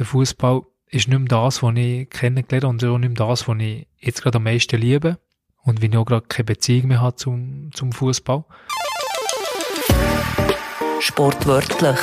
der 0.00 0.06
Fußball 0.06 0.62
ist 0.88 1.08
nicht 1.08 1.18
mehr 1.18 1.28
das, 1.28 1.62
was 1.62 1.74
ich 1.76 2.08
kennengelernt 2.08 2.64
habe 2.64 2.68
und 2.68 2.84
auch 2.84 2.98
nicht 2.98 3.18
mehr 3.18 3.28
das, 3.28 3.46
was 3.46 3.56
ich 3.60 3.86
jetzt 3.98 4.22
gerade 4.22 4.38
am 4.38 4.44
meisten 4.44 4.80
liebe 4.80 5.18
und 5.62 5.82
wie 5.82 5.86
ich 5.86 5.96
auch 5.96 6.06
gerade 6.06 6.26
keine 6.26 6.46
Beziehung 6.46 6.88
mehr 6.88 7.02
habe 7.02 7.16
zum, 7.16 7.70
zum 7.74 7.92
Fußball. 7.92 8.44
Sportwörtlich. 11.00 11.98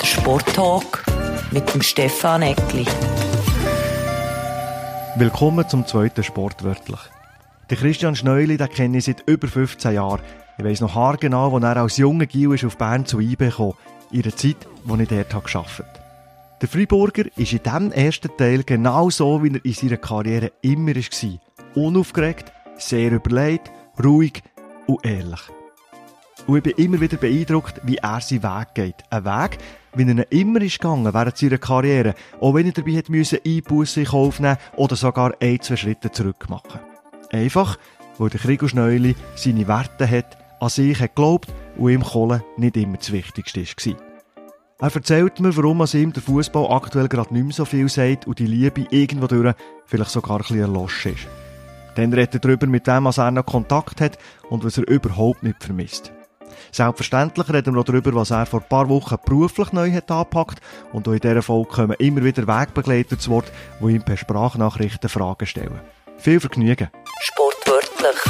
Der 0.00 0.06
Sporttalk 0.06 1.04
mit 1.50 1.74
dem 1.74 1.82
Stefan 1.82 2.42
Eckli. 2.42 2.86
Willkommen 5.16 5.68
zum 5.68 5.86
zweiten 5.88 6.22
Sportwörtlich. 6.22 7.00
Den 7.68 7.78
Christian 7.78 8.14
Schneuli, 8.14 8.56
den 8.56 8.68
kenne 8.68 8.98
ich 8.98 9.06
seit 9.06 9.24
über 9.26 9.48
15 9.48 9.92
Jahren. 9.92 10.20
Ich 10.56 10.64
weiss 10.64 10.80
noch 10.80 10.94
haargenau, 10.94 11.52
als 11.56 11.64
er 11.64 11.76
als 11.76 11.96
junger 11.96 12.26
Gil 12.26 12.54
auf 12.64 12.78
Bern 12.78 13.06
zu 13.06 13.18
IB 13.18 13.50
kam, 13.50 13.72
in 14.12 14.22
der 14.22 14.36
Zeit, 14.36 14.56
wo 14.84 14.94
ich 14.94 15.08
dort 15.08 15.30
gearbeitet 15.30 15.54
habe. 15.54 16.07
Der 16.60 16.68
Freiburger 16.68 17.24
ist 17.36 17.52
in 17.52 17.62
diesem 17.62 17.92
ersten 17.92 18.36
Teil 18.36 18.64
genau 18.64 19.10
so, 19.10 19.44
wie 19.44 19.52
er 19.54 19.64
in 19.64 19.72
seiner 19.72 19.96
Karriere 19.96 20.50
immer 20.60 20.94
war. 20.94 21.38
Unaufgeregt, 21.76 22.52
sehr 22.78 23.12
überlegt, 23.12 23.70
ruhig 24.02 24.42
und 24.88 25.06
ehrlich. 25.06 25.40
Und 26.48 26.56
ich 26.56 26.62
bin 26.64 26.84
immer 26.84 27.00
wieder 27.00 27.16
beeindruckt, 27.16 27.80
wie 27.84 27.98
er 27.98 28.20
seinen 28.20 28.42
Weg 28.42 28.74
geht. 28.74 28.94
Ein 29.10 29.24
Weg, 29.24 29.58
wie 29.94 30.10
er 30.10 30.32
immer 30.32 30.60
ist 30.60 30.80
gegangen 30.80 31.14
während 31.14 31.36
seiner 31.36 31.58
Karriere, 31.58 32.14
auch 32.40 32.54
wenn 32.54 32.66
er 32.66 32.72
dabei 32.72 32.96
hat 32.96 33.08
müssen 33.08 33.38
Einbussen 33.46 34.02
in 34.02 34.08
Kauf 34.08 34.40
nehmen 34.40 34.58
oder 34.74 34.96
sogar 34.96 35.34
ein, 35.40 35.60
zwei 35.60 35.76
Schritte 35.76 36.10
zurück 36.10 36.48
machen. 36.48 36.80
Einfach, 37.30 37.78
weil 38.18 38.30
der 38.30 38.40
Krigo 38.40 38.66
Schneuli 38.66 39.14
seine 39.36 39.68
Werte 39.68 40.10
hat, 40.10 40.36
an 40.58 40.70
sich 40.70 40.98
hat 40.98 41.14
geglaubt 41.14 41.52
und 41.76 41.90
ihm 41.90 42.02
Kohle 42.02 42.42
nicht 42.56 42.76
immer 42.76 42.96
das 42.96 43.12
Wichtigste 43.12 43.60
war. 43.60 44.07
Er 44.80 44.94
erzählt 44.94 45.40
mir, 45.40 45.56
warum 45.56 45.80
es 45.80 45.94
ihm 45.94 46.12
der 46.12 46.22
Fußball 46.22 46.70
aktuell 46.70 47.08
gerade 47.08 47.34
nicht 47.34 47.42
mehr 47.42 47.52
so 47.52 47.64
viel 47.64 47.88
sagt 47.88 48.28
und 48.28 48.38
die 48.38 48.46
Liebe 48.46 48.86
irgendwo 48.90 49.26
durch 49.26 49.52
vielleicht 49.86 50.12
sogar 50.12 50.36
ein 50.36 50.38
bisschen 50.38 50.60
erlosch 50.60 51.06
ist. 51.06 51.26
Dann 51.96 52.12
redet 52.12 52.34
er 52.34 52.40
darüber, 52.40 52.68
mit 52.68 52.86
wem 52.86 53.06
er 53.06 53.30
noch 53.32 53.44
Kontakt 53.44 54.00
hat 54.00 54.18
und 54.50 54.64
was 54.64 54.78
er 54.78 54.86
überhaupt 54.86 55.42
nicht 55.42 55.64
vermisst. 55.64 56.12
Selbstverständlich 56.70 57.52
reden 57.52 57.74
wir 57.74 57.80
auch 57.80 57.84
darüber, 57.84 58.14
was 58.14 58.30
er 58.30 58.46
vor 58.46 58.60
ein 58.60 58.68
paar 58.68 58.88
Wochen 58.88 59.16
beruflich 59.24 59.72
neu 59.72 59.90
hat 59.90 60.12
angepackt 60.12 60.60
und 60.92 61.08
auch 61.08 61.12
in 61.12 61.18
dieser 61.18 61.42
Folge 61.42 61.70
kommen 61.70 61.96
immer 61.98 62.22
wieder 62.22 62.46
Wegbegleiter 62.46 63.18
zu 63.18 63.32
Wort, 63.32 63.50
die 63.80 63.94
ihm 63.94 64.02
per 64.02 64.16
Sprachnachrichten 64.16 65.10
Fragen 65.10 65.46
stellen. 65.46 65.80
Viel 66.18 66.38
Vergnügen! 66.38 66.88
Sportwörtlich. 67.20 68.20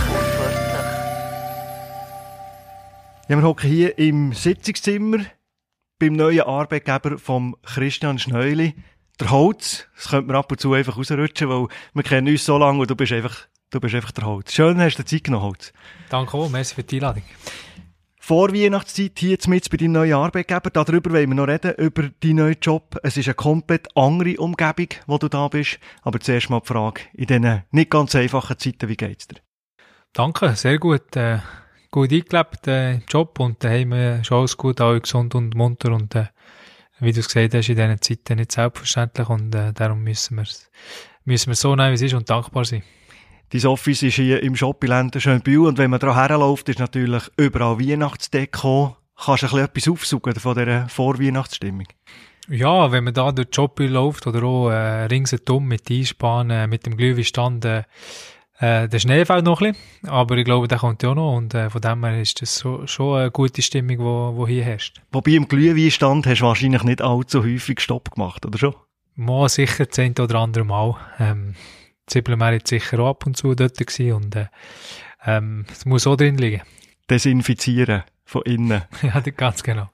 Ja, 3.28 3.37
wir 3.37 3.42
hocken 3.42 3.69
hier 3.69 3.98
im 3.98 4.33
Sitzungszimmer 4.33 5.19
beim 5.98 6.14
neuen 6.14 6.42
Arbeitgeber 6.42 7.18
vom 7.18 7.56
Christian 7.62 8.18
Schneuli. 8.18 8.74
Der 9.20 9.30
Holz, 9.30 9.86
das 9.96 10.10
könnte 10.10 10.28
man 10.28 10.36
ab 10.36 10.50
und 10.50 10.60
zu 10.60 10.72
einfach 10.72 10.96
rausrutschen, 10.96 11.48
weil 11.48 11.66
wir 11.92 12.02
kennen 12.02 12.28
uns 12.28 12.44
so 12.44 12.56
lange 12.56 12.80
und 12.80 12.91
du 12.91 12.94
bist 12.94 13.12
einfach, 13.12 13.36
du 13.70 13.80
bist 13.80 13.94
einfach 13.94 14.12
der 14.12 14.26
Holz. 14.26 14.52
Schön, 14.52 14.80
hast 14.80 14.96
du 14.96 15.04
Zeit 15.04 15.24
genommen, 15.24 15.44
Holz. 15.44 15.72
Danke 16.08 16.36
auch, 16.36 16.48
merci 16.48 16.76
für 16.76 16.84
die 16.84 16.96
Einladung. 16.96 17.24
Vor 18.20 18.52
Weihnachtszeit 18.52 19.19
hier 19.19 19.38
mit 19.46 19.70
bei 19.70 19.76
deinem 19.78 19.92
neuen 19.92 20.12
Arbeitgeber, 20.12 20.69
darüber 20.70 21.12
wollen 21.12 21.30
wir 21.30 21.34
noch 21.34 21.48
reden, 21.48 21.72
über 21.78 22.10
deinen 22.20 22.36
neuen 22.36 22.56
Job. 22.60 22.98
Es 23.02 23.16
ist 23.16 23.26
eine 23.26 23.34
komplett 23.34 23.88
andere 23.96 24.36
Umgebung, 24.36 24.88
wo 25.06 25.16
du 25.16 25.28
da 25.28 25.48
bist. 25.48 25.80
Aber 26.02 26.20
zuerst 26.20 26.50
mal 26.50 26.60
die 26.60 26.66
Frage, 26.66 27.00
in 27.14 27.26
diesen 27.26 27.62
nicht 27.70 27.91
ganz 27.91 28.14
einfachen 28.14 28.58
Zeiten, 28.58 28.88
wie 28.88 28.98
geht's 28.98 29.28
dir? 29.28 29.41
Danke, 30.12 30.54
sehr 30.56 30.78
gut. 30.78 31.16
Äh, 31.16 31.38
gut 31.91 32.12
eingelebt 32.12 32.67
äh, 32.67 32.94
im 32.94 33.03
Job 33.08 33.39
und 33.41 33.62
daheim 33.62 33.92
äh, 33.92 34.20
ist 34.20 34.33
alles 34.33 34.56
gut, 34.56 34.81
alle 34.81 35.00
gesund 35.00 35.34
und 35.34 35.55
munter 35.55 35.92
und 35.92 36.14
äh, 36.14 36.27
wie 37.00 37.12
du 37.12 37.20
es 37.20 37.28
gesagt 37.28 37.55
hast, 37.55 37.69
in 37.69 37.77
diesen 37.77 38.00
Zeiten 38.00 38.36
nicht 38.36 38.53
selbstverständlich 38.53 39.28
und 39.28 39.55
äh, 39.55 39.72
darum 39.72 40.03
müssen 40.03 40.36
wir 40.36 40.47
müssen 41.25 41.50
wir 41.50 41.55
so 41.55 41.77
nehmen, 41.77 41.91
wie 41.91 41.94
es 41.94 42.03
ist 42.03 42.14
und 42.14 42.28
dankbar 42.28 42.64
sein. 42.64 42.83
Dein 43.50 43.66
Office 43.66 44.03
ist 44.03 44.16
hier 44.16 44.42
im 44.42 44.56
Shoppingland 44.56 45.20
Schönbühl 45.20 45.66
und 45.66 45.78
wenn 45.78 45.91
man 45.91 46.00
da 46.00 46.15
herläuft, 46.15 46.69
ist 46.69 46.78
natürlich 46.78 47.22
überall 47.37 47.78
Weihnachtsdeko. 47.78 48.97
Kannst 49.16 49.43
du 49.43 49.47
ein 49.47 49.50
bisschen 49.50 49.65
etwas 49.65 49.88
aufsuchen 49.88 50.34
von 50.34 50.55
dieser 50.55 50.88
Vorweihnachtsstimmung? 50.88 51.87
Ja, 52.50 52.93
wenn 52.93 53.05
man 53.05 53.15
da 53.15 53.32
durch 53.32 53.49
die 53.49 53.55
Shopping 53.55 53.91
läuft 53.91 54.26
oder 54.26 54.43
auch 54.43 54.70
äh, 54.70 55.05
ringsherum 55.05 55.66
mit 55.66 55.91
Einspann, 55.91 56.50
äh, 56.50 56.66
mit 56.66 56.87
dem 56.87 56.97
Glühweinstand, 56.97 57.65
äh, 57.65 57.82
äh, 58.60 58.88
der 58.88 58.98
Schnee 58.98 59.24
fällt 59.24 59.44
noch 59.44 59.60
ein 59.60 59.72
bisschen, 59.72 60.10
aber 60.10 60.36
ich 60.36 60.44
glaube, 60.44 60.66
der 60.66 60.78
kommt 60.78 61.02
ja 61.02 61.14
noch 61.14 61.36
und 61.36 61.54
äh, 61.54 61.70
von 61.70 61.80
dem 61.80 62.04
her 62.04 62.20
ist 62.20 62.42
das 62.42 62.56
so, 62.56 62.86
schon 62.86 63.19
eine 63.19 63.30
gute 63.30 63.62
Stimmung, 63.62 63.88
die 63.88 63.98
wo, 63.98 64.32
wo 64.34 64.46
hier 64.48 64.64
herrscht. 64.64 65.00
Wobei 65.12 65.32
im 65.32 65.46
Glühweinstand 65.46 66.26
hast 66.26 66.41
du 66.41 66.44
wahrscheinlich 66.44 66.82
nicht 66.82 67.00
allzu 67.00 67.44
häufig 67.44 67.80
Stopp 67.80 68.10
gemacht, 68.12 68.44
oder 68.44 68.58
schon? 68.58 68.74
Mal 69.14 69.48
sicher 69.48 69.88
zehn 69.88 70.14
oder 70.19 70.41
andere 70.41 70.64
Mal. 70.64 70.96
Ähm, 71.19 71.54
Zippeln 72.06 72.41
jetzt 72.52 72.69
sicher 72.69 72.98
auch 73.00 73.10
ab 73.10 73.26
und 73.26 73.36
zu 73.36 73.54
dort 73.54 73.76
gewesen 73.78 74.12
und 74.12 74.34
äh, 74.34 74.46
ähm, 75.25 75.66
es 75.70 75.84
muss 75.84 76.06
auch 76.06 76.16
drin 76.16 76.38
liegen. 76.38 76.62
Desinfizieren 77.08 78.02
von 78.25 78.42
innen. 78.42 78.82
ja, 79.02 79.20
ganz 79.20 79.62
genau. 79.62 79.90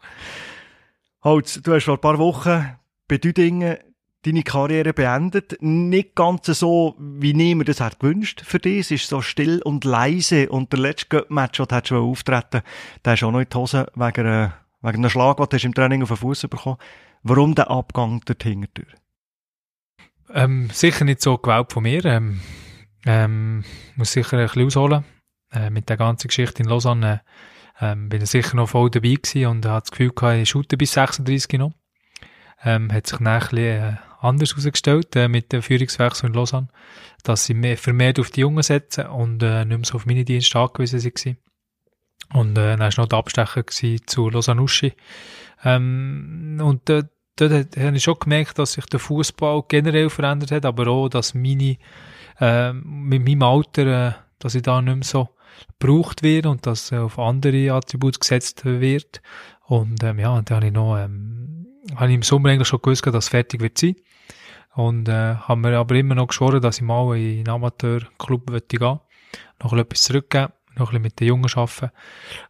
Holz, 1.22 1.60
du 1.62 1.75
hast 1.75 1.84
vor 1.84 1.94
ein 1.94 2.00
paar 2.00 2.19
Wochen 2.19 2.76
bei 3.08 3.19
Düdingen 3.19 3.78
deine 4.25 4.43
Karriere 4.43 4.93
beendet. 4.93 5.57
Nicht 5.61 6.15
ganz 6.15 6.47
so, 6.47 6.97
wie 6.99 7.35
niemand 7.35 7.69
das 7.69 7.81
hat 7.81 8.01
gewünscht 8.01 8.43
für 8.45 8.59
dich. 8.59 8.81
Es 8.81 8.91
ist 8.91 9.09
so 9.09 9.21
still 9.21 9.61
und 9.62 9.85
leise. 9.85 10.49
Und 10.49 10.73
der 10.73 10.81
letzte 10.81 11.27
Match, 11.29 11.59
den 11.59 11.81
du 11.89 11.97
auftreten 11.97 12.62
der 13.05 13.15
ist 13.15 13.23
auch 13.23 13.31
noch 13.31 13.41
in 13.41 13.49
die 13.49 13.57
Hose 13.57 13.87
wegen, 13.95 14.27
äh, 14.27 14.51
wegen 14.83 14.99
einem 14.99 15.11
Schlag, 15.11 15.37
den 15.37 15.59
du 15.59 15.67
im 15.67 15.75
Training 15.75 16.03
auf 16.03 16.09
den 16.09 16.17
Fuß 16.17 16.43
bekommen 16.43 16.79
Warum 17.23 17.55
der 17.55 17.71
Abgang 17.71 18.21
dort 18.27 18.43
hinterher? 18.43 18.93
Ähm, 20.33 20.69
sicher 20.71 21.05
nicht 21.05 21.23
so 21.23 21.39
gewählt 21.39 21.73
von 21.73 21.83
mir. 21.83 22.05
Ähm, 22.05 22.41
ähm, 23.06 23.65
muss 23.97 24.12
sicher 24.12 24.39
ein 24.39 24.45
bisschen 24.47 24.67
ausholen. 24.67 25.05
Äh, 25.53 25.71
mit 25.71 25.89
der 25.89 25.97
ganzen 25.97 26.29
Geschichte 26.29 26.62
in 26.62 26.69
Lausanne 26.69 27.23
äh, 27.81 27.93
ähm, 27.93 28.09
bin 28.09 28.23
ich 28.23 28.31
sicher 28.31 28.56
noch 28.56 28.69
voll 28.69 28.91
dabei 28.91 29.15
gewesen 29.15 29.47
und 29.47 29.67
hatte 29.67 29.91
das 29.91 29.91
Gefühl 29.91 30.41
ich 30.41 30.49
shoote 30.49 30.77
bis 30.77 30.93
36 30.93 31.59
noch. 31.59 31.73
Ähm, 32.62 32.93
hat 32.93 33.06
sich 33.06 33.21
nachher 33.21 33.89
äh, 33.89 33.97
anders 34.25 34.51
herausgestellt 34.51 35.15
äh, 35.17 35.29
mit 35.29 35.53
dem 35.53 35.62
Führungswechsel 35.62 36.29
in 36.29 36.35
Lausanne, 36.35 36.69
dass 37.23 37.45
sie 37.45 37.55
mehr, 37.55 37.77
vermehrt 37.77 38.19
auf 38.19 38.31
die 38.31 38.41
Jungen 38.41 38.62
setzen 38.62 39.07
und 39.07 39.43
äh, 39.43 39.65
nicht 39.65 39.79
mehr 39.79 39.85
so 39.85 39.95
auf 39.97 40.07
meine 40.07 40.25
Dienste 40.25 40.59
angewiesen 40.59 41.03
waren. 41.03 41.37
Und 42.33 42.59
äh, 42.59 42.77
dann 42.77 42.81
war 42.81 42.91
noch 42.97 43.09
der 43.09 43.19
Abstecher 43.19 43.65
zu 43.67 44.31
Lausanne 44.31 44.62
Uschi. 44.62 44.93
Ähm, 45.65 46.59
und 46.62 46.89
äh, 46.91 47.05
dort 47.37 47.77
habe 47.77 47.97
ich 47.97 48.03
schon 48.03 48.19
gemerkt, 48.19 48.59
dass 48.59 48.73
sich 48.73 48.87
der 48.87 49.01
Fußball 49.01 49.65
generell 49.69 50.11
verändert 50.11 50.51
hat, 50.51 50.65
aber 50.65 50.89
auch, 50.89 51.09
dass 51.09 51.35
meine, 51.35 51.77
äh, 52.41 52.73
mit 52.73 53.25
meinem 53.25 53.43
Alter, 53.43 54.09
äh, 54.09 54.12
dass 54.39 54.55
ich 54.55 54.62
da 54.62 54.81
nicht 54.81 54.95
mehr 54.95 55.05
so 55.05 55.29
gebraucht 55.79 56.23
werde 56.23 56.51
und 56.51 56.67
dass 56.67 56.93
äh, 56.93 56.97
auf 56.97 57.19
andere 57.19 57.73
Attribute 57.73 58.21
gesetzt 58.21 58.65
wird. 58.65 59.23
Und 59.67 60.03
ähm, 60.03 60.19
ja, 60.19 60.41
dann 60.43 60.56
habe 60.56 60.67
ich 60.67 60.73
noch, 60.73 60.97
ähm, 60.99 61.67
habe 61.95 62.09
ich 62.09 62.15
im 62.15 62.23
Sommer 62.23 62.51
eigentlich 62.51 62.69
schon 62.69 62.83
gewusst, 62.83 63.06
dass 63.06 63.15
es 63.15 63.29
fertig 63.29 63.61
wird 63.61 63.79
sein. 63.79 63.97
Und 64.75 65.09
äh, 65.09 65.37
haben 65.37 65.61
mir 65.61 65.79
aber 65.79 65.95
immer 65.95 66.15
noch 66.15 66.29
geschworen, 66.29 66.61
dass 66.61 66.79
ich 66.79 66.83
mal 66.83 67.17
in 67.17 67.39
einen 67.39 67.49
Amateurclub 67.49 68.47
gehen 68.47 68.53
möchte, 68.53 69.01
noch 69.62 69.73
etwas 69.73 70.03
zurückgeben 70.03 70.53
noch 70.77 70.87
bisschen 70.87 71.03
mit 71.03 71.21
den 71.21 71.29
Jungen 71.29 71.51
arbeiten. 71.55 71.91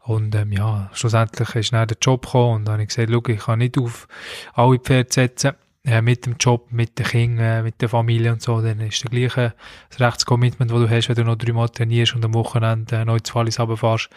Und 0.01 0.35
ähm, 0.35 0.53
ja, 0.53 0.91
schlussendlich 0.93 1.55
ist 1.55 1.73
dann 1.73 1.87
der 1.87 1.97
Job 2.01 2.25
gekommen 2.25 2.55
und 2.55 2.65
dann 2.65 2.75
habe 2.75 2.83
ich 2.83 2.89
gesagt, 2.89 3.11
schau, 3.13 3.23
ich 3.27 3.39
kann 3.39 3.59
nicht 3.59 3.79
auf 3.79 4.09
alle 4.55 4.79
Pferde 4.79 5.13
setzen, 5.13 5.53
äh, 5.85 6.01
mit 6.01 6.27
dem 6.27 6.37
Job, 6.41 6.69
mit 6.71 6.99
den 6.99 7.07
Kindern, 7.07 7.61
äh, 7.61 7.63
mit 7.63 7.81
der 7.83 7.89
Familie 7.89 8.33
und 8.33 8.43
so, 8.43 8.61
dann 8.61 8.81
ist 8.81 9.03
der 9.03 9.11
gleiche 9.11 9.55
das 9.91 10.01
Rechtscommitment, 10.01 10.71
das 10.71 10.79
du 10.79 10.89
hast, 10.89 11.09
wenn 11.09 11.17
du 11.17 11.25
noch 11.25 11.37
dreimal 11.37 11.69
trainierst 11.69 12.15
und 12.15 12.25
am 12.25 12.35
Wochenende 12.35 12.97
äh, 12.97 13.05
noch 13.05 13.17
ins 13.17 13.35
Wallis 13.35 13.61
runterfährst. 13.61 14.09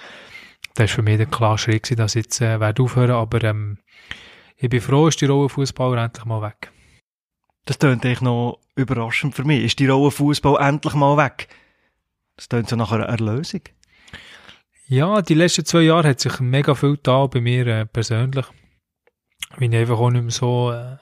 Das 0.76 0.90
war 0.90 0.96
für 0.96 1.02
mich 1.02 1.18
der 1.18 1.26
klare 1.26 1.58
Schritt, 1.58 1.98
dass 2.00 2.16
ich 2.16 2.26
jetzt 2.26 2.42
äh, 2.42 2.58
aufhören 2.80 3.12
aber 3.12 3.44
ähm, 3.44 3.78
ich 4.60 4.70
bin 4.70 4.82
froh, 4.82 5.08
ist 5.08 5.22
die 5.22 5.26
Rolle 5.26 5.50
Fußballer 5.50 6.04
endlich 6.04 6.26
mal 6.26 6.42
weg. 6.42 6.72
Das 7.68 7.80
klingt 7.80 8.06
eigentlich 8.06 8.22
noch 8.22 8.60
überraschend 8.76 9.36
für 9.36 9.44
mich. 9.44 9.62
Ist 9.62 9.80
die 9.80 9.88
Rolle 9.88 10.10
Fußball 10.10 10.66
endlich 10.66 10.94
mal 10.94 11.18
weg? 11.18 11.50
Das 12.38 12.48
klingt 12.48 12.70
so 12.70 12.78
nach 12.78 12.94
einer 12.94 13.06
Erlösung. 13.06 13.60
Ja, 14.88 15.22
die 15.22 15.34
letzten 15.34 15.66
zwei 15.66 15.82
Jahre 15.82 16.08
hat 16.08 16.22
sich 16.22 16.40
mega 16.40 16.76
viel 16.76 16.98
da 17.04 17.28
bei 17.28 17.42
mir 17.42 17.68
äh, 17.68 17.86
persönlich. 17.86 18.46
Weil 19.58 19.74
ich 19.74 19.80
einfach 19.80 20.00
auch 20.00 20.10
nicht 20.10 20.22
mehr 20.22 20.32
so 20.32 20.72
äh, 20.72 20.96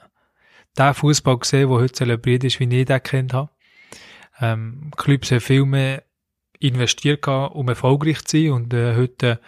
den 0.76 0.92
Fußball 0.92 1.38
gesehen, 1.38 1.68
der 1.68 1.78
heute 1.78 1.92
zelebriert 1.92 2.42
ist, 2.42 2.58
wie 2.58 2.64
ich 2.64 2.84
den 2.84 3.02
kennt 3.04 3.32
habe. 3.32 3.50
Ähm, 4.40 4.90
Clubs 4.96 5.30
haben 5.30 5.40
viel 5.40 5.64
mehr 5.64 6.02
investiert, 6.58 7.28
um 7.28 7.68
erfolgreich 7.68 8.24
zu 8.24 8.38
sein 8.38 8.50
und 8.50 8.74
äh, 8.74 8.96
heute 8.96 9.40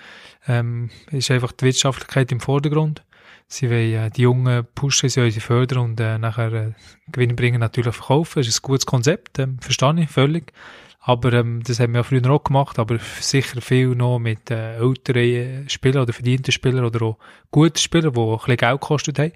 ähm, 0.47 0.91
ist 1.11 1.33
einfach 1.33 1.51
die 1.51 1.65
Wirtschaftlichkeit 1.65 2.31
im 2.31 2.39
Vordergrund. 2.39 3.03
Sie 3.51 3.71
wollen 3.71 3.95
äh, 3.95 4.11
die 4.11 4.23
Jungen 4.23 4.67
pushen, 4.75 5.09
sie 5.09 5.21
wollen 5.21 5.31
sie 5.31 5.41
fördern 5.41 5.79
und 5.79 6.01
äh, 6.01 6.19
nachher 6.19 6.53
äh, 6.53 6.73
Gewinn 7.11 7.35
bringen, 7.35 7.61
natürlich 7.61 7.95
verkaufen. 7.97 8.41
Das 8.41 8.47
ist 8.47 8.59
ein 8.59 8.67
gutes 8.67 8.85
Konzept, 8.87 9.39
ähm, 9.39 9.59
verstehe 9.59 10.03
ich 10.03 10.11
völlig. 10.11 10.53
Aber 11.01 11.33
ähm, 11.33 11.63
das 11.63 11.81
haben 11.81 11.95
wir 11.95 12.01
ja 12.01 12.03
früher 12.03 12.31
auch 12.31 12.45
gemacht, 12.45 12.79
aber 12.79 12.99
sicher 12.99 13.63
viel 13.63 13.89
noch 13.95 14.19
mit 14.19 14.51
äh, 14.51 14.77
älteren 14.77 15.67
Spielern 15.69 16.03
oder 16.03 16.13
verdienten 16.13 16.53
Spielern 16.53 16.85
oder 16.85 17.03
auch 17.03 17.19
guten 17.51 17.79
Spielern, 17.79 18.13
die 18.13 18.21
ein 18.21 18.37
bisschen 18.37 18.57
Geld 18.59 18.81
gekostet 18.81 19.19
haben. 19.19 19.33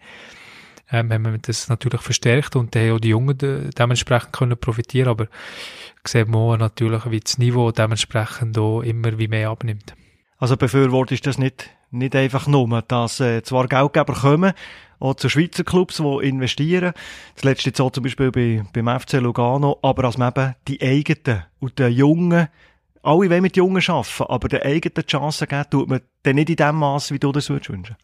ähm, 0.90 1.10
haben 1.10 1.24
wir 1.24 1.38
das 1.38 1.68
natürlich 1.68 2.02
verstärkt 2.02 2.54
und 2.54 2.76
haben 2.76 2.92
auch 2.92 3.00
die 3.00 3.08
Jungen 3.08 3.38
de 3.38 3.70
dementsprechend 3.70 4.32
können 4.34 4.58
profitieren, 4.58 5.08
aber 5.08 5.28
sieht 6.04 6.28
man 6.28 6.58
natürlich, 6.58 7.10
wie 7.10 7.20
das 7.20 7.38
Niveau 7.38 7.72
dementsprechend 7.72 8.58
auch 8.58 8.82
immer 8.82 9.18
wie 9.18 9.28
mehr 9.28 9.48
abnimmt. 9.48 9.94
Also 10.42 10.56
befürwortest 10.56 11.24
das 11.24 11.38
nicht, 11.38 11.70
nicht 11.92 12.16
einfach 12.16 12.48
nur, 12.48 12.82
dass 12.82 13.20
äh, 13.20 13.44
zwar 13.44 13.68
Geldgeber 13.68 14.12
kommen, 14.12 14.54
auch 14.98 15.14
zu 15.14 15.28
Schweizer 15.28 15.62
Clubs, 15.62 15.98
die 15.98 16.26
investieren. 16.26 16.94
Das 17.36 17.44
letzte 17.44 17.68
jetzt 17.68 17.76
zum 17.76 18.02
Beispiel 18.02 18.32
bei, 18.32 18.64
beim 18.72 18.98
FC 18.98 19.20
Lugano, 19.20 19.78
aber 19.82 20.02
dass 20.02 20.18
man 20.18 20.32
eben 20.32 20.56
die 20.66 20.82
eigenen 20.82 21.44
und 21.60 21.78
den 21.78 21.92
Jungen, 21.92 22.48
alle 23.04 23.30
wollen 23.30 23.42
mit 23.42 23.56
Jungen 23.56 23.84
arbeiten, 23.86 24.24
aber 24.24 24.48
den 24.48 24.62
eigenen 24.62 25.06
Chancen 25.06 25.46
geben, 25.46 25.70
tut 25.70 25.88
man 25.88 26.00
dann 26.24 26.34
nicht 26.34 26.50
in 26.50 26.56
dem 26.56 26.74
Maß, 26.74 27.12
wie 27.12 27.20
du 27.20 27.30
das 27.30 27.48
würdest 27.48 27.70
wünschen. 27.70 27.94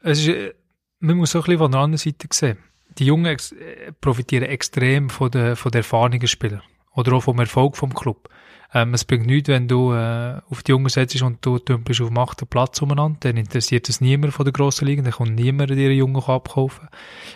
Es 0.00 0.20
ist, 0.20 0.28
äh, 0.28 0.54
man 1.00 1.18
muss 1.18 1.36
auch 1.36 1.40
ein 1.40 1.44
bisschen 1.44 1.58
von 1.58 1.72
der 1.72 1.80
anderen 1.82 1.98
Seite 1.98 2.28
sehen. 2.32 2.56
Die 2.96 3.04
Jungen 3.04 3.26
ex 3.26 3.52
äh, 3.52 3.92
profitieren 4.00 4.44
extrem 4.44 5.10
von 5.10 5.30
der, 5.30 5.54
von 5.54 5.70
der 5.70 5.80
Erfahrungen 5.80 6.26
Spieler. 6.26 6.62
Oder 6.94 7.12
auch 7.12 7.24
vom 7.24 7.38
Erfolg 7.38 7.76
vom 7.76 7.92
Club. 7.92 8.30
Ähm, 8.72 8.94
es 8.94 9.04
bringt 9.04 9.26
nichts, 9.26 9.48
wenn 9.48 9.66
du 9.66 9.92
äh, 9.92 10.40
auf 10.48 10.62
die 10.62 10.70
Jungen 10.70 10.88
setzt 10.88 11.20
und 11.22 11.44
du 11.44 11.58
bist 11.58 12.00
auf 12.00 12.08
dem 12.08 12.18
achten 12.18 12.46
Platz 12.46 12.80
umeinander, 12.82 13.18
dann 13.20 13.36
interessiert 13.36 13.88
es 13.88 14.00
niemand 14.00 14.32
von 14.32 14.44
der 14.44 14.52
grossen 14.52 14.86
Liga, 14.86 15.02
dann 15.02 15.12
kommt 15.12 15.34
niemand 15.34 15.70
ihre 15.70 15.92
Jungen 15.92 16.22
abkaufen. 16.22 16.88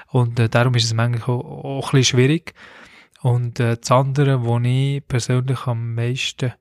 Und 0.08 0.38
äh, 0.38 0.48
darum 0.48 0.74
ist 0.74 0.84
es 0.84 0.94
manchmal 0.94 1.36
auch, 1.36 1.64
auch 1.64 1.92
ein 1.92 1.98
bisschen 1.98 2.18
schwierig. 2.18 2.54
Und 3.22 3.58
äh, 3.58 3.76
das 3.76 3.90
andere, 3.90 4.46
was 4.46 4.62
ich 4.64 5.06
persönlich 5.08 5.66
am 5.66 5.94
meisten 5.94 6.52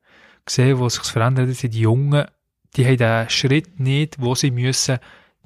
sehe, 0.48 0.80
wo 0.80 0.90
sich 0.90 1.04
verändert, 1.04 1.54
sind 1.54 1.74
die 1.74 1.82
Jungen, 1.82 2.26
die 2.76 2.86
haben 2.86 2.98
den 2.98 3.30
Schritt 3.30 3.80
nicht, 3.80 4.20
wo 4.20 4.34
sie 4.34 4.50
müssen 4.50 4.98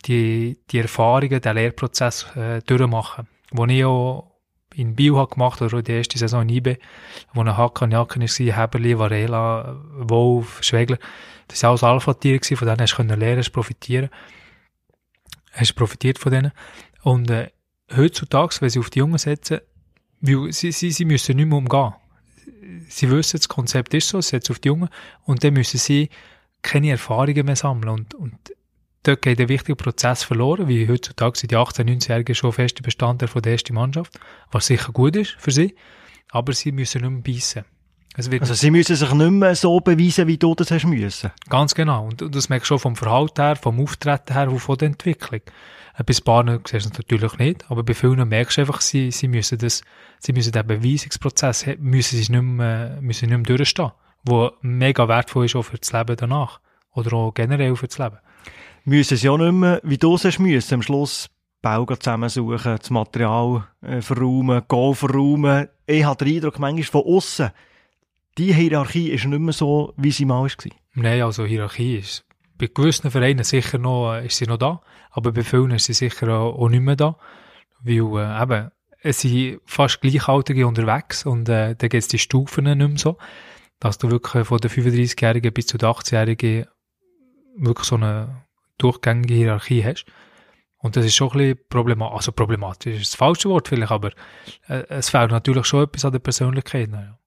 die, 0.06 0.58
die 0.70 0.80
Erfahrungen, 0.80 1.42
den 1.42 1.56
Lehrprozess 1.56 2.28
äh, 2.36 2.62
durchmachen. 2.62 3.28
Wo 3.52 3.66
ich 3.66 3.84
auch 3.84 4.37
in 4.78 4.96
Bio 4.96 5.20
hat 5.20 5.32
gemacht 5.32 5.62
oder 5.62 5.82
die 5.82 5.92
erste 5.92 6.18
Saison 6.18 6.44
in 6.44 6.50
IB, 6.50 6.78
wo 7.34 7.42
ein 7.42 7.58
Hakan 7.58 7.92
Jacken 7.92 8.22
war, 8.22 8.58
Heberli, 8.58 8.98
Varela, 8.98 9.76
Wolf, 9.98 10.60
Schwegler. 10.62 11.00
Das 11.48 11.64
war 11.64 11.72
alles 11.72 11.84
Alpha-Tiere, 11.84 12.40
von 12.56 12.68
denen 12.68 12.82
hast 12.82 12.98
du 12.98 13.04
lernen, 13.04 13.40
hast 13.40 13.52
profitieren. 13.52 14.10
Hast 15.54 15.74
profitiert 15.74 16.20
von 16.20 16.32
denen. 16.32 16.52
Und 17.02 17.32
äh, 17.32 17.50
heutzutage, 17.96 18.58
wenn 18.60 18.70
sie 18.70 18.80
auf 18.80 18.90
die 18.90 19.00
Jungen 19.00 19.18
setzen, 19.18 19.62
weil 20.22 20.52
sie, 20.54 20.72
sie, 20.72 20.92
sie 20.92 21.06
müssen 21.06 21.38
nicht 21.38 21.48
mehr 21.48 21.58
umgehen. 21.58 21.94
Sie 22.90 23.10
wissen, 23.10 23.38
das 23.38 23.48
Konzept 23.48 23.94
ist 23.94 24.10
so, 24.10 24.22
sie 24.22 24.30
setzen 24.30 24.52
auf 24.52 24.60
die 24.60 24.68
Jungen 24.68 24.90
und 25.26 25.44
dann 25.44 25.54
müssen 25.54 25.78
sie 25.78 26.10
keine 26.62 26.92
Erfahrungen 26.92 27.46
mehr 27.46 27.56
sammeln. 27.56 27.90
Und, 27.90 28.14
und 28.14 28.36
dort 29.08 29.22
geht 29.22 29.40
ein 29.40 29.50
wichtiger 29.50 29.76
Prozess 29.76 30.24
verloren, 30.24 30.68
wie 30.68 30.88
heutzutage 30.88 31.40
sind 31.40 31.52
die 31.52 31.58
18-, 31.58 31.86
19-Jährigen 31.86 32.36
schon 32.36 32.52
feste 32.52 32.84
Bestandteil 32.84 33.30
von 33.30 33.42
der 33.42 33.54
ersten 33.54 33.74
Mannschaft, 33.74 34.20
was 34.52 34.68
sicher 34.68 34.92
gut 34.92 35.16
ist 35.16 35.36
für 35.40 35.52
sie, 35.52 35.76
aber 36.30 36.54
sie 36.54 36.72
müssen 36.72 37.02
nicht 37.02 37.12
mehr 37.12 37.36
beißen. 37.36 37.66
also 38.16 38.54
sie 38.54 38.72
müssen 38.72 38.96
sich 38.96 39.14
nicht 39.14 39.32
mehr 39.32 39.56
so 39.56 39.80
beweisen, 39.80 40.28
wie 40.28 40.38
du 40.38 40.54
das 40.56 40.72
hast 40.72 40.86
müssen. 40.86 41.32
Ganz 41.50 41.74
genau. 41.74 42.06
Und, 42.06 42.22
und 42.22 42.36
das 42.36 42.50
merkst 42.50 42.70
du 42.70 42.74
schon 42.74 42.80
vom 42.80 42.96
Verhalten 42.96 43.42
her, 43.42 43.56
vom 43.56 43.80
Auftreten 43.80 44.34
her 44.34 44.50
und 44.50 44.60
von 44.60 44.78
der 44.78 44.88
Entwicklung. 44.88 45.42
Bei 45.98 46.14
ein 46.14 46.24
paar 46.24 46.46
siehst 46.46 46.74
du 46.74 46.78
es 46.78 46.98
natürlich 46.98 47.38
nicht, 47.40 47.72
aber 47.72 47.82
bei 47.84 47.96
vielen 47.96 48.28
merkst 48.28 48.58
du 48.58 48.62
einfach, 48.62 48.82
sie, 48.82 49.10
sie 49.10 49.28
müssen 49.28 49.58
das, 49.58 49.82
sie 50.20 50.34
müssen 50.34 50.52
den 50.52 50.68
Beweisungsprozess, 50.68 51.66
müssen 51.80 52.18
sie 52.18 52.32
nicht 52.32 52.42
mehr, 52.42 53.00
müssen 53.02 53.30
nicht 53.30 53.48
mehr 53.48 53.58
durchstehen, 53.58 53.92
wo 54.24 54.52
mega 54.62 55.08
wertvoll 55.08 55.46
ist 55.46 55.56
auch 55.56 55.64
für 55.64 55.78
das 55.78 55.92
Leben 55.94 56.16
danach. 56.16 56.60
Oder 56.92 57.14
auch 57.14 57.34
generell 57.34 57.76
für 57.76 57.88
das 57.88 57.98
Leben 57.98 58.18
müssen 58.88 59.18
sie 59.18 59.28
auch 59.28 59.38
nicht 59.38 59.52
mehr, 59.52 59.82
wie 59.84 59.98
du 59.98 60.16
es 60.16 60.40
müssen, 60.40 60.76
am 60.76 60.82
Schluss 60.82 61.30
Bau 61.62 61.86
zusammensuchen, 61.86 62.78
das 62.78 62.90
Material 62.90 63.68
äh, 63.82 64.02
verräumen, 64.02 64.62
Goal 64.68 64.96
verräumen. 64.96 65.68
Ich 65.86 66.06
habe 66.06 66.24
den 66.24 66.36
Eindruck, 66.36 66.60
manchmal 66.60 67.04
von 67.04 67.14
außen, 67.14 67.50
die 68.38 68.54
Hierarchie 68.54 69.10
ist 69.10 69.26
nicht 69.26 69.40
mehr 69.40 69.54
so, 69.54 69.94
wie 69.98 70.12
sie 70.12 70.24
mal 70.24 70.44
war. 70.44 70.72
Nein, 70.94 71.22
also 71.22 71.46
Hierarchie 71.46 71.98
ist 71.98 72.24
bei 72.58 72.68
gewissen 72.68 73.12
Vereinen 73.12 73.44
sicher 73.44 73.78
noch, 73.78 74.14
äh, 74.14 74.28
ist 74.28 74.38
sie 74.38 74.46
noch 74.46 74.58
da, 74.58 74.82
aber 75.12 75.34
bei 75.34 75.44
vielen 75.44 75.72
ist 75.72 75.86
sie 75.86 75.94
sicher 75.94 76.30
auch, 76.30 76.70
nicht 76.70 76.82
mehr 76.82 76.96
da, 76.96 77.18
weil 77.82 77.96
äh, 77.96 78.42
eben, 78.42 78.72
es 79.02 79.20
sind 79.20 79.60
fast 79.66 80.00
Gleichaltrige 80.00 80.66
unterwegs 80.66 81.26
und 81.26 81.50
äh, 81.50 81.76
da 81.76 81.88
gibt 81.88 82.04
es 82.04 82.08
die 82.08 82.20
Stufen 82.20 82.64
nicht 82.64 82.78
mehr 82.78 82.98
so, 82.98 83.18
dass 83.80 83.98
du 83.98 84.10
wirklich 84.10 84.48
von 84.48 84.60
den 84.60 84.72
35-Jährigen 84.72 85.52
bis 85.52 85.68
zu 85.68 85.78
den 85.78 85.90
80-Jährigen 85.90 86.68
wirklich 87.58 87.88
so 87.88 87.96
eine 87.96 88.47
durchgängige 88.78 89.34
Hierarchie 89.34 89.84
hast. 89.84 90.06
Und 90.80 90.96
das 90.96 91.06
ist 91.06 91.16
schon 91.16 91.32
ein 91.32 91.38
bisschen 91.38 91.60
problematisch, 91.70 92.16
also 92.16 92.32
problematisch 92.32 93.02
ist 93.02 93.14
das 93.14 93.18
falsche 93.18 93.50
Wort 93.50 93.68
vielleicht, 93.68 93.92
aber 93.92 94.12
äh, 94.68 94.84
es 94.90 95.10
fehlt 95.10 95.32
natürlich 95.32 95.66
schon 95.66 95.84
etwas 95.84 96.06
an 96.06 96.12
der 96.12 96.20
Persönlichkeit. 96.20 96.90
Ja. 96.92 97.18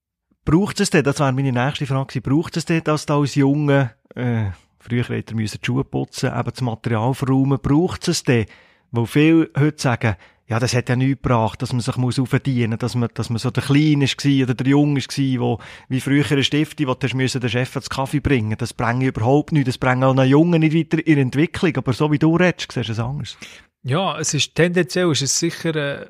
Braucht 0.44 0.80
es 0.80 0.90
denn, 0.90 1.04
das 1.04 1.18
wäre 1.18 1.32
meine 1.32 1.52
nächste 1.52 1.86
Frage, 1.86 2.20
braucht 2.20 2.56
es 2.56 2.64
denn, 2.64 2.84
dass 2.84 3.06
da 3.06 3.18
als 3.18 3.34
Junge, 3.34 3.94
äh, 4.14 4.50
früher 4.78 5.04
hätte 5.04 5.34
er 5.34 5.36
die 5.36 5.48
Schuhe 5.62 5.84
putzen, 5.84 6.30
eben 6.32 6.50
das 6.50 6.60
Material 6.60 7.12
verräumen, 7.12 7.58
braucht 7.60 8.08
es 8.08 8.22
denn, 8.22 8.46
wo 8.92 9.04
viele 9.04 9.50
heute 9.58 9.80
sagen, 9.80 10.16
ja, 10.50 10.58
das 10.58 10.74
hat 10.74 10.88
ja 10.88 10.96
nichts 10.96 11.22
gebracht, 11.22 11.62
dass 11.62 11.72
man 11.72 11.80
sich 11.80 11.96
muss 11.96 12.18
aufdienen, 12.18 12.76
dass 12.76 12.96
man, 12.96 13.08
dass 13.14 13.30
man 13.30 13.38
so 13.38 13.52
der 13.52 13.62
Kleine 13.62 14.06
war 14.06 14.42
oder 14.42 14.54
der 14.54 14.66
Junge 14.66 15.00
war, 15.00 15.40
wo, 15.40 15.60
wie 15.88 16.00
früher 16.00 16.24
ein 16.28 16.42
Stifte, 16.42 16.88
wo 16.88 16.94
du 16.94 17.06
den 17.06 17.48
Chef 17.48 17.76
ins 17.76 17.88
Kaffee 17.88 18.18
bringen. 18.18 18.58
Das 18.58 18.74
bringt 18.74 19.04
überhaupt 19.04 19.52
nichts. 19.52 19.66
Das 19.66 19.78
bringt 19.78 20.02
auch 20.02 20.10
einen 20.10 20.28
Jungen 20.28 20.58
nicht 20.58 20.74
weiter 20.74 21.06
in 21.06 21.18
Entwicklung. 21.18 21.76
Aber 21.76 21.92
so 21.92 22.10
wie 22.10 22.18
du 22.18 22.34
redest, 22.34 22.72
siehst 22.72 22.88
du 22.88 22.92
es 22.92 22.98
anders. 22.98 23.38
Ja, 23.84 24.18
es 24.18 24.34
ist 24.34 24.56
tendenziell 24.56 25.12
ist 25.12 25.22
es 25.22 25.38
sicher, 25.38 25.76
äh, 25.76 26.06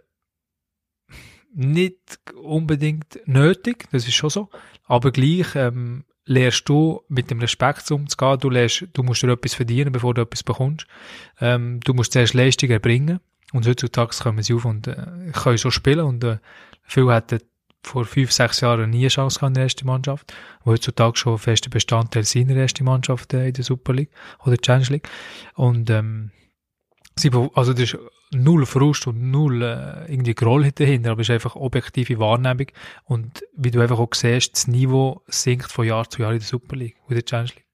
nicht 1.52 2.18
unbedingt 2.34 3.20
nötig. 3.26 3.88
Das 3.92 4.08
ist 4.08 4.14
schon 4.14 4.30
so. 4.30 4.48
Aber 4.84 5.12
gleich, 5.12 5.54
ähm, 5.54 6.04
lernst 6.24 6.66
du 6.66 7.02
mit 7.08 7.30
dem 7.30 7.40
Respekt 7.40 7.90
umzugehen. 7.90 8.38
Du 8.38 8.48
lernst, 8.48 8.86
du 8.94 9.02
musst 9.02 9.22
dir 9.22 9.32
etwas 9.32 9.52
verdienen, 9.52 9.92
bevor 9.92 10.14
du 10.14 10.22
etwas 10.22 10.42
bekommst. 10.42 10.86
Ähm, 11.42 11.80
du 11.84 11.92
musst 11.92 12.14
zuerst 12.14 12.32
Leistung 12.32 12.70
erbringen. 12.70 13.20
Und 13.52 13.66
heutzutage 13.66 14.16
kommen 14.16 14.42
sie 14.42 14.54
auf 14.54 14.64
und 14.64 14.86
äh, 14.86 15.32
können 15.32 15.58
schon 15.58 15.72
spielen. 15.72 16.04
Und 16.04 16.24
äh, 16.24 16.38
viele 16.84 17.14
hätten 17.14 17.40
vor 17.82 18.04
fünf, 18.04 18.30
sechs 18.32 18.60
Jahren 18.60 18.90
nie 18.90 19.00
eine 19.00 19.08
Chance 19.08 19.38
gehabt 19.38 19.50
in 19.50 19.54
der 19.54 19.62
ersten 19.64 19.86
Mannschaft. 19.86 20.32
Und 20.62 20.72
heutzutage 20.72 21.16
schon 21.16 21.38
fester 21.38 21.70
Bestandteil 21.70 22.24
seiner 22.24 22.56
ersten 22.56 22.84
Mannschaft 22.84 23.32
äh, 23.34 23.48
in 23.48 23.54
der 23.54 23.64
Super 23.64 23.94
League 23.94 24.10
oder 24.44 24.56
Challenge 24.56 24.86
League. 24.88 25.08
Und 25.54 25.90
ähm, 25.90 26.30
sie, 27.16 27.30
also 27.54 27.72
das 27.72 27.94
ist 27.94 27.98
null 28.32 28.66
Frust 28.66 29.06
und 29.06 29.30
null 29.30 29.62
äh, 29.62 30.12
irgendwie 30.12 30.34
Groll 30.34 30.70
dahinter, 30.70 31.12
aber 31.12 31.22
es 31.22 31.28
ist 31.28 31.34
einfach 31.34 31.56
objektive 31.56 32.18
Wahrnehmung. 32.18 32.66
Und 33.04 33.42
wie 33.56 33.70
du 33.70 33.80
einfach 33.80 33.98
auch 33.98 34.14
siehst, 34.14 34.54
das 34.54 34.68
Niveau 34.68 35.22
sinkt 35.26 35.70
von 35.70 35.86
Jahr 35.86 36.08
zu 36.08 36.22
Jahr 36.22 36.32
in 36.32 36.38
der 36.38 36.46
Super 36.46 36.76
League 36.76 36.96
und 37.04 37.10
in 37.10 37.16
der 37.16 37.24
Challenge 37.24 37.50
League. 37.54 37.66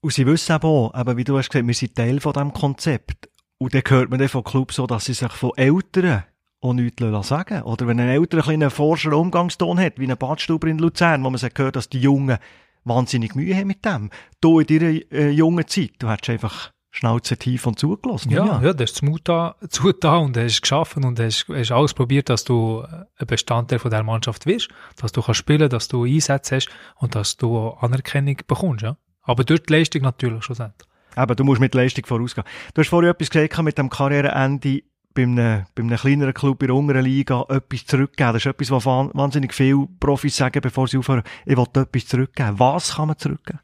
Und 0.00 0.12
sie 0.12 0.26
wissen 0.26 0.52
auch, 0.52 0.92
aber 0.94 1.16
wie 1.16 1.24
du 1.24 1.36
hast 1.36 1.50
gesagt, 1.50 1.66
wir 1.66 1.74
sind 1.74 1.94
Teil 1.96 2.20
von 2.20 2.32
diesem 2.32 2.52
Konzept. 2.52 3.28
Und 3.58 3.74
dann 3.74 3.82
hört 3.86 4.10
man 4.10 4.18
dann 4.18 4.28
von 4.28 4.44
Clubs 4.44 4.76
so, 4.76 4.86
dass 4.86 5.06
sie 5.06 5.14
sich 5.14 5.32
von 5.32 5.52
Eltern 5.56 6.24
auch 6.60 6.72
nichts 6.72 7.02
sagen 7.28 7.62
Oder 7.62 7.86
wenn 7.86 8.00
ein 8.00 8.08
Eltern 8.08 8.40
ein 8.40 8.50
einen 8.50 8.70
forscheren 8.70 9.18
Umgangston 9.18 9.78
hat, 9.78 9.98
wie 9.98 10.10
ein 10.10 10.16
Badstuber 10.16 10.68
in 10.68 10.78
Luzern, 10.78 11.22
wo 11.24 11.30
man 11.30 11.38
sich 11.38 11.52
hört, 11.56 11.76
dass 11.76 11.88
die 11.88 12.00
Jungen 12.00 12.38
wahnsinnig 12.84 13.34
Mühe 13.34 13.54
haben 13.54 13.68
mit 13.68 13.84
dem. 13.84 14.10
Du 14.40 14.60
in 14.60 14.66
deiner 14.66 15.12
äh, 15.12 15.30
jungen 15.30 15.66
Zeit, 15.66 15.92
du 15.98 16.08
hättest 16.08 16.30
einfach 16.30 16.72
Schnauze 16.90 17.36
tief 17.36 17.66
und 17.66 17.78
zugelassen. 17.78 18.30
Ja, 18.30 18.46
ja, 18.46 18.62
ja 18.62 18.72
du 18.72 18.82
hast 18.82 18.96
zugetan 18.96 20.24
und 20.24 20.36
hast 20.36 20.52
es 20.52 20.60
geschaffen 20.62 21.04
und 21.04 21.20
hast, 21.20 21.46
hast 21.48 21.70
alles 21.70 21.94
probiert, 21.94 22.28
dass 22.28 22.44
du 22.44 22.82
ein 22.82 23.26
Bestandteil 23.26 23.78
von 23.78 23.90
der 23.90 24.02
Mannschaft 24.02 24.46
wirst, 24.46 24.68
dass 24.96 25.12
du 25.12 25.22
kannst 25.22 25.38
spielen, 25.38 25.68
dass 25.68 25.88
du 25.88 26.04
Einsätze 26.04 26.56
hast 26.56 26.68
und 26.96 27.14
dass 27.14 27.36
du 27.36 27.68
Anerkennung 27.70 28.38
bekommst. 28.46 28.82
Ja? 28.82 28.96
Aber 29.22 29.44
durch 29.44 29.62
die 29.64 29.74
Leistung 29.74 30.02
natürlich 30.02 30.42
schlussendlich. 30.42 30.88
Eben, 31.18 31.36
du 31.36 31.44
musst 31.44 31.60
mit 31.60 31.74
Leistung 31.74 32.06
vorausgehen. 32.06 32.46
Du 32.74 32.80
hast 32.80 32.88
vorhin 32.88 33.10
etwas 33.10 33.30
gesagt 33.30 33.62
mit 33.62 33.78
dem 33.78 33.90
Karriereende 33.90 34.82
bei 35.14 35.22
einem, 35.22 35.66
bei 35.74 35.82
einem 35.82 35.96
kleineren 35.96 36.34
Club 36.34 36.62
in 36.62 36.68
der 36.68 36.76
unteren 36.76 37.04
Liga 37.04 37.44
etwas 37.48 37.86
zurückgeben. 37.86 38.32
Das 38.34 38.44
ist 38.44 38.46
etwas, 38.46 38.70
was 38.70 38.86
wahnsinnig 38.86 39.52
viele 39.52 39.88
Profis 39.98 40.36
sagen, 40.36 40.60
bevor 40.60 40.86
sie 40.86 40.98
aufhören. 40.98 41.24
Ich 41.44 41.56
will 41.56 41.66
etwas 41.74 42.06
zurückgeben. 42.06 42.58
Was 42.58 42.94
kann 42.94 43.08
man 43.08 43.18
zurückgeben? 43.18 43.60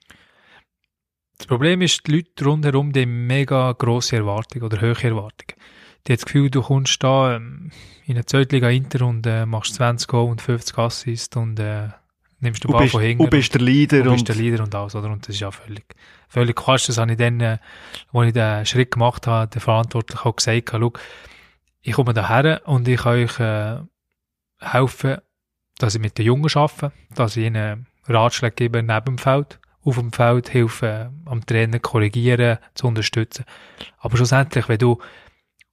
Das 1.39 1.47
Problem 1.47 1.83
ist, 1.83 2.07
die 2.07 2.13
Leute 2.13 2.45
rundherum, 2.45 2.93
die 2.93 3.03
haben 3.03 3.27
mega 3.27 3.73
grosse 3.73 4.17
Erwartungen 4.17 4.65
oder 4.65 4.81
hohe 4.81 5.03
Erwartungen. 5.03 5.55
Die 6.07 6.13
haben 6.13 6.17
das 6.17 6.25
Gefühl, 6.25 6.51
du 6.51 6.63
kommst 6.63 7.03
da 7.03 7.37
ähm, 7.37 7.71
in 8.07 8.17
eine 8.17 8.27
Zweitliga 8.27 8.69
Inter 8.69 9.07
und 9.07 9.27
äh, 9.27 9.47
machst 9.47 9.75
20 9.75 10.09
Go 10.09 10.25
und 10.25 10.43
50 10.43 10.77
Assists 10.79 11.37
und 11.37 11.59
äh, 11.59 11.89
nimmst 12.45 12.63
du 12.65 12.69
Ball 12.69 12.89
von 12.89 13.03
hinten. 13.03 13.25
Und 13.25 13.31
bist 13.31 13.53
der 13.55 13.61
Leader. 13.61 14.03
Und 14.03 14.13
bist 14.13 14.29
der 14.29 14.37
Leader 14.37 14.63
und 14.63 14.75
alles, 14.75 14.95
oder? 14.95 15.11
Und 15.11 15.27
das 15.27 15.35
ist 15.35 15.41
ja 15.41 15.51
völlig, 15.51 15.85
völlig 16.29 16.55
Quatsch. 16.55 16.89
Das 16.89 16.99
habe 16.99 17.13
ich 17.13 17.19
dann, 17.19 17.41
äh, 17.41 17.59
als 18.13 18.27
ich 18.29 18.33
den 18.33 18.67
Schritt 18.67 18.91
gemacht 18.93 19.27
habe, 19.27 19.49
der 19.49 19.61
Verantwortliche 19.61 20.25
auch 20.25 20.37
gesagt, 20.37 20.71
schau, 20.71 20.93
ich 21.83 21.93
komme 21.93 22.15
daher 22.15 22.63
und 22.67 22.89
ich 22.89 23.01
kann 23.01 23.13
euch 23.15 23.41
äh, 23.41 23.79
helfen, 24.61 25.19
dass 25.79 25.95
ich 25.95 26.01
mit 26.01 26.17
den 26.19 26.27
Jungen 26.27 26.51
arbeite, 26.55 26.93
dass 27.15 27.37
ich 27.37 27.45
ihnen 27.45 27.87
Ratschläge 28.07 28.55
gebe 28.55 28.83
neben 28.83 29.05
dem 29.05 29.19
Feld, 29.19 29.59
auf 29.83 29.97
dem 29.97 30.13
Feld 30.13 30.53
helfen, 30.53 31.23
am 31.27 31.45
Trainer 31.45 31.79
korrigieren, 31.79 32.59
zu 32.75 32.87
unterstützen. 32.87 33.45
Aber 33.99 34.17
schlussendlich, 34.17 34.69
wenn 34.69 34.79
du 34.79 34.99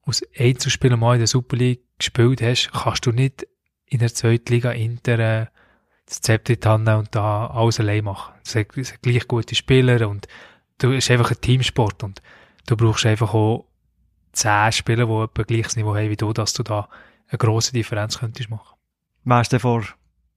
als 0.06 0.22
Einzelspieler 0.38 0.98
mal 0.98 1.14
in 1.14 1.20
der 1.20 1.28
Super 1.28 1.56
League 1.56 1.84
gespielt 1.98 2.42
hast, 2.42 2.72
kannst 2.74 3.06
du 3.06 3.12
nicht 3.12 3.48
in 3.86 4.00
der 4.00 4.14
zweiten 4.14 4.52
Liga 4.52 4.72
Inter 4.72 5.20
äh, 5.20 5.46
das 6.12 6.20
Zepter 6.20 6.54
in 6.54 6.88
und 6.90 7.16
da 7.16 7.48
alles 7.48 7.80
allein 7.80 8.04
machen. 8.04 8.34
Es 8.44 8.52
sind, 8.52 8.78
es 8.78 8.90
sind 8.90 9.02
gleich 9.02 9.28
gute 9.28 9.56
Spieler 9.56 10.10
und 10.10 10.28
du 10.78 10.92
es 10.92 11.06
ist 11.06 11.12
einfach 11.12 11.32
ein 11.32 11.40
Teamsport 11.40 12.04
und 12.04 12.22
du 12.68 12.76
brauchst 12.76 13.06
einfach 13.06 13.34
auch 13.34 13.66
zehn 14.34 14.72
Spieler, 14.74 15.06
die 15.06 15.24
etwa 15.24 15.44
gleiches 15.44 15.78
Niveau 15.78 15.96
haben 15.96 16.10
wie 16.10 16.18
du, 16.18 16.34
dass 16.34 16.52
du 16.52 16.64
da 16.64 16.90
eine 17.30 17.38
grosse 17.38 17.72
Differenz 17.72 18.20
könntest 18.20 18.50
machen. 18.50 18.78
Wärst 19.24 19.54
du 19.54 19.60
vor 19.60 19.80
ein 19.80 19.88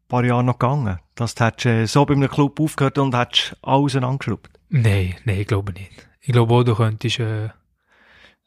paar 0.06 0.24
Jahren 0.24 0.46
noch 0.46 0.60
gegangen? 0.60 1.00
Dass 1.16 1.34
du 1.34 1.44
hättest, 1.44 1.66
äh, 1.66 1.86
so 1.86 2.06
bei 2.06 2.14
einem 2.14 2.30
Club 2.30 2.60
aufgehört 2.60 2.98
und 2.98 3.16
hättest 3.16 3.56
alles 3.62 3.96
angeschraubt? 3.96 4.50
Nein, 4.68 5.16
nein, 5.24 5.40
ich 5.40 5.46
glaube 5.46 5.72
nicht. 5.72 5.90
Ich 6.20 6.32
glaube 6.32 6.54
auch, 6.54 6.62
du 6.62 6.76
könntest, 6.76 7.18
äh, 7.18 7.46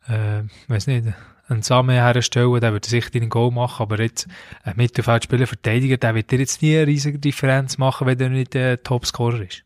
äh, 0.08 0.44
weiß 0.70 0.88
nicht, 0.88 1.08
einen 1.48 1.62
Samen 1.62 1.92
herstellen, 1.96 2.60
der 2.60 2.74
würde 2.74 2.88
sicher 2.88 3.10
deinen 3.10 3.30
Goal 3.30 3.52
machen, 3.52 3.84
aber 3.84 4.02
jetzt 4.02 4.28
ein 4.64 4.76
Mittelfeldspieler, 4.76 5.48
Verteidiger, 5.48 5.98
der 5.98 6.16
wird 6.16 6.32
dir 6.32 6.40
jetzt 6.40 6.62
nie 6.62 6.76
eine 6.76 6.88
riesige 6.88 7.20
Differenz 7.20 7.78
machen, 7.78 8.08
wenn 8.08 8.20
er 8.20 8.30
nicht 8.30 8.54
der 8.54 8.84
Topscorer 8.84 9.42
ist. 9.42 9.64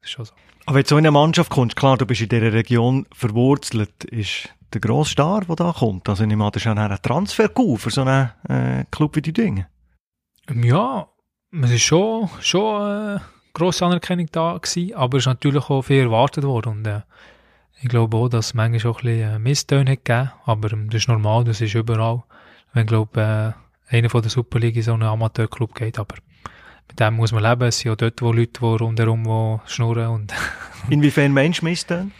Das 0.00 0.10
ist 0.10 0.10
schon 0.10 0.24
so. 0.24 0.34
Aber 0.66 0.76
wenn 0.76 0.82
du 0.82 0.88
so 0.88 0.96
in 0.96 1.04
eine 1.04 1.10
Mannschaft 1.10 1.50
kommst, 1.50 1.76
klar, 1.76 1.98
du 1.98 2.06
bist 2.06 2.22
in 2.22 2.28
dieser 2.28 2.52
Region 2.52 3.06
verwurzelt, 3.12 4.04
ist 4.04 4.48
der 4.72 4.80
grosse 4.80 5.12
Star, 5.12 5.42
der 5.42 5.56
da 5.56 5.72
kommt. 5.72 6.08
Also 6.08 6.24
ich 6.24 6.30
meine, 6.34 6.50
das 6.50 6.62
ist 6.62 6.66
ja 6.66 6.72
ein 6.72 6.98
Transfer 7.02 7.50
für 7.54 7.90
so 7.90 8.02
einen 8.02 8.30
äh, 8.48 8.84
Club 8.90 9.16
wie 9.16 9.22
die 9.22 9.32
Dinge. 9.32 9.68
Ja, 10.52 11.08
es 11.62 11.70
ist 11.70 11.82
schon, 11.82 12.28
schon 12.40 13.16
äh, 13.16 13.20
grosse 13.52 13.86
Anerkennung 13.86 14.26
da 14.32 14.58
gewesen, 14.58 14.94
aber 14.94 15.18
es 15.18 15.22
ist 15.22 15.28
natürlich 15.28 15.70
auch 15.70 15.82
viel 15.82 16.02
erwartet 16.02 16.44
worden 16.44 16.78
und 16.78 16.86
äh, 16.86 17.00
ich 17.80 17.88
glaube 17.88 18.16
auch, 18.16 18.28
dass 18.28 18.46
es 18.46 18.54
manchmal 18.54 18.92
auch 18.92 19.00
ein 19.00 19.06
bisschen 19.06 19.34
äh, 19.34 19.38
Misstöne 19.38 19.90
hat 19.92 20.04
gegeben, 20.04 20.32
aber 20.44 20.72
ähm, 20.72 20.90
das 20.90 21.02
ist 21.02 21.08
normal, 21.08 21.44
das 21.44 21.60
ist 21.60 21.74
überall. 21.74 22.22
Wenn, 22.72 22.86
glaube 22.86 23.54
äh, 23.90 23.96
einer 23.96 24.10
von 24.10 24.22
der 24.22 24.30
Superliga 24.30 24.78
in 24.78 24.82
so 24.82 24.94
einen 24.94 25.02
Amateurclub 25.02 25.74
geht, 25.74 25.98
aber 25.98 26.16
mit 26.88 27.00
dem 27.00 27.14
muss 27.14 27.32
man 27.32 27.42
leben. 27.42 27.62
Es 27.62 27.78
sind 27.78 27.92
auch 27.92 27.96
dort 27.96 28.20
wo 28.22 28.32
Leute, 28.32 28.60
die 28.60 28.64
rundherum 28.64 29.24
wo 29.26 29.60
schnurren 29.66 30.08
und 30.08 30.34
Inwiefern 30.90 31.32
Mensch 31.32 31.62
Misstöne? 31.62 32.10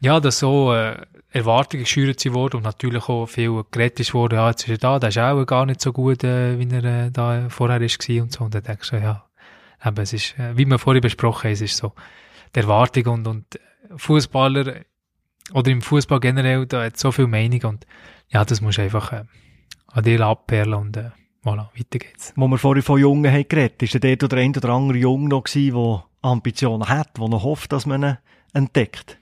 ja, 0.00 0.18
dass 0.18 0.38
so 0.38 0.74
äh, 0.74 0.96
Erwartungen 1.30 1.84
geschürt 1.84 2.20
sind 2.20 2.34
worden 2.34 2.58
und 2.58 2.62
natürlich 2.64 3.08
auch 3.08 3.26
viel 3.26 3.62
geredet 3.70 4.00
ist 4.00 4.14
worden, 4.14 4.36
ja, 4.36 4.48
jetzt 4.48 4.62
ist 4.62 4.70
er 4.70 4.78
da, 4.78 4.98
der 4.98 5.10
ist 5.10 5.18
auch 5.18 5.44
gar 5.44 5.66
nicht 5.66 5.80
so 5.80 5.92
gut, 5.92 6.24
äh, 6.24 6.58
wie 6.58 6.68
er 6.74 6.84
äh, 6.84 7.10
da 7.10 7.48
vorher 7.48 7.80
ist 7.80 7.98
gewesen 7.98 8.22
und 8.22 8.32
so. 8.32 8.44
Und 8.44 8.54
dann 8.54 8.62
denkst 8.62 8.90
du, 8.90 8.96
ja, 8.96 9.24
aber 9.78 10.02
es 10.02 10.12
ist, 10.12 10.38
äh, 10.38 10.56
wie 10.56 10.64
wir 10.64 10.78
vorhin 10.78 11.02
besprochen 11.02 11.44
haben, 11.44 11.52
es 11.52 11.60
ist 11.60 11.76
so, 11.76 11.92
die 12.54 12.60
Erwartung 12.60 13.06
und, 13.06 13.26
und 13.28 13.60
Fußballer 13.96 14.74
oder 15.52 15.70
im 15.70 15.82
Fußball 15.82 16.20
generell, 16.20 16.66
da 16.66 16.84
hat 16.84 16.96
so 16.96 17.12
viel 17.12 17.26
Meinung 17.26 17.62
und 17.64 17.86
ja, 18.28 18.44
das 18.44 18.60
musst 18.60 18.78
du 18.78 18.82
einfach 18.82 19.12
äh, 19.12 19.24
an 19.88 20.04
dir 20.04 20.20
abperlen 20.20 20.74
und 20.74 20.96
äh, 20.96 21.10
voilà, 21.44 21.68
weiter 21.76 21.98
geht's. 21.98 22.32
Wo 22.36 22.48
wir 22.48 22.58
vorhin 22.58 22.82
von 22.82 23.00
Jungen 23.00 23.32
haben 23.32 23.48
geredet, 23.48 23.82
ist 23.82 24.02
der 24.02 24.22
oder 24.22 24.36
ein 24.36 24.56
oder 24.56 24.68
andere 24.70 24.98
Junge 24.98 25.28
noch 25.28 25.44
gewesen, 25.44 25.74
der 25.74 26.04
Ambitionen 26.22 26.88
hat, 26.88 27.18
der 27.18 27.28
noch 27.28 27.42
hofft, 27.42 27.72
dass 27.72 27.86
man 27.86 28.04
ihn 28.04 28.18
entdeckt? 28.52 29.18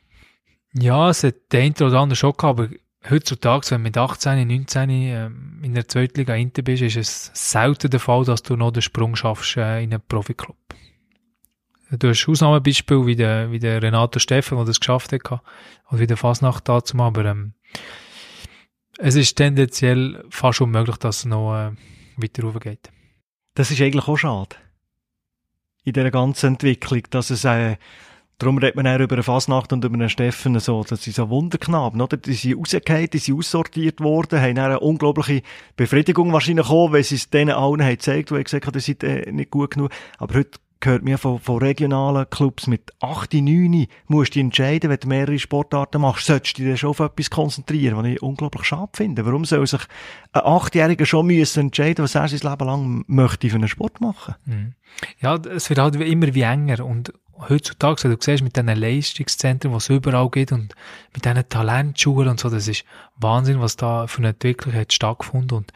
Ja, 0.73 1.11
es 1.11 1.25
hat 1.25 1.35
der 1.53 1.63
eine 1.63 1.75
oder 1.81 2.01
andere 2.01 2.17
schon 2.17 2.35
gehabt, 2.37 2.61
aber 2.61 2.69
heutzutage, 3.09 3.71
wenn 3.71 3.79
du 3.79 3.85
mit 3.85 3.97
18, 3.97 4.47
19 4.47 4.91
ähm, 4.91 5.61
in 5.63 5.75
der 5.75 5.89
Zweitliga 5.89 6.35
Inter 6.35 6.63
bist, 6.63 6.83
ist 6.83 6.97
es 6.97 7.31
selten 7.35 7.91
der 7.91 8.01
Fall, 8.01 8.25
dass 8.25 8.43
du 8.43 8.57
noch 8.57 8.71
den 8.71 8.83
Sprung 8.83 9.17
schaffst 9.17 9.57
äh, 9.57 9.83
in 9.83 9.93
einen 9.93 10.03
Profiklub. 10.07 10.57
Du 11.91 12.09
hast 12.09 12.29
Ausnahmebeispiele 12.29 13.07
wie 13.07 13.17
der, 13.17 13.51
wie 13.51 13.59
der 13.59 13.83
Renato 13.83 14.19
Steffen, 14.19 14.59
der 14.59 14.67
das 14.67 14.81
geschafft 14.81 15.13
hat, 15.13 15.25
oder 15.31 15.43
wie 16.01 16.07
der 16.07 16.19
Fasnacht 16.19 16.69
dazu, 16.69 16.99
aber 16.99 17.25
ähm, 17.25 17.55
es 18.99 19.15
ist 19.15 19.37
tendenziell 19.37 20.25
fast 20.29 20.61
unmöglich, 20.61 20.97
dass 20.97 21.21
es 21.21 21.25
noch 21.25 21.55
äh, 21.55 21.71
weiter 22.17 22.43
raufgeht. 22.43 22.91
Das 23.55 23.71
ist 23.71 23.81
eigentlich 23.81 24.07
auch 24.07 24.19
schade. 24.19 24.57
In 25.85 25.95
dieser 25.95 26.11
ganzen 26.11 26.55
Entwicklung, 26.55 27.03
dass 27.11 27.31
es, 27.31 27.45
äh, 27.45 27.77
darum 28.37 28.59
redet 28.59 28.77
man 28.77 28.87
auch 28.87 29.01
über 29.01 29.15
eine 29.15 29.23
Fasnacht 29.23 29.73
und 29.73 29.83
über 29.83 29.95
einen 29.95 30.11
Steffen 30.11 30.59
so, 30.59 30.85
das 30.85 31.05
sind 31.05 31.17
so 31.17 31.31
Wunderknaben, 31.31 32.03
oder? 32.03 32.19
Die 32.19 32.35
sind 32.35 32.59
rausgefallen, 32.59 33.09
die 33.11 33.19
sind 33.19 33.39
aussortiert 33.39 34.01
worden, 34.01 34.43
haben 34.43 34.59
eine 34.59 34.81
unglaubliche 34.81 35.43
Befriedigung 35.77 36.35
wahrscheinlich 36.35 36.67
bekommen, 36.67 36.93
weil 36.93 37.05
sie 37.05 37.15
es 37.15 37.31
denen 37.31 37.55
allen 37.55 37.83
haben 37.83 37.91
gezeigt, 37.93 38.31
die 38.31 38.45
gesagt 38.45 38.67
haben, 38.67 38.75
die 38.75 38.81
sind 38.81 39.03
äh, 39.05 39.33
nicht 39.33 39.51
gut 39.51 39.71
genug. 39.71 39.91
Aber 40.19 40.35
heute 40.35 40.59
gehört 40.81 41.03
mir 41.03 41.19
von, 41.19 41.39
von 41.39 41.59
regionalen 41.59 42.29
Clubs 42.31 42.67
mit 42.67 42.93
8, 43.01 43.35
9, 43.35 43.87
musst 44.07 44.35
du 44.35 44.41
entscheiden, 44.41 44.91
wenn 44.91 45.01
du 45.01 45.09
mehrere 45.09 45.39
Sportarten 45.39 46.01
machst, 46.01 46.27
solltest 46.27 46.59
du 46.59 46.65
dich 46.65 46.81
schon 46.81 46.91
auf 46.91 47.01
etwas 47.01 47.31
konzentrieren, 47.31 47.97
was 47.97 48.07
ich 48.07 48.23
unglaublich 48.23 48.65
schade 48.65 48.91
finde. 48.95 49.27
Warum 49.27 49.45
soll 49.45 49.67
sich 49.67 49.83
ein 50.33 50.43
Achtjähriger 50.45 51.07
schon 51.07 51.27
müssen 51.27 51.61
entscheiden, 51.61 52.05
was 52.05 52.15
er 52.15 52.29
sein 52.29 52.51
Leben 52.51 52.67
lang 52.67 53.05
möchte 53.07 53.51
für 53.51 53.57
einen 53.57 53.69
Sport 53.69 54.01
machen? 54.01 54.35
Mhm. 54.45 54.75
Ja, 55.21 55.35
es 55.37 55.69
wird 55.69 55.81
halt 55.81 55.97
immer 55.97 56.35
wie 56.35 56.43
enger 56.43 56.85
und 56.85 57.13
heutzutage, 57.49 58.09
du 58.09 58.17
siehst 58.19 58.43
mit 58.43 58.57
diesen 58.57 58.69
Leistungszentren, 58.69 59.73
was 59.73 59.85
es 59.85 59.97
überall 59.97 60.29
gibt 60.31 60.53
und 60.53 60.75
mit 61.15 61.25
diesen 61.25 61.49
Talentschulen 61.49 62.31
und 62.31 62.41
so, 62.41 62.51
das 62.51 62.69
ist 62.69 62.85
Wahnsinn, 63.17 63.61
was 63.61 63.77
da 63.77 64.07
für 64.07 64.19
eine 64.19 64.29
Entwicklung 64.29 64.75
hat 64.75 64.93
stattgefunden 64.93 65.59
und 65.59 65.73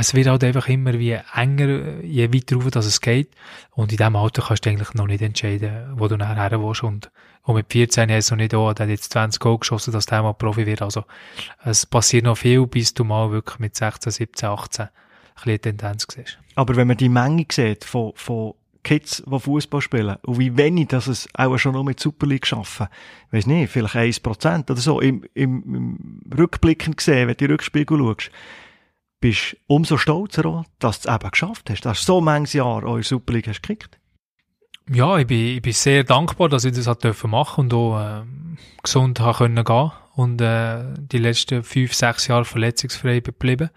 es 0.00 0.14
wird 0.14 0.28
halt 0.28 0.44
einfach 0.44 0.68
immer 0.68 0.92
wie 0.98 1.18
enger, 1.34 2.02
je 2.02 2.32
weiter 2.32 2.56
rauf, 2.56 2.70
dass 2.70 2.86
es 2.86 3.00
geht. 3.00 3.30
Und 3.72 3.90
in 3.90 3.98
diesem 3.98 4.14
Alter 4.14 4.42
kannst 4.42 4.64
du 4.64 4.70
eigentlich 4.70 4.94
noch 4.94 5.08
nicht 5.08 5.22
entscheiden, 5.22 5.94
wo 5.96 6.06
du 6.06 6.16
nachher 6.16 6.62
willst. 6.62 6.84
Und, 6.84 7.10
und 7.42 7.56
mit 7.56 7.72
14 7.72 8.08
hast 8.10 8.30
du 8.30 8.36
nicht, 8.36 8.54
oh, 8.54 8.72
der 8.72 8.86
hat 8.86 8.90
jetzt 8.90 9.12
20 9.12 9.40
Goal 9.40 9.58
geschossen, 9.58 9.92
dass 9.92 10.06
der 10.06 10.22
mal 10.22 10.34
Profi 10.34 10.66
wird. 10.66 10.82
Also, 10.82 11.04
es 11.64 11.84
passiert 11.84 12.24
noch 12.24 12.38
viel, 12.38 12.64
bis 12.68 12.94
du 12.94 13.02
mal 13.02 13.32
wirklich 13.32 13.58
mit 13.58 13.74
16, 13.74 14.12
17, 14.12 14.48
18 14.48 14.84
ein 14.84 14.90
bisschen 15.34 15.62
Tendenz 15.62 16.06
siehst. 16.08 16.38
Aber 16.54 16.76
wenn 16.76 16.86
man 16.86 16.96
die 16.96 17.08
Menge 17.08 17.46
sieht 17.50 17.84
von, 17.84 18.12
von 18.14 18.54
Kids, 18.84 19.24
die 19.26 19.38
Fußball 19.40 19.80
spielen, 19.80 20.16
und 20.22 20.38
wie 20.38 20.56
wenig 20.56 20.88
dass 20.88 21.08
es 21.08 21.28
auch 21.34 21.58
schon 21.58 21.72
noch 21.72 21.82
mit 21.82 21.98
Super 21.98 22.26
League 22.26 22.46
schaffen, 22.46 22.86
weiß 23.32 23.46
nicht, 23.46 23.70
vielleicht 23.72 23.96
1% 23.96 24.70
oder 24.70 24.80
so, 24.80 25.00
im, 25.00 25.24
im, 25.34 25.62
im 25.74 26.20
Rückblickend 26.36 26.96
gesehen, 26.96 27.26
wenn 27.26 27.36
du 27.36 27.46
die 27.46 27.52
Rückspiegel 27.52 27.98
schaust, 27.98 28.30
bist 29.20 29.56
umso 29.66 29.96
stolzer 29.96 30.64
dass 30.78 31.00
du 31.00 31.08
es 31.08 31.14
eben 31.14 31.30
geschafft 31.30 31.70
hast, 31.70 31.84
dass 31.84 32.00
du 32.00 32.04
so 32.04 32.20
manches 32.20 32.54
Jahr 32.54 32.84
auch 32.84 32.94
in 32.94 32.94
der 32.96 33.04
Super 33.04 33.32
League 33.32 33.48
hast 33.48 33.62
gekriegt. 33.62 33.98
Ja, 34.90 35.18
ich 35.18 35.26
bin, 35.26 35.56
ich 35.56 35.62
bin 35.62 35.72
sehr 35.72 36.04
dankbar, 36.04 36.48
dass 36.48 36.64
ich 36.64 36.72
das 36.72 37.22
machen 37.24 37.64
und 37.64 37.74
auch 37.74 38.00
äh, 38.00 38.22
gesund 38.82 39.20
haben 39.20 39.36
können 39.36 39.64
gehen 39.64 39.92
und 40.14 40.40
äh, 40.40 40.94
die 40.96 41.18
letzten 41.18 41.62
fünf, 41.62 41.92
sechs 41.92 42.26
Jahre 42.26 42.44
verletzungsfrei 42.44 43.20
geblieben. 43.20 43.70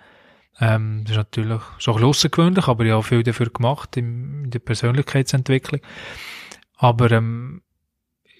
Ähm, 0.59 1.01
das 1.03 1.11
ist 1.11 1.17
natürlich 1.17 1.61
schon 1.79 1.93
ein 1.93 1.97
bisschen 1.97 2.09
außergewöhnlich, 2.09 2.67
aber 2.67 2.85
ich 2.85 2.91
habe 2.91 3.03
viel 3.03 3.23
dafür 3.23 3.49
gemacht 3.49 3.97
in, 3.97 4.45
in 4.45 4.51
der 4.51 4.59
Persönlichkeitsentwicklung. 4.59 5.81
Aber 6.77 7.11
ähm, 7.11 7.61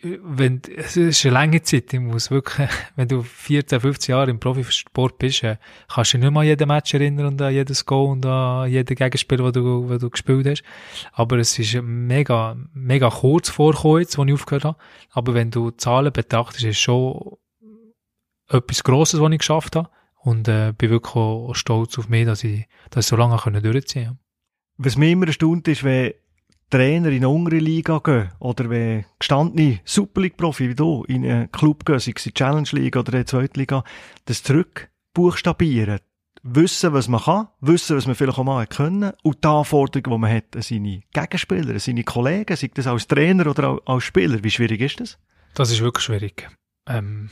wenn, 0.04 0.62
es 0.76 0.98
ist 0.98 1.26
eine 1.26 1.34
lange 1.34 1.62
Zeit, 1.62 1.94
ich 1.94 2.00
muss 2.00 2.32
wirklich, 2.32 2.68
wenn 2.96 3.08
du 3.08 3.22
14, 3.22 3.80
15 3.80 4.14
Jahre 4.14 4.32
im 4.32 4.40
Profisport 4.40 5.18
bist, 5.20 5.44
äh, 5.44 5.58
kannst 5.88 6.14
du 6.14 6.18
nicht 6.18 6.32
mal 6.32 6.42
an 6.42 6.48
jeden 6.48 6.68
Match 6.68 6.94
erinnern 6.94 7.28
und 7.28 7.42
an 7.42 7.54
jedes 7.54 7.86
Goal 7.86 8.12
und 8.12 8.26
an 8.26 8.70
jeden 8.70 8.96
Gegenspiel, 8.96 9.38
den 9.38 9.54
du, 9.54 9.88
den 9.88 10.00
du 10.00 10.10
gespielt 10.10 10.48
hast. 10.48 10.64
Aber 11.14 11.38
es 11.38 11.58
ist 11.60 11.82
mega, 11.82 12.58
mega 12.74 13.10
kurz 13.10 13.50
vorgekommen 13.50 14.06
wo 14.16 14.26
ich 14.26 14.34
aufgehört 14.34 14.66
habe. 14.66 14.78
Aber 15.12 15.34
wenn 15.34 15.52
du 15.52 15.72
Zahlen 15.72 16.12
betrachtest, 16.12 16.64
ist 16.64 16.78
es 16.78 16.80
schon 16.80 17.38
etwas 18.50 18.84
Grosses, 18.84 19.20
was 19.20 19.32
ich 19.32 19.40
geschafft 19.40 19.76
habe. 19.76 19.90
Und 20.24 20.48
äh, 20.48 20.74
bin 20.78 20.92
wirklich 20.92 21.16
auch 21.16 21.54
stolz 21.54 21.98
auf 21.98 22.10
mich, 22.10 22.26
dass 22.26 22.44
ich 22.44 22.68
das 22.92 23.08
so 23.08 23.16
lange 23.16 23.38
durchziehen 23.62 24.06
konnte. 24.06 24.20
Was 24.78 24.98
mich 24.98 25.12
immer 25.12 25.28
erstaunt 25.28 25.68
ist, 25.68 25.84
wenn 25.84 26.14
Trainer 26.72 27.10
in 27.10 27.24
eine 27.24 27.28
andere 27.28 27.60
Liga 27.60 28.00
gehen 28.00 28.30
oder 28.40 28.70
wenn 28.70 29.06
gestandene 29.20 29.82
Super 29.86 30.22
League-Profi 30.22 30.70
wie 30.70 30.76
du 30.76 31.04
in 31.04 31.26
einen 31.26 31.52
Club 31.52 31.86
gehen, 31.86 32.00
sei 32.00 32.14
es 32.16 32.26
in 32.26 32.32
die 32.32 32.34
Challenge 32.34 32.70
League 32.72 32.96
oder 32.96 33.14
in 33.14 33.20
die 33.20 33.26
Zweite 33.26 33.60
Liga, 33.60 33.84
das 34.26 34.42
zurück 34.42 34.90
buchstabieren, 35.14 36.00
wissen, 36.44 36.94
was 36.94 37.08
man 37.08 37.22
kann, 37.22 37.50
wissen, 37.60 37.98
was 37.98 38.08
man 38.08 38.16
vielleicht 38.16 38.40
auch 38.40 38.44
mal 38.44 38.66
können 38.68 39.12
und 39.22 39.44
die 39.44 39.48
Anforderungen, 39.48 40.12
die 40.12 40.18
man 40.22 40.34
hat 40.34 40.56
an 40.56 40.62
seine 40.62 41.04
Gegenspieler, 41.14 41.74
an 41.74 41.80
seine 41.80 42.04
Kollegen, 42.04 42.56
sei 42.56 42.72
das 42.74 42.88
als 42.88 43.08
Trainer 43.08 43.48
oder 43.48 43.80
als 43.86 44.04
Spieler. 44.04 44.44
Wie 44.44 44.52
schwierig 44.52 44.82
ist 44.82 45.00
das? 45.00 45.20
Das 45.54 45.72
ist 45.72 45.82
wirklich 45.82 46.06
schwierig. 46.06 46.50
Ähm, 46.88 47.30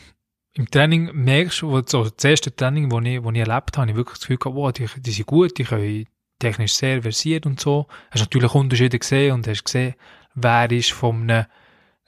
Im 0.53 0.69
Training 0.69 1.11
merkst 1.13 1.61
du, 1.61 1.81
so 1.85 2.09
das 2.09 2.23
erste 2.23 2.55
Training, 2.55 2.89
das 2.89 2.99
ich, 2.99 3.15
ich 3.15 3.47
erlebt 3.47 3.77
habe, 3.77 3.77
habe 3.77 3.91
ich 3.91 3.97
wirklich 3.97 4.17
das 4.17 4.21
Gefühl 4.21 4.37
gehabt, 4.37 4.55
wow, 4.55 4.71
die, 4.71 4.87
die 5.01 5.11
sind 5.11 5.25
gut, 5.25 5.57
die 5.57 5.63
können 5.63 6.05
technisch 6.39 6.73
sehr 6.73 7.01
versiert 7.01 7.45
und 7.45 7.59
so. 7.59 7.87
Hast 8.11 8.21
natürlich 8.21 8.53
Unterschiede 8.53 8.97
gesehen 8.97 9.33
und 9.33 9.47
hast 9.47 9.65
gesehen, 9.65 9.95
wer 10.35 10.71
ist 10.71 10.91
von 10.91 11.29
einem 11.29 11.45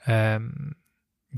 ähm, 0.06 0.74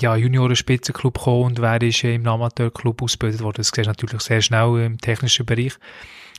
ja, 0.01 0.17
Junioren-Spitzenclub 0.17 1.19
gekommen 1.19 1.45
und 1.45 1.61
wer 1.61 1.81
ist 1.83 2.03
im 2.05 2.27
Amateurclub 2.27 3.03
ausgebildet 3.03 3.43
worden. 3.43 3.59
Das 3.59 3.69
siehst 3.69 3.87
du 3.87 3.91
natürlich 3.91 4.23
sehr 4.23 4.43
schnell 4.43 4.79
im 4.81 4.99
technischen 4.99 5.47
Bereich. 5.47 5.75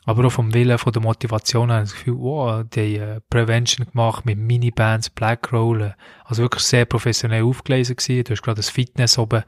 Aber 0.08 0.26
auch 0.26 0.32
vom 0.32 0.54
Willen, 0.54 0.78
von 0.78 0.94
der 0.94 1.02
Motivation 1.02 1.72
habe 1.72 1.84
ich 1.84 1.90
das 1.90 1.98
Gefühl, 1.98 2.18
wow, 2.20 2.64
die 2.64 2.98
äh, 2.98 3.22
Prevention 3.30 3.88
gemacht 3.88 4.24
mit 4.24 4.38
Minibands, 4.38 5.10
Blackroll. 5.10 5.96
Also 6.26 6.44
wirklich 6.44 6.64
sehr 6.64 6.86
professionell 6.86 7.44
aufgelesen 7.44 7.96
gewesen. 7.96 8.24
Du 8.24 8.32
hast 8.32 8.44
gerade 8.44 8.58
das 8.58 8.70
Fitness 8.70 9.18
oben, 9.18 9.44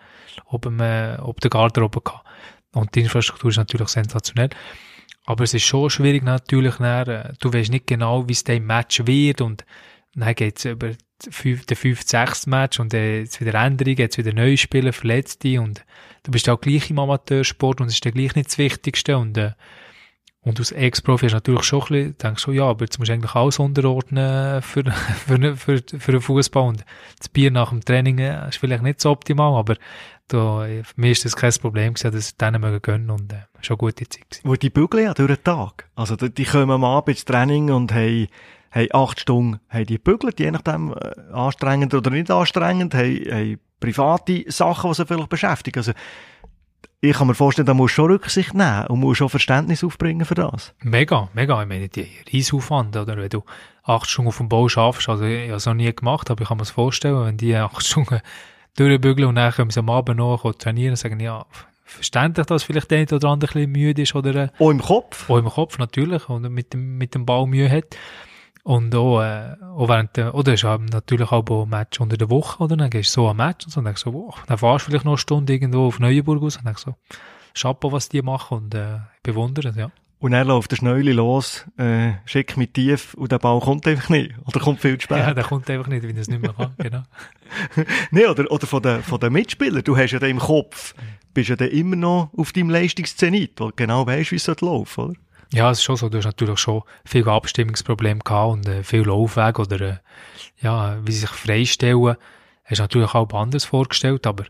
oben, 0.45 0.79
äh, 0.79 1.17
ob 1.21 1.39
der 1.41 1.51
Garderobe 1.51 2.01
gehabt. 2.01 2.25
Und 2.73 2.95
die 2.95 3.01
Infrastruktur 3.01 3.51
ist 3.51 3.57
natürlich 3.57 3.89
sensationell. 3.89 4.49
Aber 5.27 5.43
es 5.43 5.53
ist 5.53 5.65
schon 5.65 5.89
schwierig 5.89 6.23
natürlich, 6.23 6.75
dann, 6.75 7.07
äh, 7.07 7.33
du 7.39 7.53
weißt 7.53 7.69
nicht 7.69 7.85
genau, 7.85 8.27
wie 8.29 8.33
es 8.33 8.45
dein 8.45 8.65
Match 8.65 9.05
wird 9.05 9.41
und 9.41 9.65
dann 10.15 10.33
geht 10.33 10.57
es 10.57 10.65
über 10.65 10.87
den 10.87 11.33
5-6 11.33 12.49
Match 12.49 12.79
und 12.79 12.93
dann 12.93 13.01
jetzt 13.01 13.41
wieder 13.41 13.53
Änderungen, 13.55 13.97
jetzt 13.97 14.17
wieder 14.17 14.33
neue 14.33 14.55
Spieler, 14.57 14.93
Verletzte 14.93 15.59
und 15.59 15.83
du 16.23 16.31
bist 16.31 16.47
auch 16.47 16.61
gleich 16.61 16.89
im 16.89 16.99
Amateursport 16.99 17.81
und 17.81 17.87
es 17.87 17.95
ist 17.95 18.05
dann 18.05 18.13
gleich 18.13 18.35
nicht 18.35 18.47
das 18.47 18.57
Wichtigste 18.57 19.17
und 19.17 19.37
äh, 19.37 19.51
und 20.47 20.59
als 20.59 20.71
Ex-Profi 20.71 21.25
hast 21.25 21.33
natürlich 21.33 21.63
schon 21.63 21.81
ein 21.81 21.87
bisschen, 21.87 22.17
denkst 22.19 22.45
du, 22.45 22.51
ja, 22.53 22.63
aber 22.63 22.85
jetzt 22.85 22.97
musst 22.99 23.09
du 23.09 23.13
eigentlich 23.13 23.35
alles 23.35 23.59
unterordnen 23.59 24.61
für, 24.61 24.85
für, 25.27 25.57
für, 25.57 25.83
für 25.99 26.11
den 26.13 26.21
Fußball. 26.21 26.69
Und 26.69 26.85
das 27.19 27.27
Bier 27.27 27.51
nach 27.51 27.71
dem 27.71 27.83
Training 27.83 28.19
äh, 28.19 28.47
ist 28.47 28.57
vielleicht 28.57 28.81
nicht 28.81 29.01
so 29.01 29.11
optimal, 29.11 29.59
aber 29.59 29.75
da, 30.27 30.65
für 30.83 31.01
mich 31.01 31.11
ist 31.11 31.25
das 31.25 31.35
kein 31.35 31.53
Problem 31.53 31.93
gewesen, 31.93 32.11
dass 32.11 32.29
ich 32.29 32.37
denen 32.37 32.61
mögen 32.61 32.81
gönnen 32.81 33.09
und 33.09 33.31
äh, 33.31 33.43
schon 33.61 33.75
eine 33.75 33.77
gute 33.77 34.09
Zeit 34.09 34.29
gewesen. 34.29 34.41
Wo 34.43 34.55
die 34.55 34.69
bügeln 34.69 35.05
ja 35.05 35.13
durch 35.13 35.35
den 35.35 35.43
Tag. 35.43 35.89
Also 35.95 36.15
die, 36.15 36.33
die 36.33 36.45
kommen 36.45 36.71
am 36.71 36.83
Abend 36.83 37.09
ins 37.09 37.25
Training 37.25 37.71
und 37.71 37.93
haben, 37.93 38.27
haben 38.71 38.87
acht 38.93 39.19
Stunden 39.19 39.59
haben 39.69 39.85
die 39.85 39.97
bügelt, 39.97 40.39
je 40.39 40.51
nachdem 40.51 40.93
äh, 40.93 41.33
anstrengend 41.33 41.93
oder 41.93 42.09
nicht 42.11 42.29
anstrengend, 42.29 42.93
haben, 42.93 43.25
haben 43.31 43.59
private 43.79 44.45
Sachen, 44.51 44.91
die 44.91 44.95
sie 44.95 45.05
vielleicht 45.05 45.29
beschäftigen. 45.29 45.79
Also 45.79 45.93
ich 46.99 47.15
kann 47.15 47.27
mir 47.27 47.35
vorstellen, 47.35 47.67
da 47.67 47.73
musst 47.73 47.93
du 47.93 48.01
schon 48.01 48.11
Rücksicht 48.11 48.53
nehmen 48.53 48.87
und 48.87 48.99
musst 48.99 49.19
schon 49.19 49.29
Verständnis 49.29 49.83
aufbringen 49.83 50.25
für 50.25 50.33
das. 50.33 50.73
Mega, 50.81 51.29
mega. 51.33 51.61
Ich 51.61 51.67
meine, 51.67 51.89
die 51.89 52.07
Reisaufwand, 52.33 52.97
oder? 52.97 53.17
Wenn 53.17 53.29
du 53.29 53.43
acht 53.83 54.09
Stunden 54.09 54.29
auf 54.29 54.37
dem 54.37 54.49
Bau 54.49 54.67
schaffst, 54.67 55.07
also 55.07 55.23
ich 55.23 55.47
habe 55.47 55.57
es 55.57 55.65
noch 55.67 55.75
nie 55.75 55.93
gemacht, 55.93 56.31
aber 56.31 56.41
ich 56.41 56.47
kann 56.47 56.57
mir 56.57 56.63
das 56.63 56.71
vorstellen, 56.71 57.23
wenn 57.23 57.37
die 57.37 57.55
acht 57.55 57.85
Stunden 57.85 58.19
durchbügeln 58.77 59.27
und 59.27 59.35
dann 59.35 59.51
können 59.51 59.69
sie 59.69 59.79
am 59.79 59.89
Abend 59.89 60.17
noch 60.17 60.53
trainieren 60.53 60.91
und 60.91 60.97
sagen, 60.97 61.19
ja, 61.19 61.45
verständlich, 61.83 62.45
dass 62.45 62.63
vielleicht 62.63 62.91
der 62.91 63.11
oder 63.11 63.29
andere 63.29 63.51
ein 63.51 63.53
bisschen 63.53 63.71
müde 63.71 64.01
ist 64.01 64.15
oder... 64.15 64.35
Äh, 64.35 64.49
auch 64.59 64.69
im 64.69 64.81
Kopf? 64.81 65.29
Auch 65.29 65.37
im 65.37 65.49
Kopf, 65.49 65.77
natürlich, 65.79 66.27
und 66.29 66.49
mit 66.49 66.73
dem, 66.73 66.97
mit 66.97 67.15
dem 67.15 67.25
Ball 67.25 67.47
Mühe 67.47 67.69
hat. 67.69 67.97
Und 68.63 68.93
auch, 68.95 69.21
äh, 69.21 69.55
auch 69.61 69.87
während 69.87 70.17
der, 70.17 70.35
oder 70.35 70.53
ist 70.53 70.63
natürlich 70.63 71.31
auch 71.31 71.49
ein 71.49 71.69
Match 71.69 72.01
unter 72.01 72.17
der 72.17 72.29
Woche, 72.29 72.61
oder? 72.61 72.75
Dann 72.75 72.89
gehst 72.89 73.15
du 73.15 73.21
so 73.21 73.29
ein 73.29 73.37
Match 73.37 73.65
und 73.65 73.71
so, 73.71 73.81
denkst 73.81 74.01
so, 74.01 74.13
wow, 74.13 74.37
dann 74.45 74.57
fahrst 74.57 74.85
du 74.85 74.91
vielleicht 74.91 75.05
noch 75.05 75.13
eine 75.13 75.17
Stunde 75.17 75.53
irgendwo 75.53 75.87
auf 75.87 75.99
Neuenburg 75.99 76.43
aus 76.43 76.57
und 76.57 76.65
denkst 76.65 76.83
so, 76.83 76.95
Chapeau, 77.53 77.91
was 77.91 78.09
die 78.09 78.21
machen 78.21 78.57
und, 78.57 78.75
äh, 78.75 78.99
bewundere 79.23 79.69
es, 79.69 79.77
ja. 79.77 79.89
Und 80.19 80.33
er 80.33 80.45
läuft 80.45 80.71
der 80.71 80.77
Schnäuli 80.77 81.11
los, 81.11 81.65
äh, 81.77 82.13
schick 82.25 82.57
mit 82.57 82.73
tief 82.73 83.13
und 83.13 83.31
der 83.31 83.37
Ball 83.37 83.59
kommt 83.59 83.87
einfach 83.87 84.09
nicht. 84.09 84.33
Oder 84.45 84.59
kommt 84.59 84.81
viel 84.81 84.97
zu 84.97 85.03
spät. 85.03 85.19
Ja, 85.19 85.33
der 85.33 85.43
kommt 85.43 85.69
einfach 85.69 85.87
nicht, 85.87 86.01
wenn 86.01 86.15
er 86.15 86.21
es 86.21 86.27
nicht 86.27 86.41
mehr 86.41 86.53
kann, 86.53 86.73
genau. 86.77 87.03
nee, 88.11 88.25
oder, 88.25 88.49
oder 88.51 88.65
von 88.65 88.81
den, 88.81 89.03
von 89.03 89.19
den 89.19 89.33
Mitspielern. 89.33 89.83
Du 89.83 89.95
hast 89.95 90.11
ja 90.11 90.19
den 90.19 90.31
im 90.31 90.39
Kopf, 90.39 90.95
bist 91.35 91.49
ja 91.49 91.55
dann 91.55 91.69
immer 91.69 91.95
noch 91.95 92.31
auf 92.35 92.51
deinem 92.51 92.71
Leistungszenit, 92.71 93.59
weil 93.59 93.69
du 93.69 93.75
genau 93.75 94.07
weißt, 94.07 94.31
wie 94.31 94.37
es 94.37 94.47
laufen 94.47 95.03
oder? 95.03 95.13
Ja, 95.53 95.71
es 95.71 95.77
ist 95.77 95.83
schon 95.83 95.95
so. 95.95 96.09
Du 96.09 96.17
hast 96.17 96.25
natürlich 96.25 96.59
schon 96.59 96.81
viele 97.05 97.31
Abstimmungsprobleme 97.31 98.19
gehabt 98.19 98.53
und 98.53 98.67
äh, 98.67 98.83
viel 98.83 99.03
Laufweg 99.03 99.59
oder 99.59 99.81
äh, 99.81 99.97
ja, 100.61 100.97
wie 101.05 101.11
sie 101.11 101.19
sich 101.19 101.29
freistellen. 101.29 102.15
Hast 102.65 102.79
du 102.79 102.83
natürlich 102.83 103.13
auch 103.13 103.33
anders 103.33 103.65
vorgestellt, 103.65 104.27
aber 104.27 104.45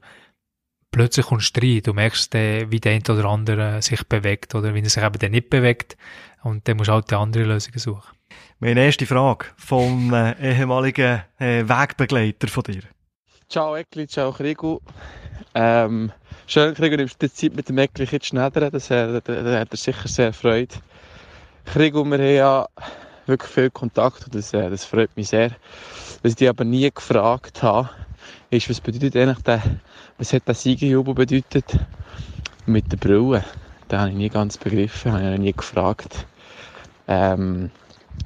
plötzlich 0.92 1.26
kommst 1.26 1.56
du 1.56 1.62
rein. 1.62 1.82
Du 1.84 1.94
merkst, 1.94 2.34
äh, 2.36 2.70
wie 2.72 2.80
der 2.80 2.94
eine 2.94 3.04
oder 3.10 3.26
andere 3.26 3.82
sich 3.82 4.04
bewegt 4.08 4.56
oder 4.56 4.74
wie 4.74 4.82
er 4.82 4.90
sich 4.90 5.04
eben 5.04 5.20
dann 5.20 5.32
nicht 5.32 5.50
bewegt. 5.50 5.98
Und 6.44 6.68
dann 6.68 6.78
musst 6.78 6.90
du 6.90 6.94
halt 6.94 7.12
die 7.12 7.16
andere 7.16 7.44
Lösungen 7.44 7.80
suchen. 7.80 8.18
Meine 8.60 8.84
erste 8.84 9.06
Frage 9.06 9.46
vom 9.58 10.14
äh, 10.14 10.34
ehemaligen 10.42 11.22
äh, 11.40 11.64
Wegbegleiter 11.68 12.48
von 12.48 12.64
dir. 12.64 12.82
Ciao 13.50 13.76
Eckli, 13.76 14.08
ciao 14.08 14.32
Krigu. 14.32 14.80
Ähm, 15.54 16.12
schön, 16.48 16.74
Krigu, 16.74 16.98
nimmst 16.98 17.22
du 17.22 17.28
die 17.28 17.34
Zeit 17.34 17.56
mit 17.56 17.70
dem 17.70 17.78
Eckli 17.78 18.06
jetzt 18.06 18.26
schneller, 18.26 18.72
das, 18.72 18.90
äh, 18.92 19.22
da, 19.22 19.60
hat 19.60 19.72
er 19.72 19.78
sicher 19.78 20.08
sehr 20.08 20.34
Freude. 20.34 20.76
Krigu, 21.66 22.04
wir 22.04 22.18
haben 22.18 22.36
ja 22.36 22.68
wirklich 23.28 23.52
viel 23.52 23.70
Kontakt 23.70 24.26
und 24.26 24.36
das, 24.36 24.54
äh, 24.54 24.70
das 24.70 24.86
freut 24.86 25.16
mich 25.16 25.30
sehr. 25.30 25.52
Was 26.24 26.32
ich 26.32 26.36
dich 26.38 26.50
aber 26.50 26.64
nie 26.64 26.90
gefragt 26.90 27.62
habe, 27.62 27.90
ist, 28.50 28.70
was 28.70 28.82
bedeutet 28.82 29.16
eigentlich 29.16 29.44
der, 29.44 29.62
was 30.18 30.34
hat 30.34 30.48
der 30.48 30.56
Siegerjubel 30.56 31.14
bedeutet 31.14 31.80
mit 32.66 32.92
der 32.92 32.98
Brille? 32.98 33.44
Den 33.90 34.00
habe 34.00 34.10
ich 34.10 34.18
nie 34.18 34.30
ganz 34.30 34.58
begriffen, 34.58 35.12
habe 35.12 35.34
ich 35.34 35.40
nie 35.40 35.54
gefragt. 35.54 36.26
Ähm, 37.08 37.70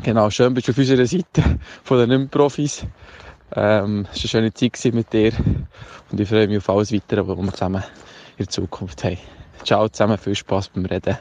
genau, 0.01 0.29
schön 0.29 0.53
bist 0.53 0.67
du 0.67 0.71
auf 0.71 0.77
unserer 0.77 1.05
Seite 1.05 1.59
von 1.83 1.97
den 1.99 2.21
Nicht-Profis. 2.21 2.85
Ähm, 3.53 4.07
es 4.13 4.33
war 4.33 4.39
eine 4.39 4.51
schöne 4.51 4.53
Zeit 4.53 4.93
mit 4.93 5.11
dir 5.11 5.33
und 6.11 6.19
ich 6.19 6.27
freue 6.27 6.47
mich 6.47 6.57
auf 6.57 6.69
alles 6.69 6.93
Weitere, 6.93 7.27
was 7.27 7.37
wir 7.37 7.51
zusammen 7.51 7.83
in 8.37 8.45
der 8.45 8.49
Zukunft 8.49 9.03
haben. 9.03 9.17
Ciao 9.65 9.87
zusammen, 9.89 10.17
viel 10.17 10.35
Spass 10.35 10.69
beim 10.69 10.85
Reden. 10.85 11.17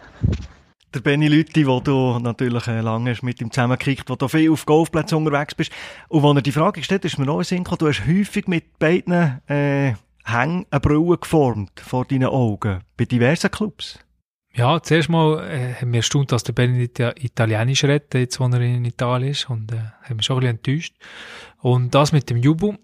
Der 0.94 1.00
Benny 1.00 1.28
Lütti, 1.28 1.66
wo 1.66 1.80
du 1.80 2.18
natürlich 2.18 2.66
äh, 2.66 2.80
lange 2.80 3.14
mit 3.22 3.40
ihm 3.40 3.50
zusammengekickt, 3.50 4.08
wo 4.08 4.16
du 4.16 4.28
viel 4.28 4.50
auf 4.50 4.66
Golfplätzen 4.66 5.18
unterwegs 5.18 5.54
bist. 5.54 5.70
Und 6.08 6.24
als 6.24 6.36
er 6.36 6.42
die 6.42 6.52
Frage 6.52 6.80
gestellt 6.80 7.04
ist 7.04 7.18
mir 7.18 7.26
noch 7.26 7.38
in 7.38 7.44
Sinn 7.44 7.64
du 7.64 7.88
hast 7.88 8.06
häufig 8.06 8.48
mit 8.48 8.78
beiden 8.78 9.40
äh, 9.48 9.94
Hängen 10.24 10.66
eine 10.70 10.80
Brille 10.80 11.18
geformt 11.18 11.80
vor 11.80 12.04
deinen 12.04 12.28
Augen, 12.28 12.80
bei 12.96 13.04
diversen 13.04 13.50
Clubs. 13.50 13.98
Ja, 14.52 14.82
zuerst 14.82 15.08
mal 15.08 15.48
äh, 15.48 15.74
haben 15.74 15.92
wir 15.92 15.98
erstaunt, 15.98 16.32
dass 16.32 16.42
der 16.42 16.52
Benny 16.52 16.78
nicht 16.78 16.98
Italienisch 16.98 17.84
redet, 17.84 18.14
jetzt 18.14 18.40
wo 18.40 18.46
er 18.46 18.60
in 18.60 18.84
Italien 18.84 19.30
ist, 19.30 19.48
und 19.48 19.72
äh, 19.72 19.78
haben 20.02 20.18
wir 20.18 20.22
schon 20.22 20.38
ein 20.38 20.40
bisschen 20.40 20.56
enttäuscht. 20.56 20.94
Und 21.58 21.94
das 21.94 22.12
mit 22.12 22.28
dem 22.30 22.38
Jubel, 22.38 22.78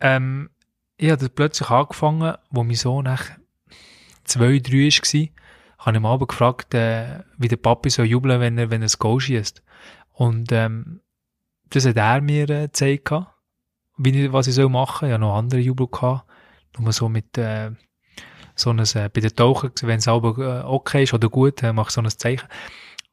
ähm, 0.00 0.50
ich 0.96 1.10
habe 1.10 1.28
plötzlich 1.28 1.68
angefangen, 1.68 2.34
wo 2.50 2.64
mein 2.64 2.76
Sohn 2.76 3.04
nach 3.04 3.24
zwei, 4.24 4.58
drei 4.58 4.88
war, 4.88 5.28
habe 5.78 5.90
ich 5.90 5.96
am 5.96 6.06
Abend 6.06 6.28
gefragt, 6.28 6.74
äh, 6.74 7.20
wie 7.36 7.48
der 7.48 7.56
Papi 7.56 7.90
so 7.90 8.04
jubeln, 8.04 8.40
wenn 8.40 8.56
er, 8.56 8.70
wenn 8.70 8.82
er 8.82 8.86
das 8.86 8.98
Goal 8.98 9.20
schießt. 9.20 9.62
Und 10.12 10.52
ähm, 10.52 11.00
das 11.70 11.86
hat 11.86 11.96
er 11.96 12.20
mir 12.20 12.48
äh, 12.48 12.62
gezeigt, 12.62 13.12
wie 13.98 14.24
ich, 14.24 14.32
was 14.32 14.46
ich 14.46 14.54
soll 14.54 14.68
machen 14.68 15.00
soll. 15.00 15.08
Ich 15.08 15.12
hatte 15.14 15.20
noch 15.22 15.36
andere 15.36 15.60
Jubel 15.60 15.88
gehabt, 15.88 16.24
nur 16.78 16.92
so 16.92 17.08
mit 17.08 17.36
äh, 17.38 17.70
so 18.54 18.70
ein, 18.70 18.78
äh, 18.78 19.10
bei 19.12 19.20
den 19.20 19.34
Tauchen, 19.34 19.70
wenn 19.82 19.98
es 19.98 20.08
aber 20.08 20.38
äh, 20.38 20.64
okay 20.64 21.04
ist 21.04 21.14
oder 21.14 21.28
gut, 21.28 21.62
äh, 21.62 21.72
mache 21.72 21.88
ich 21.88 21.94
so 21.94 22.00
ein 22.00 22.08
Zeichen. 22.08 22.48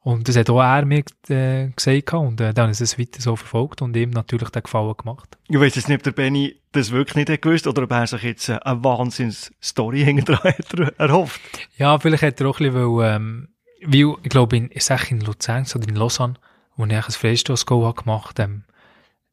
Und 0.01 0.27
das 0.27 0.37
hat 0.37 0.49
auch 0.49 0.61
er 0.61 0.85
mir 0.85 1.03
äh, 1.27 1.69
gesagt 1.69 2.13
und 2.13 2.39
äh, 2.39 2.53
dann 2.53 2.71
ich 2.71 2.79
es 2.79 2.97
weiter 2.97 3.21
so 3.21 3.35
verfolgt 3.35 3.81
und 3.81 3.95
ihm 3.97 4.11
natürlich 4.11 4.49
den 4.49 4.63
Gefallen 4.63 4.95
gemacht. 4.97 5.37
Ich 5.49 5.59
weiss 5.59 5.75
jetzt 5.75 5.89
nicht, 5.89 5.97
ob 5.97 6.03
der 6.03 6.11
Benny 6.11 6.55
das 6.71 6.91
wirklich 6.91 7.27
nicht 7.27 7.41
gewusst 7.41 7.67
oder 7.67 7.83
ob 7.83 7.91
er 7.91 8.07
sich 8.07 8.23
jetzt 8.23 8.49
äh, 8.49 8.59
eine 8.63 8.83
Wahnsinns-Story 8.83 10.03
hinterher 10.05 10.55
erhofft. 10.97 11.41
Ja, 11.77 11.99
vielleicht 11.99 12.23
hat 12.23 12.39
er 12.39 12.47
auch 12.47 12.59
ein 12.59 12.71
bisschen, 12.71 12.97
weil, 12.97 13.15
ähm, 13.15 13.49
weil 13.85 14.15
ich 14.23 14.29
glaube, 14.29 14.55
in, 14.55 14.69
ich 14.73 14.85
sage 14.85 15.07
in 15.09 15.19
Luzern 15.19 15.65
oder 15.75 15.87
in 15.87 15.95
Lausanne, 15.95 16.35
wo 16.77 16.85
ich 16.85 16.93
ein 16.93 17.01
Freistoß-Go 17.01 17.91
gemacht 17.93 18.39
habe, 18.39 18.51
ähm, 18.51 18.63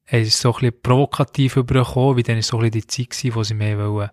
er 0.07 0.21
ist 0.21 0.41
so 0.41 0.51
ein 0.51 0.61
bisschen 0.61 0.83
provokativ 0.83 1.57
übergekommen, 1.57 2.17
wie 2.17 2.23
dann 2.23 2.39
ist 2.39 2.49
so 2.49 2.59
ein 2.59 2.71
bisschen 2.71 2.81
die 2.81 2.87
Zeit 2.87 3.11
gewesen, 3.11 3.35
wo 3.35 3.43
sie 3.43 3.55
mehr 3.55 3.79
wollen, 3.79 4.11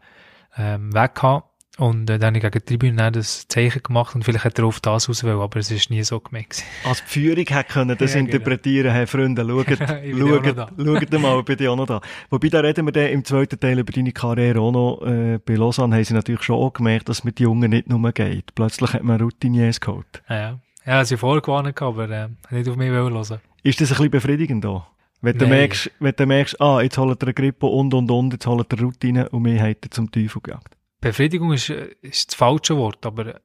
ähm, 0.57 0.93
weg 0.93 1.21
haben. 1.21 1.43
Und 1.79 2.07
äh, 2.09 2.19
dann 2.19 2.35
habe 2.35 2.37
ich 2.37 2.43
gegen 2.43 2.59
die 2.59 2.65
Tribüne 2.65 3.11
das 3.11 3.47
Zeichen 3.47 3.81
gemacht 3.81 4.13
und 4.13 4.23
vielleicht 4.23 4.45
hat 4.45 4.59
er 4.59 4.65
auf 4.65 4.79
das 4.79 5.09
auswählen, 5.09 5.39
aber 5.39 5.59
es 5.59 5.71
ist 5.71 5.89
nie 5.89 6.03
so 6.03 6.19
gemerkt. 6.19 6.63
Als 6.83 7.03
die 7.03 7.09
Führung 7.09 7.45
hätte 7.45 7.73
können 7.73 7.97
das 7.97 8.13
ja, 8.13 8.19
genau. 8.19 8.31
interpretieren, 8.31 8.83
genau. 8.83 8.95
hey 8.95 9.07
Freunde, 9.07 9.41
schaut, 9.47 9.67
schaut, 9.69 10.69
schaut 10.77 11.19
mal, 11.19 11.43
bin 11.43 11.57
ich 11.59 11.67
auch 11.67 11.75
noch 11.75 11.87
da. 11.87 12.01
Wobei, 12.29 12.49
da 12.49 12.59
reden 12.59 12.85
wir 12.85 12.91
dann 12.91 13.07
im 13.07 13.25
zweiten 13.25 13.59
Teil 13.59 13.79
über 13.79 13.91
deine 13.91 14.11
Karriere 14.11 14.59
auch 14.59 14.71
noch. 14.71 15.01
Äh, 15.01 15.39
bei 15.43 15.55
Lausanne 15.55 15.95
haben 15.95 16.03
sie 16.03 16.13
natürlich 16.13 16.43
schon 16.43 16.57
auch 16.57 16.73
gemerkt, 16.73 17.09
dass 17.09 17.19
es 17.19 17.23
mit 17.23 17.39
Jungen 17.39 17.71
nicht 17.71 17.89
nur 17.89 18.11
geht. 18.11 18.53
Plötzlich 18.53 18.93
hat 18.93 19.03
man 19.03 19.19
Routiniers 19.19 19.81
geholt. 19.81 20.21
Ja, 20.29 20.35
ja. 20.35 20.59
Ja, 20.85 21.05
sie 21.05 21.17
vorgewarnt, 21.17 21.81
aber 21.81 22.09
äh, 22.09 22.27
nicht 22.51 22.69
auf 22.69 22.75
mich 22.75 22.89
hören 22.89 23.15
Ist 23.15 23.81
das 23.81 23.89
ein 23.89 23.95
bisschen 23.95 24.11
befriedigend 24.11 24.63
da? 24.63 24.85
Wenn 25.23 25.37
du, 25.37 25.47
merkst, 25.47 25.89
wenn 25.99 26.13
du 26.13 26.25
merkst, 26.25 26.59
ah, 26.59 26.81
jetzt 26.81 26.97
holt 26.97 27.23
er 27.23 27.27
eine 27.27 27.33
Grippe 27.33 27.65
und 27.65 27.93
und 27.93 28.11
und, 28.11 28.33
jetzt 28.33 28.45
holt 28.45 28.73
er 28.73 28.79
Routine 28.79 29.29
und 29.29 29.43
mir 29.43 29.61
hat 29.61 29.77
er 29.83 29.91
zum 29.91 30.11
Teufel 30.11 30.41
gejagt. 30.41 30.75
Befriedigung 30.99 31.53
ist, 31.53 31.69
ist 31.69 32.31
das 32.31 32.35
falsche 32.35 32.75
Wort, 32.75 33.05
aber 33.05 33.39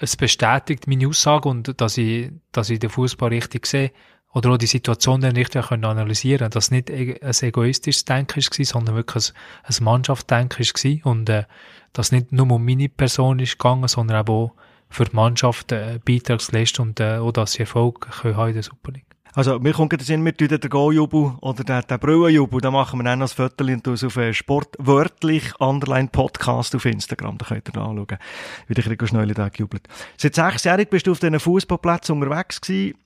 es 0.00 0.16
bestätigt 0.16 0.88
meine 0.88 1.06
Aussage 1.06 1.48
und 1.48 1.80
dass 1.80 1.96
ich, 1.96 2.32
dass 2.50 2.70
ich 2.70 2.80
den 2.80 2.90
Fußball 2.90 3.28
richtig 3.28 3.66
sehe 3.66 3.92
oder 4.32 4.50
auch 4.50 4.56
die 4.56 4.66
Situation 4.66 5.20
dann 5.20 5.36
richtig 5.36 5.66
können 5.66 5.84
analysieren 5.84 6.50
dass 6.50 6.72
nicht 6.72 6.90
ein 6.90 7.18
egoistisches 7.22 8.04
Denken 8.04 8.42
war, 8.42 8.64
sondern 8.64 8.96
wirklich 8.96 9.32
ein, 9.62 9.74
ein 9.76 9.84
Mannschaftsdenken 9.84 10.66
war 10.66 11.12
und 11.12 11.28
äh, 11.28 11.44
dass 11.92 12.10
nicht 12.10 12.32
nur 12.32 12.50
um 12.50 12.64
meine 12.64 12.88
Person 12.88 13.38
ist 13.38 13.58
gegangen, 13.58 13.86
sondern 13.86 14.26
auch 14.26 14.54
für 14.88 15.04
die 15.04 15.14
Mannschaft 15.14 15.70
äh, 15.70 16.00
Beitrag 16.04 16.40
zu 16.40 16.50
leisten 16.50 16.82
und 16.82 16.98
äh, 16.98 17.18
auch, 17.18 17.30
dass 17.30 17.52
sie 17.52 17.60
Erfolg 17.60 18.10
können 18.10 18.36
haben 18.36 18.48
in 18.48 18.54
der 18.54 18.62
Super 18.64 18.90
League. 18.90 19.11
Also, 19.34 19.58
mir 19.58 19.72
kommt 19.72 19.92
der 19.92 20.00
Sinn, 20.00 20.26
wir 20.26 20.36
tun 20.36 20.48
den 20.48 20.60
Go-Jubel 20.60 21.36
oder 21.40 21.64
den, 21.64 21.80
den 21.88 21.98
Brüllenjubel, 21.98 22.60
da 22.60 22.70
machen 22.70 23.00
wir 23.00 23.04
dann 23.04 23.20
noch 23.20 23.30
ein 23.30 23.34
Viertel 23.34 23.70
und 23.70 23.88
auf 23.88 24.18
einen 24.18 24.34
Sportwörtlich 24.34 25.58
Underline 25.58 26.08
Podcast 26.08 26.74
auf 26.74 26.84
Instagram, 26.84 27.38
da 27.38 27.46
könnt 27.46 27.66
ihr 27.66 27.80
anschauen, 27.80 28.18
wie 28.66 28.74
der 28.74 28.84
Gregor 28.84 29.08
Schneuli 29.08 29.32
da 29.32 29.48
gejubelt. 29.48 29.88
Seit 30.18 30.34
sechs 30.34 30.64
Jahren 30.64 30.84
bist 30.84 31.06
du 31.06 31.12
auf 31.12 31.18
diesen 31.18 31.40
Fußballplätzen 31.40 32.14
unterwegs 32.14 32.60
gewesen. 32.60 32.98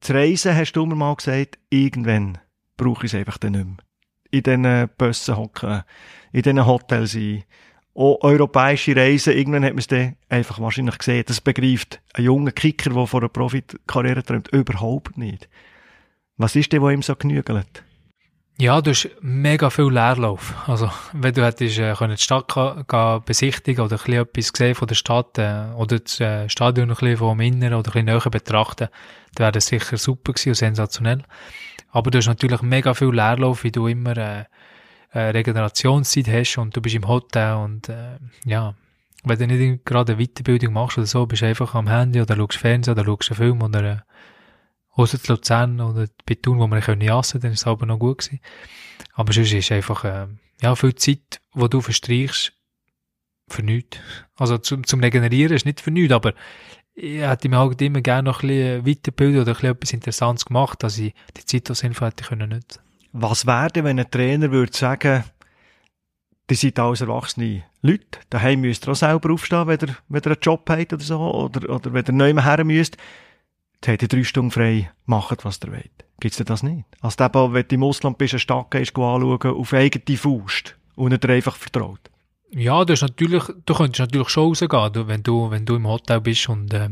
Zu 0.00 0.14
reisen, 0.14 0.56
hast 0.56 0.72
du 0.72 0.86
mir 0.86 0.94
mal 0.94 1.14
gesagt, 1.14 1.58
irgendwann 1.68 2.38
brauche 2.78 3.04
ich 3.04 3.12
es 3.12 3.18
einfach 3.18 3.36
dann 3.36 3.52
nicht 3.52 3.66
mehr. 3.66 3.76
In 4.30 4.42
diesen 4.42 4.90
Bussen 4.96 5.36
hocken, 5.36 5.82
in 6.32 6.40
diesen 6.40 6.64
Hotels 6.64 7.12
sein 7.12 7.44
auch 7.96 8.22
europäische 8.22 8.94
Reisen, 8.94 9.32
irgendwann 9.32 9.64
hat 9.64 9.72
man 9.72 9.78
es 9.78 9.86
dann 9.86 10.16
einfach 10.28 10.60
wahrscheinlich 10.60 10.98
gesehen. 10.98 11.24
Das 11.26 11.40
begreift 11.40 12.00
ein 12.14 12.24
junger 12.24 12.52
Kicker, 12.52 12.90
der 12.90 13.06
von 13.06 13.20
einer 13.20 13.28
Profikarriere 13.28 14.22
träumt, 14.22 14.48
überhaupt 14.48 15.16
nicht. 15.16 15.48
Was 16.36 16.54
ist 16.54 16.72
denn, 16.72 16.82
was 16.82 16.92
ihm 16.92 17.02
so 17.02 17.16
genügelt? 17.16 17.82
Ja, 18.58 18.80
du 18.80 18.90
hast 18.90 19.10
mega 19.20 19.68
viel 19.68 19.90
Leerlauf. 19.90 20.54
Also, 20.66 20.90
wenn 21.12 21.34
du 21.34 21.44
hättest, 21.44 21.78
äh, 21.78 21.94
die 21.94 22.16
Stadt 22.16 22.54
gehen, 22.54 23.22
besichtigen 23.26 23.84
oder 23.84 23.98
ein 24.02 24.12
etwas 24.14 24.52
gesehen 24.52 24.74
von 24.74 24.88
der 24.88 24.94
Stadt, 24.94 25.36
äh, 25.36 25.66
oder 25.76 25.98
das 25.98 26.20
äh, 26.20 26.48
Stadion 26.48 26.88
ein 26.88 26.96
bisschen 26.96 27.18
vom 27.18 27.38
Inneren 27.40 27.74
oder 27.74 27.90
ein 27.90 28.04
bisschen 28.04 28.06
näher 28.06 28.30
betrachten, 28.30 28.88
dann 29.34 29.44
wäre 29.44 29.52
das 29.52 29.66
sicher 29.66 29.98
super 29.98 30.32
gewesen 30.32 30.50
und 30.50 30.54
sensationell. 30.54 31.22
Aber 31.90 32.10
du 32.10 32.16
hast 32.16 32.28
natürlich 32.28 32.62
mega 32.62 32.94
viel 32.94 33.10
Leerlauf, 33.10 33.62
wie 33.62 33.72
du 33.72 33.88
immer, 33.88 34.16
äh, 34.16 34.44
äh, 35.12 35.18
Regenerationszeit 35.18 36.28
hast 36.28 36.58
und 36.58 36.76
du 36.76 36.80
bist 36.80 36.94
im 36.94 37.08
Hotel 37.08 37.54
und, 37.56 37.88
äh, 37.88 38.18
ja, 38.44 38.74
wenn 39.24 39.38
du 39.38 39.46
nicht 39.46 39.84
gerade 39.84 40.12
eine 40.12 40.24
Weiterbildung 40.24 40.72
machst 40.72 40.98
oder 40.98 41.06
so, 41.06 41.26
bist 41.26 41.42
du 41.42 41.46
einfach 41.46 41.74
am 41.74 41.88
Handy 41.88 42.20
oder 42.20 42.36
schaust 42.36 42.58
Fernsehen 42.58 42.92
oder 42.92 43.04
schaust 43.04 43.30
einen 43.30 43.36
Film 43.36 43.62
oder, 43.62 43.84
äh, 43.84 43.96
Außer 44.96 45.20
zu 45.20 45.32
Luzern 45.32 45.80
oder 45.80 46.06
bei 46.24 46.36
Thun, 46.36 46.58
wo 46.58 46.66
wir 46.66 46.80
können 46.80 47.02
jassen, 47.02 47.40
dann 47.40 47.52
ist 47.52 47.60
es 47.60 47.66
aber 47.66 47.84
noch 47.84 47.98
gut 47.98 48.18
gewesen. 48.18 48.40
Aber 49.12 49.30
sonst 49.30 49.52
ist 49.52 49.70
einfach, 49.70 50.04
äh, 50.04 50.26
ja, 50.62 50.74
viel 50.74 50.94
Zeit, 50.94 51.40
wo 51.52 51.68
du 51.68 51.82
verstreichst, 51.82 52.54
für 53.48 53.62
nichts. 53.62 53.98
Also 54.36 54.58
zum, 54.58 54.84
zum 54.86 55.00
Regenerieren 55.00 55.54
ist 55.54 55.66
nicht 55.66 55.82
für 55.82 55.90
nichts, 55.90 56.12
aber 56.12 56.32
ich 56.94 57.20
hätte 57.20 57.48
mir 57.50 57.58
halt 57.58 57.80
immer 57.82 58.00
gerne 58.00 58.24
noch 58.24 58.42
ein 58.42 58.48
bisschen 58.48 58.86
weiterbilden 58.86 59.42
oder 59.42 59.52
ein 59.52 59.56
bisschen 59.56 59.70
etwas 59.70 59.92
Interessantes 59.92 60.44
gemacht, 60.46 60.82
dass 60.82 60.96
ich 60.96 61.14
die 61.36 61.44
Zeit 61.44 61.70
auch 61.70 61.74
sinnvoll 61.74 62.08
hätte 62.08 62.24
können 62.24 62.48
nutzen. 62.48 62.80
Was 63.12 63.46
wäre 63.46 63.84
wenn 63.84 63.98
ein 63.98 64.10
Trainer 64.10 64.50
würde 64.50 64.76
sagen, 64.76 65.24
die 66.50 66.54
seid 66.54 66.78
alles 66.78 67.00
erwachsene 67.00 67.64
Leute, 67.82 68.20
daheim 68.30 68.60
müsst 68.60 68.86
ihr 68.86 68.92
auch 68.92 68.96
selber 68.96 69.32
aufstehen, 69.32 69.66
wenn 69.66 69.80
ihr, 69.80 69.96
wenn 70.08 70.22
ihr 70.22 70.26
einen 70.26 70.40
Job 70.40 70.68
habt 70.68 70.92
oder 70.92 71.02
so, 71.02 71.18
oder, 71.18 71.68
oder 71.68 71.92
wenn 71.92 72.04
ihr 72.06 72.12
neu 72.12 72.42
her 72.42 72.64
müsst, 72.64 72.96
jetzt 73.74 73.88
habt 73.88 74.02
ihr 74.02 74.08
drei 74.08 74.24
Stunden 74.24 74.50
frei, 74.50 74.90
macht, 75.06 75.44
was 75.44 75.60
ihr 75.64 75.72
wollt. 75.72 76.04
Gibt's 76.20 76.38
denn 76.38 76.46
das 76.46 76.62
nicht? 76.62 76.84
Also 77.00 77.24
eben, 77.24 77.52
wenn 77.52 77.68
du 77.68 77.74
im 77.74 77.82
Ausland 77.82 78.18
bist, 78.18 78.34
eine 78.34 78.40
Stadt 78.40 78.70
gehst, 78.70 78.96
anschauen, 78.96 79.44
auf 79.44 79.72
eigene 79.72 80.16
Faust 80.16 80.76
und 80.94 81.22
dir 81.22 81.30
einfach 81.30 81.56
vertraut. 81.56 82.10
Ja, 82.50 82.84
du, 82.84 82.94
natürlich, 82.94 83.44
du 83.66 83.74
könntest 83.74 84.00
natürlich 84.00 84.28
schon 84.28 84.48
rausgehen, 84.48 85.08
wenn, 85.08 85.22
du, 85.22 85.50
wenn 85.50 85.66
du 85.66 85.76
im 85.76 85.86
Hotel 85.86 86.20
bist 86.20 86.48
und, 86.48 86.72
äh, 86.72 86.90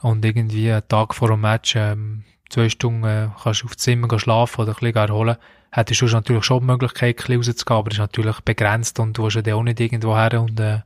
und 0.00 0.24
irgendwie 0.24 0.72
einen 0.72 0.88
Tag 0.88 1.14
vor 1.14 1.28
dem 1.28 1.42
Match 1.42 1.74
ähm, 1.76 2.24
zwei 2.52 2.68
Stunden 2.68 3.04
äh, 3.04 3.28
kannst 3.42 3.64
aufs 3.64 3.78
Zimmer 3.78 4.08
gehen 4.08 4.18
schlafen 4.18 4.60
oder 4.60 4.72
ein 4.72 4.74
bisschen 4.74 4.94
erholen, 4.94 5.36
hättest 5.70 6.02
du 6.02 6.06
natürlich 6.06 6.44
schon 6.44 6.60
die 6.60 6.66
Möglichkeit, 6.66 7.18
ein 7.18 7.38
bisschen 7.38 7.54
rauszugehen, 7.54 7.78
aber 7.78 7.90
das 7.90 7.96
ist 7.96 8.00
natürlich 8.00 8.40
begrenzt 8.40 9.00
und 9.00 9.16
du 9.16 9.24
willst 9.24 9.46
ja 9.46 9.54
auch 9.54 9.62
nicht 9.62 9.80
irgendwo 9.80 10.16
her 10.16 10.40
und 10.40 10.60
äh, 10.60 10.80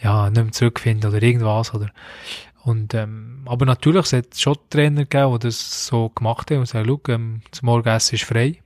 ja, 0.00 0.30
nicht 0.30 0.42
mehr 0.42 0.52
zurückfinden 0.52 1.10
oder 1.10 1.22
irgendwas. 1.22 1.74
Oder, 1.74 1.90
und, 2.62 2.94
ähm, 2.94 3.42
aber 3.46 3.66
natürlich, 3.66 4.06
es 4.06 4.12
hat 4.12 4.36
schon 4.36 4.56
Trainer 4.70 5.04
gegeben, 5.04 5.32
die 5.34 5.48
das 5.48 5.86
so 5.86 6.08
gemacht 6.10 6.50
haben 6.50 6.60
und 6.60 6.66
sagen, 6.66 6.88
schau, 6.88 7.12
ähm, 7.12 7.42
das 7.50 7.62
Morgenessen 7.62 8.14
ist 8.14 8.24
frei. 8.24 8.60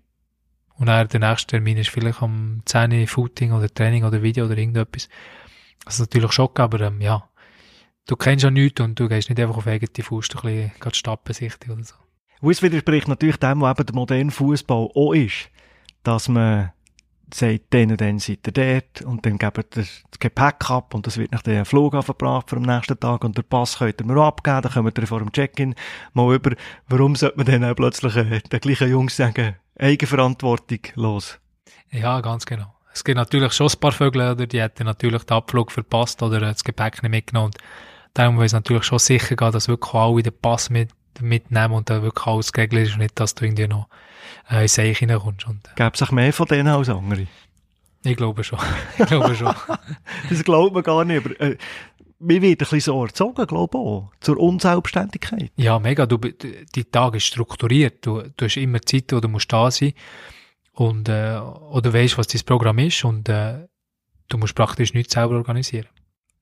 Und 0.74 0.86
dann 0.86 1.08
der 1.08 1.20
nächste 1.20 1.48
Termin 1.48 1.76
ist 1.76 1.90
vielleicht 1.90 2.22
am 2.22 2.62
10 2.64 3.06
Footing 3.08 3.52
oder 3.52 3.72
Training 3.72 4.04
oder 4.04 4.22
Video 4.22 4.44
oder 4.44 4.56
irgendetwas. 4.56 5.08
Das 5.84 5.94
ist 5.94 6.00
natürlich 6.00 6.30
schon, 6.32 6.50
aber 6.54 6.80
ähm, 6.82 7.00
ja, 7.00 7.28
du 8.06 8.14
kennst 8.14 8.44
ja 8.44 8.50
nichts 8.50 8.80
und 8.80 9.00
du 9.00 9.08
gehst 9.08 9.28
nicht 9.28 9.40
einfach 9.40 9.56
auf 9.56 9.66
eigene 9.66 10.04
Faust 10.04 10.36
ein 10.36 10.42
bisschen 10.42 10.72
die 10.84 10.94
Stadt 10.94 11.24
besichtigen 11.24 11.74
oder 11.74 11.84
so. 11.84 11.94
Und 12.40 12.50
es 12.50 12.62
widerspricht 12.62 13.08
natürlich 13.08 13.36
dem, 13.36 13.60
was 13.60 13.78
eben 13.78 13.86
der 13.86 13.94
moderne 13.94 14.30
Fußball 14.30 14.88
auch 14.94 15.12
ist, 15.12 15.50
dass 16.02 16.28
man 16.28 16.72
sagt, 17.32 17.64
dann 17.70 17.90
und 17.90 18.00
dann 18.00 18.18
seid 18.18 18.46
ihr 18.46 18.52
dort 18.52 19.02
und 19.02 19.24
dann 19.26 19.38
gebt 19.38 19.58
ihr 19.76 19.82
das 19.82 20.02
Gepäck 20.18 20.70
ab 20.70 20.94
und 20.94 21.06
das 21.06 21.18
wird 21.18 21.32
nach 21.32 21.42
dem 21.42 21.64
Flug 21.64 22.02
verbracht 22.02 22.50
für 22.50 22.56
den 22.56 22.66
nächsten 22.66 22.98
Tag 22.98 23.24
und 23.24 23.36
der 23.36 23.42
Pass 23.42 23.78
könnt 23.78 24.00
ihr 24.00 24.06
mir 24.06 24.22
abgeben, 24.22 24.62
dann 24.62 24.72
kommt 24.72 24.98
ihr 24.98 25.06
vor 25.06 25.18
dem 25.18 25.32
Check-in 25.32 25.74
mal 26.14 26.34
über. 26.34 26.52
Warum 26.88 27.16
sollte 27.16 27.36
man 27.36 27.46
dann 27.46 27.64
auch 27.64 27.74
plötzlich 27.74 28.16
äh, 28.16 28.40
den 28.40 28.60
gleichen 28.60 28.90
Jungs 28.90 29.16
sagen, 29.16 29.56
Eigenverantwortung 29.78 30.80
los? 30.94 31.38
Ja, 31.90 32.20
ganz 32.20 32.46
genau. 32.46 32.74
Es 32.92 33.04
gibt 33.04 33.16
natürlich 33.16 33.52
schon 33.52 33.68
ein 33.68 33.80
paar 33.80 33.92
Vögel, 33.92 34.32
oder 34.32 34.46
die 34.46 34.60
hätten 34.60 34.84
natürlich 34.84 35.24
den 35.24 35.36
Abflug 35.36 35.70
verpasst 35.70 36.22
oder 36.22 36.40
das 36.40 36.64
Gepäck 36.64 37.02
nicht 37.02 37.10
mitgenommen. 37.10 37.52
Darum 38.14 38.36
muss 38.36 38.46
es 38.46 38.52
natürlich 38.52 38.84
schon 38.84 38.98
sicher 38.98 39.36
gehen, 39.36 39.52
dass 39.52 39.68
wirklich 39.68 39.94
alle 39.94 40.22
den 40.22 40.32
Pass 40.40 40.70
mit, 40.70 40.90
mitnehmen 41.20 41.74
und 41.74 41.90
dann 41.90 42.02
wirklich 42.02 42.26
alles 42.26 42.52
geregelt 42.52 42.88
ist 42.88 42.94
und 42.94 43.00
nicht, 43.00 43.18
dass 43.18 43.34
du 43.34 43.44
irgendwie 43.44 43.68
noch 43.68 43.88
äh, 44.50 44.62
ins 44.62 44.78
Eich 44.78 44.98
hineinkommst. 44.98 45.46
Und, 45.46 45.66
äh. 45.68 45.70
Gäbe 45.76 45.92
es 45.94 46.02
auch 46.02 46.12
mehr 46.12 46.32
von 46.32 46.46
denen 46.46 46.68
als 46.68 46.88
andere? 46.88 47.26
Ich 48.04 48.16
glaube 48.16 48.44
schon. 48.44 48.58
Ich 48.98 49.06
glaube 49.06 49.34
schon. 49.34 49.54
das 50.30 50.44
glaubt 50.44 50.74
man 50.74 50.82
gar 50.82 51.04
nicht. 51.04 51.24
Aber, 51.24 51.40
äh, 51.40 51.56
mir 52.20 52.42
wird 52.42 52.52
ein 52.52 52.58
bisschen 52.58 52.80
so 52.80 53.04
erzogen, 53.04 53.46
glaube 53.46 53.78
ich 53.78 53.80
auch, 53.80 54.12
zur 54.20 54.38
Unselbstständigkeit. 54.38 55.52
Ja, 55.56 55.78
mega. 55.78 56.06
Du, 56.06 56.18
die 56.18 56.84
Tag 56.84 57.14
ist 57.14 57.26
strukturiert. 57.26 58.04
Du, 58.04 58.22
du 58.36 58.44
hast 58.44 58.56
immer 58.56 58.82
Zeit, 58.82 59.12
wo 59.12 59.20
du 59.20 59.28
musst 59.28 59.52
da 59.52 59.70
sein 59.70 59.92
und 60.72 61.08
äh, 61.08 61.38
oder 61.38 61.92
weißt, 61.92 62.18
was 62.18 62.28
dein 62.28 62.42
Programm 62.42 62.78
ist 62.78 63.04
und 63.04 63.28
äh, 63.28 63.66
du 64.28 64.38
musst 64.38 64.54
praktisch 64.54 64.94
nichts 64.94 65.14
selber 65.14 65.36
organisieren. 65.36 65.88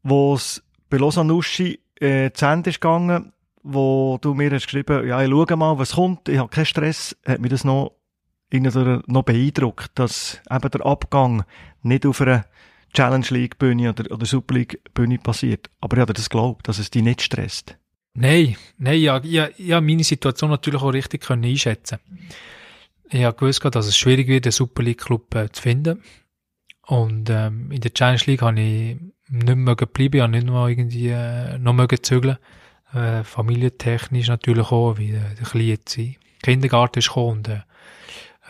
Wo 0.02 0.34
es 0.34 0.62
bei 0.88 0.98
Lausanne-Uschi 0.98 1.80
äh, 2.00 2.30
zu 2.32 2.46
Ende 2.46 2.70
ist 2.70 2.80
gegangen, 2.80 3.32
wo 3.66 4.18
du 4.20 4.35
mir 4.35 4.50
hast 4.52 4.66
geschrieben, 4.66 5.07
ja, 5.07 5.22
ich 5.22 5.29
schaue 5.29 5.57
mal, 5.57 5.79
was 5.79 5.92
kommt, 5.92 6.29
ich 6.29 6.38
habe 6.38 6.48
keinen 6.48 6.66
Stress, 6.66 7.16
hat 7.26 7.40
mir 7.40 7.48
das 7.48 7.64
noch, 7.64 7.96
noch 8.52 9.22
beeindruckt, 9.24 9.90
dass 9.96 10.40
eben 10.50 10.70
der 10.70 10.87
Abgang 10.87 11.44
nicht 11.83 12.07
auf 12.07 12.20
einer 12.20 12.46
Challenge 12.94 13.26
League 13.31 13.59
Bühne 13.59 13.90
oder, 13.90 14.11
oder 14.11 14.24
Super 14.24 14.55
League 14.55 14.81
Bühne 14.94 15.18
passiert. 15.18 15.68
Aber 15.81 15.96
ich 15.96 16.00
habe 16.00 16.12
das 16.12 16.31
geglaubt, 16.31 16.68
dass 16.68 16.79
es 16.79 16.90
dich 16.90 17.02
nicht 17.02 17.22
stresst. 17.22 17.76
Nein, 18.14 18.57
nein, 18.79 19.00
ja, 19.00 19.20
ja, 19.22 19.48
ja, 19.59 19.81
meine 19.81 20.05
Situation 20.05 20.50
natürlich 20.50 20.81
auch 20.81 20.92
richtig 20.92 21.22
können 21.22 21.44
einschätzen. 21.44 21.98
Ich 23.11 23.24
habe 23.24 23.37
gewusst, 23.37 23.64
dass 23.64 23.87
es 23.87 23.96
schwierig 23.96 24.29
wird, 24.29 24.46
einen 24.46 24.52
Super 24.52 24.83
League 24.83 25.02
Club 25.02 25.35
äh, 25.35 25.50
zu 25.50 25.61
finden. 25.61 26.02
Und 26.87 27.29
ähm, 27.31 27.70
in 27.72 27.81
der 27.81 27.92
Challenge 27.92 28.22
League 28.26 28.42
habe 28.42 28.61
ich 28.61 28.96
nicht 29.29 29.57
mehr 29.57 29.74
bleiben, 29.74 30.16
ich 30.16 30.22
habe 30.22 30.33
nicht 30.33 30.46
mehr 30.46 30.66
irgendwie 30.66 31.09
äh, 31.09 31.59
noch 31.59 31.87
zügeln 32.00 32.38
äh, 32.92 33.25
familientechnisch 33.25 34.29
natürlich 34.29 34.70
auch, 34.70 34.99
wie 34.99 35.12
der, 35.12 35.35
der 35.35 35.46
Kleine 35.46 35.79
sein. 35.87 36.16
Kindergarten 36.42 36.99
ist 36.99 37.09
gekommen 37.09 37.38
und, 37.38 37.49
äh, 37.49 37.61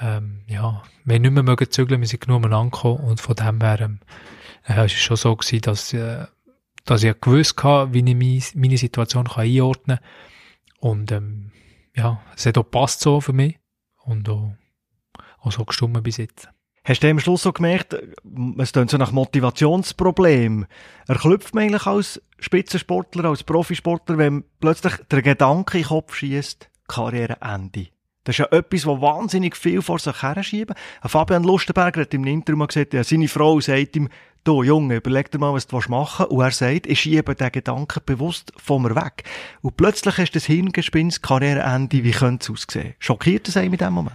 ähm, 0.01 0.43
ja, 0.47 0.83
wir 1.05 1.19
nicht 1.19 1.31
mehr 1.31 1.43
mögen 1.43 1.71
zügeln, 1.71 2.01
wir 2.01 2.09
sind 2.09 2.21
genug 2.21 2.39
umeinander 2.39 2.71
gekommen 2.71 3.01
und 3.01 3.21
von 3.21 3.35
dem 3.35 3.61
her, 3.61 3.81
ähm, 3.81 4.01
äh, 4.67 4.85
es 4.85 4.93
ist 4.93 5.01
schon 5.01 5.17
so 5.17 5.35
gewesen, 5.35 5.63
dass, 5.63 5.93
äh, 5.93 6.27
dass 6.85 7.03
ich 7.03 7.21
gewusst 7.21 7.63
habe, 7.63 7.95
wie 7.95 7.99
ich 7.99 8.53
meine, 8.53 8.61
meine 8.61 8.79
Situation 8.79 9.29
kann 9.29 9.45
einordnen 9.45 9.99
kann. 9.99 10.91
Und, 10.91 11.13
ähm, 11.13 11.53
ja, 11.95 12.23
es 12.37 12.45
hat 12.47 12.59
auch 12.59 12.71
passt 12.71 13.01
so 13.01 13.21
für 13.21 13.33
mich 13.33 13.59
und 14.05 14.29
auch, 14.29 14.53
auch 15.41 15.53
so 15.53 15.65
gestummen 15.65 16.03
bis 16.03 16.19
jetzt. 16.19 16.49
Hast 16.89 17.03
du 17.03 17.11
am 17.11 17.19
Schluss 17.19 17.43
so 17.43 17.53
gemerkt, 17.53 17.97
es 18.59 18.73
klingt 18.73 18.91
so 18.91 18.97
nach 18.97 19.11
Motivationsproblem. 19.11 20.67
Erklüpft 21.09 21.53
man 21.53 21.65
eigentlich 21.65 21.87
als 21.87 22.23
Spitzensportler, 22.39 23.25
als 23.25 23.43
Profisportler, 23.43 24.19
wenn 24.19 24.45
plötzlich 24.61 24.95
der 25.11 25.21
Gedanke 25.21 25.79
in 25.79 25.83
den 25.83 25.89
Kopf 25.89 26.15
schießt, 26.15 26.71
Karriereende? 26.87 27.89
Das 28.23 28.35
ist 28.35 28.39
ja 28.39 28.47
etwas, 28.57 28.87
was 28.87 29.01
wahnsinnig 29.01 29.57
viel 29.57 29.83
vor 29.83 29.99
sich 29.99 30.23
her 30.23 30.41
schieben. 30.45 30.77
Fabian 31.03 31.43
Lustenberger 31.43 32.03
hat 32.03 32.15
im 32.15 32.25
Interview 32.25 32.57
mal 32.57 32.67
gesagt, 32.69 32.95
ja, 32.95 33.03
seine 33.03 33.27
Frau 33.27 33.59
sagt 33.59 33.97
ihm, 33.97 34.09
du 34.45 34.63
Junge, 34.63 34.97
überleg 34.97 35.29
dir 35.33 35.39
mal, 35.41 35.53
was 35.53 35.67
du 35.67 35.77
machen 35.89 36.27
willst. 36.29 36.31
Und 36.31 36.41
er 36.41 36.51
sagt, 36.53 36.87
ich 36.87 37.01
schiebe 37.01 37.35
den 37.35 37.51
Gedanken 37.51 38.01
bewusst 38.07 38.53
von 38.63 38.83
mir 38.83 38.95
weg. 38.95 39.25
Und 39.61 39.77
plötzlich 39.77 40.15
du 40.15 40.25
das 40.35 40.47
Hirngespinst, 40.47 41.21
Karriereende, 41.21 42.05
wie 42.05 42.13
könnte 42.13 42.45
es 42.45 42.51
aussehen? 42.51 42.95
Schockiert 43.01 43.49
das 43.49 43.57
einen 43.57 43.73
in 43.73 43.79
dem 43.79 43.93
Moment? 43.93 44.15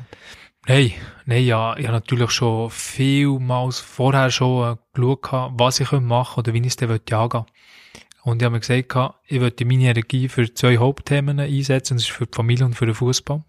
Nein, 0.67 0.93
nein, 1.26 1.43
ja, 1.43 1.76
ich 1.76 1.88
habe 1.88 1.97
natürlich 1.97 2.30
schon 2.30 2.69
vielmals 2.69 3.80
vorher 3.80 4.30
schon 4.30 4.74
äh, 4.74 4.78
geschaut, 4.93 5.54
was 5.54 5.80
ich 5.80 5.91
machen 5.91 6.39
oder 6.39 6.54
wie 6.54 6.60
ich 6.60 6.67
es 6.67 6.76
dann 6.76 6.91
angehen 6.91 7.45
Und 8.24 8.41
ich 8.41 8.45
habe 8.45 8.54
mir 8.54 8.60
gesagt, 8.60 9.15
ich 9.26 9.39
möchte 9.39 9.65
meine 9.65 9.89
Energie 9.89 10.30
für 10.30 10.54
zwei 10.54 10.78
Hauptthemen 10.78 11.39
einsetzen, 11.39 11.97
das 11.97 12.04
ist 12.04 12.12
für 12.12 12.28
die 12.28 12.36
Familie 12.36 12.65
und 12.65 12.76
für 12.76 12.86
den 12.86 12.93
Fußball. 12.93 13.43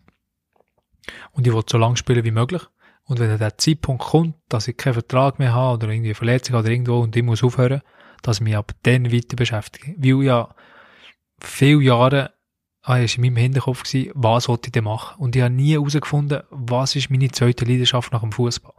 Und 1.32 1.46
ich 1.46 1.52
will 1.52 1.62
so 1.68 1.76
lange 1.76 1.98
spielen 1.98 2.24
wie 2.24 2.30
möglich. 2.30 2.62
Und 3.04 3.18
wenn 3.20 3.28
dann 3.28 3.38
der 3.38 3.58
Zeitpunkt 3.58 4.04
kommt, 4.04 4.36
dass 4.48 4.68
ich 4.68 4.78
keinen 4.78 4.94
Vertrag 4.94 5.38
mehr 5.38 5.52
habe 5.52 5.74
oder 5.74 5.92
irgendwie 5.92 6.14
Verletzung 6.14 6.56
oder 6.56 6.70
irgendwo 6.70 7.00
und 7.00 7.14
ich 7.14 7.22
muss 7.22 7.44
aufhören, 7.44 7.82
dass 8.22 8.38
ich 8.38 8.44
mich 8.44 8.56
ab 8.56 8.72
dann 8.84 9.12
weiter 9.12 9.36
beschäftige. 9.36 9.94
Weil 9.98 10.24
ja 10.24 10.54
viele 11.40 11.82
Jahre 11.82 12.32
ah, 12.82 12.98
ist 12.98 13.16
in 13.16 13.22
meinem 13.22 13.36
Hinterkopf 13.36 13.84
gewesen, 13.84 14.10
was 14.14 14.48
wollte 14.48 14.68
ich 14.68 14.72
denn 14.72 14.84
machen? 14.84 15.20
Und 15.20 15.36
ich 15.36 15.42
habe 15.42 15.54
nie 15.54 15.72
herausgefunden, 15.72 16.42
was 16.50 16.96
ist 16.96 17.10
meine 17.10 17.30
zweite 17.30 17.64
Leidenschaft 17.64 18.12
nach 18.12 18.20
dem 18.20 18.32
Fußball? 18.32 18.74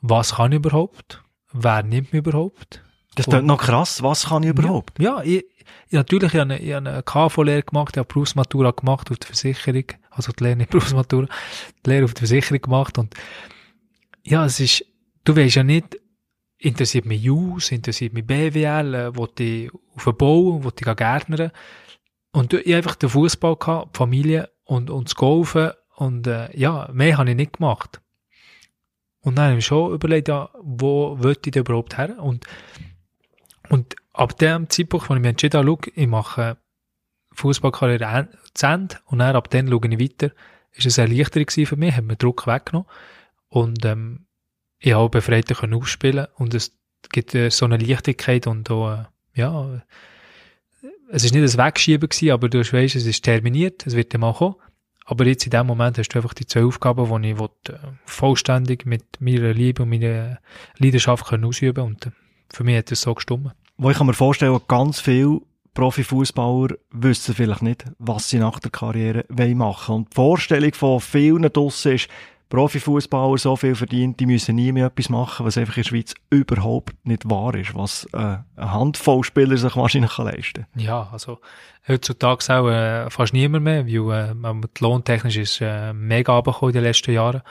Was 0.00 0.36
kann 0.36 0.52
ich 0.52 0.56
überhaupt? 0.56 1.22
Wer 1.52 1.82
nimmt 1.82 2.12
mich 2.12 2.20
überhaupt? 2.20 2.82
Das 3.14 3.26
ist 3.26 3.42
noch 3.42 3.58
krass. 3.58 4.02
Was 4.02 4.26
kann 4.26 4.42
ich 4.42 4.50
überhaupt? 4.50 4.98
Ja, 4.98 5.22
ja 5.22 5.38
ich, 5.38 5.44
ich, 5.88 5.92
natürlich, 5.92 6.34
ich 6.34 6.40
habe 6.40 6.54
eine, 6.54 6.58
ich 6.58 6.72
habe 6.72 6.88
eine 6.88 7.02
KV-Lehre 7.02 7.62
gemacht, 7.62 7.96
ich 7.96 7.98
habe 7.98 8.08
Berufsmatura 8.08 8.72
gemacht 8.72 9.10
auf 9.10 9.18
der 9.18 9.26
Versicherung, 9.26 9.84
also 10.10 10.32
die 10.32 10.44
Lehre 10.44 10.56
nicht 10.56 10.70
Berufsmatura, 10.70 11.26
die 11.84 11.90
Lehre 11.90 12.04
auf 12.04 12.14
der 12.14 12.26
Versicherung 12.26 12.60
gemacht 12.60 12.98
und 12.98 13.14
ja, 14.22 14.44
es 14.44 14.60
ist, 14.60 14.84
du 15.24 15.36
weißt 15.36 15.56
ja 15.56 15.62
nicht, 15.62 15.96
interessiert 16.58 17.06
mich 17.06 17.22
Jus, 17.22 17.70
interessiert 17.70 18.12
mich 18.12 18.26
BWL, 18.26 18.94
äh, 18.94 19.16
wollte 19.16 19.42
ich 19.42 19.70
auf 19.94 20.04
den 20.04 20.16
Bau, 20.16 20.64
wollte 20.64 20.88
ich 20.88 20.96
gärtnern. 20.96 21.52
Und 22.36 22.52
ich 22.52 22.74
einfach 22.74 22.96
den 22.96 23.08
Fußball 23.08 23.56
gehabt, 23.56 23.94
die 23.94 23.96
Familie 23.96 24.50
und, 24.64 24.90
und 24.90 25.08
das 25.08 25.14
Golfen. 25.14 25.70
Und 25.94 26.26
äh, 26.26 26.54
ja, 26.54 26.86
mehr 26.92 27.16
habe 27.16 27.30
ich 27.30 27.36
nicht 27.36 27.54
gemacht. 27.54 28.02
Und 29.20 29.38
dann 29.38 29.46
habe 29.46 29.58
ich 29.58 29.64
schon 29.64 29.94
überlegt, 29.94 30.28
ja, 30.28 30.50
wo 30.60 31.16
wollte 31.18 31.48
ich 31.48 31.52
denn 31.52 31.62
überhaupt 31.62 31.96
her? 31.96 32.22
Und, 32.22 32.44
und 33.70 33.96
ab 34.12 34.36
dem 34.36 34.68
Zeitpunkt, 34.68 35.08
wo 35.08 35.14
ich 35.14 35.20
mich 35.20 35.30
entschieden 35.30 35.56
habe, 35.56 35.66
schau, 35.66 35.90
ich 35.94 36.06
mache 36.06 36.58
Fußballkarriere 37.32 38.28
zu 38.52 38.66
Ende. 38.66 38.96
Und 39.06 39.20
dann 39.20 39.34
ab 39.34 39.48
dann 39.48 39.68
schaue 39.68 39.88
ich 39.88 39.98
weiter, 39.98 40.34
ist 40.72 40.84
es 40.84 40.98
eine 40.98 41.08
Erleichterung 41.08 41.48
für 41.48 41.76
mich, 41.76 41.96
hat 41.96 42.04
mir 42.04 42.16
Druck 42.16 42.46
weggenommen. 42.46 42.86
Und 43.48 43.82
ähm, 43.86 44.26
ich 44.78 44.92
habe 44.92 45.08
befreiter 45.08 45.54
können 45.54 45.72
ausspielen 45.72 46.26
und 46.34 46.52
es 46.52 46.76
gibt 47.12 47.34
äh, 47.34 47.48
so 47.48 47.64
eine 47.64 47.78
Leichtigkeit 47.78 48.46
und 48.46 48.70
auch, 48.70 48.92
äh, 48.92 49.04
ja, 49.32 49.80
es 51.10 51.24
ist 51.24 51.34
nicht 51.34 51.42
ein 51.42 51.66
Wegschieben 51.66 52.08
gewesen, 52.08 52.30
aber 52.30 52.48
du 52.48 52.60
weißt, 52.60 52.96
es 52.96 53.06
ist 53.06 53.24
terminiert, 53.24 53.86
es 53.86 53.94
wird 53.94 54.12
dann 54.12 54.22
mal 54.22 54.34
kommen. 54.34 54.56
Aber 55.04 55.24
jetzt 55.24 55.44
in 55.44 55.50
dem 55.50 55.66
Moment 55.66 55.98
hast 55.98 56.08
du 56.08 56.18
einfach 56.18 56.34
die 56.34 56.46
zwei 56.46 56.64
Aufgaben, 56.64 57.22
die 57.22 57.30
ich 57.30 57.38
will, 57.38 57.48
äh, 57.68 57.74
vollständig 58.06 58.86
mit 58.86 59.04
meiner 59.20 59.54
Liebe 59.54 59.84
und 59.84 59.90
meiner 59.90 60.38
Leidenschaft 60.78 61.26
können 61.26 61.44
ausüben 61.44 61.84
und 61.84 62.06
äh, 62.06 62.10
für 62.52 62.64
mich 62.64 62.76
hat 62.76 62.90
es 62.90 63.02
so 63.02 63.14
gestimmt. 63.14 63.52
Wo 63.76 63.90
ich 63.90 63.98
kann 63.98 64.06
mir 64.06 64.14
vorstellen, 64.14 64.58
ganz 64.66 65.00
viele 65.00 65.40
Profifußballer 65.74 66.76
wissen 66.90 67.34
vielleicht 67.34 67.62
nicht, 67.62 67.84
was 67.98 68.30
sie 68.30 68.38
nach 68.38 68.58
der 68.58 68.70
Karriere 68.70 69.24
machen 69.28 69.88
wollen. 69.88 69.98
Und 70.00 70.10
die 70.10 70.14
Vorstellung 70.14 70.74
von 70.74 71.00
vielen 71.00 71.52
draussen 71.52 71.92
ist, 71.92 72.08
Profifußballer 72.48 73.38
so 73.38 73.56
viel 73.56 73.74
verdient, 73.74 74.20
die 74.20 74.26
müssen 74.26 74.54
nie 74.54 74.70
mehr 74.70 74.86
etwas 74.86 75.08
machen, 75.08 75.44
was 75.44 75.58
einfach 75.58 75.76
in 75.76 75.82
der 75.82 75.88
Schweiz 75.88 76.14
überhaupt 76.30 76.94
nicht 77.04 77.28
wahr 77.28 77.54
ist, 77.54 77.74
was 77.74 78.04
äh, 78.12 78.18
eine 78.18 78.72
Handvoll 78.72 79.24
Spieler 79.24 79.56
sich 79.56 79.74
wahrscheinlich 79.74 80.16
leisten 80.16 80.66
kann. 80.72 80.82
Ja, 80.82 81.08
also 81.10 81.40
heutzutage 81.88 82.44
auch 82.54 82.68
äh, 82.68 83.10
fast 83.10 83.32
niemand 83.32 83.64
mehr, 83.64 83.86
weil 83.86 84.62
äh, 84.62 84.68
lohntechnisch 84.78 85.36
ist 85.36 85.60
äh, 85.60 85.92
mega 85.92 86.34
runtergekommen 86.34 86.74
in 86.74 86.80
den 86.80 86.84
letzten 86.84 87.12
Jahren 87.12 87.42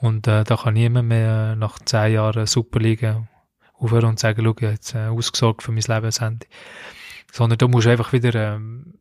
und 0.00 0.26
äh, 0.26 0.44
da 0.44 0.56
kann 0.56 0.74
niemand 0.74 1.08
mehr 1.08 1.54
nach 1.56 1.78
zehn 1.78 2.14
Jahren 2.14 2.46
Superliga 2.46 3.28
aufhören 3.74 4.06
und 4.10 4.18
sagen, 4.18 4.42
schau, 4.44 4.66
jetzt 4.66 4.94
äh, 4.94 5.08
ausgesorgt 5.08 5.62
für 5.62 5.72
mein 5.72 5.84
Lebensende. 5.86 6.46
Sondern 7.30 7.58
du 7.58 7.68
musst 7.68 7.86
einfach 7.86 8.12
wieder 8.12 8.34
ähm, 8.34 8.94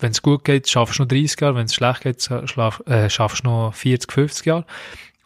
wenn 0.00 0.12
es 0.12 0.22
gut 0.22 0.44
geht, 0.44 0.68
schaffst 0.68 0.98
du 0.98 1.02
noch 1.02 1.08
30 1.08 1.40
Jahre, 1.40 1.54
wenn 1.56 1.66
es 1.66 1.74
schlecht 1.74 2.02
geht, 2.02 2.22
schlaf, 2.22 2.82
äh, 2.86 3.08
schaffst 3.08 3.44
du 3.44 3.48
noch 3.48 3.74
40, 3.74 4.12
50 4.12 4.46
Jahre. 4.46 4.66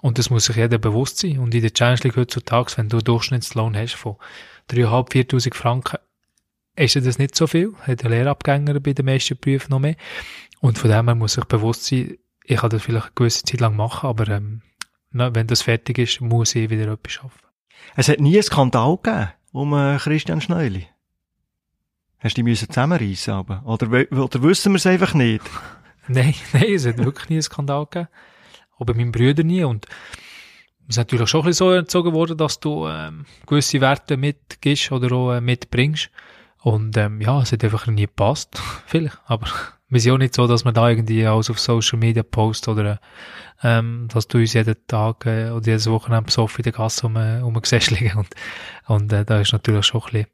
Und 0.03 0.19
das 0.19 0.31
muss 0.31 0.47
sich 0.47 0.57
jeder 0.57 0.79
bewusst 0.79 1.19
sein. 1.19 1.39
Und 1.39 1.55
in 1.55 1.61
der 1.61 1.75
Challenge 1.75 2.01
League 2.03 2.17
heutzutage, 2.17 2.73
wenn 2.77 2.89
du 2.89 2.99
einen 2.99 3.05
Durchschnittslohn 3.05 3.77
hast 3.77 3.95
von 3.95 4.17
3.500, 4.71 5.31
4.000 5.31 5.55
Franken, 5.55 5.99
ist 6.77 6.97
das 6.97 7.19
nicht 7.19 7.35
so 7.35 7.47
viel. 7.47 7.75
Hat 7.83 8.03
der 8.03 8.11
Lehrabgänger 8.11 8.81
bei 8.81 8.93
den 8.93 9.07
meisten 9.07 9.37
Berufen 9.37 9.71
noch 9.71 9.81
mehr. 9.81 9.97
Und 10.61 10.79
von 10.79 10.91
dem 10.91 11.07
her 11.07 11.15
muss 11.15 11.35
sich 11.35 11.45
bewusst 11.45 11.85
sein, 11.85 12.17
ich 12.45 12.57
kann 12.57 12.71
das 12.71 12.83
vielleicht 12.83 13.07
eine 13.07 13.15
gewisse 13.15 13.45
Zeit 13.45 13.61
lang 13.61 13.77
machen, 13.77 14.09
aber 14.09 14.29
ähm, 14.29 14.63
na, 15.13 15.35
wenn 15.35 15.47
das 15.47 15.63
fertig 15.63 15.99
ist, 15.99 16.21
muss 16.21 16.55
ich 16.55 16.71
wieder 16.71 16.91
etwas 16.93 17.13
schaffen. 17.13 17.47
Es 17.97 18.09
hat 18.09 18.21
nie 18.21 18.35
einen 18.35 18.43
Skandal 18.43 18.97
gegeben 19.03 19.33
um 19.53 19.75
äh, 19.75 19.99
Christian 19.99 20.41
Schneuli. 20.41 20.87
Hast 22.21 22.37
du 22.37 22.43
die 22.43 22.51
müssen 22.51 22.69
zusammenreissen 22.69 23.33
aber? 23.33 23.63
Oder, 23.65 23.87
oder 23.89 24.43
wissen 24.43 24.73
wir 24.73 24.77
es 24.77 24.87
einfach 24.87 25.15
nicht? 25.15 25.43
nein, 26.09 26.35
nein, 26.53 26.75
es 26.75 26.87
hat 26.87 26.99
wirklich 26.99 27.31
nie 27.31 27.37
einen 27.37 27.43
Skandal 27.43 27.87
gegeben. 27.87 28.09
Auch 28.79 28.85
bei 28.85 28.95
meinen 28.95 29.13
Brüdern 29.13 29.47
nie. 29.47 29.65
Und 29.65 29.87
es 30.83 30.95
ist 30.95 30.97
natürlich 30.99 31.31
schon 31.31 31.41
ein 31.41 31.47
bisschen 31.47 31.67
so 31.67 31.73
erzogen 31.73 32.13
worden, 32.13 32.37
dass 32.37 32.61
du 32.61 32.87
ähm, 32.89 33.25
gewisse 33.47 33.81
Werte 33.81 34.19
mitgibst 34.19 34.93
oder 34.93 35.15
auch 35.17 35.33
äh, 35.33 35.41
mitbringst. 35.41 36.11
Und 36.63 36.95
ähm, 36.99 37.23
ja, 37.23 37.41
es 37.41 37.53
hat 37.53 37.65
einfach 37.65 37.87
nie 37.87 38.03
gepasst. 38.03 38.61
Vielleicht. 38.87 39.19
Aber 39.25 39.47
wir 39.89 40.01
sind 40.01 40.13
auch 40.13 40.19
nicht 40.19 40.35
so, 40.35 40.47
dass 40.47 40.65
man 40.65 40.75
da 40.75 40.91
irgendwie 40.91 41.27
alles 41.27 41.49
auf 41.49 41.59
Social 41.59 41.99
Media 41.99 42.23
post 42.23 42.69
oder 42.69 43.01
ähm, 43.63 44.09
dass 44.13 44.29
du 44.29 44.39
uns 44.39 44.53
jeden 44.53 44.77
Tag 44.87 45.25
äh, 45.25 45.51
oder 45.51 45.67
jedes 45.67 45.89
Wochenende 45.89 46.27
besoffen 46.27 46.59
in 46.59 46.65
der 46.65 46.73
Gasse 46.73 47.07
um, 47.07 47.17
um 47.17 47.55
liegen. 47.55 48.19
Und, 48.19 48.29
und 48.89 49.13
äh, 49.13 49.25
da 49.25 49.41
ist 49.41 49.53
natürlich 49.53 49.87
schon 49.87 50.03
ein 50.03 50.11
bisschen 50.13 50.27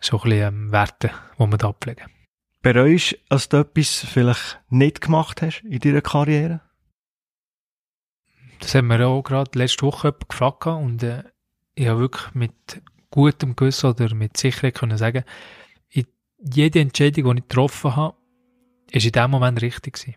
so 0.00 0.18
ein 0.18 0.22
bisschen 0.22 0.48
ähm, 0.48 0.72
Werte, 0.72 1.10
die 1.38 1.46
wir 1.46 1.58
da 1.58 1.68
ablegen. 1.68 2.06
Bereust 2.62 3.12
du, 3.12 3.16
dass 3.28 3.48
du 3.48 3.56
etwas 3.58 4.04
vielleicht 4.04 4.60
nicht 4.68 5.00
gemacht 5.00 5.42
hast 5.42 5.62
in 5.62 5.78
deiner 5.78 6.00
Karriere? 6.00 6.60
Das 8.60 8.74
haben 8.74 8.88
wir 8.88 9.06
auch 9.06 9.22
gerade 9.22 9.56
letzte 9.58 9.86
Woche 9.86 10.12
gefragt 10.28 10.66
und 10.66 11.02
äh, 11.02 11.22
ich 11.74 11.86
habe 11.86 12.00
wirklich 12.00 12.34
mit 12.34 12.82
gutem 13.10 13.54
Gewissen 13.54 13.90
oder 13.90 14.14
mit 14.14 14.36
Sicherheit 14.36 14.74
können 14.74 14.98
sagen, 14.98 15.24
jede 16.38 16.80
Entscheidung, 16.80 17.34
die 17.34 17.40
ich 17.40 17.48
getroffen 17.48 17.96
habe, 17.96 18.16
ist 18.90 19.06
in 19.06 19.12
dem 19.12 19.30
Moment 19.30 19.60
richtig 19.60 19.94
gewesen. 19.94 20.14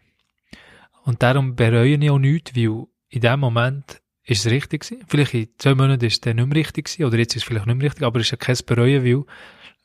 Und 1.03 1.23
darum 1.23 1.55
bereue 1.55 1.95
ich 1.95 2.09
auch 2.09 2.19
nichts, 2.19 2.55
weil 2.55 2.87
in 3.09 3.21
dem 3.21 3.39
Moment 3.39 4.01
ist 4.23 4.45
es 4.45 4.51
richtig 4.51 4.83
gewesen. 4.83 5.03
Vielleicht 5.07 5.33
in 5.33 5.49
zwei 5.57 5.75
Monaten 5.75 6.05
ist 6.05 6.13
es 6.13 6.21
dann 6.21 6.35
nicht 6.35 6.47
mehr 6.47 6.57
richtig 6.57 6.85
gewesen, 6.85 7.05
oder 7.05 7.17
jetzt 7.17 7.35
ist 7.35 7.41
es 7.41 7.47
vielleicht 7.47 7.65
nicht 7.65 7.75
mehr 7.75 7.85
richtig, 7.85 8.03
aber 8.03 8.19
es 8.19 8.27
ist 8.27 8.31
ja 8.31 8.37
kein 8.37 8.57
Bereuen, 8.65 9.03
weil 9.03 9.25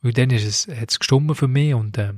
weil 0.02 0.12
dann 0.12 0.30
ist 0.30 0.44
es, 0.44 0.68
hat 0.68 0.90
es 0.90 0.98
gestummen 0.98 1.34
für 1.34 1.48
mich 1.48 1.74
und 1.74 1.98
äh, 1.98 2.12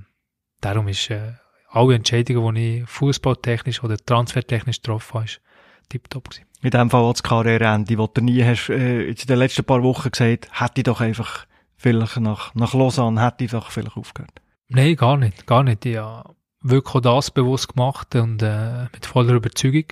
darum 0.60 0.88
ist 0.88 1.10
äh, 1.10 1.32
alle 1.70 1.94
Entscheidungen, 1.94 2.54
die 2.54 2.78
ich 2.78 2.88
fußballtechnisch 2.88 3.82
oder 3.84 3.96
transfertechnisch 3.96 4.82
getroffen 4.82 5.14
habe, 5.14 5.24
ist 5.24 5.40
tiptop 5.88 6.30
gewesen. 6.30 6.46
In 6.60 6.70
dem 6.70 6.90
Fall 6.90 7.02
auch 7.02 7.12
das 7.12 7.22
Karriereende, 7.22 7.96
das 7.96 8.08
du 8.14 8.20
nie 8.20 8.42
hast, 8.42 8.68
äh, 8.68 9.08
jetzt 9.08 9.22
in 9.22 9.28
den 9.28 9.38
letzten 9.38 9.64
paar 9.64 9.82
Wochen 9.82 10.10
gesagt, 10.10 10.48
hätte 10.60 10.80
ich 10.80 10.84
doch 10.84 11.00
einfach 11.00 11.46
vielleicht 11.76 12.18
nach, 12.18 12.54
nach 12.54 12.74
Lausanne, 12.74 13.24
hätte 13.24 13.44
ich 13.44 13.50
doch 13.52 13.70
vielleicht 13.70 13.96
aufgehört. 13.96 14.42
Nein, 14.68 14.96
gar 14.96 15.16
nicht, 15.16 15.46
gar 15.46 15.62
nicht. 15.62 15.86
Ich 15.86 15.96
habe 15.96 16.34
wirklich 16.60 16.94
auch 16.94 17.00
das 17.00 17.30
bewusst 17.30 17.74
gemacht 17.74 18.14
und 18.16 18.42
äh, 18.42 18.84
mit 18.92 19.06
voller 19.06 19.34
Überzeugung. 19.34 19.84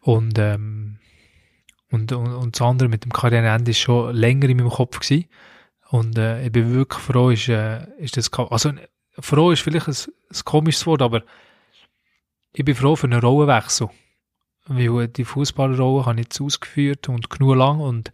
Und, 0.00 0.38
ähm, 0.38 0.98
und, 1.90 2.10
und, 2.12 2.32
und 2.32 2.56
das 2.56 2.66
andere 2.66 2.88
mit 2.88 3.04
dem 3.04 3.12
Karriereende 3.12 3.70
ist 3.70 3.78
schon 3.78 4.14
länger 4.14 4.48
in 4.48 4.56
meinem 4.56 4.70
Kopf 4.70 4.98
gewesen. 4.98 5.26
Und 5.92 6.16
äh, 6.16 6.46
ich 6.46 6.50
bin 6.50 6.72
wirklich 6.72 7.02
froh, 7.02 7.28
ist, 7.28 7.50
äh, 7.50 7.84
ist 7.98 8.16
das, 8.16 8.32
also 8.32 8.72
froh 9.20 9.50
ist 9.50 9.60
vielleicht 9.60 9.88
ein, 9.88 9.94
ein 10.30 10.44
komisches 10.46 10.86
Wort, 10.86 11.02
aber 11.02 11.22
ich 12.54 12.64
bin 12.64 12.74
froh 12.74 12.96
für 12.96 13.08
einen 13.08 13.20
Rollenwechsel. 13.20 13.90
Weil 14.64 15.08
die 15.08 15.26
Fußballerrolle 15.26 16.06
habe 16.06 16.18
ich 16.18 16.28
jetzt 16.28 16.40
ausgeführt 16.40 17.10
und 17.10 17.28
genug 17.28 17.56
lang 17.56 17.80
und 17.80 18.10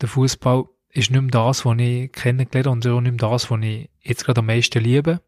der 0.00 0.08
Fußball 0.08 0.66
ist 0.90 1.10
nicht 1.10 1.20
mehr 1.20 1.30
das, 1.32 1.64
was 1.64 1.76
ich 1.80 2.12
kennengelernt 2.12 2.66
habe 2.66 2.70
und 2.70 2.86
auch 2.86 3.00
nicht 3.00 3.20
mehr 3.20 3.30
das, 3.30 3.50
was 3.50 3.60
ich 3.62 3.90
jetzt 4.00 4.24
gerade 4.24 4.38
am 4.38 4.46
meisten 4.46 4.80
liebe. 4.80 5.20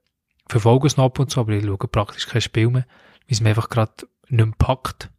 Verfolge 0.48 0.87
es 0.87 0.96
noch 0.96 1.07
ab 1.07 1.18
und 1.18 1.33
zu, 1.33 1.40
aber 1.40 1.55
ich 1.55 1.64
schaue 1.64 1.76
praktisch 1.76 2.29
kein 2.29 2.40
Spiel 2.40 2.70
mehr, 2.70 2.87
weil 2.87 3.31
es 3.31 3.40
mir 3.40 3.48
einfach 3.48 3.68
gerade 3.68 4.07
nicht 4.29 4.46
mehr 4.46 4.55
packt. 4.57 5.11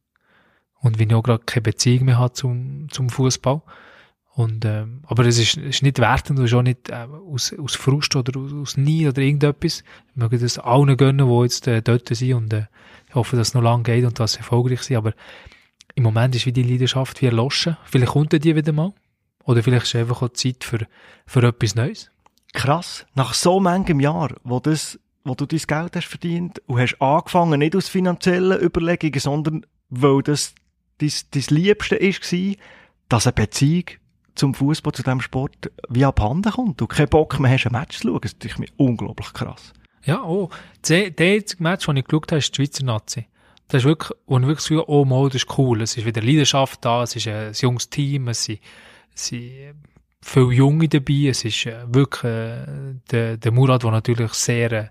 Und 0.80 1.00
wie 1.00 1.04
ich 1.04 1.14
auch 1.14 1.22
gerade 1.22 1.44
keine 1.44 1.64
Beziehung 1.64 2.06
mehr 2.06 2.18
habe 2.18 2.32
zum, 2.32 2.88
zum 2.92 3.10
Fußball. 3.10 3.62
Und, 4.34 4.64
ähm, 4.64 5.02
aber 5.08 5.26
es 5.26 5.38
ist, 5.38 5.58
ist 5.58 5.84
nicht 5.84 6.00
wertend, 6.00 6.40
es 6.40 6.46
ist 6.46 6.54
auch 6.54 6.62
nicht 6.62 6.90
äh, 6.90 7.06
aus, 7.30 7.54
aus 7.58 7.76
Frust 7.76 8.16
oder 8.16 8.40
aus, 8.40 8.54
aus 8.54 8.78
Nie 8.78 9.08
oder 9.08 9.22
irgendetwas. 9.22 9.84
Ich 10.10 10.16
möchte 10.16 10.40
das 10.40 10.58
allen 10.58 10.96
gönnen, 10.96 11.28
die 11.28 11.44
jetzt 11.44 11.68
äh, 11.68 11.82
dort 11.82 12.08
sind 12.08 12.34
und 12.34 12.54
äh, 12.54 12.66
ich 13.10 13.16
hoffe, 13.16 13.36
dass 13.36 13.50
es 13.50 13.54
noch 13.54 13.62
lange 13.62 13.84
geht 13.84 14.06
und 14.06 14.18
dass 14.20 14.34
sie 14.34 14.40
erfolgreich 14.40 14.84
sind. 14.84 14.96
Aber 14.96 15.14
im 15.96 16.04
Moment 16.04 16.34
ist 16.34 16.46
wie 16.46 16.54
die 16.54 16.64
Leidenschaft 16.64 17.22
wie 17.22 17.26
erloschen. 17.26 17.76
Vielleicht 17.84 18.14
kommt 18.14 18.32
die 18.32 18.56
wieder 18.56 18.72
mal. 18.72 18.94
Oder 19.44 19.64
vielleicht 19.64 19.86
ist 19.86 19.96
einfach 19.96 20.22
auch 20.22 20.30
Zeit 20.30 20.64
für, 20.64 20.88
für 21.26 21.44
etwas 21.44 21.76
Neues. 21.76 22.10
Krass. 22.54 23.06
Nach 23.16 23.34
so 23.34 23.60
manchem 23.60 24.00
Jahr, 24.00 24.36
wo, 24.44 24.62
das, 24.62 24.98
wo 25.26 25.36
du 25.36 25.46
dein 25.46 25.60
Geld 25.60 25.96
hast 25.96 26.08
verdient 26.08 26.62
und 26.68 26.80
hast 26.80 27.02
angefangen, 27.02 27.60
nicht 27.60 27.76
aus 27.76 27.90
finanziellen 27.90 28.62
Überlegungen, 28.62 29.20
sondern 29.20 29.66
weil 29.90 30.22
das 30.22 30.54
dein, 31.00 31.12
dein 31.32 31.44
Liebste 31.50 32.00
war, 32.00 32.56
dass 33.10 33.28
eine 33.28 33.34
Beziehung 33.34 33.86
zum 34.36 34.54
Fußball, 34.54 34.94
zu 34.94 35.04
diesem 35.04 35.22
Sport, 35.22 35.72
wie 35.90 36.06
abhanden 36.06 36.52
kommt. 36.52 36.80
Du 36.80 36.88
keinen 36.88 37.10
Bock 37.10 37.40
mehr 37.40 37.52
hast, 37.52 37.66
ein 37.66 37.74
Match 37.74 38.00
zu 38.00 38.08
schauen. 38.08 38.22
Das 38.22 38.52
ist 38.52 38.60
mir 38.60 38.68
unglaublich 38.78 39.34
krass. 39.34 39.74
Ja, 40.04 40.24
oh. 40.24 40.50
Der 40.88 41.14
einzige 41.18 41.62
Match, 41.62 41.86
das 41.86 41.96
ich 41.96 42.06
geschaut 42.06 42.32
habe, 42.32 42.40
ist 42.40 42.52
die 42.52 42.56
Schweizer 42.56 42.86
Nazi. 42.86 43.28
Das 43.68 43.84
ist 43.84 43.88
wirklich, 43.88 44.18
ich 44.28 44.42
wirklich 44.42 44.60
so, 44.60 44.88
oh, 44.88 45.06
mal, 45.06 45.30
das 45.30 45.44
ist 45.44 45.58
cool. 45.58 45.82
Es 45.82 45.96
ist 45.96 46.06
wieder 46.06 46.22
Leidenschaft 46.22 46.84
da, 46.84 47.04
es 47.04 47.16
ist 47.16 47.28
ein 47.28 47.54
junges 47.54 47.90
Team, 47.90 48.28
es 48.28 48.44
sind, 48.46 48.60
es 49.16 49.28
sind 49.28 49.76
viele 50.22 50.54
Junge 50.54 50.88
dabei, 50.88 51.28
es 51.30 51.46
ist 51.46 51.66
äh, 51.66 51.84
wirklich 51.88 52.24
äh, 52.24 52.66
der, 53.12 53.38
der 53.38 53.52
Murat, 53.52 53.84
der 53.84 53.92
natürlich 53.92 54.34
sehr, 54.34 54.72
äh, 54.72 54.88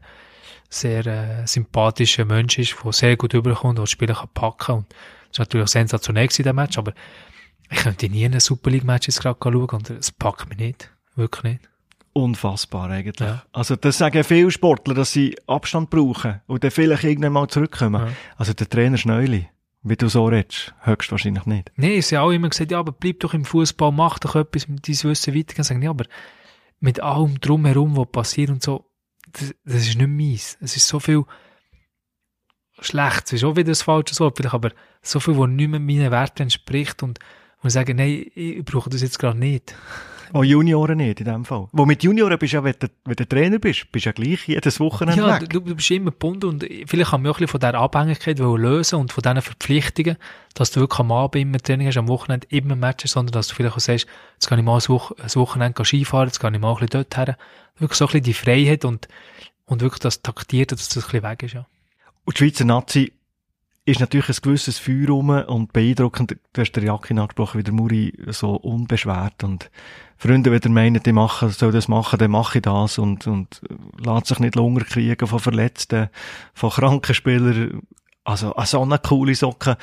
sehr 0.68 1.06
äh, 1.06 1.46
sympathischer 1.46 2.24
Mensch 2.24 2.58
ist, 2.58 2.76
der 2.84 2.92
sehr 2.92 3.16
gut 3.16 3.34
überkommt, 3.34 3.78
der 3.78 3.82
das 3.82 3.90
Spiel 3.90 4.08
kann 4.08 4.28
packen 4.34 4.76
und 4.76 4.86
das 4.90 5.32
ist 5.32 5.38
natürlich 5.38 5.68
sensationell 5.68 6.26
gewesen, 6.26 6.42
der 6.42 6.52
Match, 6.52 6.76
aber 6.76 6.92
ich 7.70 7.78
könnte 7.78 8.08
nie 8.08 8.24
einen 8.24 8.40
Super 8.40 8.70
League-Match 8.70 9.08
jetzt 9.08 9.20
gerade 9.20 9.38
schauen 9.42 9.68
und 9.68 9.90
es 9.90 10.10
packt 10.10 10.48
mich 10.48 10.58
nicht. 10.58 10.90
Wirklich 11.16 11.42
nicht. 11.44 11.70
Unfassbar 12.12 12.90
eigentlich. 12.90 13.28
Ja. 13.28 13.44
Also 13.52 13.76
das 13.76 13.98
sagen 13.98 14.24
viele 14.24 14.50
Sportler, 14.50 14.94
dass 14.94 15.12
sie 15.12 15.36
Abstand 15.46 15.90
brauchen 15.90 16.40
und 16.46 16.64
dann 16.64 16.70
vielleicht 16.70 17.04
irgendwann 17.04 17.32
mal 17.32 17.48
zurückkommen. 17.48 18.06
Ja. 18.06 18.12
Also 18.36 18.52
der 18.52 18.68
Trainer 18.68 18.96
Schneuli, 18.96 19.48
wie 19.82 19.96
du 19.96 20.08
so 20.08 20.26
redest? 20.26 20.74
Höchstwahrscheinlich 20.80 21.46
nicht. 21.46 21.70
Nein, 21.76 22.02
sie 22.02 22.16
haben 22.16 22.26
auch 22.26 22.32
immer 22.32 22.48
gesagt, 22.48 22.72
ja, 22.72 22.80
aber 22.80 22.92
bleib 22.92 23.20
doch 23.20 23.32
im 23.32 23.44
Fußball, 23.44 23.92
mach 23.92 24.18
doch 24.18 24.34
etwas 24.34 24.66
mit 24.66 24.88
deinem 24.88 25.04
Wissen 25.04 25.34
weitergehen. 25.34 25.64
Sagen, 25.64 25.82
ja, 25.82 25.90
aber 25.90 26.06
mit 26.80 27.00
allem 27.00 27.38
drumherum, 27.40 27.96
was 27.96 28.10
passiert 28.10 28.50
und 28.50 28.62
so, 28.62 28.90
das, 29.32 29.54
das 29.64 29.86
ist 29.86 29.96
nicht 29.96 30.08
meins. 30.08 30.58
Es 30.60 30.76
ist 30.76 30.88
so 30.88 30.98
viel 30.98 31.24
schlecht, 32.80 33.26
es 33.26 33.34
ist 33.34 33.44
auch 33.44 33.54
wieder 33.54 33.70
das 33.70 33.82
falsche 33.82 34.18
Wort, 34.18 34.36
vielleicht, 34.36 34.54
aber 34.54 34.70
so 35.02 35.20
viel, 35.20 35.38
was 35.38 35.48
nicht 35.48 35.68
mehr 35.68 35.78
meinen 35.78 36.10
Werten 36.10 36.42
entspricht 36.42 37.02
und, 37.02 37.20
und 37.62 37.70
sagen, 37.70 37.96
nein, 37.96 38.26
ich 38.34 38.64
brauche 38.64 38.90
das 38.90 39.02
jetzt 39.02 39.18
gerade 39.18 39.38
nicht. 39.38 39.74
Auch 40.32 40.44
Junioren 40.44 40.98
nicht, 40.98 41.18
in 41.18 41.26
dem 41.26 41.44
Fall. 41.44 41.66
Wo 41.72 41.84
mit 41.84 42.04
Junioren 42.04 42.38
bist 42.38 42.52
du 42.52 42.58
ja, 42.58 42.64
wenn 42.64 42.74
du, 42.78 42.86
wenn 43.04 43.16
du 43.16 43.26
Trainer 43.26 43.58
bist, 43.58 43.90
bist 43.90 44.06
du 44.06 44.10
ja 44.10 44.12
gleich 44.12 44.46
jedes 44.46 44.78
Wochenende 44.78 45.20
Ja, 45.20 45.40
weg. 45.40 45.50
du, 45.50 45.58
du 45.58 45.74
bist 45.74 45.90
immer 45.90 46.12
gebunden 46.12 46.46
und 46.46 46.66
vielleicht 46.86 47.10
kann 47.10 47.22
man 47.22 47.32
auch 47.32 47.36
ein 47.36 47.40
bisschen 47.40 47.48
von 47.48 47.60
dieser 47.60 47.74
Abhängigkeit 47.74 48.38
wollen 48.38 48.62
lösen 48.62 49.00
und 49.00 49.12
von 49.12 49.22
diesen 49.22 49.42
Verpflichtungen, 49.42 50.16
dass 50.54 50.70
du 50.70 50.80
wirklich 50.80 51.00
am 51.00 51.10
Abend 51.10 51.42
immer 51.42 51.58
Training 51.58 51.88
hast, 51.88 51.96
am 51.96 52.06
Wochenende 52.06 52.46
immer 52.50 52.76
Match 52.76 53.02
hast, 53.04 53.12
sondern 53.12 53.32
dass 53.32 53.48
du 53.48 53.56
vielleicht 53.56 53.74
auch 53.74 53.80
sagst, 53.80 54.06
jetzt 54.34 54.46
kann 54.46 54.58
ich 54.60 54.64
mal 54.64 54.76
ein, 54.76 54.88
Woch 54.88 55.10
ein 55.10 55.34
Wochenende 55.34 55.84
Skifahren, 55.84 56.28
jetzt 56.28 56.38
kann 56.38 56.54
ich 56.54 56.60
mal 56.60 56.70
ein 56.70 56.74
bisschen 56.86 56.90
dort 56.90 57.16
her. 57.16 57.36
Wirklich 57.78 57.98
so 57.98 58.04
ein 58.04 58.08
bisschen 58.08 58.22
die 58.22 58.34
Freiheit 58.34 58.84
und, 58.84 59.08
und 59.66 59.80
wirklich 59.80 60.00
das 60.00 60.22
Taktierte, 60.22 60.76
dass 60.76 60.88
das 60.90 60.98
ein 60.98 61.10
bisschen 61.10 61.22
weg 61.24 61.42
ist, 61.42 61.54
ja. 61.54 61.66
Und 62.24 62.38
die 62.38 62.44
Schweizer 62.44 62.64
Nazi 62.64 63.12
ist 63.90 64.00
natürlich 64.00 64.28
ein 64.28 64.36
gewisses 64.42 64.78
Feuer 64.78 65.08
rum 65.08 65.30
und 65.30 65.72
beeindruckend. 65.72 66.36
Du 66.52 66.60
hast 66.60 66.72
den 66.72 66.86
Jakin 66.86 67.18
angesprochen, 67.18 67.58
wie 67.58 67.64
der 67.64 67.74
Muri 67.74 68.12
so 68.28 68.54
unbeschwert 68.54 69.42
und 69.42 69.70
Freunde, 70.16 70.52
wenn 70.52 70.60
der 70.60 70.70
meinen, 70.70 71.02
die 71.02 71.12
machen, 71.12 71.48
soll 71.50 71.72
das 71.72 71.88
machen, 71.88 72.18
dann 72.18 72.30
mache 72.30 72.58
ich 72.58 72.62
das 72.62 72.98
und, 72.98 73.26
und 73.26 73.62
lässt 73.98 74.26
sich 74.26 74.38
nicht 74.38 74.54
länger 74.54 74.84
kriegen 74.84 75.26
von 75.26 75.38
Verletzten, 75.38 76.10
von 76.52 76.70
kranken 76.70 77.14
Spielern. 77.14 77.82
Also, 78.22 78.54
also 78.54 78.82
eine 78.82 78.98
coole 78.98 79.34
Socke, 79.34 79.78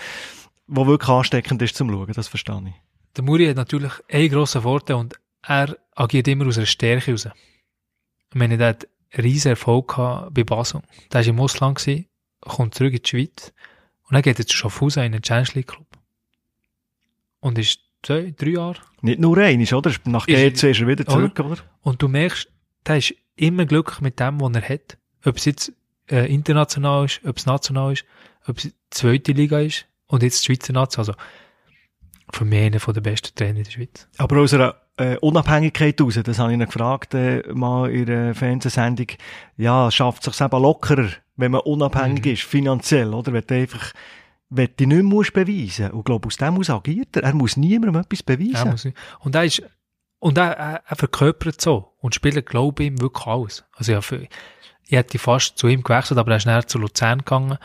die 0.67 0.86
wirklich 0.86 1.10
ansteckend 1.10 1.62
ist 1.63 1.76
zum 1.76 1.89
Schauen, 1.89 2.13
das 2.13 2.28
verstehe 2.28 2.63
ich. 2.67 2.76
Der 3.15 3.24
Muri 3.24 3.48
hat 3.48 3.56
natürlich 3.56 3.93
einen 4.12 4.30
grossen 4.30 4.62
Vorteil 4.62 4.98
und 4.98 5.20
er 5.41 5.76
agiert 5.96 6.28
immer 6.28 6.46
aus 6.46 6.58
einer 6.58 6.67
Stärke 6.67 7.12
raus. 7.12 7.28
Ich 8.30 8.36
meine, 8.36 8.58
der 8.58 8.70
hat 8.70 8.88
riesen 9.17 9.50
Erfolg 9.50 9.96
gehabt 9.96 10.36
bei 10.36 10.43
Basel. 10.43 10.82
Der 11.12 11.22
war 11.22 11.28
im 11.28 11.39
Ausland, 11.39 11.84
kommt 12.41 12.76
zurück 12.76 12.93
in 12.93 13.02
die 13.02 13.10
Schweiz 13.10 13.54
und 14.10 14.13
dann 14.13 14.22
geht 14.22 14.39
jetzt 14.39 14.52
zu 14.52 14.58
Schaffhausen 14.58 15.04
in 15.04 15.12
den 15.12 15.22
League 15.54 15.67
Club. 15.67 15.88
Und 17.39 17.58
ist 17.58 17.82
zwei, 18.04 18.34
drei 18.38 18.52
Jahre. 18.52 18.78
Nicht 19.02 19.20
nur 19.20 19.38
einiges, 19.38 19.74
oder? 19.74 19.91
Nach 20.06 20.26
GC 20.26 20.63
ist 20.63 20.80
er 20.80 20.88
wieder 20.88 21.06
zurück, 21.06 21.39
oder? 21.39 21.58
Und 21.82 22.02
du 22.02 22.08
merkst, 22.08 22.50
der 22.86 22.98
ist 22.98 23.13
immer 23.36 23.65
glücklich 23.65 24.00
mit 24.00 24.20
dem, 24.20 24.39
was 24.39 24.56
er 24.56 24.70
hat. 24.70 24.98
Ob 25.26 25.38
es 25.38 25.46
jetzt 25.46 25.74
äh, 26.10 26.34
international 26.34 27.06
ist, 27.06 27.22
ob 27.26 27.38
es 27.38 27.46
national 27.46 27.93
ist, 27.93 28.06
ob 28.48 28.58
es 28.58 28.63
die 28.63 28.74
zweite 28.89 29.34
Liga 29.34 29.60
ist 29.60 29.86
und 30.08 30.24
jetzt 30.24 30.41
die 30.41 30.46
Schweizer 30.46 30.74
Nazi. 30.74 31.00
Also 31.00 31.13
für 32.32 32.46
mich 32.46 32.62
einer 32.62 32.80
der 32.80 33.02
besten 33.02 33.36
Trainer 33.36 33.58
in 33.58 33.63
der 33.63 33.72
Schweiz. 33.72 34.08
Aber 34.17 34.39
aus 34.39 34.54
einer 34.54 34.76
äh, 34.98 35.17
Unabhängigkeit 35.17 36.00
raus, 36.02 36.20
das 36.24 36.39
habe 36.39 36.52
ich 36.52 36.60
ihn 36.60 36.65
gefragt, 36.65 37.13
äh, 37.13 37.43
mal 37.54 37.89
in 37.91 38.10
einer 38.10 38.36
Fernsehsendung, 38.36 39.08
ja, 39.58 39.91
schafft 39.91 40.28
es 40.28 40.38
sich 40.38 40.46
eben 40.46 40.62
lockerer, 40.62 41.10
wenn 41.38 41.52
man 41.52 41.62
unabhängig 41.62 42.26
Mhm. 42.26 42.32
ist, 42.34 42.43
finanziell, 42.43 43.13
oder? 43.13 43.32
Wenn 43.32 43.43
du 43.45 43.56
einfach, 43.56 43.93
wenn 44.50 44.69
du 44.76 44.86
nicht 44.86 44.95
mehr 44.95 45.04
musst 45.04 45.34
beweisen. 45.34 45.91
Und 45.91 46.00
ich 46.00 46.06
glaube, 46.06 46.28
aus 46.28 46.38
dem 46.38 46.58
aus 46.58 46.69
agiert 46.69 47.15
er. 47.15 47.23
Er 47.23 47.34
muss 47.34 47.58
niemandem 47.58 48.02
etwas 48.02 48.23
beweisen. 48.23 48.71
muss 48.71 48.86
ich. 48.86 48.93
Und 49.19 49.36
er 49.36 49.45
ist, 49.45 49.62
und 50.19 50.38
er, 50.38 50.52
er, 50.58 50.84
er 50.86 50.95
verkörpert 50.95 51.62
so. 51.62 51.93
Und 52.00 52.15
Spieler 52.15 52.41
glauben 52.41 52.84
ihm 52.84 53.00
wirklich 53.02 53.26
alles. 53.28 53.63
Also 53.73 53.91
ja, 53.91 54.02
für, 54.02 54.23
ich 54.86 54.91
hätte 54.91 55.19
fast 55.19 55.58
zu 55.58 55.67
ihm 55.67 55.84
gewechselt, 55.84 56.17
aber 56.17 56.32
er 56.32 56.38
ist 56.38 56.45
näher 56.45 56.65
zu 56.65 56.80
Luzern 56.80 57.19
gegangen. 57.19 57.58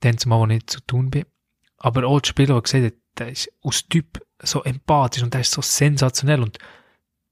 Dann 0.00 0.18
zumal, 0.18 0.40
wo 0.40 0.44
ich 0.44 0.48
nicht 0.48 0.70
zu 0.70 0.80
tun 0.80 1.10
bin. 1.10 1.24
Aber 1.78 2.06
auch 2.06 2.20
die 2.20 2.28
Spieler, 2.28 2.56
die 2.56 2.62
gesehen 2.62 2.84
haben, 2.86 3.00
der 3.18 3.28
ist 3.30 3.50
aus 3.62 3.88
Typ 3.88 4.20
so 4.42 4.62
empathisch 4.62 5.22
und 5.22 5.32
der 5.32 5.40
ist 5.42 5.52
so 5.52 5.62
sensationell 5.62 6.42
und 6.42 6.58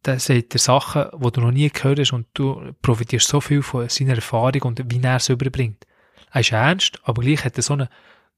der 0.09 0.19
sagt 0.19 0.55
dir 0.55 0.59
Sachen, 0.59 1.07
die 1.13 1.31
du 1.31 1.41
noch 1.41 1.51
nie 1.51 1.69
gehört 1.69 1.99
hast 1.99 2.13
und 2.13 2.27
du 2.35 2.73
profitierst 2.83 3.29
so 3.29 3.41
viel 3.41 3.63
von 3.63 3.89
seiner 3.89 4.15
Erfahrung 4.15 4.63
und 4.63 4.83
wie 4.91 5.03
er 5.03 5.17
es 5.17 5.29
überbringt. 5.29 5.87
Er 6.33 6.41
ist 6.41 6.53
ernst, 6.53 7.01
aber 7.05 7.23
gleich 7.23 7.45
hat 7.45 7.57
er 7.57 7.63
so 7.63 7.75
eine 7.75 7.89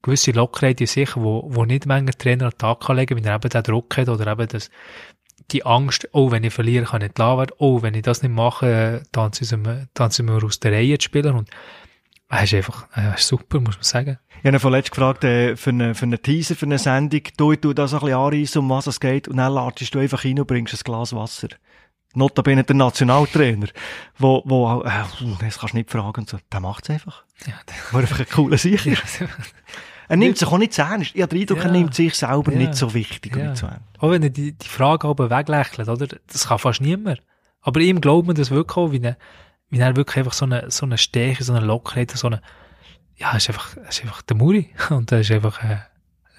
gewisse 0.01 0.31
Lockerheit 0.31 0.81
in 0.81 0.87
sich, 0.87 1.15
wo, 1.15 1.43
wo 1.47 1.65
nicht 1.65 1.85
manche 1.85 2.17
Trainer 2.17 2.45
an 2.45 2.51
den 2.51 2.57
Tag 2.57 2.81
kann 2.81 2.97
legen, 2.97 3.17
wenn 3.17 3.25
er 3.25 3.35
eben 3.35 3.49
den 3.49 3.63
Druck 3.63 3.97
hat 3.97 4.09
oder 4.09 4.31
eben 4.31 4.47
das, 4.47 4.69
die 5.51 5.65
Angst, 5.65 6.09
oh, 6.11 6.31
wenn 6.31 6.43
ich 6.43 6.53
verliere, 6.53 6.85
kann 6.85 7.01
ich 7.01 7.09
nicht 7.09 7.17
lassen 7.19 7.37
werden, 7.37 7.55
oh, 7.57 7.81
wenn 7.81 7.93
ich 7.93 8.03
das 8.03 8.21
nicht 8.21 8.33
mache, 8.33 9.03
dann 9.11 9.33
sind 9.33 9.65
wir, 9.65 9.87
dann 9.93 10.11
sind 10.11 10.27
wir 10.27 10.43
aus 10.43 10.59
der 10.59 10.73
Reihe 10.73 10.97
zu 10.97 11.05
spielen 11.05 11.35
und 11.35 11.49
er 12.29 12.43
ist 12.43 12.53
einfach, 12.53 12.87
er 12.93 13.15
ist 13.15 13.27
super, 13.27 13.59
muss 13.59 13.75
man 13.75 13.83
sagen. 13.83 14.19
Ich 14.43 14.47
habe 14.47 14.59
vorletzt 14.59 14.91
gefragt, 14.91 15.23
äh, 15.23 15.55
für 15.55 15.69
einen 15.69 15.93
für 15.93 16.03
einen 16.03 16.21
Teaser, 16.21 16.55
für 16.55 16.65
eine 16.65 16.79
Sendung, 16.79 17.21
du, 17.37 17.53
du 17.55 17.73
das 17.73 17.93
ein 17.93 17.99
bisschen 17.99 18.15
anreissen, 18.17 18.59
um 18.59 18.69
was 18.69 18.87
es 18.87 18.99
geht, 18.99 19.27
und 19.27 19.37
dann 19.37 19.53
latschst 19.53 19.93
du 19.93 19.99
einfach 19.99 20.25
rein 20.25 20.39
und 20.39 20.47
bringst 20.47 20.73
ein 20.73 20.79
Glas 20.83 21.13
Wasser. 21.13 21.49
Notabene 22.13 22.63
der 22.63 22.75
Nationaltrainer, 22.75 23.67
wo, 24.17 24.41
wo, 24.45 24.67
auch, 24.67 24.83
äh, 24.83 24.89
das 25.39 25.59
kannst 25.59 25.73
du 25.73 25.77
nicht 25.77 25.91
fragen 25.91 26.21
und 26.21 26.29
so. 26.29 26.37
Der 26.51 26.59
macht's 26.59 26.89
einfach. 26.89 27.23
Ja, 27.45 27.53
Weil 27.91 28.01
er 28.03 28.09
einfach 28.09 28.19
ein 28.19 28.29
cooler 28.29 28.55
ist. 28.65 28.65
Er 30.09 30.17
nimmt 30.17 30.37
sich 30.37 30.47
auch 30.47 30.57
nicht 30.57 30.73
zu 30.73 30.81
ernst. 30.81 31.11
Ich 31.15 31.21
habe 31.21 31.29
den 31.33 31.41
Eindruck, 31.41 31.59
er 31.59 31.65
Ja. 31.67 31.71
nimmt 31.71 31.93
sich 31.95 32.15
selber 32.15 32.51
Ja. 32.51 32.57
nicht 32.57 32.75
so 32.75 32.93
wichtig 32.93 33.33
und 33.33 33.39
Ja. 33.43 33.49
nicht 33.51 33.59
so 33.59 33.67
ernst. 33.67 33.85
Auch 33.99 34.11
wenn 34.11 34.23
er 34.23 34.29
die, 34.29 34.51
die 34.51 34.67
Frage 34.67 35.07
aber 35.07 35.29
weglächelt, 35.29 35.87
oder? 35.87 36.07
Das 36.27 36.47
kann 36.47 36.59
fast 36.59 36.81
niemand. 36.81 37.21
Aber 37.61 37.79
ihm 37.79 38.01
glaubt 38.01 38.27
man 38.27 38.35
das 38.35 38.51
wirklich 38.51 38.75
auch, 38.75 38.91
wie, 38.91 39.01
er, 39.01 39.15
wie 39.69 39.79
er 39.79 39.95
wirklich 39.95 40.17
einfach 40.17 40.33
so 40.33 40.43
eine, 40.45 40.69
so 40.69 40.85
eine 40.85 40.97
Stärke, 40.97 41.43
so 41.45 41.53
eine 41.53 41.65
Lockerheit, 41.65 42.11
so 42.11 42.27
eine, 42.27 42.41
ja, 43.21 43.31
er 43.31 43.37
ist 43.37 43.49
einfach, 43.49 43.77
er 43.77 43.89
ist 43.89 44.01
einfach 44.01 44.21
der 44.23 44.35
Muri. 44.37 44.69
Und 44.89 45.11
er 45.11 45.19
ist 45.21 45.31
einfach, 45.31 45.63
äh, 45.63 45.77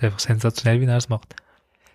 einfach 0.01 0.18
sensationell, 0.18 0.81
wie 0.81 0.87
er 0.87 0.97
es 0.97 1.09
macht. 1.09 1.35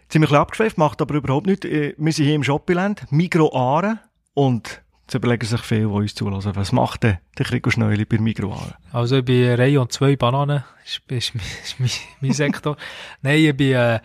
Bisschen 0.09 0.25
abgeschweift, 0.35 0.77
macht 0.77 1.01
aber 1.01 1.15
überhaupt 1.15 1.47
nichts. 1.47 1.65
Äh, 1.65 1.93
Wir 1.97 2.13
sind 2.13 2.25
hier 2.25 2.35
im 2.35 2.43
Shoppiland, 2.43 3.11
Migro 3.11 3.53
Aare, 3.53 3.99
und 4.33 4.81
jetzt 5.01 5.13
überlegen 5.15 5.45
sich 5.45 5.61
viele, 5.61 5.81
die 5.81 5.85
uns 5.87 6.15
zulassen. 6.15 6.55
Was 6.55 6.71
macht 6.71 7.03
denn 7.03 7.17
der 7.37 7.45
Krigo 7.45 7.69
Schneuli 7.69 8.05
bei 8.05 8.17
Migro 8.17 8.53
Aare? 8.53 8.75
Also 8.93 9.17
ich 9.17 9.25
bin 9.25 9.53
Rayon 9.55 9.89
2 9.89 10.15
Bananen, 10.15 10.63
ist, 10.85 11.01
ist, 11.11 11.35
mein- 11.35 11.45
ist 11.63 11.79
mein, 11.79 11.89
mein 12.21 12.31
Sektor. 12.33 12.77
Nein, 13.21 13.39
ich 13.39 13.57
bin 13.57 13.73
äh, 13.73 13.99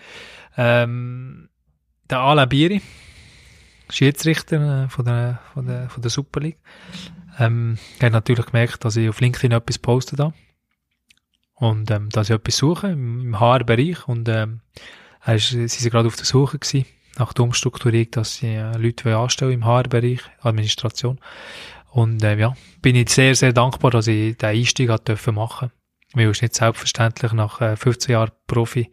ähm, 0.56 1.48
der 2.10 2.18
Alain 2.20 2.48
Bieri, 2.48 2.82
Schiedsrichter 3.90 4.84
äh, 4.84 4.88
von 4.88 5.04
der, 5.04 5.40
von 5.54 5.66
der, 5.66 5.88
von 5.88 6.02
der 6.02 6.10
Super 6.10 6.40
League. 6.40 6.58
Ähm, 7.38 7.78
ich 7.96 8.02
habe 8.02 8.12
natürlich 8.12 8.46
gemerkt, 8.46 8.84
dass 8.84 8.96
ich 8.96 9.08
auf 9.08 9.20
LinkedIn 9.20 9.52
etwas 9.52 9.78
postet 9.78 10.18
habe. 10.20 10.34
Und 11.62 11.92
ähm, 11.92 12.08
dass 12.08 12.28
ich 12.28 12.34
etwas 12.34 12.56
suche 12.56 12.88
im, 12.88 13.38
HR-Bereich. 13.38 14.08
Und 14.08 14.28
ähm, 14.28 14.62
ist, 15.24 15.50
sie 15.50 15.68
sind 15.68 15.92
gerade 15.92 16.08
auf 16.08 16.16
der 16.16 16.24
Suche 16.24 16.58
gewesen, 16.58 16.86
nach 17.18 17.32
der 17.32 17.44
Umstrukturierung, 17.44 18.10
dass 18.10 18.38
sie 18.38 18.48
äh, 18.48 18.76
Leute 18.76 19.16
anstellen 19.16 19.52
im 19.52 19.64
HR-Bereich, 19.64 20.22
Administration. 20.40 21.20
Und 21.92 22.24
äh, 22.24 22.36
ja, 22.36 22.56
bin 22.80 22.96
ich 22.96 23.10
sehr, 23.10 23.36
sehr 23.36 23.52
dankbar, 23.52 23.92
dass 23.92 24.08
ich 24.08 24.36
den 24.38 24.48
Einstieg 24.48 24.90
hat 24.90 25.06
dürfen 25.06 25.36
machen. 25.36 25.70
Weil 26.14 26.30
es 26.30 26.42
nicht 26.42 26.56
selbstverständlich 26.56 27.32
nach 27.32 27.60
äh, 27.60 27.76
15 27.76 28.10
Jahren 28.10 28.32
Profi 28.48 28.90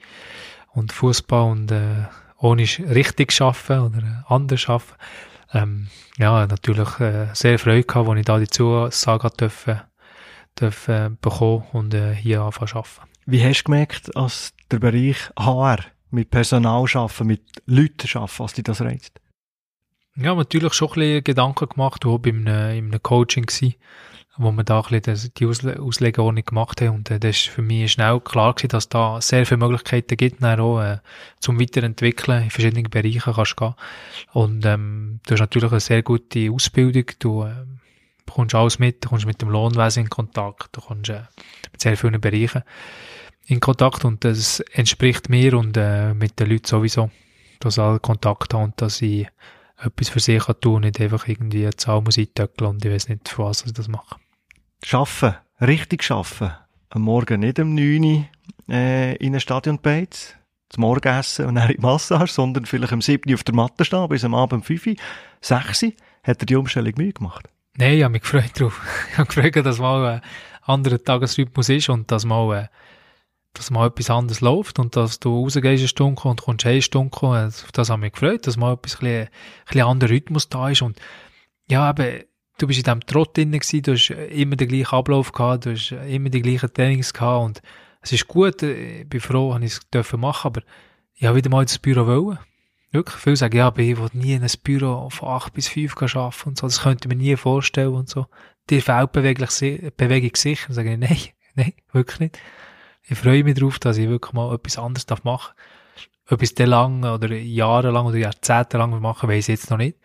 und 0.72 0.94
Fußball 0.94 1.50
und 1.50 1.72
äh, 1.72 2.06
ohne 2.38 2.62
richtig 2.62 3.32
schaffen 3.32 3.80
oder 3.80 3.98
äh, 3.98 4.32
anders 4.32 4.62
schaffen. 4.62 4.94
Ähm, 5.56 5.88
ja, 6.20 6.46
natürlich 6.46 7.00
äh, 7.00 7.34
sehr 7.34 7.58
Freude 7.58 7.84
gehabt, 7.84 8.08
als 8.08 8.20
ich 8.20 8.26
da 8.26 8.38
die 8.38 8.48
Zusage 8.48 9.32
dürfen, 9.32 9.82
dürfen 10.60 10.96
äh, 10.96 11.10
bekommen 11.22 11.64
und 11.74 11.94
äh, 11.94 12.14
hier 12.14 12.42
anfangen 12.42 12.68
zu 12.68 12.78
arbeiten. 12.78 13.10
Wie 13.26 13.44
hast 13.44 13.62
du 13.62 13.64
gemerkt, 13.66 14.16
als 14.16 14.54
der 14.72 14.80
Bereich 14.80 15.18
HR 15.38 15.80
mit 16.12 16.32
Personal 16.32 16.86
arbeiten, 16.94 17.28
mit 17.28 17.44
Leuten 17.66 18.18
arbeiten, 18.18 18.40
was 18.40 18.54
dich 18.54 18.64
das 18.64 18.82
reizt? 18.82 19.20
Ja, 20.16 20.36
natürlich 20.36 20.74
schon 20.74 20.90
ein 20.90 20.94
bisschen 20.96 21.24
Gedanken 21.24 21.70
gemacht, 21.70 22.06
auch 22.06 22.18
bei 22.18 22.32
einem, 22.32 22.48
in 22.48 22.92
einem 22.92 23.04
Coaching 23.04 23.46
gsi, 23.46 23.78
wo 24.38 24.52
wir 24.52 24.64
da 24.64 24.82
ein 24.82 25.02
bisschen 25.02 25.32
die 25.38 25.46
Ausle 25.46 25.80
Auslegeordnung 25.80 26.44
gemacht 26.44 26.82
haben. 26.82 26.96
Und 26.96 27.12
äh, 27.12 27.20
das 27.20 27.38
ist 27.38 27.48
für 27.48 27.62
mich 27.62 27.92
schnell 27.92 28.20
klar 28.20 28.54
gewesen, 28.54 28.70
dass 28.70 28.90
da 28.90 29.22
sehr 29.22 29.46
viele 29.46 29.60
Möglichkeiten 29.60 30.18
gibt, 30.18 30.42
dann 30.42 30.60
auch 30.60 30.82
äh, 30.82 30.98
zum 31.40 31.60
Weiterentwickeln 31.60 32.44
in 32.44 32.50
verschiedenen 32.50 32.90
Bereichen 32.90 33.34
kannst 33.34 33.52
du 33.52 33.56
gehen. 33.56 33.76
Und 34.34 34.66
ähm, 34.66 35.20
du 35.26 35.34
hast 35.34 35.40
natürlich 35.40 35.72
eine 35.72 35.80
sehr 35.80 36.04
gute 36.04 36.52
Ausbildung, 36.52 37.06
du 37.20 37.44
äh, 37.44 37.54
bekommst 38.30 38.56
alles 38.56 38.80
mit, 38.80 39.04
du 39.04 39.10
kommst 39.10 39.26
mit 39.26 39.42
dem 39.42 39.50
Lohnwesen 39.50 40.04
in 40.04 40.10
Kontakt, 40.10 40.70
du 40.76 40.82
kommst 40.82 41.10
äh, 41.10 41.24
mit 41.72 41.82
sehr 41.82 41.98
vielen 41.98 42.22
Bereichen 42.22 42.64
in 43.48 43.60
Kontakt 43.60 44.06
und 44.06 44.24
das 44.24 44.60
entspricht 44.60 45.30
mir 45.30 45.58
und 45.58 45.76
äh, 45.76 46.14
mit 46.14 46.40
den 46.40 46.50
Leuten 46.50 46.68
sowieso, 46.68 47.10
dass 47.60 47.80
alle 47.80 48.00
Kontakt 48.00 48.54
haben 48.54 48.66
und 48.66 48.82
dass 48.82 49.02
ich 49.02 49.28
etwas 49.78 50.10
für 50.10 50.20
sich 50.20 50.44
kann 50.44 50.62
tun 50.62 50.76
und 50.76 50.82
nicht 50.82 51.02
einfach 51.02 51.28
irgendwie 51.28 51.64
eine 51.64 51.76
Zahl 51.76 52.02
muss 52.02 52.18
eintöckeln 52.18 52.70
und 52.70 52.86
ich 52.86 52.92
weiß 52.92 53.10
nicht, 53.10 53.30
für 53.30 53.46
was 53.46 53.66
ich 53.66 53.74
das 53.74 53.88
mache. 53.88 54.18
Schaffen, 54.84 55.36
richtig 55.60 56.04
schaffen. 56.04 56.52
Am 56.90 57.02
Morgen 57.02 57.40
nicht 57.40 57.60
um 57.60 57.74
9 57.74 58.04
Uhr 58.04 58.26
äh, 58.70 59.16
in 59.16 59.34
ein 59.34 59.40
Stadion 59.40 59.80
Beiz, 59.80 60.36
zum 60.70 60.82
Morgenessen 60.82 61.48
und 61.48 61.56
dann 61.56 61.70
in 61.70 61.78
die 61.78 61.82
Massage, 61.82 62.32
sondern 62.32 62.66
vielleicht 62.66 62.94
am 62.94 63.02
7 63.02 63.30
Uhr 63.30 63.36
auf 63.36 63.44
der 63.44 63.56
Matte 63.56 63.86
stehen, 63.86 64.08
bis 64.10 64.24
am 64.24 64.36
Abend 64.36 64.62
um 64.62 64.64
5 64.64 64.86
Uhr, 64.86 64.96
6 65.42 65.84
Uhr, 65.84 65.92
hat 66.24 66.42
er 66.42 66.46
die 66.46 66.56
Umstellung 66.56 66.94
Mühe 66.98 67.14
gemacht. 67.14 67.50
Nein, 67.78 67.98
ich 67.98 68.04
habe 68.04 68.12
mich 68.12 68.22
gefreut 68.22 68.60
drauf. 68.60 68.82
Ich 69.12 69.18
habe 69.18 69.28
gefreut, 69.28 69.66
dass 69.66 69.80
mal 69.80 70.06
ein 70.06 70.22
anderer 70.64 71.04
Tagesrhythmus 71.04 71.70
ist 71.70 71.90
und 71.90 72.12
dass 72.12 72.26
mal 72.26 72.64
äh, 72.64 72.68
dass 73.54 73.72
mal 73.72 73.88
etwas 73.88 74.10
anderes 74.10 74.42
läuft 74.42 74.80
und 74.80 74.96
dass 74.96 75.20
du 75.20 75.42
rausgehst 75.42 75.66
eine 75.66 75.88
Stunde 75.88 76.22
und 76.24 76.42
kommst 76.42 76.66
eine 76.66 76.82
Stunde, 76.82 77.18
also 77.22 77.66
auf 77.66 77.72
das 77.72 77.90
haben 77.90 78.04
wir 78.04 78.10
gefreut, 78.12 78.46
dass 78.46 78.58
mal 78.58 78.74
etwas, 78.74 79.02
ein 79.02 79.28
bisschen, 79.66 79.82
ein 79.86 79.90
anderer 79.90 80.12
Rhythmus 80.12 80.50
da 80.50 80.70
ist 80.70 80.82
und 80.82 81.00
ja, 81.68 81.90
eben, 81.90 82.24
du 82.58 82.68
bist 82.68 82.80
in 82.80 82.84
diesem 82.84 83.06
Trott 83.06 83.36
drin 83.36 83.52
gewesen, 83.52 83.82
du 83.82 83.94
hast 83.94 84.10
immer 84.12 84.56
den 84.56 84.68
gleichen 84.68 84.96
Ablauf 84.96 85.32
gehabt, 85.32 85.66
du 85.66 85.72
hast 85.72 85.92
immer 85.92 86.30
die 86.30 86.42
gleichen 86.42 86.74
Trainings 86.74 87.14
gehabt 87.14 87.46
und 87.46 87.62
es 88.02 88.12
ist 88.12 88.28
gut, 88.28 88.62
ich 88.62 89.10
bin 89.10 89.20
froh, 89.20 89.58
dass 89.58 89.64
ich 89.64 89.80
es 89.92 90.14
machen, 90.14 90.48
aber 90.48 90.62
ich 91.16 91.26
habe 91.26 91.38
wieder 91.38 91.50
mal 91.50 91.64
ins 91.64 91.80
Büro 91.80 92.06
wollen. 92.06 92.40
Wirklich, 92.92 93.22
viele 93.22 93.36
sagen, 93.36 93.58
ja, 93.58 93.68
aber 93.68 93.80
ich 93.80 93.98
will 93.98 94.10
nie 94.14 94.34
in 94.34 94.44
ein 94.44 94.52
Büro 94.64 95.10
von 95.12 95.30
8 95.30 95.54
bis 95.54 95.68
5 95.68 95.96
arbeiten 96.02 96.50
und 96.50 96.58
so, 96.58 96.66
das 96.66 96.82
könnte 96.82 97.08
ich 97.08 97.16
mir 97.16 97.22
nie 97.22 97.36
vorstellen 97.36 97.94
und 97.94 98.10
so. 98.10 98.26
Dir 98.70 98.82
fehlt 98.82 99.12
Bewegung, 99.12 99.48
Bewegung 99.96 100.36
sicher. 100.36 100.68
Dann 100.68 100.76
sage 100.76 100.94
ich, 100.94 100.98
nein, 100.98 101.18
nein, 101.56 101.74
wirklich 101.92 102.20
nicht. 102.20 102.40
Ich 103.08 103.18
freue 103.18 103.44
mich 103.44 103.56
darauf, 103.56 103.80
dass 103.80 103.98
ich 103.98 104.08
wirklich 104.08 104.34
mal 104.34 104.54
etwas 104.54 104.78
anderes 104.78 105.06
machen 105.24 105.24
darf. 105.24 105.56
Etwas 106.28 106.54
der 106.54 106.68
lang 106.68 107.04
oder 107.04 107.36
jahrelang 107.36 108.06
oder 108.06 108.18
jahrzehntelang 108.18 109.00
machen, 109.02 109.30
weiß 109.30 109.50
ich 109.50 109.60
jetzt 109.60 109.72
noch 109.72 109.78
nicht. 109.78 109.98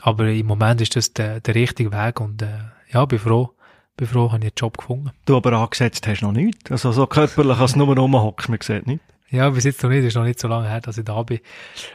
Aber 0.00 0.28
im 0.28 0.46
Moment 0.46 0.80
ist 0.80 0.94
das 0.94 1.12
der, 1.12 1.40
der 1.40 1.54
richtige 1.54 1.90
Weg 1.90 2.20
und 2.20 2.42
äh, 2.42 2.58
ja, 2.92 3.04
bin 3.04 3.18
froh, 3.18 3.54
bin 3.96 4.06
froh, 4.06 4.30
habe 4.30 4.38
ich 4.38 4.44
einen 4.44 4.52
Job 4.56 4.78
gefunden. 4.78 5.10
Du 5.24 5.36
aber 5.36 5.52
angesetzt 5.52 6.06
hast 6.06 6.22
noch 6.22 6.32
nichts. 6.32 6.70
Also 6.70 6.92
so 6.92 7.06
körperlich, 7.06 7.58
als 7.58 7.72
du 7.72 7.78
nur 7.78 7.96
rumhockst, 7.96 8.48
man 8.48 8.60
sieht 8.60 8.86
nicht. 8.86 9.02
Ja, 9.30 9.50
bis 9.50 9.64
jetzt 9.64 9.82
noch 9.82 9.90
nicht, 9.90 10.04
ist 10.04 10.16
noch 10.16 10.24
nicht 10.24 10.40
so 10.40 10.48
lange 10.48 10.68
her, 10.68 10.80
dass 10.80 10.98
ich 10.98 11.04
da 11.04 11.22
bin. 11.22 11.40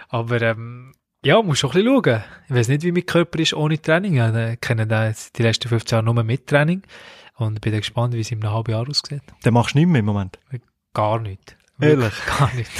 Aber 0.09 0.41
ähm, 0.41 0.93
ja, 1.25 1.41
musst 1.41 1.61
schon 1.61 1.71
ein 1.71 1.83
bisschen 1.83 2.03
schauen. 2.03 2.23
Ich 2.49 2.55
weiß 2.55 2.67
nicht, 2.67 2.83
wie 2.83 2.91
mein 2.91 3.05
Körper 3.05 3.39
ist 3.39 3.53
ohne 3.53 3.81
Training. 3.81 4.17
Ich 4.51 4.61
kenne 4.61 4.85
den 4.85 5.15
die 5.35 5.43
letzten 5.43 5.69
15 5.69 5.95
Jahre 5.95 6.05
nur 6.05 6.23
mit 6.23 6.47
Training 6.47 6.83
und 7.35 7.61
bin 7.61 7.73
gespannt, 7.73 8.13
wie 8.13 8.19
es 8.19 8.31
in 8.31 8.43
einem 8.43 8.53
halben 8.53 8.71
Jahr 8.71 8.87
aussieht. 8.87 9.23
Dann 9.43 9.53
machst 9.53 9.73
du 9.73 9.79
nichts 9.79 9.91
mehr 9.91 9.99
im 9.99 10.05
Moment? 10.05 10.37
Gar 10.93 11.19
nicht. 11.21 11.57
Ehrlich? 11.79 12.13
Gar 12.37 12.53
nicht. 12.53 12.71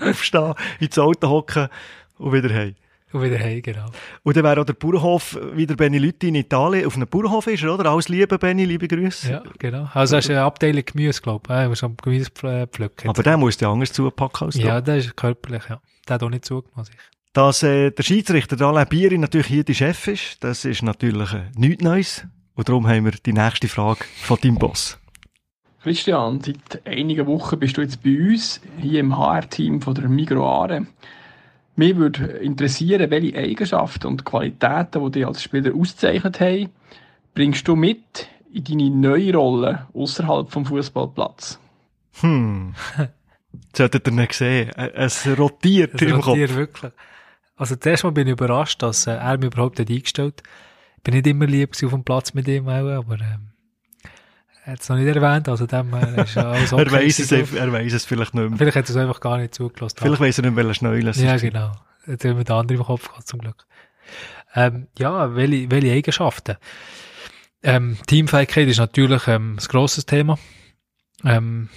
Aufstehen, 0.00 0.54
ins 0.78 0.98
Auto 0.98 1.28
hocken 1.28 1.68
und 2.16 2.32
wieder 2.32 2.54
heim. 2.54 2.74
Und 3.12 3.22
wieder 3.22 3.38
heim, 3.38 3.60
genau. 3.60 3.86
Und 4.22 4.36
dann 4.36 4.44
wäre 4.44 4.60
auch 4.60 4.64
der 4.64 4.74
Bauernhof, 4.74 5.36
wie 5.54 5.66
der 5.66 5.74
Benny 5.74 5.98
Lütti 5.98 6.28
in 6.28 6.36
Italien, 6.36 6.86
auf 6.86 6.94
einem 6.94 7.08
Bauernhof 7.08 7.48
ist, 7.48 7.64
oder? 7.64 7.90
Alles 7.90 8.08
Liebe, 8.08 8.38
Benny, 8.38 8.64
liebe 8.64 8.86
Grüße. 8.86 9.32
Ja, 9.32 9.42
genau. 9.58 9.88
Also 9.92 10.16
hast 10.16 10.28
du 10.28 10.32
eine 10.32 10.42
Abteilung 10.42 10.84
Gemüse, 10.84 11.20
glaube 11.20 11.42
ich. 11.48 11.50
Ja, 11.50 11.64
du 11.64 11.68
musst 11.70 11.84
am 11.84 11.96
Gemüse 11.96 12.30
pflücken. 12.30 13.08
Aber 13.08 13.22
der 13.22 13.36
musst 13.36 13.60
du 13.62 13.68
anders 13.68 13.92
zupacken 13.92 14.46
als 14.46 14.56
Ja, 14.56 14.80
der 14.80 14.98
ist 14.98 15.16
körperlich, 15.16 15.64
ja. 15.68 15.80
Der 16.08 16.14
hat 16.14 16.22
auch 16.22 16.30
nicht 16.30 16.44
zugenommen, 16.44 16.84
sicher. 16.84 16.98
Dass 17.32 17.62
äh, 17.62 17.90
der 17.90 18.02
Schiedsrichter 18.02 18.56
der 18.56 18.68
Alain 18.68 18.88
Bieri 18.88 19.18
natürlich 19.18 19.46
hier 19.46 19.64
der 19.64 19.74
Chef 19.74 20.08
ist, 20.08 20.42
das 20.42 20.64
ist 20.64 20.82
natürlich 20.82 21.32
äh, 21.32 21.50
nichts 21.56 21.82
Neues. 21.82 22.26
Und 22.54 22.68
darum 22.68 22.86
haben 22.88 23.04
wir 23.04 23.12
die 23.12 23.32
nächste 23.32 23.68
Frage 23.68 24.04
von 24.22 24.38
deinem 24.40 24.56
Boss. 24.56 24.98
Christian, 25.82 26.40
seit 26.42 26.86
einigen 26.86 27.26
Wochen 27.26 27.58
bist 27.58 27.76
du 27.76 27.80
jetzt 27.80 28.02
bei 28.02 28.18
uns, 28.18 28.60
hier 28.78 29.00
im 29.00 29.16
HR-Team 29.16 29.80
von 29.80 29.94
der 29.94 30.08
Migro 30.08 30.44
Are. 30.46 30.86
Mich 31.76 31.96
würde 31.96 32.24
interessieren, 32.26 33.10
welche 33.10 33.38
Eigenschaften 33.38 34.08
und 34.08 34.24
Qualitäten, 34.24 35.04
die 35.04 35.10
dich 35.12 35.26
als 35.26 35.42
Spieler 35.42 35.74
ausgezeichnet 35.74 36.40
haben, 36.40 36.70
bringst 37.34 37.66
du 37.66 37.76
mit 37.76 38.28
in 38.52 38.64
deine 38.64 38.90
neue 38.90 39.34
Rolle 39.34 39.86
außerhalb 39.94 40.50
vom 40.50 40.66
Fußballplatz? 40.66 41.58
Hm. 42.20 42.74
Solltet 43.76 44.06
ihr 44.06 44.12
nicht 44.12 44.32
sehen. 44.32 44.70
Es 44.70 45.26
rotiert 45.38 45.94
es 45.94 46.02
im 46.02 46.16
rotiert 46.20 46.50
Kopf. 46.50 46.58
wirklich. 46.58 46.92
Also 47.56 47.76
zuerst 47.76 48.04
mal 48.04 48.12
bin 48.12 48.26
ich 48.26 48.32
überrascht, 48.32 48.82
dass 48.82 49.06
äh, 49.06 49.12
er 49.12 49.38
mich 49.38 49.52
überhaupt 49.52 49.78
nicht 49.78 49.90
eingestellt 49.90 50.42
Ich 50.96 51.02
bin 51.02 51.14
nicht 51.14 51.26
immer 51.26 51.46
lieb 51.46 51.72
auf 51.72 51.90
dem 51.90 52.04
Platz 52.04 52.34
mit 52.34 52.48
ihm, 52.48 52.68
auch, 52.68 52.88
aber 52.88 53.14
ähm, 53.14 53.49
hat 54.70 54.80
es 54.80 54.88
noch 54.88 54.96
nicht 54.96 55.14
erwähnt, 55.14 55.48
also 55.48 55.66
dem 55.66 55.92
ist 56.16 56.36
alles 56.38 56.72
okay. 56.72 56.82
er 56.84 56.92
weiss 56.92 57.18
es, 57.18 57.32
er 57.32 57.72
weiss 57.72 57.92
es 57.92 58.04
vielleicht 58.04 58.34
nicht 58.34 58.48
mehr. 58.48 58.58
Vielleicht 58.58 58.76
hat 58.76 58.86
er 58.86 58.90
es 58.90 58.96
einfach 58.96 59.20
gar 59.20 59.38
nicht 59.38 59.54
zugelassen. 59.54 59.96
Vielleicht 60.00 60.20
weiss 60.20 60.38
er 60.38 60.44
nicht, 60.44 60.56
welcher 60.56 60.74
Schneuel 60.74 61.08
es 61.08 61.20
Ja, 61.20 61.34
ist. 61.34 61.42
genau. 61.42 61.72
Jetzt 62.06 62.24
haben 62.24 62.36
wir 62.38 62.44
den 62.44 62.56
anderen 62.56 62.80
im 62.80 62.86
Kopf 62.86 63.08
gehabt, 63.08 63.26
zum 63.28 63.40
Glück. 63.40 63.66
Ähm, 64.54 64.88
ja, 64.98 65.34
welche, 65.36 65.70
welche 65.70 65.92
Eigenschaften? 65.92 66.56
Ähm, 67.62 67.98
Teamfähigkeit 68.06 68.68
ist 68.68 68.78
natürlich 68.78 69.26
ähm, 69.28 69.56
ein 69.60 69.66
grosses 69.68 70.06
Thema. 70.06 70.38
Ähm, 71.24 71.68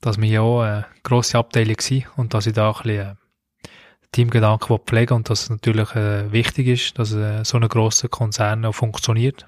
dass 0.00 0.20
wir 0.20 0.28
ja 0.28 0.40
auch 0.42 0.60
eine 0.62 0.86
grosse 1.02 1.38
Abteilung 1.38 1.76
sind 1.80 2.06
und 2.16 2.34
dass 2.34 2.46
ich 2.46 2.52
da 2.52 2.68
auch 2.68 2.80
ein 2.84 2.88
bisschen 2.88 3.06
äh, 3.10 3.14
Teamgedanken 4.12 4.78
pflegen 4.86 5.14
und 5.14 5.30
dass 5.30 5.44
es 5.44 5.50
natürlich 5.50 5.94
äh, 5.96 6.30
wichtig 6.30 6.68
ist, 6.68 6.98
dass 6.98 7.12
äh, 7.12 7.42
so 7.44 7.56
ein 7.58 7.66
grosser 7.68 8.08
Konzern 8.08 8.64
auch 8.64 8.74
funktioniert. 8.74 9.46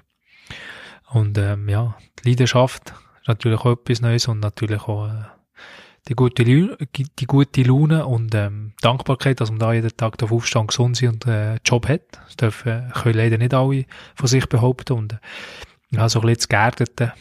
Und 1.09 1.37
ähm, 1.37 1.69
ja, 1.69 1.97
die 2.19 2.29
Leidenschaft 2.29 2.93
ist 3.21 3.27
natürlich 3.27 3.59
auch 3.61 3.73
etwas 3.73 4.01
Neues 4.01 4.27
und 4.27 4.39
natürlich 4.39 4.81
auch 4.83 5.07
äh, 5.07 5.23
die 6.07 6.15
gute, 6.15 6.43
Lu 6.43 6.75
die 6.95 7.25
gute 7.25 7.63
Laune 7.63 8.05
und 8.05 8.33
ähm, 8.33 8.73
Dankbarkeit, 8.81 9.41
dass 9.41 9.49
man 9.49 9.59
da 9.59 9.73
jeden 9.73 9.95
Tag 9.95 10.21
auf 10.23 10.31
aufstehen, 10.31 10.67
gesund 10.67 10.97
sein 10.97 11.09
und 11.09 11.27
äh, 11.27 11.31
einen 11.31 11.59
Job 11.65 11.87
hat. 11.87 12.19
Das 12.25 12.37
dürfen, 12.37 12.91
können 12.93 13.17
leider 13.17 13.37
nicht 13.37 13.53
alle 13.53 13.85
von 14.15 14.27
sich 14.27 14.47
behaupten. 14.47 14.93
Und 14.93 15.13
äh, 15.13 15.17
ja, 15.91 16.07
so 16.09 16.19
ein 16.19 16.27
bisschen 16.27 16.37
das 16.37 16.49
Geerdete 16.49 17.13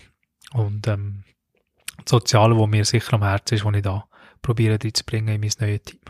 und 0.53 0.87
ähm, 0.87 1.25
das 1.99 2.11
Soziale, 2.11 2.59
was 2.59 2.69
mir 2.69 2.85
sicher 2.85 3.15
am 3.15 3.23
Herzen 3.23 3.55
ist, 3.55 3.65
was 3.65 3.75
ich 3.75 3.83
da 3.83 4.05
probiere 4.43 4.79
reinzubringen 4.83 5.35
in 5.35 5.41
mein 5.41 5.51
neues 5.61 5.83
Team. 5.83 6.01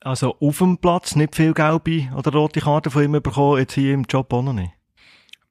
Also 0.00 0.36
auf 0.40 0.58
dem 0.58 0.78
Platz 0.78 1.16
nicht 1.16 1.34
viel 1.34 1.52
gelbe 1.52 2.08
oder 2.14 2.32
rote 2.32 2.60
Karten 2.60 2.90
von 2.90 3.02
ihm 3.02 3.12
bekommen, 3.12 3.58
jetzt 3.58 3.74
hier 3.74 3.94
im 3.94 4.04
Job 4.04 4.32
auch 4.32 4.42
noch 4.42 4.52
nicht. 4.52 4.75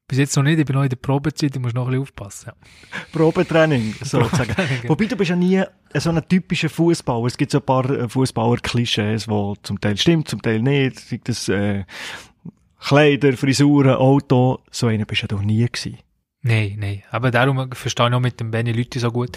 Bis 0.08 0.18
jetzt 0.18 0.36
noch 0.36 0.44
nicht, 0.44 0.58
ich 0.58 0.64
bin 0.64 0.76
noch 0.76 0.84
in 0.84 0.88
der 0.88 0.96
Probezeit, 0.96 1.56
ich 1.56 1.60
muss 1.60 1.74
noch 1.74 1.86
ein 1.86 1.90
bisschen 1.90 2.02
aufpassen. 2.02 2.52
Ja. 2.52 2.98
Probetraining, 3.12 3.94
sozusagen. 4.00 4.30
Probetraining, 4.30 4.80
genau. 4.82 4.88
Wobei 4.90 5.06
du 5.06 5.16
bist 5.16 5.30
ja 5.30 5.36
nie 5.36 5.62
so 5.94 6.10
ein 6.10 6.28
typischer 6.28 6.68
Fußballer. 6.68 7.26
Es 7.26 7.36
gibt 7.36 7.50
so 7.50 7.58
ein 7.58 7.64
paar 7.64 7.90
äh, 7.90 8.08
Fußballer-Klischees, 8.08 9.26
die 9.26 9.52
zum 9.62 9.80
Teil 9.80 9.96
stimmt, 9.96 10.28
zum 10.28 10.40
Teil 10.40 10.60
nicht. 10.62 11.00
Sei 11.00 11.20
das 11.24 11.48
äh, 11.48 11.84
Kleider, 12.78 13.32
Frisuren, 13.36 13.96
Auto. 13.96 14.60
So 14.70 14.86
einer 14.86 15.06
bist 15.06 15.22
du 15.22 15.24
ja 15.24 15.28
doch 15.28 15.42
nie 15.42 15.66
gewesen. 15.66 15.98
Nein, 16.42 16.76
nein. 16.78 17.02
Aber 17.10 17.32
darum 17.32 17.72
verstehe 17.72 18.08
ich 18.08 18.14
auch 18.14 18.20
mit 18.20 18.38
dem 18.38 18.52
Benny 18.52 18.70
Lütti 18.70 19.00
so 19.00 19.10
gut. 19.10 19.36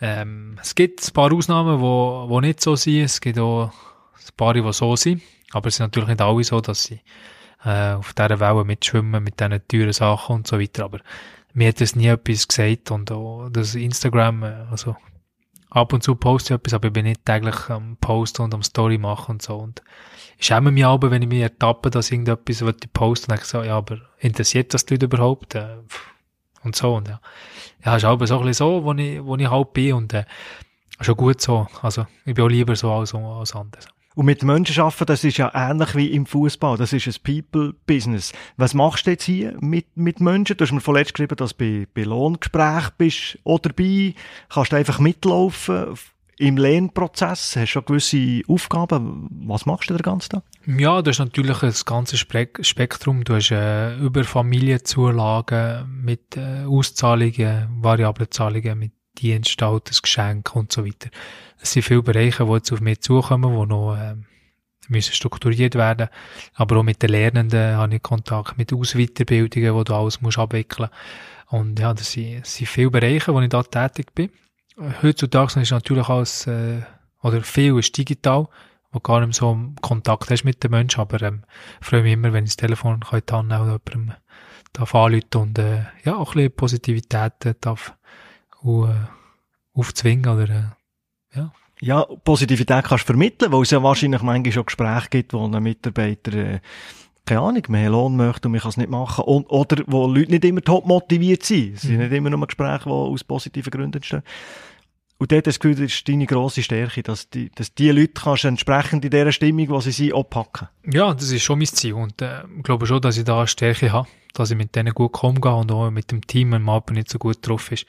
Ähm, 0.00 0.58
es 0.60 0.74
gibt 0.74 1.06
ein 1.06 1.12
paar 1.12 1.32
Ausnahmen, 1.32 1.80
wo, 1.80 2.26
wo 2.28 2.40
nicht 2.40 2.60
so 2.60 2.74
sind. 2.74 3.04
Es 3.04 3.20
gibt 3.20 3.38
auch 3.38 3.66
ein 3.68 4.36
paar, 4.36 4.54
die 4.54 4.72
so 4.72 4.96
sind. 4.96 5.22
Aber 5.52 5.68
es 5.68 5.76
sind 5.76 5.84
natürlich 5.84 6.08
nicht 6.08 6.20
alle 6.20 6.42
so, 6.42 6.60
dass 6.60 6.82
sie 6.82 6.98
äh, 7.64 7.92
auf 7.92 8.12
dieser 8.12 8.40
Welle 8.40 8.64
mitschwimmen 8.64 9.22
mit 9.22 9.40
diesen 9.40 9.66
teuren 9.68 9.92
Sachen 9.92 10.36
und 10.36 10.46
so 10.46 10.60
weiter. 10.60 10.84
Aber 10.84 10.98
mir 11.52 11.68
hat 11.68 11.80
das 11.80 11.96
nie 11.96 12.08
etwas 12.08 12.48
gesagt 12.48 12.90
und 12.90 13.10
auch 13.10 13.48
das 13.50 13.74
Instagram, 13.74 14.42
äh, 14.42 14.66
also 14.70 14.96
ab 15.70 15.92
und 15.92 16.02
zu 16.02 16.14
poste 16.14 16.54
ich 16.54 16.60
etwas, 16.60 16.74
aber 16.74 16.88
ich 16.88 16.92
bin 16.92 17.04
nicht 17.04 17.24
täglich 17.24 17.68
am 17.68 17.96
Posten 18.00 18.42
und 18.42 18.54
am 18.54 18.62
Story 18.62 18.98
machen 18.98 19.32
und 19.32 19.42
so. 19.42 19.56
Und 19.56 19.82
ich 20.38 20.46
schäme 20.46 20.70
mich 20.70 20.84
aber, 20.84 21.10
wenn 21.10 21.22
ich 21.22 21.28
mich 21.28 21.42
ertappe, 21.42 21.90
dass 21.90 22.10
irgendetwas 22.10 22.64
was 22.64 22.74
ich 22.82 22.92
poste, 22.92 23.28
dann 23.28 23.36
denke 23.36 23.48
so, 23.48 23.62
ja, 23.62 23.76
aber 23.76 23.98
interessiert 24.18 24.74
das 24.74 24.86
die 24.86 24.94
Leute 24.94 25.06
überhaupt? 25.06 25.54
Äh, 25.54 25.78
und 26.62 26.74
so, 26.74 26.94
und 26.94 27.08
ja. 27.08 27.20
Ja, 27.84 27.96
ist 27.96 28.04
aber 28.04 28.26
so 28.26 28.38
ein 28.38 28.46
bisschen 28.46 28.66
so, 28.66 28.84
wo 28.84 28.92
ich, 28.94 29.22
wo 29.22 29.36
ich 29.36 29.50
halt 29.50 29.72
bin 29.74 29.94
und 29.94 30.12
äh, 30.14 30.24
schon 31.00 31.16
gut 31.16 31.40
so. 31.40 31.66
Also, 31.82 32.06
ich 32.24 32.34
bin 32.34 32.44
auch 32.44 32.48
lieber 32.48 32.74
so 32.74 32.90
als, 32.90 33.14
als 33.14 33.54
anders. 33.54 33.86
Und 34.14 34.26
mit 34.26 34.44
Menschen 34.44 34.80
arbeiten, 34.80 35.06
das 35.06 35.24
ist 35.24 35.38
ja 35.38 35.50
ähnlich 35.54 35.94
wie 35.96 36.12
im 36.12 36.24
Fußball. 36.24 36.76
Das 36.76 36.92
ist 36.92 37.06
ein 37.08 37.14
People-Business. 37.24 38.32
Was 38.56 38.72
machst 38.72 39.06
du 39.06 39.10
jetzt 39.10 39.24
hier 39.24 39.56
mit, 39.60 39.86
mit 39.96 40.20
Menschen? 40.20 40.56
Du 40.56 40.64
hast 40.64 40.72
mir 40.72 40.80
vorletzt 40.80 41.14
geschrieben, 41.14 41.36
dass 41.36 41.56
du 41.56 41.58
bei, 41.58 41.88
bei 41.92 42.04
Lohngesprächen 42.04 42.92
bist 42.96 43.38
oder 43.42 43.70
dabei. 43.70 44.14
Kannst 44.48 44.72
du 44.72 44.76
einfach 44.76 45.00
mitlaufen 45.00 45.94
im 46.38 46.56
Lernprozess? 46.56 47.56
Hast 47.56 47.62
du 47.62 47.66
schon 47.66 47.84
gewisse 47.86 48.42
Aufgaben? 48.46 49.28
Was 49.46 49.66
machst 49.66 49.90
du 49.90 49.94
den 49.94 50.02
ganzen 50.02 50.30
Tag? 50.30 50.42
Ja, 50.66 51.02
du 51.02 51.10
hast 51.10 51.18
natürlich 51.18 51.62
ein 51.62 51.74
ganzes 51.84 52.20
Spektrum. 52.20 53.24
Du 53.24 53.34
hast 53.34 53.50
äh, 53.50 53.96
über 53.98 54.22
Familienzulagen 54.22 56.02
mit 56.04 56.36
äh, 56.36 56.64
Auszahlungen, 56.66 57.68
Variablenzahlungen, 57.82 58.78
mit 58.78 58.92
Dienststatus, 59.18 60.02
Geschenk 60.02 60.54
und 60.54 60.72
so 60.72 60.84
weiter. 60.84 61.10
Es 61.60 61.72
sind 61.72 61.82
viele 61.82 62.02
Bereiche, 62.02 62.44
die 62.44 62.52
jetzt 62.52 62.72
auf 62.72 62.80
mich 62.80 63.00
zukommen, 63.00 63.50
die 63.58 63.66
noch 63.66 63.96
äh, 63.96 64.16
müssen 64.88 65.14
strukturiert 65.14 65.74
werden. 65.74 66.08
Aber 66.54 66.76
auch 66.78 66.82
mit 66.82 67.02
den 67.02 67.10
Lernenden 67.10 67.76
habe 67.76 67.94
ich 67.94 68.02
Kontakt 68.02 68.58
mit 68.58 68.72
Ausweiterbildungen, 68.72 69.76
die 69.76 69.84
du 69.84 69.94
alles 69.94 70.20
musst 70.20 70.38
abwickeln 70.38 70.90
Und 71.48 71.78
ja, 71.78 71.94
das 71.94 72.12
sind, 72.12 72.40
das 72.40 72.54
sind 72.54 72.68
viele 72.68 72.90
Bereiche, 72.90 73.32
wo 73.32 73.40
ich 73.40 73.48
da 73.48 73.62
tätig 73.62 74.14
bin. 74.14 74.30
Heutzutage 75.02 75.60
ist 75.60 75.70
natürlich 75.70 76.08
alles, 76.08 76.46
äh, 76.46 76.82
oder 77.22 77.42
viel 77.42 77.78
ist 77.78 77.96
digital, 77.96 78.48
wo 78.90 79.00
gar 79.00 79.24
nicht 79.24 79.36
so 79.36 79.56
Kontakt 79.80 80.30
hast 80.30 80.44
mit 80.44 80.62
den 80.62 80.72
Menschen, 80.72 81.00
aber 81.00 81.22
ähm, 81.22 81.44
freue 81.80 82.02
mich 82.02 82.12
immer, 82.12 82.32
wenn 82.32 82.44
ich 82.44 82.50
das 82.50 82.56
Telefon 82.56 83.00
kann 83.00 83.22
die 83.28 83.34
nehmen 83.34 83.62
oder 83.62 83.80
jemandem 83.88 84.14
darf 84.72 84.94
anrufen 84.94 85.36
und 85.36 85.58
äh, 85.58 85.84
ja, 86.04 86.16
auch 86.16 86.30
ein 86.30 86.34
bisschen 86.34 86.56
Positivität 86.56 87.44
äh, 87.44 87.54
darf 87.60 87.94
uh, 88.64 88.88
aufzwingen 89.74 90.28
oder 90.28 90.48
äh, 90.48 91.38
ja. 91.38 91.52
Ja, 91.80 92.04
Positivität 92.24 92.84
kannst 92.84 93.04
du 93.04 93.06
vermitteln, 93.06 93.52
weil 93.52 93.62
es 93.62 93.70
ja 93.70 93.82
wahrscheinlich 93.82 94.22
manchmal 94.22 94.52
schon 94.52 94.66
Gespräche 94.66 95.08
gibt, 95.10 95.32
wo 95.32 95.44
ein 95.46 95.62
Mitarbeiter 95.62 96.32
äh, 96.32 96.60
keine 97.26 97.40
Ahnung, 97.40 97.62
mehr 97.68 97.90
Lohn 97.90 98.16
möchte 98.16 98.48
und 98.48 98.52
man 98.52 98.60
kann 98.60 98.68
es 98.70 98.76
nicht 98.76 98.90
machen. 98.90 99.24
Und, 99.24 99.46
oder 99.50 99.82
wo 99.86 100.06
Leute 100.06 100.30
nicht 100.32 100.44
immer 100.44 100.60
top 100.60 100.86
motiviert 100.86 101.42
sind. 101.42 101.74
Es 101.74 101.82
sind 101.82 101.96
Mhm. 101.96 102.02
nicht 102.02 102.12
immer 102.12 102.30
nur 102.30 102.46
Gespräche, 102.46 102.84
die 102.84 102.90
aus 102.90 103.24
positiven 103.24 103.70
Gründen 103.70 103.96
entstehen. 103.96 104.22
Und 105.24 105.32
dort 105.32 105.46
hast 105.46 105.56
du 105.64 105.68
das 105.68 105.76
Gefühl, 105.78 105.86
das 105.86 105.94
ist 105.94 106.06
deine 106.06 106.26
grosse 106.26 106.62
Stärke, 106.62 107.02
dass 107.02 107.30
die, 107.30 107.50
dass 107.54 107.72
die 107.72 107.90
Leute 107.90 108.12
kannst 108.12 108.44
entsprechend 108.44 109.06
in 109.06 109.10
dieser 109.10 109.32
Stimmung, 109.32 109.70
wo 109.70 109.80
sie 109.80 109.90
sind, 109.90 110.12
auch 110.12 110.24
packen. 110.24 110.68
Ja, 110.84 111.14
das 111.14 111.30
ist 111.30 111.42
schon 111.42 111.60
mein 111.60 111.66
Ziel 111.66 111.94
und 111.94 112.20
äh, 112.20 112.42
ich 112.58 112.62
glaube 112.62 112.84
schon, 112.84 113.00
dass 113.00 113.16
ich 113.16 113.24
da 113.24 113.38
eine 113.38 113.46
Stärke 113.46 113.90
habe, 113.90 114.06
dass 114.34 114.50
ich 114.50 114.56
mit 114.58 114.76
denen 114.76 114.92
gut 114.92 115.22
umgehe 115.22 115.54
und 115.54 115.72
auch 115.72 115.90
mit 115.90 116.10
dem 116.10 116.26
Team, 116.26 116.52
wenn 116.52 116.60
man 116.60 116.74
aber 116.74 116.92
nicht 116.92 117.08
so 117.08 117.18
gut 117.18 117.38
drauf 117.40 117.72
ist, 117.72 117.86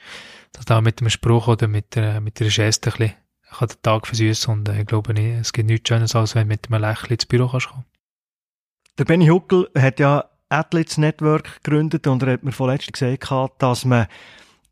dass 0.54 0.64
da 0.64 0.80
mit 0.80 1.00
dem 1.00 1.10
Spruch 1.10 1.46
oder 1.46 1.68
mit 1.68 1.94
der, 1.94 2.22
mit 2.22 2.40
der 2.40 2.48
Geste 2.48 2.88
ein 2.88 2.96
bisschen 2.96 3.14
kann 3.50 3.68
den 3.68 3.82
Tag 3.82 4.06
versüßen 4.06 4.54
und 4.54 4.68
äh, 4.70 4.80
ich 4.80 4.86
glaube 4.86 5.12
nicht, 5.12 5.38
es 5.38 5.52
gibt 5.52 5.68
nichts 5.68 5.90
Schönes, 5.90 6.16
als 6.16 6.34
wenn 6.36 6.48
du 6.48 6.54
mit 6.54 6.72
einem 6.72 6.80
Lächeln 6.80 7.12
ins 7.12 7.26
Büro 7.26 7.48
kannst 7.48 7.68
kommen. 7.68 7.84
Der 8.96 9.04
Benny 9.04 9.26
Huckel 9.26 9.68
hat 9.76 10.00
ja 10.00 10.24
Athletes 10.48 10.96
Network 10.96 11.62
gegründet 11.62 12.06
und 12.06 12.22
er 12.22 12.32
hat 12.32 12.44
mir 12.44 12.52
vorletzt 12.52 12.90
gesagt, 12.90 13.30
dass 13.58 13.84
man 13.84 14.06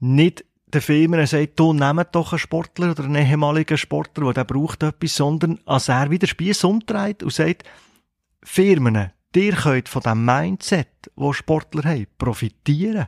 nicht 0.00 0.46
den 0.74 0.82
Firmen 0.82 1.26
sagt, 1.26 1.58
du 1.58 1.72
nehmt 1.72 2.08
doch 2.12 2.32
einen 2.32 2.38
Sportler 2.38 2.90
oder 2.90 3.04
einen 3.04 3.26
ehemaligen 3.26 3.78
Sportler, 3.78 4.32
der 4.32 4.44
braucht 4.44 4.82
etwas, 4.82 5.16
sondern 5.16 5.60
als 5.64 5.88
er 5.88 6.10
wieder 6.10 6.26
Spieß 6.26 6.64
umdreht 6.64 7.22
und 7.22 7.32
sagt, 7.32 7.64
Firmen, 8.42 9.10
ihr 9.34 9.52
könnt 9.52 9.88
von 9.88 10.02
dem 10.02 10.24
Mindset, 10.24 11.10
wo 11.16 11.32
Sportler 11.32 11.84
haben, 11.84 12.06
profitieren. 12.18 13.06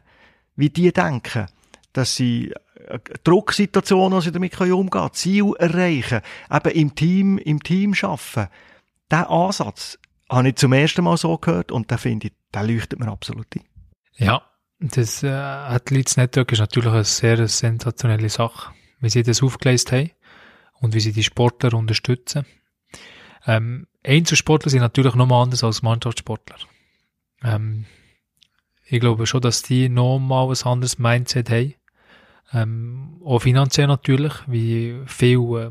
Wie 0.55 0.71
die 0.71 0.93
denken, 0.93 1.47
dass 1.93 2.17
sie 2.17 2.53
Drucksituationen, 3.25 4.21
sie 4.21 4.33
damit 4.33 4.59
umgehen 4.61 4.91
können, 4.91 5.12
Ziel 5.12 5.53
erreichen, 5.59 6.21
eben 6.51 6.71
im 6.71 6.95
Team, 6.95 7.39
im 7.39 7.62
Team 7.62 7.95
arbeiten. 8.01 8.49
Diesen 9.11 9.25
Ansatz 9.25 9.99
habe 10.31 10.49
ich 10.49 10.57
zum 10.57 10.73
ersten 10.73 11.05
Mal 11.05 11.17
so 11.17 11.37
gehört 11.39 11.73
und 11.73 11.91
da 11.91 11.97
finde 11.97 12.29
ich, 12.29 12.33
der 12.55 12.62
leuchtet 12.62 12.99
mir 12.99 13.09
absolut 13.09 13.47
ein. 13.55 13.64
Ja, 14.17 14.43
das 14.79 15.22
äh, 15.22 15.29
Athletes 15.29 16.16
Network 16.16 16.53
ist 16.53 16.59
natürlich 16.59 16.93
eine 16.93 17.05
sehr 17.05 17.49
sensationelle 17.49 18.29
Sache, 18.29 18.72
wie 19.01 19.09
sie 19.09 19.22
das 19.22 19.43
aufgeleistet 19.43 19.93
haben 19.93 20.11
und 20.81 20.95
wie 20.95 21.01
sie 21.01 21.12
die 21.12 21.22
Sportler 21.22 21.74
unterstützen. 21.74 22.45
Ähm, 23.47 23.87
Einzelsportler 24.05 24.70
sind 24.70 24.81
natürlich 24.81 25.14
nochmal 25.14 25.45
anders 25.45 25.64
als 25.64 25.83
Mannschaftssportler. 25.83 26.57
Ähm, 27.43 27.87
ich 28.85 29.01
glaube 29.01 29.27
schon, 29.27 29.41
dass 29.41 29.62
die 29.62 29.89
nochmal 29.89 30.49
ein 30.49 30.62
anderes 30.64 30.99
Mindset 30.99 31.51
haben. 31.51 31.74
Ähm, 32.53 33.20
auch 33.24 33.41
finanziell 33.41 33.89
natürlich, 33.89 34.33
wie 34.47 35.01
viel 35.07 35.39
äh, 35.39 35.70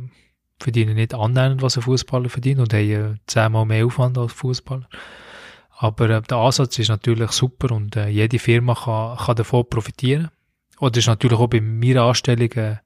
verdienen 0.60 0.96
nicht 0.96 1.14
annähernd, 1.14 1.62
was 1.62 1.78
ein 1.78 1.84
Fußballer 1.84 2.30
verdient 2.30 2.60
und 2.60 2.74
haben 2.74 2.92
äh, 2.92 3.16
zehnmal 3.28 3.66
mehr 3.66 3.86
Aufwand 3.86 4.18
als 4.18 4.34
Fußballer. 4.34 4.88
Aber 5.78 6.10
äh, 6.10 6.22
der 6.22 6.38
Ansatz 6.38 6.80
ist 6.80 6.90
natürlich 6.90 7.32
super 7.32 7.74
und 7.74 7.96
äh, 7.96 8.08
jede 8.08 8.40
Firma 8.40 8.76
kann, 8.76 9.18
kann 9.18 9.36
davon 9.36 9.70
profitieren. 9.70 10.30
Das 10.80 10.98
ist 10.98 11.08
natürlich 11.08 11.40
auch 11.40 11.48
bei 11.48 11.62
meiner 11.62 12.04
Anstellung 12.04 12.52
äh, 12.54 12.78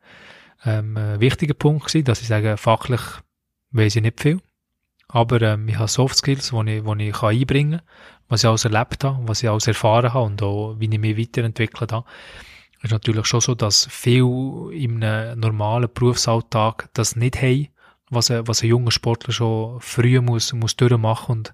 ähm, 0.66 0.98
ein 0.98 1.20
wichtiger 1.20 1.54
Punkt 1.54 1.88
gewesen, 1.88 2.06
dass 2.06 2.22
ich 2.22 2.28
sage, 2.28 2.58
fachlich 2.58 3.02
weiß 3.72 3.96
ich 3.96 4.02
nicht 4.02 4.20
viel. 4.20 4.42
Aber 5.08 5.42
ähm, 5.42 5.68
ich 5.68 5.78
habe 5.78 5.88
Soft 5.88 6.18
Skills, 6.18 6.50
die 6.52 6.72
ich, 6.72 6.84
die 6.84 7.08
ich 7.08 7.14
kann 7.14 7.30
einbringen 7.30 7.80
kann, 7.80 7.88
was 8.28 8.44
ich 8.44 8.50
alles 8.50 8.66
erlebt 8.66 9.04
habe, 9.04 9.28
was 9.28 9.42
ich 9.42 9.50
alles 9.50 9.68
erfahren 9.68 10.14
habe 10.14 10.26
und 10.26 10.42
auch, 10.44 10.76
wie 10.80 10.90
ich 10.92 11.00
mich 11.00 11.18
weiterentwickelt 11.18 11.92
habe. 11.92 12.06
Es 12.78 12.86
ist 12.86 12.92
natürlich 12.92 13.26
schon 13.26 13.42
so, 13.42 13.56
dass 13.56 13.88
viele 13.92 14.72
im 14.74 15.00
normalen 15.00 15.90
Berufsalltag 15.94 16.90
das 16.94 17.16
nicht 17.16 17.42
haben, 17.42 17.68
was 18.10 18.32
ein, 18.32 18.48
was 18.48 18.62
ein 18.62 18.70
junger 18.70 18.92
Sportler 18.92 19.34
schon 19.34 19.82
früh 19.82 20.22
muss, 20.22 20.54
muss 20.54 20.76
durchmachen 20.76 21.38
und 21.38 21.54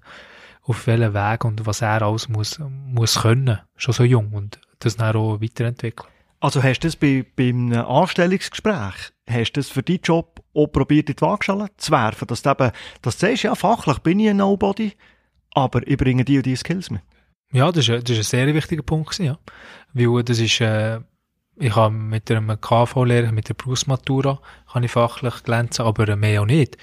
auf 0.66 0.86
welchen 0.86 1.14
Weg 1.14 1.44
und 1.44 1.64
was 1.66 1.80
er 1.80 2.02
alles 2.02 2.28
muss, 2.28 2.58
muss 2.58 3.22
können, 3.22 3.60
schon 3.76 3.94
so 3.94 4.04
jung 4.04 4.32
und 4.32 4.60
das 4.80 4.96
dann 4.96 5.16
auch 5.16 5.40
weiterentwickeln. 5.40 6.08
Also 6.40 6.62
hast 6.62 6.80
du 6.80 6.88
das 6.88 6.96
bei, 6.96 7.24
bei 7.34 7.48
einem 7.48 7.72
Anstellungsgespräch, 7.72 9.12
hast 9.28 9.52
du 9.52 9.60
das 9.60 9.68
für 9.68 9.82
deinen 9.82 10.00
Job 10.02 10.42
auch 10.54 10.66
probiert, 10.66 11.08
in 11.08 11.16
die 11.16 11.22
Waagschale 11.22 11.68
zu 11.76 11.92
werfen, 11.92 12.26
dass 12.26 12.42
du 12.42 12.50
eben, 12.50 12.72
dass 13.02 13.18
du 13.18 13.26
sagst, 13.26 13.44
ja, 13.44 13.54
fachlich 13.54 13.98
bin 14.00 14.20
ich 14.20 14.28
ein 14.28 14.38
Nobody, 14.38 14.92
aber 15.54 15.86
ich 15.86 15.96
bringe 15.96 16.24
die 16.24 16.36
und 16.36 16.46
die 16.46 16.56
Skills 16.56 16.90
mit? 16.90 17.00
Ja, 17.52 17.70
das 17.72 17.88
ist 17.88 18.10
ein 18.10 18.22
sehr 18.22 18.54
wichtiger 18.54 18.82
Punkt, 18.82 19.18
ja. 19.18 19.38
Weil 19.94 20.22
das 20.24 20.40
ist, 20.40 20.60
äh, 20.60 21.00
ich 21.58 21.74
habe 21.74 21.94
mit 21.94 22.30
einem 22.30 22.60
KV-Lehrer, 22.60 23.32
mit 23.32 23.48
der 23.48 23.54
Berufsmatura, 23.54 24.40
kann 24.70 24.82
ich 24.82 24.90
fachlich 24.90 25.42
glänzen, 25.44 25.86
aber 25.86 26.16
mehr 26.16 26.42
auch 26.42 26.46
nicht. 26.46 26.76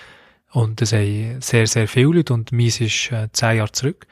Und 0.54 0.82
das 0.82 0.94
haben 0.94 1.42
sehr, 1.42 1.66
sehr 1.66 1.88
viele 1.88 2.14
Leute 2.14 2.34
und 2.34 2.52
meins 2.52 2.80
ist 2.80 3.12
äh, 3.12 3.28
zehn 3.34 3.58
Jahre 3.58 3.72
zurück. 3.72 4.06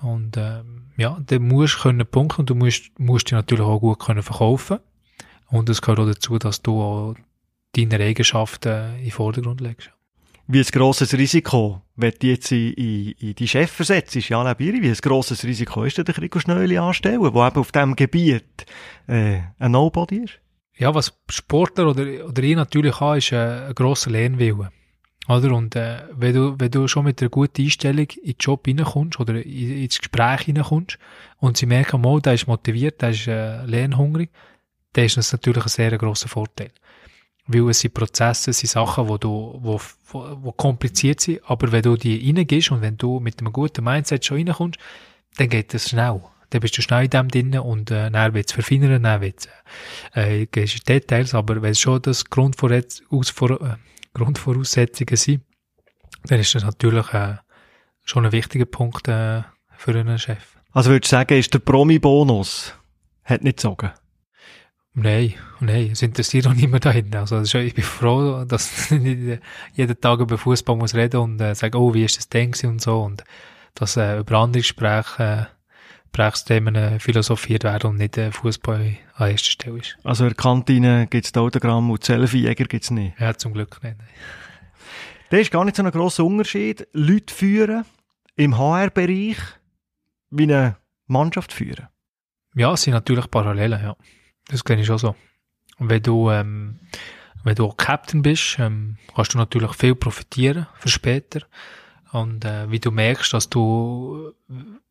Und 0.00 0.38
ähm, 0.38 0.86
ja, 0.96 1.18
dann 1.26 1.42
musst 1.46 1.76
du 1.76 1.82
können 1.82 2.06
punkten 2.06 2.40
und 2.40 2.50
du 2.50 2.54
musst, 2.54 2.98
musst 2.98 3.26
dich 3.26 3.32
natürlich 3.32 3.64
auch 3.64 3.78
gut 3.78 3.98
können 3.98 4.22
verkaufen. 4.22 4.78
Und 5.48 5.68
es 5.68 5.82
gehört 5.82 6.00
auch 6.00 6.06
dazu, 6.06 6.38
dass 6.38 6.62
du 6.62 6.80
auch 6.80 7.14
deine 7.76 8.02
Eigenschaften 8.02 8.96
in 8.96 9.04
den 9.04 9.10
Vordergrund 9.10 9.60
legst. 9.60 9.90
Wie 10.46 10.60
ein 10.60 10.64
grosses 10.64 11.12
Risiko, 11.12 11.82
wenn 11.94 12.14
du 12.18 12.26
jetzt 12.26 12.50
in, 12.52 12.72
in, 12.72 13.10
in 13.18 13.34
die 13.34 13.46
Chef 13.46 13.70
versetzt, 13.70 14.14
ja, 14.14 14.42
Lebiri, 14.42 14.80
wie 14.80 14.88
ein 14.88 14.94
grosses 14.94 15.44
Risiko 15.44 15.84
ist 15.84 15.98
der 15.98 16.16
Rico 16.16 16.40
Schnöli 16.40 16.78
anstellen, 16.78 17.20
der 17.20 17.28
eben 17.28 17.38
auf 17.38 17.70
diesem 17.70 17.96
Gebiet 17.96 18.64
äh, 19.06 19.40
ein 19.58 19.72
Nobody 19.72 20.24
ist? 20.24 20.40
Ja, 20.76 20.94
was 20.94 21.12
Sportler 21.28 21.88
oder, 21.88 22.26
oder 22.26 22.42
ich 22.42 22.56
natürlich 22.56 22.98
habe, 22.98 23.18
ist 23.18 23.32
äh, 23.32 23.68
ein 23.68 23.74
grosser 23.74 24.10
Lernwille. 24.10 24.70
Oder? 25.28 25.52
Und 25.52 25.76
äh, 25.76 26.02
wenn, 26.12 26.34
du, 26.34 26.54
wenn 26.58 26.70
du 26.70 26.88
schon 26.88 27.04
mit 27.04 27.20
einer 27.20 27.30
guten 27.30 27.62
Einstellung 27.62 28.06
in 28.22 28.32
den 28.32 28.36
Job 28.38 28.66
reinkommst 28.66 29.20
oder 29.20 29.34
in, 29.34 29.82
ins 29.82 29.98
Gespräch 29.98 30.48
reinkommst 30.48 30.98
und 31.38 31.56
sie 31.56 31.66
merken, 31.66 32.00
mal, 32.00 32.20
der 32.20 32.34
ist 32.34 32.46
motiviert, 32.46 33.00
der 33.02 33.10
ist 33.10 33.26
äh, 33.26 33.64
lernhungrig, 33.64 34.30
dann 34.92 35.04
ist 35.04 35.16
das 35.16 35.32
natürlich 35.32 35.64
ein 35.64 35.68
sehr 35.68 35.96
grosser 35.98 36.28
Vorteil. 36.28 36.72
Weil 37.46 37.70
es 37.70 37.80
sind 37.80 37.94
Prozesse, 37.94 38.50
es 38.50 38.58
sind 38.58 38.70
Sachen, 38.70 39.08
wo 39.08 39.18
du, 39.18 39.58
wo, 39.60 39.80
wo, 40.08 40.38
wo 40.42 40.52
kompliziert 40.52 41.20
sind, 41.20 41.40
aber 41.44 41.70
wenn 41.72 41.82
du 41.82 41.96
die 41.96 42.26
reingehst 42.26 42.70
und 42.70 42.80
wenn 42.80 42.96
du 42.96 43.20
mit 43.20 43.40
einem 43.40 43.52
guten 43.52 43.84
Mindset 43.84 44.24
schon 44.24 44.38
reinkommst, 44.38 44.78
dann 45.36 45.48
geht 45.48 45.74
das 45.74 45.90
schnell. 45.90 46.22
Dann 46.50 46.60
bist 46.60 46.76
du 46.76 46.82
schnell 46.82 47.04
in 47.04 47.10
dem 47.10 47.28
drin 47.28 47.58
und 47.58 47.90
äh, 47.92 48.10
dann 48.10 48.34
wird 48.34 48.48
es 48.48 48.52
verfeinern, 48.52 49.02
dann 49.02 49.20
wird 49.20 49.38
es 49.38 49.48
äh, 50.16 50.46
gehst 50.46 50.88
Details, 50.88 51.34
aber 51.34 51.62
wenn 51.62 51.70
es 51.70 51.80
schon 51.80 52.02
das 52.02 52.24
Grundvoraussetzungen 52.24 53.60
äh, 53.60 53.76
Grundvoraussetzungen 54.14 55.16
sind, 55.16 55.42
dann 56.24 56.40
ist 56.40 56.54
das 56.54 56.64
natürlich 56.64 57.12
äh, 57.12 57.36
schon 58.04 58.26
ein 58.26 58.32
wichtiger 58.32 58.66
Punkt 58.66 59.08
äh, 59.08 59.42
für 59.76 59.98
einen 59.98 60.18
Chef. 60.18 60.56
Also 60.72 60.90
würdest 60.90 61.12
du 61.12 61.16
sagen, 61.16 61.38
ist 61.38 61.52
der 61.54 61.58
Promi-Bonus 61.60 62.74
hat 63.24 63.42
nicht 63.42 63.56
gezogen? 63.56 63.90
Nein, 64.92 65.34
nein, 65.60 65.90
es 65.92 66.02
interessiert 66.02 66.48
auch 66.48 66.52
niemand 66.52 66.84
da 66.84 66.90
hinten. 66.90 67.16
Also 67.16 67.40
ich 67.58 67.74
bin 67.74 67.84
froh, 67.84 68.44
dass 68.44 68.90
ich 68.90 69.00
nicht 69.00 69.40
jeden 69.74 70.00
Tag 70.00 70.20
über 70.20 70.36
Fußball 70.36 70.76
muss 70.76 70.94
reden 70.94 71.20
und 71.20 71.40
äh, 71.40 71.54
sagen, 71.54 71.76
oh, 71.76 71.94
wie 71.94 72.04
ist 72.04 72.18
das 72.18 72.28
denn 72.28 72.52
und 72.64 72.82
so 72.82 73.02
und 73.02 73.22
dass 73.74 73.96
äh, 73.96 74.18
über 74.18 74.38
andere 74.38 74.60
Gespräche 74.62 75.48
äh, 75.48 75.59
Gesprächsthemen 76.12 76.98
philosophiert 76.98 77.64
werden 77.64 77.90
und 77.90 77.96
nicht 77.98 78.18
Fußball 78.18 78.96
an 79.14 79.30
erster 79.30 79.50
Stelle 79.50 79.78
ist. 79.78 79.96
Also 80.02 80.24
in 80.24 80.30
der 80.30 80.36
Kantine 80.36 81.06
gibt 81.06 81.26
es 81.26 81.36
Autogramm 81.36 81.90
und 81.90 82.04
Selfie-Jäger 82.04 82.64
gibt 82.64 82.84
es 82.84 82.90
nicht? 82.90 83.18
Ja, 83.18 83.34
zum 83.34 83.52
Glück 83.52 83.82
nicht. 83.82 83.96
Das 85.30 85.40
ist 85.40 85.52
gar 85.52 85.64
nicht 85.64 85.76
so 85.76 85.84
ein 85.84 85.90
grosser 85.90 86.24
Unterschied. 86.24 86.88
Leute 86.92 87.32
führen 87.32 87.84
im 88.34 88.58
HR-Bereich 88.58 89.36
wie 90.30 90.42
eine 90.42 90.76
Mannschaft 91.06 91.52
führen. 91.52 91.88
Ja, 92.56 92.72
es 92.72 92.82
sind 92.82 92.94
natürlich 92.94 93.30
Parallelen, 93.30 93.80
ja. 93.80 93.96
Das 94.48 94.64
kenne 94.64 94.80
ich 94.80 94.88
schon 94.88 94.98
so. 94.98 95.14
Und 95.78 95.88
wenn 95.88 96.02
du, 96.02 96.30
ähm, 96.30 96.80
wenn 97.44 97.54
du 97.54 97.68
Captain 97.68 98.22
bist, 98.22 98.58
ähm, 98.58 98.96
kannst 99.14 99.34
du 99.34 99.38
natürlich 99.38 99.72
viel 99.74 99.94
profitieren 99.94 100.66
für 100.74 100.88
später. 100.88 101.42
Und 102.10 102.44
äh, 102.44 102.68
wie 102.70 102.80
du 102.80 102.90
merkst, 102.90 103.32
dass 103.32 103.48
du 103.48 104.32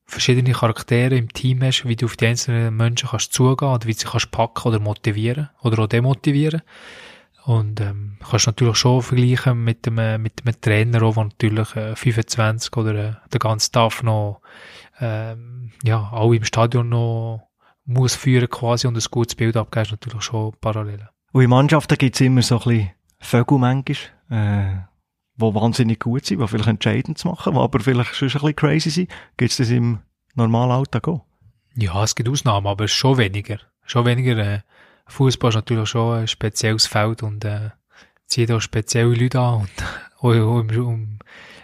verschiedene 0.09 0.53
Charaktere 0.53 1.15
im 1.15 1.31
Team 1.31 1.63
hast, 1.63 1.87
wie 1.87 1.95
du 1.95 2.05
auf 2.05 2.17
die 2.17 2.27
einzelnen 2.27 2.75
Menschen 2.75 3.09
kannst 3.09 3.33
zugehen 3.33 3.69
oder 3.69 3.87
wie 3.87 3.93
du 3.93 3.99
sie 3.99 4.07
kannst 4.07 4.31
packen 4.31 4.67
oder 4.67 4.79
motivieren 4.79 5.49
oder 5.61 5.83
auch 5.83 5.87
demotivieren. 5.87 6.61
Und 7.45 7.79
ähm, 7.79 8.17
kannst 8.29 8.47
natürlich 8.47 8.77
schon 8.77 9.01
vergleichen 9.01 9.63
mit 9.63 9.85
dem, 9.85 9.97
äh, 9.97 10.17
mit 10.17 10.45
dem 10.45 10.61
Trainer, 10.61 10.99
der 10.99 11.23
natürlich 11.23 11.75
äh, 11.75 11.95
25 11.95 12.75
oder 12.77 12.95
äh, 12.95 13.13
der 13.31 13.39
ganze 13.39 13.67
Staff 13.67 14.03
noch 14.03 14.41
ähm, 14.99 15.71
ja, 15.83 16.09
alle 16.11 16.35
im 16.35 16.43
Stadion 16.43 16.89
noch 16.89 17.47
muss 17.85 18.15
führen 18.15 18.49
quasi 18.49 18.87
und 18.87 18.95
ein 18.95 19.03
gutes 19.09 19.35
Bild 19.35 19.57
abgeben, 19.57 19.85
ist 19.85 19.91
natürlich 19.91 20.21
schon 20.21 20.53
parallel. 20.61 21.09
Und 21.31 21.43
in 21.43 21.49
Mannschaften 21.49 21.97
gibt 21.97 22.15
es 22.15 22.21
immer 22.21 22.41
so 22.41 22.59
ein 22.59 22.63
bisschen 22.63 22.91
Vögel 23.19 23.57
manchmal, 23.57 23.97
äh, 24.29 24.88
die 25.39 25.55
wahnsinnig 25.55 25.99
gut 25.99 26.25
sind, 26.25 26.41
die 26.41 26.47
vielleicht 26.47 26.69
entscheidend 26.69 27.17
zu 27.17 27.27
machen, 27.27 27.53
die 27.53 27.59
aber 27.59 27.79
vielleicht 27.79 28.15
schon 28.15 28.27
ein 28.27 28.33
bisschen 28.33 28.55
crazy 28.55 28.89
sind. 28.89 29.11
Gibt 29.37 29.51
es 29.51 29.57
das 29.57 29.69
im 29.69 29.99
normalen 30.35 30.71
Alltag 30.71 31.07
auch? 31.07 31.25
Ja, 31.75 32.03
es 32.03 32.15
gibt 32.15 32.29
Ausnahmen, 32.29 32.67
aber 32.67 32.87
schon 32.87 33.17
weniger. 33.17 33.59
Schon 33.85 34.05
weniger. 34.05 34.37
Äh, 34.37 34.59
Fußball 35.07 35.49
ist 35.49 35.55
natürlich 35.55 35.89
schon 35.89 36.19
ein 36.19 36.27
spezielles 36.27 36.87
Feld 36.87 37.23
und 37.23 37.45
äh, 37.45 37.71
zieht 38.27 38.51
auch 38.51 38.61
spezielle 38.61 39.13
Leute 39.15 39.39
an 39.39 39.61
und 39.61 39.69
auch, 40.19 40.59
um, 40.59 40.69
um, 40.69 41.19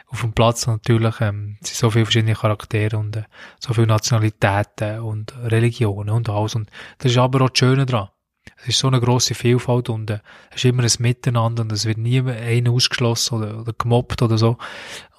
auf 0.07 0.21
dem 0.21 0.34
Platz 0.34 0.67
natürlich 0.67 1.19
ähm, 1.21 1.57
sind 1.61 1.76
so 1.76 1.89
viele 1.89 2.05
verschiedene 2.05 2.36
Charaktere 2.36 2.97
und 2.97 3.15
äh, 3.15 3.23
so 3.59 3.73
viele 3.73 3.88
Nationalitäten 3.88 4.99
und 4.99 5.36
Religionen 5.43 6.09
und 6.09 6.30
alles 6.30 6.55
und 6.55 6.69
das 6.99 7.11
ist 7.11 7.17
aber 7.17 7.41
auch 7.41 7.49
das 7.49 7.59
Schöne 7.59 7.86
dran. 7.86 8.09
Es 8.57 8.69
ist 8.69 8.79
so 8.79 8.87
eine 8.87 8.99
grosse 8.99 9.35
Vielfalt 9.35 9.89
und 9.89 10.09
äh, 10.09 10.19
es 10.51 10.57
ist 10.57 10.65
immer 10.65 10.83
ein 10.83 10.91
Miteinander 10.99 11.63
und 11.63 11.71
es 11.71 11.85
wird 11.85 11.97
nie 11.97 12.21
einer 12.21 12.71
ausgeschlossen 12.71 13.37
oder, 13.37 13.59
oder 13.59 13.73
gemobbt 13.77 14.21
oder 14.21 14.37
so. 14.37 14.57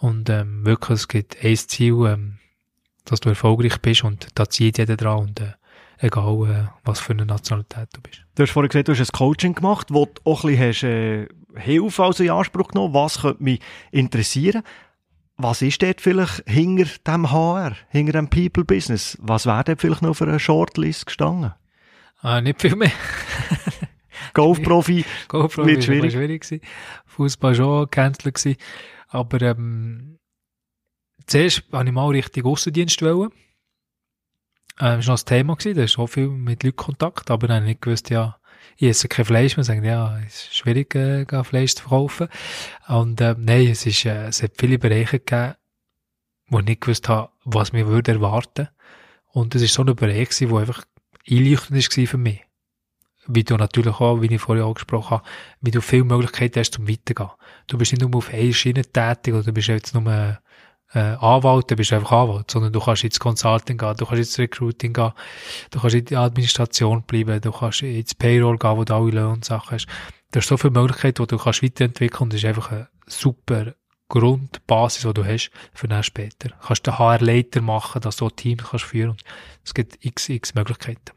Und 0.00 0.30
ähm, 0.30 0.64
wirklich, 0.64 1.00
es 1.00 1.08
gibt 1.08 1.44
ein 1.44 1.56
Ziel, 1.56 1.94
ähm, 2.06 2.38
dass 3.04 3.20
du 3.20 3.28
erfolgreich 3.28 3.80
bist 3.80 4.04
und 4.04 4.28
da 4.34 4.48
zieht 4.48 4.78
jeder 4.78 4.96
dran 4.96 5.18
und 5.18 5.40
äh, 5.40 5.52
egal 5.98 6.50
äh, 6.50 6.68
was 6.84 7.00
für 7.00 7.12
eine 7.12 7.26
Nationalität 7.26 7.88
du 7.92 8.00
bist. 8.00 8.24
Du 8.34 8.42
hast 8.42 8.50
vorhin 8.50 8.68
gesagt, 8.68 8.88
du 8.88 8.92
hast 8.92 9.00
ein 9.00 9.16
Coaching 9.16 9.54
gemacht, 9.54 9.88
wo 9.90 10.06
du 10.06 10.12
auch 10.24 10.44
ein 10.44 10.50
bisschen 10.50 10.68
hast, 10.68 10.82
äh, 10.82 11.28
Hilfe 11.58 12.04
also 12.04 12.22
in 12.22 12.30
Anspruch 12.30 12.68
genommen. 12.68 12.94
Was 12.94 13.22
könnte 13.22 13.42
mich 13.42 13.60
interessieren? 13.90 14.62
Was 15.38 15.62
ist 15.62 15.82
dort 15.82 16.00
vielleicht 16.00 16.42
hinter 16.46 16.86
dem 17.06 17.30
HR, 17.30 17.76
hinter 17.88 18.12
dem 18.12 18.28
People-Business? 18.28 19.18
Was 19.20 19.46
wäre 19.46 19.64
dort 19.64 19.80
vielleicht 19.80 20.02
noch 20.02 20.14
für 20.14 20.24
eine 20.26 20.38
Shortlist 20.38 21.06
gestanden? 21.06 21.54
Äh, 22.26 22.42
nicht 22.42 22.60
viel 22.60 22.74
mehr. 22.74 22.90
Golfprofi 24.34 25.04
GoPro 25.28 25.64
wird 25.64 25.84
schwierig. 25.84 26.12
schwierig 26.12 26.42
gewesen. 26.42 26.60
Fußball 27.06 27.54
schon 27.54 27.84
gecancelt 27.84 28.34
gewesen. 28.34 28.58
Aber, 29.06 29.40
ähm, 29.42 30.18
zuerst 31.26 31.72
wollte 31.72 31.86
ich 31.88 31.94
mal 31.94 32.08
richtig 32.08 32.44
Aussendienst 32.44 33.00
wollen. 33.02 33.30
Ähm, 34.80 34.98
das 34.98 35.06
war 35.06 35.14
noch 35.14 35.22
ein 35.22 35.24
Thema 35.26 35.54
gewesen. 35.54 35.76
Da 35.76 35.84
ist 35.84 35.98
auch 36.00 36.08
viel 36.08 36.28
mit 36.28 36.64
Leuten 36.64 36.76
Kontakt. 36.76 37.30
Aber 37.30 37.46
dann 37.46 37.58
habe 37.58 37.66
ich 37.66 37.70
nicht 37.74 37.82
gewusst, 37.82 38.10
ja, 38.10 38.38
ich 38.76 38.88
esse 38.88 39.06
kein 39.06 39.24
Fleisch 39.24 39.56
mehr. 39.56 39.62
Sagen, 39.62 39.84
ja, 39.84 40.18
es 40.26 40.46
ist 40.46 40.56
schwierig, 40.56 40.96
äh, 40.96 41.44
Fleisch 41.44 41.76
zu 41.76 41.82
verkaufen. 41.82 42.28
Und, 42.88 43.20
ähm, 43.20 43.44
nein, 43.44 43.68
es 43.68 43.86
ist, 43.86 44.04
äh, 44.04 44.26
es 44.26 44.42
hat 44.42 44.54
viele 44.58 44.80
Bereiche 44.80 45.20
gegeben, 45.20 45.54
wo 46.48 46.58
ich 46.58 46.64
nicht 46.64 46.80
gewusst 46.80 47.08
habe, 47.08 47.30
was 47.44 47.72
mir 47.72 47.86
würde 47.86 48.10
erwarten. 48.10 48.68
Und 49.30 49.54
es 49.54 49.62
ist 49.62 49.74
so 49.74 49.84
ein 49.84 49.94
Bereich 49.94 50.30
gewesen, 50.30 50.50
wo 50.50 50.58
einfach 50.58 50.84
einleuchtend 51.28 51.98
war 51.98 52.06
für 52.06 52.18
mich 52.18 52.46
wie 53.28 53.44
du 53.44 53.56
natürlich 53.56 54.00
auch, 54.00 54.20
wie 54.20 54.32
ich 54.32 54.40
vorher 54.40 54.64
angesprochen 54.64 55.18
habe, 55.18 55.24
wie 55.60 55.70
du 55.70 55.80
viele 55.80 56.04
Möglichkeiten 56.04 56.60
hast 56.60 56.74
zum 56.74 56.88
Weitergehen. 56.88 57.30
Du 57.66 57.78
bist 57.78 57.92
nicht 57.92 58.02
nur 58.02 58.14
auf 58.14 58.32
einer 58.32 58.52
Schiene 58.52 58.82
tätig 58.82 59.34
oder 59.34 59.42
du 59.42 59.52
bist 59.52 59.68
jetzt 59.68 59.94
nur 59.94 60.38
äh, 60.92 60.98
Anwalt, 60.98 61.70
du 61.70 61.76
bist 61.76 61.92
einfach 61.92 62.12
Anwalt, 62.12 62.50
sondern 62.50 62.72
du 62.72 62.80
kannst 62.80 63.04
ins 63.04 63.18
Consulting 63.18 63.78
gehen, 63.78 63.96
du 63.96 64.06
kannst 64.06 64.20
ins 64.20 64.38
Recruiting 64.38 64.92
gehen, 64.92 65.12
du 65.70 65.80
kannst 65.80 65.96
in 65.96 66.04
die 66.04 66.16
Administration 66.16 67.02
bleiben, 67.02 67.40
du 67.40 67.52
kannst 67.52 67.82
ins 67.82 68.14
Payroll 68.14 68.58
gehen, 68.58 68.76
wo 68.76 68.84
du 68.84 68.94
alle 68.94 69.10
Löhne 69.10 69.28
und 69.28 69.44
Sachen 69.44 69.72
hast. 69.72 69.86
Du 70.32 70.40
hast 70.40 70.48
so 70.48 70.56
viele 70.56 70.72
Möglichkeiten, 70.72 71.22
die 71.22 71.26
du 71.26 71.38
kannst 71.38 71.62
weiterentwickeln 71.62 72.22
und 72.24 72.32
das 72.32 72.40
ist 72.40 72.46
einfach 72.46 72.70
eine 72.70 72.88
super 73.06 73.74
Grundbasis, 74.08 75.02
die 75.02 75.14
du 75.14 75.24
hast 75.24 75.50
für 75.74 75.88
dann 75.88 76.04
später. 76.04 76.48
Du 76.48 76.54
kannst 76.64 76.86
den 76.86 76.96
HR-Leiter 76.96 77.60
machen, 77.60 78.00
dass 78.00 78.16
du 78.16 78.30
Teams 78.30 78.62
kannst 78.70 78.84
führen 78.84 79.10
und 79.10 79.24
es 79.64 79.74
gibt 79.74 80.04
x, 80.04 80.28
x 80.28 80.54
Möglichkeiten. 80.54 81.15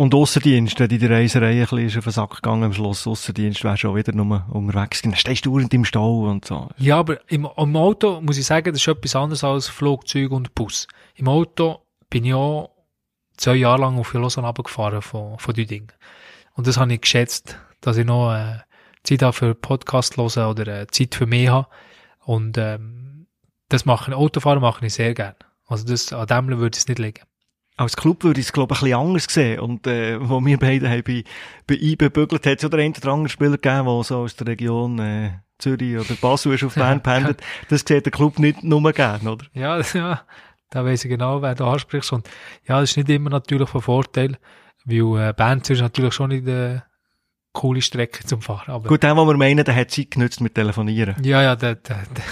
Und 0.00 0.14
Aussendienst, 0.14 0.78
wenn 0.78 0.88
die 0.88 1.04
Reiserei 1.04 1.60
ein 1.60 1.66
bisschen 1.66 1.98
auf 1.98 2.04
den 2.04 2.12
Sack 2.12 2.36
gegangen 2.36 2.62
am 2.62 2.72
Schluss, 2.72 3.04
Aussendienst 3.04 3.64
du 3.64 3.68
auch 3.68 3.96
wieder 3.96 4.12
nur 4.12 4.46
unterwegs 4.48 5.02
gewesen. 5.02 5.16
Stehst 5.16 5.44
du 5.44 5.50
dauernd 5.50 5.74
im 5.74 5.84
Stau 5.84 6.20
und 6.30 6.44
so. 6.44 6.68
Ja, 6.76 7.00
aber 7.00 7.18
im, 7.28 7.48
im 7.56 7.76
Auto 7.76 8.20
muss 8.20 8.38
ich 8.38 8.46
sagen, 8.46 8.72
das 8.72 8.80
ist 8.80 8.86
etwas 8.86 9.16
anderes 9.16 9.42
als 9.42 9.66
Flugzeug 9.66 10.30
und 10.30 10.54
Bus. 10.54 10.86
Im 11.16 11.26
Auto 11.26 11.80
bin 12.10 12.24
ich 12.24 12.32
auch 12.32 12.70
zwei 13.36 13.56
Jahre 13.56 13.80
lang 13.80 13.98
auf 13.98 14.14
Lausanne 14.14 14.46
runtergefahren 14.46 15.02
von, 15.02 15.36
von 15.36 15.54
Düdingen. 15.54 15.90
Und 16.54 16.68
das 16.68 16.76
habe 16.76 16.92
ich 16.94 17.00
geschätzt, 17.00 17.58
dass 17.80 17.96
ich 17.96 18.06
noch 18.06 18.32
äh, 18.32 18.58
Zeit 19.02 19.22
habe 19.22 19.32
für 19.32 19.56
Podcast 19.56 20.16
hören 20.16 20.48
oder 20.48 20.82
äh, 20.82 20.86
Zeit 20.86 21.16
für 21.16 21.26
mich 21.26 21.48
habe. 21.48 21.66
Und 22.24 22.56
ähm, 22.56 23.26
das 23.68 23.84
mache 23.84 24.12
ich, 24.12 24.16
Autofahren 24.16 24.62
mache 24.62 24.86
ich 24.86 24.94
sehr 24.94 25.12
gern. 25.14 25.34
Also 25.66 25.84
das, 25.84 26.12
an 26.12 26.28
dem 26.28 26.56
würde 26.56 26.78
es 26.78 26.86
nicht 26.86 27.00
liegen. 27.00 27.24
Als 27.78 27.96
Club 27.96 28.24
würde 28.24 28.40
ich 28.40 28.46
es, 28.46 28.52
glaube 28.52 28.74
ich, 28.74 28.80
ein 28.80 28.84
bisschen 28.84 29.00
anders 29.00 29.26
sehen. 29.28 29.60
Und, 29.60 29.86
äh, 29.86 30.18
wo 30.20 30.44
wir 30.44 30.58
beide 30.58 30.90
haben 30.90 31.02
bei, 31.04 31.24
bei 31.66 31.76
IB 31.76 32.08
bügelt, 32.10 32.44
hat 32.44 32.56
es 32.56 32.62
ja 32.62 32.68
den 32.68 32.80
einen 32.80 32.94
oder 32.94 33.12
anderen 33.12 33.28
Spieler 33.28 33.52
gegeben, 33.52 33.86
der 33.86 34.04
so 34.04 34.18
aus 34.18 34.36
der 34.36 34.48
Region, 34.48 34.98
äh, 34.98 35.30
Zürich 35.58 35.96
oder 35.98 36.14
Basel 36.20 36.54
ist 36.54 36.64
auf 36.64 36.74
Bern 36.76 37.02
pendelt. 37.02 37.40
Das 37.68 37.84
sieht 37.86 38.04
der 38.04 38.12
Club 38.12 38.38
nicht 38.38 38.62
nur 38.62 38.92
gern, 38.92 39.26
oder? 39.26 39.46
Ja, 39.52 39.80
ja, 39.94 40.22
da 40.70 40.84
weiss 40.84 41.04
ich 41.04 41.10
genau, 41.10 41.42
wer 41.42 41.54
du 41.54 41.64
ansprichst. 41.64 42.12
Und 42.12 42.28
ja, 42.66 42.80
das 42.80 42.90
ist 42.90 42.96
nicht 42.96 43.08
immer 43.08 43.30
natürlich 43.30 43.68
von 43.68 43.82
Vorteil, 43.82 44.38
weil 44.84 45.28
äh, 45.28 45.32
Bern 45.32 45.60
ist 45.60 45.80
natürlich 45.80 46.14
schon 46.14 46.30
nicht 46.30 46.46
eine 46.46 46.84
coole 47.52 47.82
Strecke 47.82 48.24
zum 48.24 48.40
Fahren. 48.40 48.72
Aber 48.72 48.88
Gut, 48.88 49.02
der, 49.02 49.14
den 49.14 49.26
wir 49.26 49.36
meinen, 49.36 49.64
der 49.64 49.74
hat 49.74 49.90
Zeit 49.90 50.12
genutzt 50.12 50.40
mit 50.40 50.54
Telefonieren. 50.54 51.16
ja, 51.24 51.42
ja, 51.42 51.56
der, 51.56 51.74
der, 51.76 51.96
der, 51.96 52.24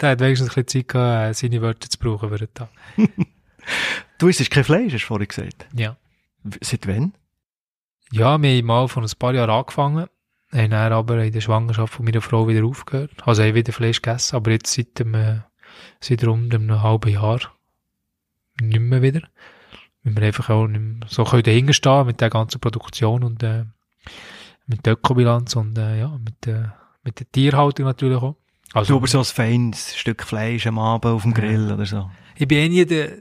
der 0.00 0.10
hat 0.10 0.20
wenigstens 0.20 0.50
ein 0.50 0.64
bisschen 0.64 0.82
Zeit 0.82 0.88
gehabt, 0.88 1.30
äh, 1.30 1.34
seine 1.34 1.62
Wörter 1.62 1.88
zu 1.88 1.98
brauchen 1.98 2.30
für 2.30 2.38
den 2.38 2.54
Tag. 2.54 2.70
Du 4.18 4.28
isst 4.28 4.50
kein 4.50 4.64
Fleisch, 4.64 4.92
hast 4.92 5.02
du 5.02 5.06
vorhin 5.06 5.28
gesagt. 5.28 5.66
Ja. 5.74 5.96
Seit 6.60 6.86
wann? 6.86 7.14
Ja, 8.12 8.40
wir 8.40 8.56
haben 8.56 8.66
mal 8.66 8.88
vor 8.88 9.02
ein 9.02 9.10
paar 9.18 9.34
Jahren 9.34 9.50
angefangen, 9.50 10.06
haben 10.52 10.70
dann 10.70 10.92
aber 10.92 11.24
in 11.24 11.32
der 11.32 11.40
Schwangerschaft 11.40 11.94
von 11.94 12.04
meiner 12.04 12.20
Frau 12.20 12.46
wieder 12.46 12.64
aufgehört. 12.64 13.10
Also 13.24 13.42
haben 13.42 13.54
wieder 13.54 13.72
Fleisch 13.72 14.02
gegessen, 14.02 14.36
aber 14.36 14.52
jetzt 14.52 14.72
seit 14.72 14.98
dem, 14.98 15.14
äh, 15.14 15.40
seit 16.00 16.24
rund 16.24 16.54
einem 16.54 16.82
halben 16.82 17.10
Jahr 17.10 17.40
nicht 18.60 18.80
mehr 18.80 19.02
wieder. 19.02 19.22
Weil 20.04 20.16
wir 20.16 20.22
einfach 20.22 20.50
auch 20.50 20.66
nicht 20.66 20.80
mehr 20.80 21.08
so 21.08 21.24
können 21.24 21.42
dahinter 21.42 21.72
stehen 21.72 22.06
mit 22.06 22.20
der 22.20 22.30
ganzen 22.30 22.60
Produktion 22.60 23.24
und 23.24 23.42
äh, 23.42 23.64
mit 24.66 24.84
der 24.86 24.94
Ökobilanz 24.94 25.56
und 25.56 25.76
äh, 25.78 26.00
ja, 26.00 26.18
mit 26.22 26.46
der, 26.46 26.76
mit 27.02 27.18
der 27.18 27.30
Tierhaltung 27.32 27.86
natürlich 27.86 28.18
auch. 28.18 28.36
Also, 28.74 28.94
Du 28.94 28.98
aber 28.98 29.06
so 29.06 29.18
ein 29.18 29.24
feines 29.24 29.96
Stück 29.96 30.22
Fleisch 30.22 30.66
am 30.66 30.78
Abend 30.78 31.12
auf 31.12 31.22
dem 31.22 31.32
Grill 31.34 31.72
oder 31.72 31.86
so. 31.86 32.10
ich 32.36 32.46
bin 32.46 32.58
eh 32.58 32.68
nie 32.68 32.84
der, 32.84 33.12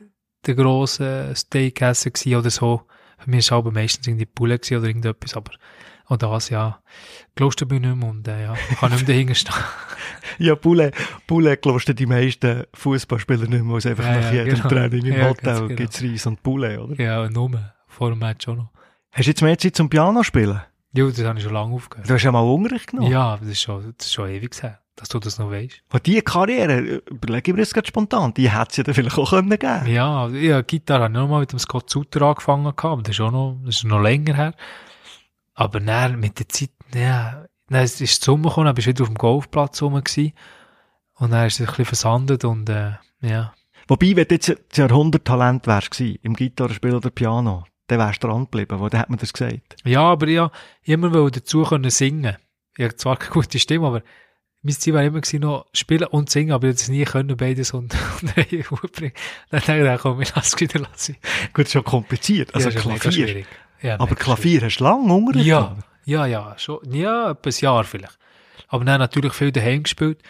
der 0.45 0.55
grosse 0.55 1.33
Steakesser 1.35 2.11
gewesen 2.11 2.35
oder 2.35 2.49
so. 2.49 2.81
Für 3.17 3.29
mich 3.29 3.49
war 3.51 3.65
es 3.65 3.73
meistens 3.73 4.07
irgendwie 4.07 4.27
gewesen 4.33 4.77
oder 4.77 4.87
irgendetwas, 4.87 5.35
aber 5.35 5.51
auch 6.07 6.17
das, 6.17 6.49
ja, 6.49 6.79
gelustet 7.35 7.69
bin 7.69 7.83
ich 7.83 7.89
nicht 7.89 7.97
mehr 7.99 8.09
und 8.09 8.27
äh, 8.27 8.43
ja, 8.43 8.53
ich 8.69 8.77
kann 8.77 8.91
nicht 8.91 9.07
mehr 9.07 9.15
dahinter 9.15 9.35
stehen. 9.35 9.55
Ja, 10.39 10.55
Bulle, 10.55 10.91
Bulle 11.27 11.57
gelosten 11.57 11.95
die 11.95 12.07
meisten 12.07 12.63
Fußballspieler 12.73 13.45
nicht 13.47 13.63
mehr, 13.63 13.75
als 13.75 13.85
einfach 13.85 14.03
Ja, 14.03 14.15
nach 14.19 14.33
ja, 14.33 14.43
jedem 14.43 14.55
genau. 14.55 14.67
Training 14.69 15.05
im 15.05 15.13
Ja, 15.19 15.29
Hotel 15.29 15.61
genau. 15.61 15.75
gibt's 15.75 16.01
Reis 16.01 16.25
und 16.25 16.41
Bulle, 16.41 16.81
oder? 16.81 17.01
ja, 17.01 17.29
nur, 17.29 17.51
vor 17.87 18.09
dem 18.09 18.17
Match 18.19 18.47
auch 18.47 18.55
noch. 18.55 18.69
Hast 19.11 19.25
du 19.25 19.29
jetzt 19.29 19.41
mehr 19.43 19.57
Zeit 19.59 19.75
zum 19.75 19.89
Piano 19.89 20.23
spielen? 20.23 20.59
Ja, 20.93 21.05
das 21.07 21.23
habe 21.23 21.37
ich 21.37 21.43
schon 21.43 21.53
lange 21.53 21.75
aufgehört. 21.75 22.09
Du 22.09 22.13
hast 22.15 22.23
ja 22.23 22.31
mal 22.31 22.39
Unterricht 22.41 22.87
genommen. 22.91 23.11
Ja, 23.11 23.37
das 23.37 23.47
ist 23.47 23.61
schon, 23.61 23.93
das 23.95 24.07
ist 24.07 24.13
schon 24.13 24.29
ewig 24.29 24.59
her, 24.63 24.79
dass 24.95 25.09
du 25.09 25.19
das 25.19 25.39
noch 25.39 25.51
weißt. 25.51 25.81
Und 25.91 26.05
diese 26.05 26.21
Karriere, 26.21 27.01
überlege 27.09 27.51
ich 27.51 27.55
mir 27.55 27.61
jetzt 27.61 27.73
gerade 27.73 27.87
spontan, 27.87 28.33
die 28.33 28.51
hätte 28.51 28.67
es 28.69 28.77
ja 28.77 28.83
dann 28.83 28.93
vielleicht 28.93 29.17
auch 29.17 29.29
können 29.31 29.49
geben 29.49 29.87
Ja, 29.87 30.27
ja, 30.29 30.61
Gitarre 30.61 31.03
habe 31.03 31.13
ich 31.13 31.19
noch 31.19 31.27
mal 31.27 31.39
mit 31.39 31.51
dem 31.51 31.59
Scott 31.59 31.89
Sutter 31.89 32.21
angefangen 32.21 32.67
aber 32.67 33.01
das 33.01 33.15
ist 33.15 33.21
auch 33.21 33.31
noch, 33.31 33.59
das 33.65 33.77
ist 33.77 33.83
noch 33.85 34.01
länger 34.01 34.35
her. 34.35 34.53
Aber 35.55 35.79
dann, 35.79 36.19
mit 36.19 36.39
der 36.39 36.49
Zeit, 36.49 36.71
ja, 36.93 37.45
dann 37.67 37.83
ist 37.83 38.01
es 38.01 38.19
Sommer 38.19 38.49
gekommen, 38.49 38.65
dann 38.65 38.75
bist 38.75 38.87
du 38.87 38.91
wieder 38.91 39.03
auf 39.03 39.09
dem 39.09 39.17
Golfplatz 39.17 39.81
rum 39.81 39.95
gewesen. 39.95 40.33
Und 41.15 41.31
dann 41.31 41.47
ist 41.47 41.55
es 41.55 41.61
ein 41.61 41.65
bisschen 41.67 41.85
versandet 41.85 42.43
und, 42.45 42.69
äh, 42.69 42.93
ja. 43.21 43.53
Wobei, 43.87 44.15
wenn 44.15 44.27
du 44.27 44.35
jetzt 44.35 44.49
das 44.49 44.77
Jahrhunderttalent 44.77 45.67
wärst 45.67 45.91
gewesen, 45.91 46.19
im 46.23 46.33
Gitarrespiel 46.35 46.95
oder 46.95 47.09
Piano, 47.09 47.65
dann 47.87 47.99
wärst 47.99 48.23
du 48.23 48.27
dran 48.27 48.45
geblieben, 48.45 48.79
wo 48.79 48.89
dann 48.89 49.01
hat 49.01 49.09
man 49.09 49.19
das 49.19 49.33
gesagt. 49.33 49.75
Ja, 49.83 50.01
aber 50.01 50.27
ja, 50.27 50.51
immer 50.83 51.29
dazu 51.29 51.63
können 51.63 51.89
singen. 51.89 52.37
Ich 52.77 52.83
habe 52.83 52.95
zwar 52.95 53.17
keine 53.17 53.33
gute 53.33 53.59
Stimme, 53.59 53.87
aber 53.87 54.01
mein 54.63 54.75
Ziel 54.75 54.93
war 54.93 55.03
immer 55.03 55.19
gewesen, 55.19 55.41
noch 55.41 55.65
spielen 55.73 56.07
und 56.07 56.29
singen, 56.29 56.53
aber 56.53 56.67
ich 56.67 56.71
hätte 56.71 56.83
es 56.83 56.89
nie 56.89 57.03
können, 57.03 57.35
beides 57.35 57.73
und, 57.73 57.95
und 58.21 58.35
Hut 58.71 58.91
bringen. 58.93 59.13
Dann 59.49 59.61
denke 59.61 59.93
ich, 59.93 60.01
komm, 60.01 60.21
ich 60.21 60.33
lasse 60.33 60.55
es 60.55 60.61
wieder 60.61 60.79
lassen. 60.79 61.17
Gut, 61.53 61.69
schon 61.69 61.83
kompliziert. 61.83 62.55
Also 62.55 62.69
Ja, 62.69 62.79
Klavier. 62.79 63.45
Ja, 63.81 63.99
Aber 63.99 64.15
Klavier 64.15 64.61
hast 64.61 64.77
du 64.77 64.85
lange 64.85 65.13
Unterricht 65.13 65.45
Ja, 65.45 65.75
ja, 66.05 66.25
ja, 66.25 66.55
schon, 66.57 66.79
ja, 66.93 67.31
etwa 67.31 67.49
ein 67.49 67.55
Jahr 67.59 67.83
vielleicht. 67.83 68.17
Aber 68.69 68.85
dann 68.85 68.99
natürlich 68.99 69.33
viel 69.33 69.51
daheim 69.51 69.83
gespielt. 69.83 70.21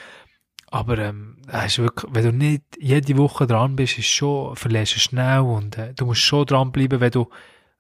Aber, 0.68 0.98
ähm, 0.98 1.38
es 1.48 1.74
ist 1.74 1.80
wirklich, 1.80 2.12
wenn 2.14 2.24
du 2.24 2.34
nicht 2.34 2.64
jede 2.80 3.16
Woche 3.18 3.46
dran 3.46 3.76
bist, 3.76 4.00
ist 4.00 4.08
schon, 4.08 4.56
verlierst 4.56 4.96
du 4.96 5.00
schnell 5.00 5.42
und, 5.42 5.78
äh, 5.78 5.94
du 5.94 6.08
musst 6.08 6.22
schon 6.22 6.48
dranbleiben, 6.48 7.00
wenn 7.00 7.12
du, 7.12 7.30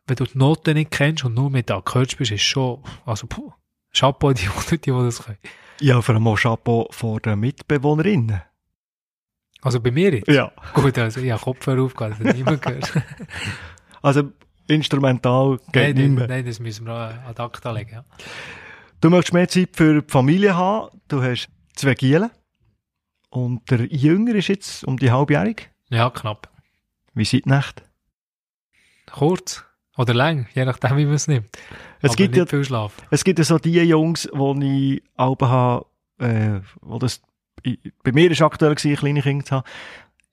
wenn 0.06 0.16
du 0.16 0.26
die 0.26 0.38
Noten 0.38 0.76
nicht 0.76 0.91
kennst 0.91 1.26
und 1.26 1.34
nur 1.34 1.49
mit 1.49 1.72
Akkord 1.72 2.16
bist, 2.16 2.32
ist 2.32 2.43
schon, 2.43 2.84
also, 3.04 3.26
puh, 3.26 3.51
Chapeau 3.91 4.34
die 4.34 4.45
Leute, 4.45 4.78
die 4.78 4.91
das 4.91 5.24
können. 5.24 5.39
Ja, 5.80 6.01
vor 6.01 6.15
allem 6.15 6.28
auch 6.28 6.39
Chapeau 6.39 6.88
vor 6.91 7.19
den 7.19 7.39
Mitbewohnerinnen. 7.39 8.41
Also 9.61 9.80
bei 9.80 9.91
mir 9.91 10.13
jetzt? 10.13 10.28
Ja. 10.28 10.51
Gut, 10.74 10.97
also, 10.97 11.21
ich 11.21 11.32
habe 11.32 11.41
Kopfhörer 11.41 11.84
aufgehört, 11.84 12.17
das 12.19 12.28
hat 12.28 12.36
niemand 12.36 12.61
gehört. 12.61 12.91
Also, 14.01 14.34
instrumental 14.67 15.59
geht 15.71 15.74
nein, 15.76 15.93
nicht 15.93 15.97
nein, 15.97 16.13
mehr. 16.15 16.28
nein, 16.28 16.45
das 16.45 16.59
müssen 16.59 16.86
wir 16.86 17.24
ad 17.26 17.41
acta 17.41 17.71
legen, 17.71 17.91
ja. 17.93 18.05
Du 18.99 19.09
möchtest 19.09 19.34
mehr 19.34 19.47
Zeit 19.47 19.69
für 19.71 20.01
die 20.01 20.11
Familie 20.11 20.57
haben. 20.57 21.01
Du 21.07 21.24
hast 21.24 21.47
zwei 21.74 21.93
Gielen. 21.93 22.30
Und 23.30 23.71
der 23.71 23.86
Jünger 23.86 24.36
ist 24.36 24.49
jetzt 24.49 24.84
um 24.84 24.97
die 24.97 25.09
halbjährig. 25.09 25.71
Ja, 25.89 26.09
knapp. 26.09 26.49
Wie 27.13 27.24
sieht 27.24 27.45
die 27.45 27.49
Nacht? 27.49 27.84
Kurz 29.09 29.63
oder 29.98 30.14
lang, 30.14 30.48
je 30.54 30.66
nachdem, 30.66 30.98
wie 30.98 31.06
man 31.06 31.16
es 31.16 31.28
nimmt. 31.28 31.48
Es 32.02 32.10
Aber 32.12 32.16
gibt 32.18 32.32
nicht 32.36 32.39
ja 32.39 32.46
viel 32.46 32.64
Schlaf. 32.66 32.96
Es 33.12 33.24
gibt 33.24 33.39
ja 33.39 33.46
so 33.46 33.58
die 33.60 33.74
Jungs, 33.82 34.30
die 34.34 34.96
ich 34.96 35.04
Alben 35.16 35.48
habe, 35.48 35.86
äh, 36.20 36.60
wo 36.82 36.98
das, 37.00 37.22
i- 37.66 37.80
bei 38.04 38.12
mir 38.12 38.30
ist 38.32 38.41
aktuell 38.41 38.76
gewesen, 38.76 38.96
kleine 38.98 39.22
Kinder 39.22 39.46
zu 39.46 39.56
haben. 39.58 39.64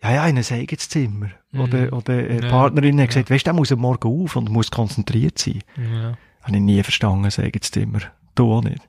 Ja, 0.03 0.13
ja, 0.15 0.27
in 0.29 0.39
ein 0.39 0.45
eigenes 0.51 0.89
Zimmer. 0.89 1.31
Mhm. 1.53 1.61
Oder, 1.61 1.93
oder, 1.93 2.15
äh, 2.31 2.39
die 2.39 2.45
Ja, 2.45 2.51
Partnerin 2.51 2.95
hat 2.95 3.01
ja. 3.01 3.07
gesagt, 3.07 3.31
weißt 3.31 3.47
du, 3.47 3.49
der 3.51 3.53
muss 3.55 3.71
am 3.73 3.81
Morgen 3.81 4.09
auf 4.25 4.35
und 4.37 4.49
muss 4.49 4.71
konzentriert 4.71 5.39
sein. 5.39 5.63
Ja. 5.77 6.17
Habe 6.43 6.57
ich 6.57 6.63
nie 6.63 6.83
verstanden, 6.83 7.31
sagen 7.31 7.51
jetzt 7.53 7.77
immer. 7.77 8.01
Du 8.35 8.53
auch 8.55 8.63
nicht. 8.63 8.81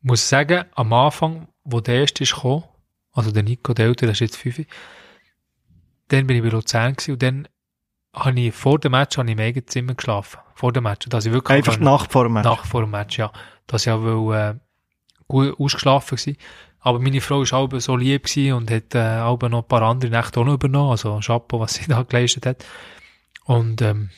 muss 0.00 0.26
sagen, 0.28 0.64
am 0.74 0.92
Anfang, 0.94 1.48
wo 1.64 1.80
der 1.80 1.96
erste 2.00 2.22
ist 2.22 2.34
gekommen, 2.34 2.64
also 3.12 3.30
der 3.30 3.42
Nico, 3.42 3.74
der 3.74 3.86
Ältere, 3.86 4.06
der 4.06 4.12
ist 4.12 4.20
jetzt 4.20 4.36
fünf, 4.36 4.60
dann 6.08 6.26
bin 6.26 6.36
ich 6.38 6.42
bei 6.42 6.48
Luzern 6.48 6.94
gewesen 6.94 7.12
und 7.12 7.22
dann 7.22 7.48
habe 8.24 8.40
ich 8.40 8.54
vor 8.54 8.78
dem 8.78 8.92
Match 8.92 9.16
habe 9.18 9.28
ich 9.28 9.32
im 9.32 9.40
eigenen 9.40 9.66
Zimmer 9.66 9.94
geschlafen. 9.94 10.38
Vor 10.54 10.72
dem 10.72 10.84
Match. 10.84 11.06
Dass 11.08 11.26
ich 11.26 11.32
wirklich 11.32 11.56
Einfach 11.56 11.76
die 11.76 11.84
Nacht 11.84 12.12
vor 12.12 12.24
dem 12.24 12.34
Match. 12.34 12.44
nach 12.44 12.64
vor 12.64 12.82
dem 12.82 12.90
Match, 12.90 13.18
ja. 13.18 13.32
Dass 13.66 13.86
ich 13.86 13.92
auch 13.92 14.02
will, 14.02 14.36
äh, 14.36 14.54
gut 15.26 15.58
ausgeschlafen 15.58 16.18
war. 16.18 16.34
Aber 16.80 17.00
meine 17.00 17.20
Frau 17.20 17.40
war 17.40 17.52
auch 17.52 17.80
so 17.80 17.96
lieb 17.96 18.24
gewesen 18.24 18.52
und 18.54 18.70
hat 18.70 18.94
äh, 18.94 19.20
auch 19.20 19.40
noch 19.40 19.62
ein 19.62 19.68
paar 19.68 19.82
andere 19.82 20.10
Nächte 20.10 20.40
auch 20.40 20.44
noch 20.44 20.54
übernommen. 20.54 20.90
Also 20.90 21.20
Chapeau, 21.20 21.60
was 21.60 21.74
sie 21.74 21.84
da 21.88 22.02
geleistet 22.02 22.46
hat. 22.46 22.64
Und 23.44 23.82
ähm, 23.82 24.10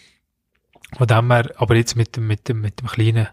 von 0.97 1.07
dem 1.07 1.31
her, 1.31 1.53
aber 1.57 1.77
jetzt 1.77 1.97
mit 1.97 2.17
dem, 2.17 2.27
mit 2.27 2.49
dem, 2.49 2.61
mit 2.61 2.81
dem 2.81 2.89
Kleinen, 2.89 3.29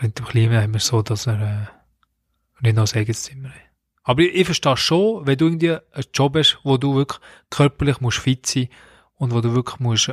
mit 0.00 0.18
dem 0.18 0.26
Kleinen 0.26 0.60
haben 0.62 0.72
wir 0.72 0.80
so, 0.80 1.02
dass 1.02 1.26
er 1.26 1.40
äh, 1.40 2.64
nicht 2.64 2.76
noch 2.76 2.92
ein 2.92 2.98
eigenes 2.98 3.22
Zimmer 3.22 3.50
hat. 3.50 3.60
Aber 4.04 4.22
ich, 4.22 4.34
ich 4.34 4.44
verstehe 4.44 4.76
schon, 4.76 5.26
wenn 5.26 5.38
du 5.38 5.46
irgendwie 5.46 5.70
einen 5.70 6.04
Job 6.12 6.36
hast, 6.36 6.58
wo 6.64 6.76
du 6.76 6.96
wirklich 6.96 7.20
körperlich 7.50 8.00
musst 8.00 8.18
fit 8.18 8.46
sein 8.46 8.68
und 9.22 9.32
wo 9.32 9.40
du 9.40 9.54
wirklich 9.54 9.78
musst 9.78 10.12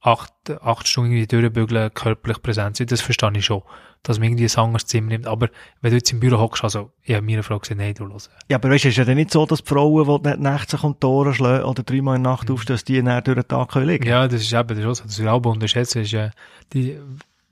acht, 0.00 0.32
acht 0.62 0.88
Stunden 0.88 1.12
irgendwie 1.12 1.26
durchbügeln, 1.26 1.92
körperlich 1.92 2.40
präsent 2.40 2.76
sein, 2.78 2.86
das 2.86 3.02
verstehe 3.02 3.30
ich 3.36 3.44
schon, 3.44 3.60
dass 4.02 4.18
man 4.18 4.28
irgendwie 4.28 4.46
ein 4.46 4.64
anderes 4.64 4.86
Zimmer 4.86 5.08
nimmt. 5.08 5.26
Aber 5.26 5.50
wenn 5.82 5.90
du 5.90 5.96
jetzt 5.98 6.10
im 6.12 6.20
Büro 6.20 6.38
hockst, 6.38 6.64
also, 6.64 6.90
ich 7.02 7.14
habe 7.14 7.26
meiner 7.26 7.42
Frau 7.42 7.58
gesagt, 7.58 7.78
nein, 7.78 7.92
du 7.92 8.06
los. 8.06 8.30
Ja, 8.48 8.56
aber 8.56 8.70
weißt 8.70 8.84
du, 8.84 8.88
ist 8.88 8.96
ja 8.96 9.04
dann 9.04 9.16
nicht 9.16 9.32
so, 9.32 9.44
dass 9.44 9.62
die 9.62 9.68
Frauen, 9.68 10.22
die 10.22 10.28
nicht 10.30 10.40
nachts 10.40 10.70
sich 10.70 10.82
um 10.82 10.96
Ohren 11.04 11.34
schlagen 11.34 11.64
oder 11.64 11.82
dreimal 11.82 12.16
in 12.16 12.22
der 12.22 12.32
Nacht 12.32 12.50
aufstehen, 12.50 12.72
dass 12.74 12.84
die 12.84 13.02
dann 13.02 13.22
durch 13.22 13.34
den 13.34 13.48
Tag 13.48 13.68
können 13.68 13.86
liegen 13.86 14.06
Ja, 14.06 14.26
das 14.26 14.40
ist 14.40 14.52
eben, 14.54 14.68
das 14.68 14.78
ist 14.78 14.86
auch 14.86 14.94
so, 14.94 15.04
das 15.04 15.22
wir 15.22 15.30
auch 15.30 15.44
unterschätzen, 15.44 16.00
ist, 16.00 16.14
äh, 16.14 16.30
die, 16.72 16.98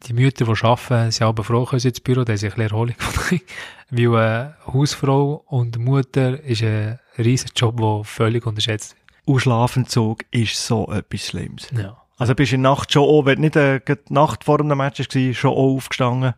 die 0.04 0.14
Mütter, 0.14 0.46
die 0.46 0.64
arbeiten, 0.64 1.10
sind 1.10 1.26
aber 1.26 1.44
froh, 1.44 1.66
können 1.66 1.80
sie 1.80 1.88
ins 1.88 2.00
Büro, 2.00 2.24
da 2.24 2.32
ist 2.32 2.42
ein 2.42 2.58
Erholung 2.58 2.94
von 2.96 3.38
Weil, 3.90 4.14
äh, 4.14 4.72
Hausfrau 4.72 5.44
und 5.46 5.76
Mutter 5.78 6.42
ist 6.42 6.62
ein 6.62 6.98
riesen 7.18 7.50
Job, 7.54 7.76
der 7.76 8.00
völlig 8.04 8.46
unterschätzt 8.46 8.96
Und 9.26 9.40
Schlafentzug 9.40 10.24
ist 10.30 10.66
so 10.66 10.90
etwas 10.90 11.26
Schlimmes. 11.26 11.68
Ja. 11.76 12.00
Also 12.16 12.34
bist 12.34 12.52
du 12.52 12.56
in 12.56 12.62
der 12.62 12.70
Nacht 12.70 12.92
schon 12.92 13.02
auch, 13.02 13.26
wenn 13.26 13.40
nicht 13.40 13.56
äh, 13.56 13.80
die 13.80 14.12
Nacht 14.12 14.44
vor 14.44 14.58
dem 14.58 14.68
Match 14.68 15.00
war, 15.00 15.34
schon 15.34 15.50
auch 15.50 15.74
aufgestanden 15.74 16.34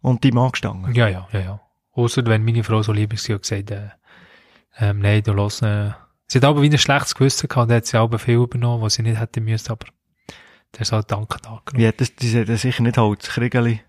und 0.00 0.24
die 0.24 0.32
Mann 0.32 0.52
gestanden. 0.52 0.94
Ja, 0.94 1.08
ja, 1.08 1.28
ja, 1.32 1.40
ja. 1.40 1.60
Ausser 1.92 2.24
wenn 2.26 2.44
meine 2.44 2.64
Frau 2.64 2.82
so 2.82 2.92
lieb 2.92 3.12
war 3.12 3.34
und 3.34 3.42
gesagt, 3.42 3.70
äh, 3.72 3.88
ähm, 4.78 5.00
nein, 5.00 5.22
du 5.22 5.32
los, 5.32 5.60
äh, 5.60 5.90
sie 6.28 6.38
hat 6.38 6.44
aber 6.44 6.62
wie 6.62 6.70
ein 6.70 6.78
schlechtes 6.78 7.16
Gewissen 7.16 7.48
gehabt, 7.48 7.70
da 7.70 7.74
hat 7.74 7.86
sie 7.86 7.98
auch 7.98 8.16
viel 8.18 8.36
übernommen, 8.36 8.80
was 8.80 8.94
sie 8.94 9.02
nicht 9.02 9.18
hätte 9.18 9.40
müssen, 9.40 9.72
aber 9.72 9.86
der 10.72 10.82
ist 10.82 10.92
halt 10.92 11.10
Danke 11.10 11.38
da 11.42 11.60
Wie 11.72 11.86
hat 11.86 12.00
das, 12.00 12.14
die 12.14 12.38
hat 12.38 12.46
sicher 12.46 12.82
nicht 12.82 12.96
Holz. 12.96 13.28
Kriegeli, 13.28 13.80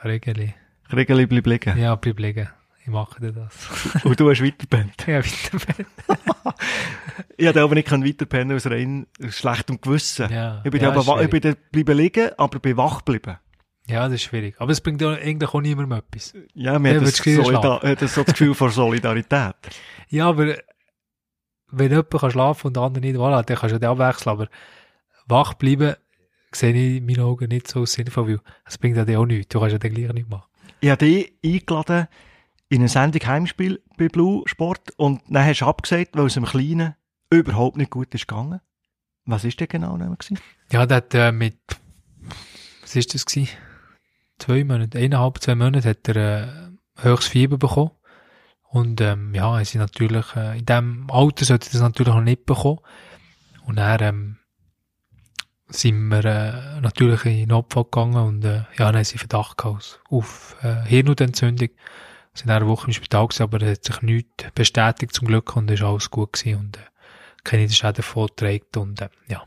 Kriegeli. 0.00 0.54
Kriegeli 0.88 1.26
bleib 1.26 1.46
liegen. 1.46 1.78
Ja, 1.78 1.94
bleib 1.96 2.18
liegen. 2.18 2.48
Ich 2.86 2.92
mache 2.92 3.20
dir 3.20 3.32
das. 3.32 4.04
Und 4.04 4.20
du 4.20 4.30
hast 4.30 4.40
weitergepennt. 4.40 4.94
ja, 5.08 5.18
weiter. 5.18 6.54
Ich 7.36 7.44
hätte 7.44 7.60
aber 7.60 7.74
nicht 7.74 7.90
weiterpennen 7.90 8.56
aus 8.56 8.66
rein 8.66 9.08
schlechtem 9.28 9.80
Gewissen. 9.80 10.30
Ja, 10.30 10.62
Ich 10.64 10.70
bin, 10.70 10.80
ja, 10.80 10.92
aber, 10.92 11.20
ich 11.20 11.28
bin 11.28 11.40
dann 11.40 11.56
bleiben 11.72 11.96
liegen, 11.96 12.30
aber 12.38 12.60
bin 12.60 12.76
wach 12.76 13.04
geblieben. 13.04 13.38
Ja, 13.88 14.04
das 14.04 14.14
ist 14.14 14.22
schwierig. 14.22 14.54
Aber 14.60 14.70
es 14.70 14.80
bringt 14.80 15.00
ja 15.00 15.10
eigentlich 15.14 15.52
auch 15.52 15.60
niemandem 15.60 15.98
etwas. 15.98 16.32
Ja, 16.54 16.78
mir 16.78 16.92
Ja, 16.92 17.00
hat 17.00 17.08
das, 17.08 17.16
Solida 17.16 17.82
hat 17.82 18.02
das 18.02 18.14
so 18.14 18.22
das 18.22 18.34
Gefühl 18.34 18.54
von 18.54 18.70
Solidarität. 18.70 19.56
Ja, 20.08 20.28
aber 20.28 20.54
wenn 21.72 21.90
jemand 21.90 22.10
kann 22.10 22.30
schlafen 22.30 22.68
und 22.68 22.76
der 22.76 22.84
andere 22.84 23.04
nicht, 23.04 23.16
voilà, 23.16 23.42
dann 23.42 23.56
kannst 23.56 23.74
du 23.74 23.80
ja 23.80 23.90
abwechseln. 23.90 24.32
Aber 24.32 24.48
wach 25.26 25.54
bleiben, 25.54 25.96
sehe 26.52 26.72
ich 26.72 26.98
in 26.98 27.06
meinen 27.06 27.22
Augen 27.22 27.48
nicht 27.48 27.66
so 27.66 27.84
sinnvoll, 27.84 28.28
weil 28.28 28.40
es 28.64 28.78
bringt 28.78 28.96
ja 28.96 29.04
dann 29.04 29.16
auch 29.16 29.26
nichts. 29.26 29.48
Du 29.48 29.58
kannst 29.58 29.72
ja 29.72 29.78
dann 29.78 29.92
gleich 29.92 30.12
nichts 30.12 30.30
machen. 30.30 30.44
Ich 30.80 30.88
habe 30.88 31.04
dich 31.04 31.32
eingeladen 31.44 32.06
in 32.68 32.78
eine 32.78 32.88
Sendung 32.88 33.26
Heimspiel 33.26 33.82
bei 33.96 34.08
Blue 34.08 34.42
Sport 34.46 34.92
und 34.96 35.22
dann 35.28 35.44
hast 35.44 35.60
du 35.60 35.66
abgesagt, 35.66 36.16
weil 36.16 36.26
es 36.26 36.36
im 36.36 36.44
Kleinen 36.44 36.94
überhaupt 37.30 37.76
nicht 37.76 37.90
gut 37.90 38.14
ist 38.14 38.26
gegangen. 38.26 38.60
Was 39.24 39.44
ist 39.44 39.58
denn 39.60 39.68
genau 39.68 39.96
gewesen? 39.96 40.38
Ja, 40.70 40.86
der 40.86 40.96
hat 40.98 41.14
äh, 41.14 41.32
mit, 41.32 41.58
was 42.82 42.96
ist 42.96 43.14
das 43.14 43.26
gewesen? 43.26 43.48
Zwei 44.38 44.64
Monate, 44.64 44.98
eineinhalb, 44.98 45.40
zwei 45.40 45.54
Monate 45.54 45.88
hat 45.88 46.08
er 46.08 46.16
äh, 46.16 47.02
höchstes 47.02 47.30
Fieber 47.30 47.58
bekommen. 47.58 47.92
Und 48.68 49.00
ähm, 49.00 49.34
ja, 49.34 49.58
ist 49.60 49.74
natürlich, 49.74 50.36
äh, 50.36 50.58
in 50.58 50.66
diesem 50.66 51.10
Alter 51.10 51.44
sollte 51.44 51.68
er 51.68 51.72
das 51.72 51.80
natürlich 51.80 52.14
noch 52.14 52.20
nicht 52.20 52.44
bekommen. 52.46 52.80
Und 53.64 53.76
dann 53.76 54.02
ähm, 54.02 54.38
sind 55.68 56.08
wir 56.08 56.24
äh, 56.24 56.80
natürlich 56.80 57.24
in 57.24 57.36
den 57.36 57.48
Notfall 57.48 57.84
gegangen 57.84 58.16
und 58.16 58.44
äh, 58.44 58.58
ja, 58.76 58.86
dann 58.86 58.96
haben 58.96 59.04
sie 59.04 59.18
Verdacht 59.18 59.58
gehabt 59.58 60.00
auf 60.10 60.56
äh, 60.62 60.82
Hirnhautentzündung. 60.84 61.70
Sind 62.36 62.50
eine 62.50 62.66
Woche 62.66 62.88
im 62.88 62.92
Spital 62.92 63.26
gewesen, 63.26 63.42
aber 63.42 63.62
es 63.62 63.78
hat 63.78 63.84
sich 63.84 64.02
nichts 64.02 64.44
bestätigt 64.54 65.14
zum 65.14 65.26
Glück 65.26 65.56
und 65.56 65.70
es 65.70 65.80
ist 65.80 65.86
alles 65.86 66.10
gut 66.10 66.34
gewesen 66.34 66.58
und 66.58 66.76
äh, 66.76 66.80
keine 67.44 67.68
Schäden 67.68 68.04
getragen 68.04 68.60
und 68.76 69.00
äh, 69.00 69.08
ja. 69.28 69.42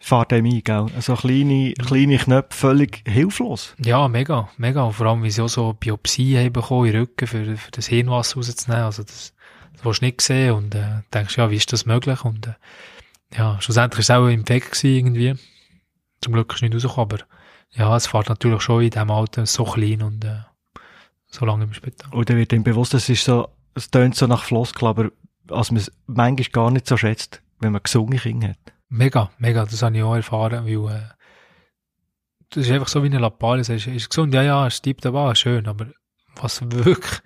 Fahrt 0.00 0.32
einem 0.32 0.46
ein, 0.46 0.64
gell? 0.64 0.86
Also 0.96 1.14
kleine, 1.14 1.74
kleine 1.74 2.18
Knöpfe, 2.18 2.58
völlig 2.58 3.04
hilflos. 3.06 3.76
Ja, 3.78 4.08
mega, 4.08 4.48
mega. 4.56 4.82
Und 4.82 4.94
vor 4.94 5.06
allem, 5.06 5.22
wie 5.22 5.30
sie 5.30 5.40
auch 5.40 5.48
so 5.48 5.74
Biopsie 5.74 6.36
haben 6.36 6.52
bekommen 6.52 6.88
im 6.88 6.96
Rücken, 6.96 7.28
für, 7.28 7.56
für 7.56 7.70
das 7.70 7.86
Hirnwasser 7.86 8.36
rauszunehmen. 8.36 8.84
Also 8.84 9.04
das, 9.04 9.32
das 9.74 9.84
willst 9.84 10.02
du 10.02 10.06
nicht 10.06 10.20
sehen 10.20 10.54
und 10.54 10.74
äh, 10.74 11.02
denkst, 11.14 11.38
ja, 11.38 11.48
wie 11.52 11.56
ist 11.56 11.72
das 11.72 11.86
möglich? 11.86 12.24
Und 12.24 12.48
äh, 12.48 12.54
ja, 13.36 13.60
schlussendlich 13.60 14.08
war 14.08 14.16
es 14.16 14.22
auch 14.22 14.26
ein 14.26 14.40
Infekt 14.40 14.72
gewesen, 14.72 14.96
irgendwie. 14.96 15.34
Zum 16.20 16.32
Glück 16.32 16.50
ist 16.50 16.56
es 16.56 16.62
nicht 16.62 16.74
rausgekommen, 16.74 17.12
aber 17.12 17.24
ja, 17.70 17.96
es 17.96 18.08
fährt 18.08 18.28
natürlich 18.28 18.62
schon 18.62 18.82
in 18.82 18.90
diesem 18.90 19.10
Alter 19.10 19.46
so 19.46 19.62
klein 19.64 20.02
und 20.02 20.24
äh, 20.24 20.40
so 21.34 21.44
lange 21.46 21.64
im 21.64 21.72
Spital. 21.72 22.12
Und 22.12 22.28
dann 22.28 22.36
wird 22.36 22.52
ihm 22.52 22.62
bewusst, 22.62 22.94
es 22.94 23.08
ist 23.08 23.24
so, 23.24 23.48
es 23.74 23.90
tönt 23.90 24.14
so 24.14 24.26
nach 24.26 24.44
Floskel, 24.44 24.88
aber 24.88 25.10
als 25.50 25.70
man 25.70 25.80
es 25.80 25.90
manchmal 26.06 26.48
gar 26.52 26.70
nicht 26.70 26.86
so 26.86 26.96
schätzt, 26.96 27.42
wenn 27.60 27.72
man 27.72 27.82
gesunde 27.82 28.18
Kinder 28.18 28.50
hat. 28.50 28.72
Mega, 28.88 29.30
mega, 29.38 29.64
das 29.64 29.82
habe 29.82 29.96
ich 29.96 30.02
auch 30.02 30.14
erfahren, 30.14 30.66
weil 30.66 30.94
äh, 30.94 31.02
das 32.50 32.66
ist 32.66 32.70
einfach 32.70 32.88
so 32.88 33.02
wie 33.02 33.06
eine 33.06 33.18
Lappale, 33.18 33.64
sagst, 33.64 33.86
ist 33.86 34.10
gesund, 34.10 34.34
ja, 34.34 34.42
ja, 34.42 34.66
es 34.66 34.82
tippt 34.82 35.06
aber 35.06 35.34
schön, 35.34 35.66
aber 35.66 35.86
was 36.36 36.60
wirklich, 36.70 37.20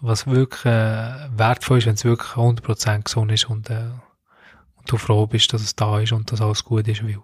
was 0.00 0.26
wirklich 0.26 0.64
äh, 0.66 1.28
wertvoll 1.36 1.78
ist, 1.78 1.86
wenn 1.86 1.94
es 1.94 2.04
wirklich 2.04 2.32
100% 2.32 3.04
gesund 3.04 3.32
ist 3.32 3.48
und, 3.48 3.70
äh, 3.70 3.90
und 4.76 4.92
du 4.92 4.98
froh 4.98 5.26
bist, 5.26 5.52
dass 5.54 5.62
es 5.62 5.74
da 5.74 6.00
ist 6.00 6.12
und 6.12 6.30
dass 6.30 6.42
alles 6.42 6.64
gut 6.64 6.86
ist, 6.86 7.02
weil 7.02 7.18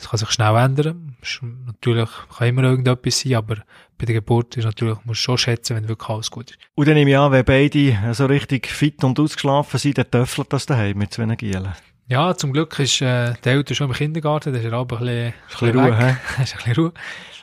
es 0.00 0.08
kann 0.08 0.18
sich 0.18 0.30
schnell 0.30 0.56
ändern. 0.56 1.16
Ist 1.22 1.40
natürlich 1.66 2.08
kann 2.36 2.48
immer 2.48 2.62
irgendetwas 2.64 3.20
sein, 3.20 3.34
aber 3.34 3.56
bei 3.98 4.06
der 4.06 4.14
Geburt 4.14 4.56
ist 4.56 4.64
natürlich, 4.64 4.96
musst 5.04 5.20
du 5.20 5.24
schon 5.24 5.38
schätzen, 5.38 5.76
wenn 5.76 5.88
wirklich 5.88 6.08
alles 6.08 6.30
gut 6.30 6.50
ist. 6.50 6.58
Und 6.74 6.88
dann 6.88 6.94
nehme 6.94 7.10
ich 7.10 7.18
an, 7.18 7.32
wenn 7.32 7.44
beide 7.44 8.14
so 8.14 8.26
richtig 8.26 8.66
fit 8.68 9.04
und 9.04 9.20
ausgeschlafen 9.20 9.78
sind, 9.78 9.98
dann 9.98 10.10
töffelt 10.10 10.52
das 10.52 10.66
daheim 10.66 10.98
mit 10.98 11.12
zwei 11.12 11.26
Gielen. 11.36 11.72
Ja, 12.08 12.34
zum 12.34 12.52
Glück 12.52 12.78
ist 12.78 13.00
äh, 13.02 13.34
der 13.44 13.52
Eltern 13.52 13.74
schon 13.76 13.88
im 13.88 13.92
Kindergarten, 13.92 14.52
da 14.52 14.58
ist 14.58 14.64
er 14.64 14.72
aber 14.72 15.00
ein 15.00 15.32
bisschen, 15.50 15.70
bisschen 15.70 15.78
Ruhe, 15.78 16.16
ist 16.42 16.54
ein 16.54 16.56
bisschen 16.56 16.74
Ruhe. 16.74 16.92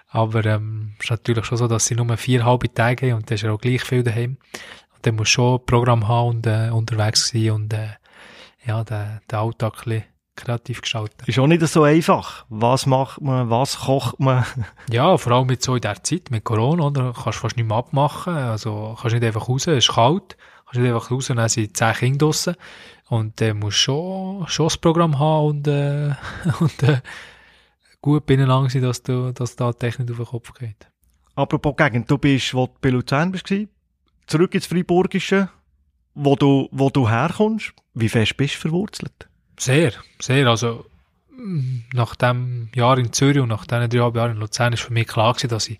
Aber 0.09 0.45
ähm, 0.45 0.93
es 0.97 1.05
ist 1.05 1.11
natürlich 1.11 1.45
schon 1.45 1.57
so, 1.57 1.67
dass 1.67 1.85
sie 1.85 1.95
nur 1.95 2.17
vier 2.17 2.43
halbe 2.43 2.73
Tage 2.73 3.11
haben 3.11 3.17
und 3.17 3.29
dann 3.29 3.35
ist 3.35 3.43
er 3.43 3.53
auch 3.53 3.61
gleich 3.61 3.83
viel 3.83 4.03
daheim. 4.03 4.37
Und 4.95 5.05
dann 5.05 5.15
muss 5.15 5.29
schon 5.29 5.59
ein 5.59 5.65
Programm 5.65 6.07
haben 6.07 6.29
und 6.29 6.47
äh, 6.47 6.69
unterwegs 6.71 7.29
sein 7.29 7.51
und 7.51 7.73
äh, 7.73 7.89
ja, 8.65 8.83
den, 8.83 9.21
den 9.31 9.37
Alltag 9.37 9.73
ein 9.73 9.83
bisschen 9.83 10.03
kreativ 10.37 10.81
gestalten. 10.81 11.25
Ist 11.25 11.39
auch 11.39 11.47
nicht 11.47 11.65
so 11.67 11.83
einfach. 11.83 12.45
Was 12.47 12.85
macht 12.85 13.19
man, 13.19 13.49
was 13.49 13.79
kocht 13.79 14.19
man? 14.19 14.45
Ja, 14.89 15.17
vor 15.17 15.33
allem 15.33 15.47
mit 15.47 15.61
so 15.61 15.75
in 15.75 15.81
der 15.81 16.01
Zeit, 16.03 16.31
mit 16.31 16.45
Corona, 16.45 16.85
oder? 16.85 17.13
Kannst 17.13 17.39
fast 17.39 17.57
nicht 17.57 17.67
mehr 17.67 17.77
abmachen. 17.77 18.33
Also, 18.33 18.95
kannst 19.01 19.15
nicht 19.15 19.25
einfach 19.25 19.49
raus, 19.49 19.67
es 19.67 19.85
ist 19.85 19.93
kalt. 19.93 20.37
Kannst 20.65 20.79
nicht 20.79 20.93
einfach 20.93 21.11
raus, 21.11 21.27
dann 21.27 21.49
sind 21.49 21.75
zehn 21.75 21.93
Kinder 21.93 22.25
draussen. 22.27 22.55
Und 23.09 23.39
dann 23.41 23.59
musst 23.59 23.77
du 23.79 23.81
schon, 23.81 24.47
schon 24.47 24.65
das 24.67 24.77
Programm 24.77 25.19
haben 25.19 25.47
und, 25.47 25.67
äh, 25.67 26.13
und, 26.59 26.83
äh, 26.83 27.01
gut 28.01 28.25
beieinander 28.25 28.69
sein, 28.69 28.81
dass 28.81 29.03
du, 29.03 29.33
dass 29.33 29.55
da 29.55 29.71
die 29.71 29.79
Technik 29.79 30.11
auf 30.11 30.17
den 30.17 30.25
Kopf 30.25 30.53
geht. 30.53 30.87
Apropos 31.35 31.75
Gegend, 31.75 32.09
du 32.09 32.17
bist, 32.17 32.53
wo 32.53 32.67
du 32.67 32.73
bei 32.81 32.89
Luzern 32.89 33.31
bist, 33.31 33.53
zurück 34.27 34.55
ins 34.55 34.65
Freiburgische, 34.65 35.49
wo 36.13 36.35
du, 36.35 36.67
wo 36.71 36.89
du 36.89 37.07
herkommst. 37.07 37.73
Wie 37.93 38.09
fest 38.09 38.37
bist 38.37 38.55
du 38.55 38.59
verwurzelt? 38.59 39.29
Sehr, 39.57 39.93
sehr. 40.19 40.47
Also, 40.47 40.85
nach 41.93 42.15
dem 42.15 42.69
Jahr 42.73 42.97
in 42.97 43.13
Zürich 43.13 43.41
und 43.41 43.49
nach 43.49 43.65
diesen 43.65 43.89
drei 43.89 43.97
Jahren 43.97 44.31
in 44.31 44.37
Luzern 44.37 44.73
ist 44.73 44.81
für 44.83 44.93
mich 44.93 45.07
klar 45.07 45.33
gewesen, 45.33 45.49
dass 45.49 45.67
ich, 45.67 45.79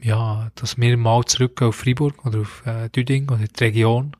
ja, 0.00 0.50
dass 0.54 0.78
wir 0.78 0.96
mal 0.96 1.24
zurückgehen 1.24 1.68
auf 1.68 1.76
Freiburg 1.76 2.24
oder 2.24 2.40
auf 2.40 2.64
äh, 2.66 2.88
Düding 2.88 3.28
oder 3.28 3.44
die 3.46 3.64
Region. 3.64 4.16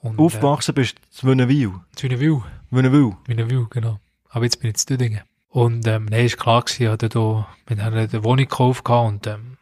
Und, 0.00 0.18
Aufgewachsen 0.18 0.74
bist 0.74 0.96
du 0.96 1.02
zu 1.10 1.26
Wünnewil. 1.26 1.68
Äh, 1.68 1.96
zu 1.96 2.08
Wünnewil. 2.08 2.42
Wünnewil. 2.70 3.16
Wünnewil, 3.26 3.66
genau. 3.70 4.00
Aber 4.28 4.44
jetzt 4.44 4.60
bin 4.60 4.70
ich 4.70 4.76
zu 4.76 4.86
Düdingen. 4.86 5.22
Und, 5.48 5.86
ähm, 5.86 6.06
nein, 6.06 6.26
ist 6.26 6.38
klar 6.38 6.62
gewesen, 6.62 6.82
ich 6.82 6.88
hatte 6.88 7.08
da, 7.08 7.46
wir 7.66 7.84
haben 7.84 7.94
eine 7.94 8.24
Wohnung 8.24 8.46
gekauft 8.46 8.88
und, 8.88 9.26
ähm, 9.26 9.58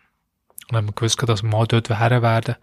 und 0.71 0.77
haben 0.77 0.95
gewusst, 0.95 1.19
gehabt, 1.19 1.31
dass 1.31 1.43
wir 1.43 1.51
mal 1.51 1.67
dort 1.67 1.91
her 1.91 2.23
werden. 2.23 2.57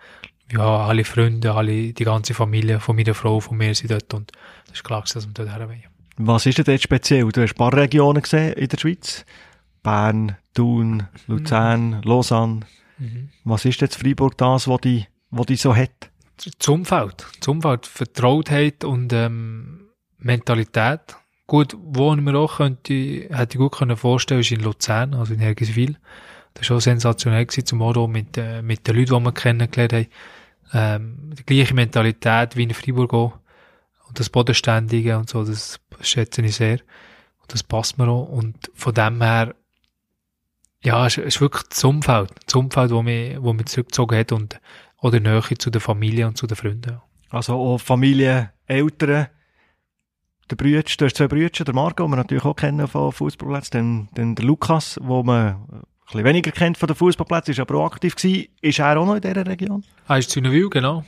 Ja, 0.51 0.87
alle 0.87 1.03
Freunde, 1.03 1.53
alle, 1.53 1.93
die 1.93 2.03
ganze 2.03 2.33
Familie 2.33 2.79
von 2.79 2.95
meiner 2.95 3.13
Frau, 3.13 3.39
von 3.39 3.57
mir 3.57 3.75
sind 3.75 3.91
dort 3.91 4.13
und 4.13 4.31
es 4.67 4.75
ist 4.75 4.83
klar 4.83 5.01
dass 5.01 5.27
wir 5.27 5.33
dort 5.33 5.49
her 5.49 5.67
wollen. 5.67 5.83
Was 6.17 6.45
ist 6.45 6.57
denn 6.57 6.65
dort 6.65 6.81
speziell? 6.81 7.27
Du 7.29 7.41
hast 7.41 7.53
ein 7.53 7.57
paar 7.57 7.73
Regionen 7.73 8.21
gesehen 8.21 8.53
in 8.53 8.67
der 8.67 8.77
Schweiz. 8.77 9.25
Bern, 9.83 10.37
Thun, 10.53 11.07
Luzern, 11.27 12.01
Lausanne. 12.03 12.61
Mhm. 12.97 13.29
Was 13.43 13.65
ist 13.65 13.81
jetzt 13.81 13.97
Freiburg 13.97 14.37
das, 14.37 14.67
was 14.67 14.81
die, 14.81 15.05
was 15.29 15.45
die 15.45 15.55
so 15.55 15.75
hat? 15.75 16.09
Das 16.37 16.67
Umfeld. 16.67 17.25
Das 17.39 17.47
Umfeld, 17.47 17.85
Vertrautheit 17.85 18.83
und 18.83 19.13
ähm, 19.13 19.89
Mentalität. 20.17 21.15
Gut, 21.45 21.77
wo 21.79 22.13
ich 22.13 22.21
mir 22.21 22.35
auch 22.37 22.57
könnte, 22.57 22.93
hätte 22.93 23.53
ich 23.53 23.57
gut 23.57 23.77
können 23.77 23.95
vorstellen, 23.95 24.41
ist 24.41 24.51
in 24.51 24.61
Luzern, 24.61 25.13
also 25.13 25.33
in 25.33 25.39
Hergiswil. 25.39 25.97
Das 26.53 26.63
war 26.63 26.65
schon 26.65 26.79
sensationell 26.81 27.45
gewesen, 27.45 27.65
zum 27.65 27.81
auch 27.81 28.07
mit, 28.07 28.37
äh, 28.37 28.61
mit 28.61 28.87
den 28.87 28.95
Leuten, 28.95 29.15
die 29.15 29.23
wir 29.25 29.31
kennengelernt 29.31 29.93
haben. 29.93 30.07
Ähm, 30.73 31.33
die 31.37 31.45
gleiche 31.45 31.73
Mentalität 31.73 32.55
wie 32.55 32.63
in 32.63 32.73
Freiburg 32.73 33.13
auch. 33.13 33.39
Und 34.07 34.19
das 34.19 34.29
Bodenständige 34.29 35.17
und 35.17 35.29
so, 35.29 35.43
das 35.43 35.79
schätze 36.01 36.41
ich 36.41 36.55
sehr. 36.55 36.79
Und 37.41 37.53
das 37.53 37.63
passt 37.63 37.97
mir 37.97 38.07
auch. 38.07 38.27
Und 38.29 38.71
von 38.73 38.93
dem 38.93 39.21
her, 39.21 39.55
ja, 40.83 41.05
es 41.05 41.17
ist 41.17 41.41
wirklich 41.41 41.63
das 41.63 41.83
Umfeld. 41.83 42.31
Das 42.45 42.55
Umfeld, 42.55 42.91
wo 42.91 43.01
mich, 43.01 43.41
wo 43.41 43.53
mich 43.53 43.67
zurückgezogen 43.67 44.17
hat 44.17 44.31
und 44.31 44.59
oder 45.01 45.19
Nähe 45.19 45.57
zu 45.57 45.69
der 45.69 45.81
Familie 45.81 46.27
und 46.27 46.37
zu 46.37 46.47
den 46.47 46.55
Freunden. 46.55 46.99
Also 47.29 47.53
auch 47.53 47.77
Familie, 47.77 48.51
Eltern, 48.65 49.27
der 50.49 50.55
Brütsch, 50.55 50.97
du 50.97 51.05
hast 51.05 51.17
zwei 51.17 51.27
Brüder, 51.27 51.63
der 51.63 51.73
Marco, 51.73 52.03
den 52.03 52.11
wir 52.11 52.17
natürlich 52.17 52.45
auch 52.45 52.55
kennen 52.55 52.87
von 52.87 53.11
Fußballplätzen, 53.11 53.71
dann, 53.71 54.09
dann 54.13 54.35
der 54.35 54.45
Lukas, 54.45 54.97
wo 55.01 55.23
man 55.23 55.83
bisschen 56.07 56.25
weniger 56.25 56.51
kennt 56.51 56.77
von 56.77 56.87
den 56.87 56.95
Fußballplätzen, 56.95 57.51
ist 57.51 57.59
aber 57.59 57.75
auch 57.75 57.91
aktiv 57.91 58.15
gewesen. 58.15 58.47
Ist 58.61 58.79
er 58.79 58.97
auch 58.97 59.05
noch 59.05 59.15
in 59.15 59.21
dieser 59.21 59.45
Region? 59.45 59.83
Ah, 60.07 60.17
ist 60.17 60.29
Zünewil, 60.29 60.69
genau. 60.69 61.03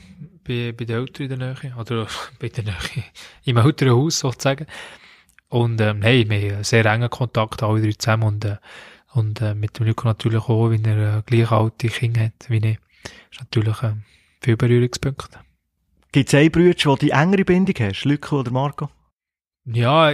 Bei, 0.46 0.72
bei 0.76 0.84
den 0.84 0.96
Eltern 0.96 1.30
in 1.30 1.38
der 1.38 1.54
Nähe. 1.54 1.74
Oder 1.76 2.06
bei 2.38 2.48
der 2.48 2.64
Nähe. 2.64 3.04
Im 3.44 3.56
älteren 3.56 3.94
Haus 3.94 4.18
sozusagen. 4.18 4.66
Und, 5.48 5.80
ähm, 5.80 6.02
hey, 6.02 6.28
wir 6.28 6.56
haben 6.56 6.64
sehr 6.64 6.84
engen 6.86 7.10
Kontakt, 7.10 7.62
alle 7.62 7.80
drei 7.80 7.92
zusammen. 7.92 8.24
Und, 8.24 8.44
äh, 8.44 8.56
und 9.12 9.40
äh, 9.40 9.54
mit 9.54 9.78
dem 9.78 9.86
Nico 9.86 10.06
natürlich 10.06 10.42
auch, 10.42 10.70
wenn 10.70 10.84
er 10.84 11.18
äh, 11.18 11.22
gleich 11.24 11.50
alte 11.50 11.88
Kinder 11.88 12.24
hat 12.24 12.48
wie 12.48 12.58
ich. 12.58 12.78
Ist 13.30 13.40
natürlich 13.40 13.82
äh, 13.82 13.94
viel 14.40 14.56
Berührungspunkte. 14.56 15.40
Gibt 16.12 16.28
es 16.28 16.34
einen 16.34 16.50
Brüder, 16.50 16.90
wo 16.90 16.96
die 16.96 17.10
engere 17.10 17.44
Bindung 17.44 17.74
hast, 17.78 18.04
Lücke 18.04 18.34
oder 18.34 18.50
Marco? 18.50 18.90
Ja, 19.72 20.12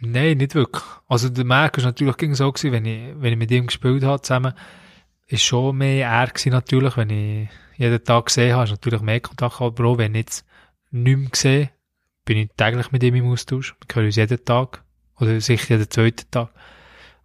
nein, 0.00 0.38
nicht 0.38 0.54
wirklich. 0.54 0.84
Also 1.08 1.28
der 1.28 1.44
Marc 1.44 1.78
ist 1.78 1.84
natürlich 1.84 2.16
gegen 2.16 2.34
so 2.34 2.50
gewesen, 2.50 2.72
wenn 2.72 2.84
ich, 2.84 3.14
wenn 3.16 3.32
ich 3.32 3.38
mit 3.38 3.50
ihm 3.50 3.66
gespielt 3.66 4.04
habe 4.04 4.22
zusammen, 4.22 4.54
ist 5.26 5.42
schon 5.42 5.76
mehr 5.76 6.08
er 6.08 6.26
gewesen 6.28 6.52
natürlich, 6.52 6.96
wenn 6.96 7.10
ich 7.10 7.48
jeden 7.76 8.04
Tag 8.04 8.26
gesehen 8.26 8.54
habe, 8.54 8.64
ist 8.64 8.70
natürlich 8.70 9.00
mehr 9.00 9.20
Kontakt 9.20 9.58
gehabt, 9.58 9.80
aber 9.80 9.88
auch 9.88 9.98
wenn 9.98 10.14
ich 10.14 10.20
jetzt 10.20 10.46
nicht 10.90 11.18
mehr 11.18 11.30
gesehen, 11.30 11.70
bin 12.24 12.38
ich 12.38 12.50
täglich 12.56 12.92
mit 12.92 13.02
ihm 13.02 13.16
im 13.16 13.30
Austausch. 13.30 13.74
Wir 13.86 13.96
hören 13.96 14.06
uns 14.06 14.16
jeden 14.16 14.44
Tag. 14.44 14.82
Oder 15.20 15.40
sicher 15.40 15.76
jeden 15.76 15.90
zweiten 15.90 16.30
Tag. 16.30 16.50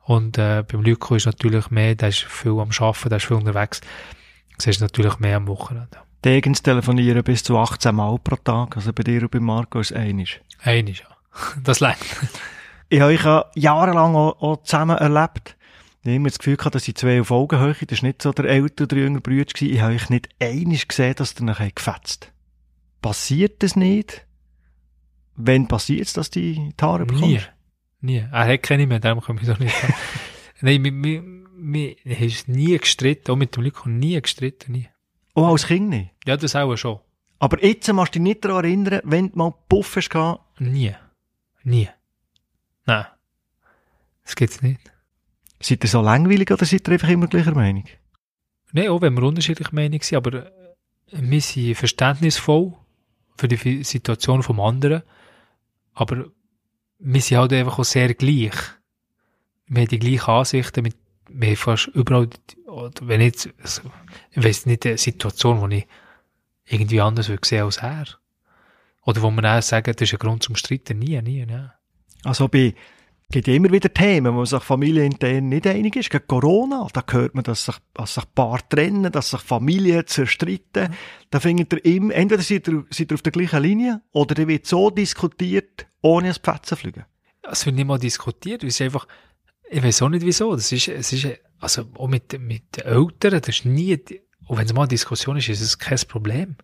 Und, 0.03 0.38
äh, 0.38 0.63
beim 0.70 0.82
Lyko 0.82 1.15
ist 1.15 1.26
natürlich 1.26 1.70
mehr, 1.70 1.95
der 1.95 2.09
ist 2.09 2.24
viel 2.24 2.51
am 2.51 2.70
Arbeiten, 2.80 3.09
der 3.09 3.17
ist 3.17 3.26
viel 3.26 3.38
unterwegs. 3.38 3.82
Das 4.57 4.67
ist 4.67 4.82
natürlich 4.82 5.20
mehr 5.20 5.38
am 5.38 5.47
Wochenende. 5.47 5.97
Degens 6.26 6.61
telefonieren 6.61 7.24
bis 7.24 7.43
zu 7.43 7.57
18 7.57 7.95
Mal 7.95 8.17
pro 8.20 8.36
Tag, 8.36 8.76
also 8.76 8.91
bei 8.91 9.03
dir 9.03 9.22
und 9.22 9.32
bei 9.32 9.39
Marco 9.39 9.80
ist 9.80 9.91
es 9.91 9.97
einisch. 9.97 10.41
Einig, 10.61 10.99
ja. 10.99 11.18
Das 11.64 11.80
längt. 11.80 11.98
Ich 12.90 13.02
habe 13.02 13.14
euch 13.14 13.24
ja 13.24 13.46
jahrelang 13.56 14.16
auch, 14.16 14.42
auch 14.42 14.64
zusammen 14.64 14.98
erlebt. 14.98 15.56
Ich 16.02 16.06
habe 16.06 16.16
immer 16.16 16.30
das 16.30 16.40
Gefühl 16.40 16.58
gehabt, 16.58 16.76
dass 16.76 16.88
ich 16.88 16.96
zwei 16.96 17.22
auf 17.22 17.32
Augenhöhe, 17.32 17.76
das 17.86 18.02
war 18.02 18.08
nicht 18.08 18.22
so 18.22 18.32
der 18.32 18.46
ältere 18.46 18.86
oder 18.86 18.98
jüngere 18.98 19.22
Bruder. 19.22 19.46
Ich 19.60 19.82
habe 19.82 19.94
euch 19.94 20.10
nicht 20.10 20.30
einig 20.40 20.88
gesehen, 20.88 21.16
dass 21.16 21.40
ihr 21.40 21.46
nachher 21.46 21.72
gefetzt. 21.72 22.32
Passiert 23.02 23.62
das 23.64 23.76
nicht? 23.76 24.26
Wenn 25.36 25.68
passiert 25.68 26.08
es, 26.08 26.14
dass 26.14 26.30
die 26.30 26.74
Haare 26.82 27.06
bekommst? 27.06 27.28
Nie. 27.28 27.42
Nie. 28.02 28.26
Er 28.32 28.48
hat 28.48 28.64
keine 28.64 28.88
mehr, 28.88 29.00
darum 29.00 29.22
komme 29.22 29.42
ich 29.42 29.48
so 29.48 29.54
nicht. 29.54 29.76
Nein, 30.62 30.84
wir, 30.84 30.94
wir, 30.94 31.24
wir 31.58 31.96
haben 32.16 32.34
nie 32.48 32.78
gestritten, 32.78 33.32
auch 33.32 33.36
mit 33.36 33.56
dem 33.56 33.64
Lyko 33.64 33.88
nie 33.90 34.20
gestritten, 34.22 34.72
nie. 34.72 34.88
Auch 35.34 35.50
als 35.50 35.68
Kind 35.68 35.90
nicht. 35.90 36.12
Ja, 36.26 36.38
das 36.38 36.56
auch 36.56 36.76
schon. 36.76 37.00
Aber 37.40 37.64
jetzt 37.64 37.92
musst 37.94 38.16
du 38.16 38.20
dich 38.20 38.24
nicht 38.24 38.44
daran 38.44 38.66
erinnern, 38.66 39.02
wenn 39.04 39.32
du 39.32 39.38
mal 39.38 39.54
Puff 39.70 39.96
hast 39.96 40.12
Nie. 40.60 40.96
Nie. 41.70 41.88
Nein. 42.86 43.05
Das 44.24 44.36
gibt's 44.36 44.63
nicht. 44.63 44.82
seid 45.59 45.84
ihr 45.84 45.89
so 45.89 46.01
langweilig 46.01 46.49
oder 46.49 46.65
seid 46.65 46.88
ihr 46.88 46.93
einfach 46.93 47.09
immer 47.09 47.28
gleicher 47.28 47.53
Meinung? 47.53 47.86
Nein, 48.72 48.89
auch 48.89 49.01
wenn 49.01 49.13
wir 49.13 49.22
unterschiedliche 49.24 49.76
Meinungen 49.76 50.01
sind, 50.01 50.17
aber 50.17 50.51
wir 51.11 51.41
sind 51.41 51.76
verständnisvoll 51.76 52.74
für 53.38 53.47
die 53.47 53.84
Situation 53.84 54.41
vom 54.41 54.59
anderen, 54.59 55.03
aber 55.93 56.26
wir 56.97 57.22
sind 57.22 57.38
halt 57.38 57.53
einfach 57.53 57.78
auch 57.78 57.86
sehr 57.86 58.15
gleich. 58.15 58.55
Wir 59.67 59.82
haben 59.84 59.89
die 59.89 59.99
gleichen 59.99 60.32
Ansichten, 60.32 60.82
mit, 60.82 60.95
wir 61.30 61.49
haben 61.49 61.55
fast 61.55 61.88
überall, 61.88 62.30
oder 62.65 63.07
wenn 63.07 63.22
jetzt, 63.22 63.47
also, 63.61 63.84
ich 64.32 64.43
weiss 64.43 64.65
nicht, 64.65 64.88
eine 64.88 64.97
Situation, 64.97 65.70
die 65.70 65.78
ich 65.78 65.88
irgendwie 66.65 67.01
anders 67.01 67.30
würde 67.30 67.47
sehen 67.47 67.63
als 67.63 67.78
er. 67.78 68.05
Oder 69.06 69.22
wo 69.22 69.32
man 69.32 69.45
auch 69.45 69.62
sagen, 69.62 69.93
das 69.95 70.08
ist 70.08 70.14
ein 70.14 70.20
Grund 70.20 70.43
zum 70.43 70.56
Streiten. 70.56 71.00
Nie, 71.00 71.22
nie, 71.22 71.45
nie. 71.45 71.70
Also 72.24 72.47
bei, 72.47 72.76
gibt 73.32 73.47
ja 73.47 73.54
immer 73.54 73.72
wieder 73.72 73.93
Themen, 73.93 74.36
wo 74.36 74.43
sich 74.43 74.64
familienintern 74.64 75.50
nicht 75.50 75.68
einig 75.68 75.95
ist. 75.95 76.10
Gegen 76.10 76.28
Corona, 76.28 76.88
da 76.91 77.04
hört 77.10 77.36
man, 77.36 77.43
dass 77.43 77.66
sich, 77.66 77.76
dass 77.93 78.16
sich 78.16 78.24
Paar 78.34 78.68
trennen, 78.68 79.12
dass 79.12 79.30
sich 79.30 79.41
Familien 79.41 80.06
zerstritten. 80.08 80.93
Da 81.30 81.39
findet 81.39 81.74
ihr 81.74 81.86
immer, 81.86 82.14
entweder 82.14 82.41
seid 82.41 82.68
ihr, 82.68 82.86
seid 82.89 83.12
ihr 83.12 83.16
auf 83.16 83.22
der 83.22 83.32
gleichen 83.32 83.62
Linie, 83.62 84.02
oder 84.12 84.38
ihr 84.39 84.47
wird 84.47 84.66
so 84.66 84.89
diskutiert, 84.89 85.86
ohne 86.02 86.30
ins 86.30 86.39
Plätzen 86.39 86.66
zu 86.66 86.76
fliegen. 86.76 87.06
Es 87.43 87.66
wird 87.66 87.76
nicht 87.76 87.86
mal 87.86 88.00
diskutiert. 88.00 88.64
Es 88.64 88.76
ist 88.76 88.82
einfach, 88.82 89.08
ich 89.70 89.84
weiß 89.84 90.02
auch 90.02 90.10
nicht 90.10 90.26
wieso. 90.26 90.56
Das 90.56 90.72
ist, 90.72 90.88
es 90.88 91.14
ist, 91.14 91.28
also 91.60 91.86
auch 91.97 92.08
mit, 92.08 92.39
mit 92.39 92.78
den 92.78 92.86
Eltern, 92.86 93.39
das 93.41 93.50
ist 93.50 93.66
nie, 93.66 93.97
und 94.47 94.58
wenn 94.58 94.66
es 94.66 94.74
mal 94.74 94.82
eine 94.82 94.89
Diskussion 94.89 95.38
ist, 95.38 95.50
ist 95.50 95.62
es 95.62 95.78
kein 95.78 96.00
Problem. 96.08 96.56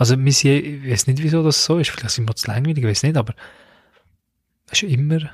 Also, 0.00 0.14
ich 0.14 0.44
weiß 0.46 1.08
nicht, 1.08 1.22
wieso 1.22 1.42
das 1.42 1.62
so 1.62 1.76
ist. 1.76 1.90
Vielleicht 1.90 2.14
sind 2.14 2.26
wir 2.26 2.34
zu 2.34 2.46
langweilig, 2.46 2.78
ich 2.78 2.88
weiß 2.88 3.02
nicht, 3.02 3.18
aber 3.18 3.34
es 4.70 4.82
ist 4.82 4.90
immer, 4.90 5.30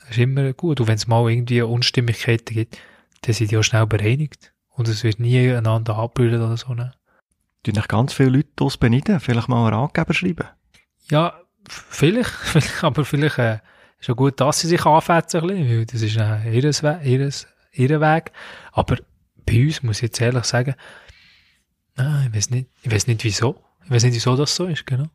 es 0.00 0.10
ist 0.10 0.18
immer 0.18 0.52
gut. 0.52 0.80
Und 0.80 0.88
wenn 0.88 0.96
es 0.96 1.06
mal 1.06 1.30
irgendwie 1.30 1.62
Unstimmigkeiten 1.62 2.54
gibt, 2.54 2.76
dann 3.20 3.34
sind 3.34 3.52
die 3.52 3.56
auch 3.56 3.62
schnell 3.62 3.86
bereinigt. 3.86 4.52
Und 4.70 4.88
es 4.88 5.04
wird 5.04 5.20
nie 5.20 5.48
einander 5.52 5.94
abbrüllen 5.94 6.42
oder 6.42 6.56
so, 6.56 6.74
ne? 6.74 6.94
Du 7.62 7.70
noch 7.70 7.86
ganz 7.86 8.12
viele 8.12 8.30
Leute 8.30 8.64
aus 8.64 8.78
beneiden, 8.78 9.20
vielleicht 9.20 9.46
mal 9.48 9.64
einen 9.64 9.74
Ratgeber 9.74 10.12
schreiben. 10.12 10.48
Ja, 11.08 11.40
vielleicht, 11.68 12.32
aber 12.82 13.04
vielleicht 13.04 13.38
äh, 13.38 13.58
ist 14.00 14.10
auch 14.10 14.16
gut, 14.16 14.40
dass 14.40 14.58
sie 14.58 14.66
sich 14.66 14.84
anfetzen, 14.84 15.40
weil 15.40 15.86
das 15.86 16.02
ist 16.02 16.16
äh, 16.16 16.50
ihres 16.52 16.82
We 16.82 17.00
ihres, 17.04 17.46
ihr 17.70 18.00
Weg. 18.00 18.32
Aber 18.72 18.96
bei 19.46 19.66
uns 19.66 19.84
muss 19.84 19.98
ich 19.98 20.02
jetzt 20.02 20.20
ehrlich 20.20 20.46
sagen, 20.46 20.74
ah, 21.96 22.24
ich 22.26 22.34
weiß 22.34 22.50
nicht, 22.50 22.70
ich 22.82 22.90
weiß 22.90 23.06
nicht 23.06 23.24
wieso. 23.24 23.62
Ich 23.84 23.90
weiß 23.90 24.04
nicht, 24.04 24.14
wieso 24.14 24.36
das 24.36 24.54
so 24.54 24.66
ist, 24.66 24.86
genau. 24.86 25.06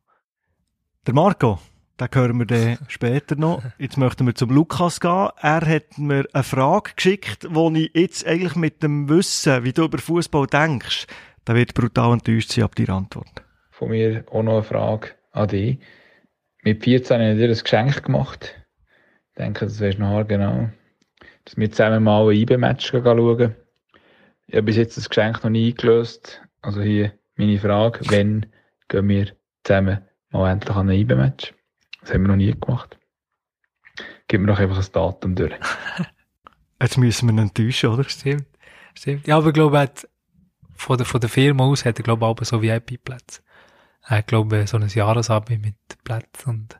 Der 1.05 1.13
Marco, 1.13 1.59
den 1.99 2.07
hören 2.13 2.37
wir 2.37 2.45
dann 2.45 2.77
später 2.87 3.35
noch. 3.35 3.63
Jetzt 3.77 3.97
möchten 3.97 4.25
wir 4.25 4.35
zum 4.35 4.49
Lukas 4.49 4.99
gehen. 4.99 5.29
Er 5.41 5.61
hat 5.61 5.97
mir 5.97 6.25
eine 6.33 6.43
Frage 6.43 6.91
geschickt, 6.95 7.47
wo 7.49 7.71
ich 7.71 7.91
jetzt 7.93 8.25
eigentlich 8.27 8.55
mit 8.55 8.83
dem 8.83 9.09
Wissen, 9.09 9.63
wie 9.63 9.73
du 9.73 9.85
über 9.85 9.97
Fußball 9.97 10.47
denkst, 10.47 11.07
da 11.45 11.55
wird 11.55 11.73
brutal 11.73 12.13
enttäuscht 12.13 12.51
sein 12.51 12.65
ab 12.65 12.75
deiner 12.75 12.97
Antwort. 12.97 13.41
Von 13.71 13.89
mir 13.89 14.25
auch 14.31 14.43
noch 14.43 14.53
eine 14.53 14.63
Frage 14.63 15.11
an 15.31 15.47
dich. 15.47 15.79
Mit 16.63 16.83
14 16.83 17.21
habe 17.21 17.31
ich 17.31 17.37
dir 17.37 17.47
ein 17.47 17.63
Geschenk 17.63 18.03
gemacht. 18.03 18.55
Ich 19.29 19.35
denke, 19.37 19.65
das 19.65 19.79
weisst 19.79 19.99
du 19.99 20.01
noch 20.01 20.27
genau. 20.27 20.69
Dass 21.45 21.55
wir 21.55 21.71
zusammen 21.71 22.03
mal 22.03 22.27
ein 22.27 22.35
IB-Match 22.35 22.87
schauen. 22.87 23.55
Ich 24.47 24.55
habe 24.55 24.63
bis 24.63 24.75
jetzt 24.75 24.97
das 24.97 25.07
Geschenk 25.07 25.43
noch 25.43 25.49
nie 25.49 25.69
eingelöst. 25.69 26.41
Also 26.61 26.81
hier 26.81 27.13
meine 27.35 27.59
Frage. 27.59 27.99
Wann 28.09 28.45
gehen 28.87 29.09
wir 29.09 29.35
zusammen 29.63 30.01
mal 30.31 30.51
endlich 30.51 30.75
an 30.75 30.89
ein 30.89 30.99
IB-Match? 30.99 31.53
Das 32.01 32.13
haben 32.13 32.21
wir 32.21 32.29
noch 32.29 32.35
nie 32.35 32.51
gemacht. 32.51 32.97
Gib 34.27 34.41
mir 34.41 34.47
doch 34.47 34.59
einfach 34.59 34.77
ein 34.77 34.91
Datum 34.91 35.35
durch. 35.35 35.53
Jetzt 36.81 36.97
müssen 36.97 37.27
wir 37.27 37.33
ihn 37.33 37.39
enttäuschen, 37.39 37.89
oder? 37.89 38.03
Stimmt, 38.03 38.45
stimmt. 38.93 39.27
Ja, 39.27 39.37
aber 39.37 39.47
ich 39.47 39.53
glaube, 39.53 39.89
von 40.75 40.97
der, 40.97 41.05
von 41.05 41.19
der 41.19 41.29
Firma 41.29 41.65
aus 41.65 41.85
hat 41.85 41.99
er, 41.99 42.03
glaube 42.03 42.25
ich, 42.25 42.29
auch 42.29 42.45
so 42.45 42.61
VIP-Plätze. 42.61 43.41
Er 44.03 44.17
hat, 44.19 44.27
glaube 44.27 44.61
ich, 44.61 44.69
so 44.69 44.77
ein 44.77 44.87
Jahresabi 44.87 45.57
mit 45.57 45.75
Plätzen 46.03 46.49
und, 46.49 46.79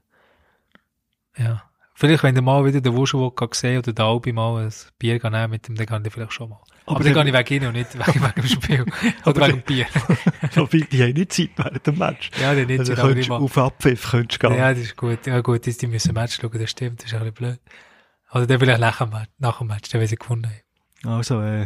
ja. 1.38 1.66
Vielleicht, 2.00 2.22
wenn 2.22 2.36
du 2.36 2.43
mal 2.43 2.64
wieder 2.64 2.80
den 2.80 2.93
Wuschel 2.93 3.32
sehen 3.54 3.80
oder 3.80 3.91
den 3.91 4.06
Albi 4.06 4.32
mal 4.32 4.64
ein 4.68 4.74
Bier 5.00 5.20
nehmen 5.32 5.50
mit 5.50 5.68
dem, 5.68 5.74
dann 5.74 5.88
kann 5.88 6.06
ich 6.06 6.14
vielleicht 6.14 6.32
schon 6.32 6.52
mal. 6.52 6.62
Aber, 6.86 6.98
Aber 6.98 7.04
dann 7.04 7.14
gehe 7.16 7.26
ich 7.26 7.50
wegen 7.50 7.54
ihnen 7.56 7.68
und 7.70 7.74
nicht 7.74 7.95
wegen, 7.95 8.22
wegen 8.22 8.34
dem 8.36 8.48
Spiel. 8.48 8.86
Aber 9.24 9.32
Oder 9.32 9.48
wegen 9.48 9.58
dem 9.58 9.62
Bier. 9.64 9.88
Wobei, 10.54 10.80
die 10.91 11.02
haben 11.02 11.14
nicht 11.14 11.34
Zeit 11.34 11.50
während 11.56 11.88
dem 11.88 11.98
Match. 11.98 12.30
Ja, 12.39 12.54
dann 12.54 12.68
nicht 12.68 12.80
Also 12.82 12.93
Zeit, 12.93 13.00
aber 13.00 13.08
könntest 13.10 13.30
mal. 13.30 13.38
auf 13.38 13.58
Abpfiff 13.58 14.12
könntest 14.12 14.43
du 14.43 14.48
gehen. 14.48 14.60
Ja, 14.60 14.70
das 14.76 14.84
ist 14.84 14.95
gut. 14.95 15.26
Ja, 15.26 15.41
gut, 15.41 15.66
dass 15.66 15.78
die 15.78 15.88
müssen 15.88 16.14
Match 16.14 16.38
schauen, 16.39 16.60
das 16.60 16.70
stimmt, 16.70 17.00
das 17.00 17.08
ist 17.08 17.14
ein 17.16 17.20
bisschen 17.22 17.34
blöd. 17.34 17.60
Oder 18.32 18.45
dann 18.45 18.60
vielleicht 18.60 18.80
nach 18.80 18.98
dem 19.00 19.10
Match, 19.10 19.32
nach 19.39 19.58
dem 19.58 19.68
Match, 19.68 19.89
dann, 19.89 20.00
wenn 20.00 20.08
sie 20.08 20.18
gewonnen 20.18 20.45
haben. 20.45 21.12
Also, 21.16 21.41
äh, 21.41 21.66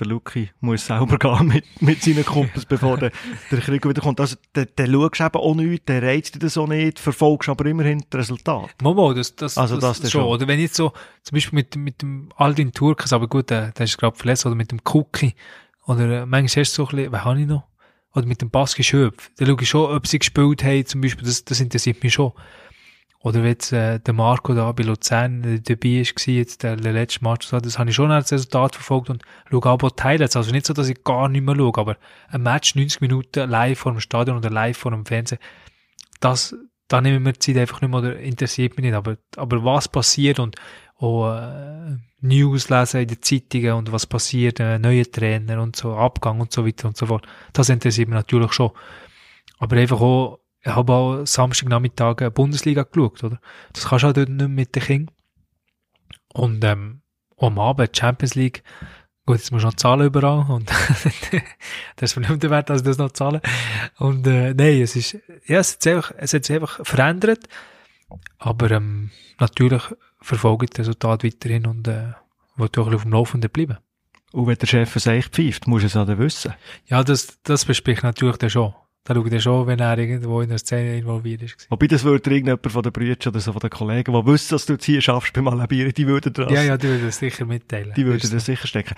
der 0.00 0.06
Luki 0.06 0.50
muss 0.60 0.86
selber 0.86 1.18
gehen 1.18 1.46
mit, 1.48 1.82
mit 1.82 2.02
seinen 2.02 2.24
Kumpels, 2.24 2.64
bevor 2.64 2.96
der, 2.98 3.12
der 3.50 3.60
Krieg 3.60 3.86
wiederkommt. 3.86 4.20
Also, 4.20 4.36
dann, 4.52 4.66
dann 4.74 4.92
schaust 4.92 5.20
eben 5.20 5.34
auch 5.34 5.54
nichts, 5.54 5.84
dann 5.86 6.02
reizt 6.02 6.34
dich 6.34 6.40
das 6.40 6.58
auch 6.58 6.66
nicht, 6.66 6.98
verfolgst 6.98 7.48
aber 7.48 7.66
immerhin 7.66 8.02
das 8.10 8.20
Resultat. 8.20 8.70
Momo, 8.82 9.12
das, 9.12 9.36
das, 9.36 9.58
Also 9.58 9.78
das, 9.78 10.00
das 10.00 10.10
schon. 10.10 10.22
schon. 10.22 10.30
Oder 10.30 10.48
wenn 10.48 10.58
jetzt 10.58 10.74
so, 10.74 10.92
zum 11.22 11.36
Beispiel 11.36 11.58
mit, 11.58 11.76
mit 11.76 12.02
dem 12.02 12.30
Aldin 12.36 12.72
Turkes, 12.72 13.12
aber 13.12 13.28
gut, 13.28 13.50
der, 13.50 13.72
der 13.72 13.84
ist 13.84 13.98
gerade 13.98 14.16
verletzt, 14.16 14.46
oder 14.46 14.54
mit 14.54 14.72
dem 14.72 14.80
Cookie, 14.92 15.34
oder 15.86 16.22
äh, 16.22 16.26
manchmal 16.26 16.64
hast 16.64 16.78
du 16.78 16.84
so 16.84 16.88
ein 16.88 16.96
bisschen, 16.96 17.12
was 17.12 17.24
habe 17.24 17.40
ich 17.40 17.46
noch? 17.46 17.64
Oder 18.14 18.26
mit 18.26 18.40
dem 18.40 18.50
Baski 18.50 18.82
Schöpf. 18.82 19.30
Da 19.36 19.46
schaue 19.46 19.56
ich 19.60 19.68
schon, 19.68 19.94
ob 19.94 20.06
sie 20.06 20.18
gespielt 20.18 20.64
haben, 20.64 20.84
zum 20.86 21.00
Beispiel, 21.00 21.24
das, 21.24 21.44
das 21.44 21.60
interessiert 21.60 22.02
mich 22.02 22.12
schon. 22.14 22.32
Oder 23.22 23.42
wenn 23.42 23.50
jetzt 23.50 23.72
äh, 23.72 24.00
der 24.00 24.14
Marco 24.14 24.54
da 24.54 24.72
bei 24.72 24.82
Luzern 24.82 25.44
äh, 25.44 25.60
dabei 25.60 26.00
ist, 26.00 26.16
war, 26.16 26.34
jetzt 26.34 26.62
der, 26.62 26.76
der 26.76 26.92
letzte 26.92 27.22
Match, 27.22 27.46
so, 27.46 27.60
das 27.60 27.78
habe 27.78 27.90
ich 27.90 27.96
schon 27.96 28.10
als 28.10 28.32
Resultat 28.32 28.74
verfolgt 28.74 29.10
und 29.10 29.22
schaue 29.50 29.66
auch 29.66 29.90
Highlights. 30.02 30.36
Also 30.36 30.52
nicht 30.52 30.64
so, 30.64 30.72
dass 30.72 30.88
ich 30.88 31.04
gar 31.04 31.28
nicht 31.28 31.44
mehr 31.44 31.54
schaue, 31.54 31.76
aber 31.76 31.96
ein 32.28 32.42
Match 32.42 32.74
90 32.74 33.02
Minuten 33.02 33.48
live 33.48 33.78
vor 33.78 33.92
dem 33.92 34.00
Stadion 34.00 34.38
oder 34.38 34.48
live 34.48 34.78
vor 34.78 34.92
dem 34.92 35.04
Fernsehen, 35.04 35.38
das, 36.20 36.56
da 36.88 37.02
nehme 37.02 37.16
ich 37.16 37.22
mir 37.22 37.32
die 37.34 37.38
Zeit 37.40 37.58
einfach 37.58 37.82
nicht 37.82 37.90
mehr 37.90 38.00
oder 38.00 38.18
interessiert 38.18 38.76
mich 38.76 38.84
nicht. 38.84 38.94
Aber, 38.94 39.18
aber 39.36 39.64
was 39.64 39.88
passiert 39.88 40.38
und 40.38 40.56
auch 40.96 41.34
äh, 41.34 41.96
News 42.22 42.70
lesen 42.70 43.02
in 43.02 43.08
den 43.08 43.22
Zeitungen 43.22 43.72
und 43.72 43.92
was 43.92 44.06
passiert, 44.06 44.60
äh, 44.60 44.78
neue 44.78 45.10
Trainer 45.10 45.62
und 45.62 45.76
so, 45.76 45.94
Abgang 45.94 46.40
und 46.40 46.52
so 46.52 46.66
weiter 46.66 46.88
und 46.88 46.96
so 46.96 47.06
fort, 47.06 47.26
das 47.52 47.68
interessiert 47.68 48.08
mich 48.08 48.16
natürlich 48.16 48.52
schon. 48.52 48.70
Aber 49.58 49.76
einfach 49.76 50.00
auch, 50.00 50.39
ich 50.62 50.72
habe 50.72 50.92
auch 50.92 51.26
Samstagnachmittag 51.26 52.20
eine 52.20 52.30
Bundesliga 52.30 52.82
geschaut, 52.82 53.24
oder? 53.24 53.40
Das 53.72 53.88
kannst 53.88 54.02
du 54.02 54.06
halt 54.06 54.16
dort 54.16 54.28
nicht 54.28 54.38
mehr 54.38 54.48
mit 54.48 54.74
den 54.74 54.82
Kindern. 54.82 55.14
Und 56.32 56.62
ähm, 56.64 57.02
am 57.38 57.58
Abend 57.58 57.96
Champions 57.96 58.34
League, 58.34 58.62
gut, 59.26 59.38
jetzt 59.38 59.50
musst 59.50 59.64
du 59.64 59.68
noch 59.68 59.74
zahlen 59.74 60.06
überall 60.06 60.50
und 60.50 60.70
das 61.96 62.12
ist 62.12 62.16
mir 62.16 62.28
nicht 62.28 62.42
mehr 62.42 62.50
wert, 62.50 62.70
dass 62.70 62.82
ich 62.82 62.86
das 62.86 62.98
noch 62.98 63.12
zahle. 63.12 63.40
Und 63.98 64.26
äh, 64.26 64.54
nein, 64.54 64.82
es 64.82 64.96
ist, 64.96 65.16
ja, 65.46 65.58
es 65.58 65.74
hat 65.74 65.82
sich 65.82 65.92
einfach, 65.94 66.12
es 66.16 66.34
hat 66.34 66.44
sich 66.44 66.56
einfach 66.56 66.84
verändert, 66.84 67.48
aber 68.38 68.70
ähm, 68.70 69.10
natürlich 69.38 69.82
verfolge 70.20 70.66
ich 70.66 70.70
das 70.70 70.80
Resultat 70.80 71.24
weiterhin 71.24 71.66
und 71.66 71.88
äh, 71.88 72.12
will 72.56 72.68
auch 72.76 72.86
ein 72.86 72.94
auf 72.94 73.02
dem 73.02 73.12
Laufenden 73.12 73.50
bleiben. 73.50 73.78
Und 74.32 74.46
wenn 74.46 74.56
der 74.56 74.66
Chef 74.66 74.94
es 74.94 75.06
echt 75.06 75.34
pfeift, 75.34 75.66
musst 75.66 75.82
du 75.82 75.86
es 75.86 75.96
auch 75.96 76.06
dann 76.06 76.18
wissen. 76.18 76.54
Ja, 76.86 77.02
das, 77.02 77.38
das 77.42 77.64
bespricht 77.64 78.02
natürlich 78.02 78.36
dann 78.36 78.50
schon. 78.50 78.74
Da 79.04 79.16
ich 79.16 79.30
dann 79.30 79.40
schon, 79.40 79.66
wenn 79.66 79.78
er 79.78 79.96
irgendwo 79.96 80.42
in 80.42 80.50
der 80.50 80.58
Szene 80.58 80.98
involviert 80.98 81.40
ist. 81.42 81.66
Wobei 81.70 81.86
das 81.86 82.04
würde 82.04 82.30
irgendjemand 82.30 82.70
von 82.70 82.82
den 82.82 82.92
Brüdern 82.92 83.16
oder 83.28 83.40
so 83.40 83.52
von 83.52 83.60
den 83.60 83.70
Kollegen, 83.70 84.12
die 84.12 84.26
wissen, 84.26 84.50
dass 84.54 84.66
du 84.66 84.74
jetzt 84.74 84.84
hier 84.84 85.00
schaffst 85.00 85.32
beim 85.32 85.48
Alabieren, 85.48 85.92
die 85.94 86.06
würden 86.06 86.32
das, 86.34 86.52
Ja, 86.52 86.62
ja, 86.62 86.76
die 86.76 86.86
würden 86.88 87.06
das 87.06 87.16
sicher 87.18 87.46
mitteilen. 87.46 87.94
die 87.96 88.04
würden 88.04 88.30
das 88.30 88.44
sicher 88.44 88.66
stecken. 88.66 88.94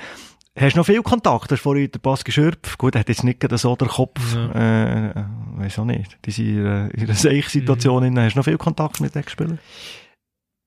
Hast 0.59 0.74
du 0.74 0.80
noch 0.80 0.86
viel 0.86 1.03
Kontakt? 1.03 1.44
Hast 1.44 1.61
du 1.61 1.62
vorhin 1.62 1.90
den 1.90 2.00
Baski 2.03 2.30
Schürpf, 2.32 2.76
gut, 2.76 2.94
er 2.96 3.00
hat 3.00 3.09
jetzt 3.09 3.22
nicht 3.24 3.42
so 3.59 3.76
den 3.76 3.88
Kopf, 3.88 4.34
äh, 4.34 5.14
weiss 5.57 5.78
auch 5.78 5.84
nicht, 5.84 6.18
die 6.26 6.30
sind 6.32 6.48
in 6.48 6.66
einer, 6.66 6.94
in 6.94 7.05
einer 7.05 7.14
Seich-Situation, 7.14 8.03
Mhm. 8.12 8.18
hast 8.18 8.34
du 8.34 8.38
noch 8.40 8.44
viel 8.44 8.59
Kontakt 8.59 9.00
mit 9.00 9.14
den 9.14 9.26
Spielern? 9.28 9.61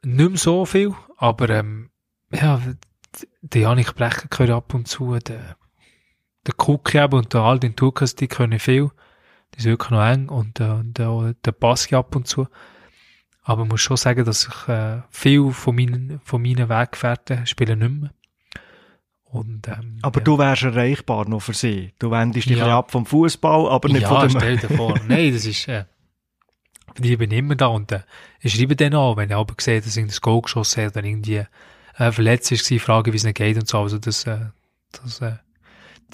Nicht 0.04 0.30
mehr 0.30 0.38
so 0.38 0.66
viel, 0.66 0.94
aber 1.18 1.50
ähm, 1.50 1.90
ja, 2.32 2.62
der 3.42 3.62
Janik 3.62 3.96
Brecher 3.96 4.28
gehört 4.30 4.50
ab 4.52 4.74
und 4.74 4.88
zu, 4.88 5.18
der, 5.20 5.56
der 6.48 6.54
Cookie 6.68 6.98
eben 7.00 7.14
und 7.18 7.34
der 7.34 7.42
Aldin 7.42 7.76
Turkas, 7.76 8.16
die 8.16 8.28
können 8.28 8.60
viel. 8.60 8.90
Sind 9.58 9.72
wirklich 9.72 9.92
noch 9.92 10.06
eng 10.06 10.30
und, 10.30 10.60
äh, 10.60 10.80
äh, 10.80 11.34
der 11.46 11.52
Baski 11.52 11.96
ab 11.96 12.16
und 12.16 12.28
zu. 12.28 12.48
Aber 13.44 13.64
ich 13.64 13.70
muss 13.70 13.82
schon 13.82 13.98
sagen, 13.98 14.26
dass 14.26 14.48
ich 14.48 14.68
äh, 14.68 15.02
viel 15.12 15.52
von 15.52 15.76
meinen, 15.76 16.20
von 16.24 16.42
meinen 16.42 16.68
Weggefährten 16.68 17.46
spielen 17.46 17.80
nicht 17.80 18.02
mehr. 18.02 18.10
Und, 19.24 19.68
ähm, 19.68 20.00
Aber 20.02 20.20
ja. 20.20 20.24
du 20.24 20.38
wärst 20.38 20.64
erreichbar 20.64 21.28
noch 21.28 21.42
für 21.42 21.54
sie. 21.54 21.94
Du 22.00 22.10
wendest 22.10 22.50
dich 22.50 22.58
Ja. 22.58 22.78
ab 22.78 22.92
vom 22.92 23.06
Fußball, 23.06 23.70
aber 23.70 23.90
nicht 23.90 24.04
ja, 24.04 24.10
von 24.10 24.22
dem... 24.22 24.30
stell 24.32 24.58
dir 24.58 24.70
vor. 24.70 24.98
Nein, 25.08 25.34
das 25.34 25.46
ist, 25.46 25.68
äh, 25.68 25.86
die 26.98 27.18
bin 27.18 27.32
immer 27.32 27.56
da 27.56 27.68
und 27.68 27.92
äh, 27.92 28.02
ich 28.40 28.56
schreibe 28.56 28.76
dann 28.76 28.94
auch, 28.94 29.18
wenn 29.18 29.30
ich 29.30 29.36
aber 29.36 29.54
sehe, 29.60 29.82
dass 29.82 29.98
ich 29.98 30.06
das 30.08 30.22
Goal 30.22 30.42
geschossen 30.42 30.86
hat 30.86 30.96
oder 30.96 31.06
irgendwie 31.06 31.44
äh, 31.98 32.12
verletzt 32.12 32.52
ist, 32.52 32.72
frage, 32.82 33.12
wie 33.12 33.18
es 33.18 33.24
nicht 33.24 33.38
geht 33.38 33.58
und 33.58 33.68
so. 33.68 33.80
Also 33.80 33.98
das, 33.98 34.26
äh, 34.26 34.46
das, 34.92 35.22
äh, 35.22 35.34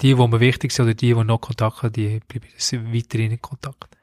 die, 0.00 0.14
die 0.14 0.28
mir 0.28 0.40
wichtig 0.40 0.72
sind 0.72 0.86
oder 0.86 0.94
die, 0.94 1.14
die 1.14 1.24
noch 1.24 1.40
Kontakt 1.40 1.82
haben, 1.82 1.92
die 1.92 2.20
bleiben 2.26 2.92
weiterhin 2.94 3.32
in 3.32 3.42
Kontakt. 3.42 3.96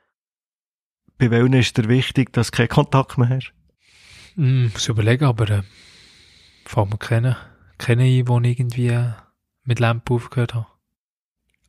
Bei 1.18 1.30
welchen 1.32 1.54
ist 1.54 1.78
dir 1.78 1.90
wichtig, 1.90 2.32
dass 2.32 2.52
du 2.52 2.58
keinen 2.58 2.70
Kontakt 2.70 3.18
mehr 3.18 3.30
hast? 3.30 3.54
Hm, 4.36 4.72
muss 4.72 4.88
überlegen, 4.88 5.26
aber 5.26 5.50
äh, 5.50 5.64
fällt 6.66 6.90
mir 6.90 6.98
kennen, 6.98 7.36
kennen 7.78 8.02
ein, 8.02 8.44
ich 8.46 8.60
irgendwie 8.60 8.88
äh, 8.88 9.12
mit 9.64 9.80
Lampe 9.80 10.14
aufgehört 10.14 10.54
habe. 10.54 10.68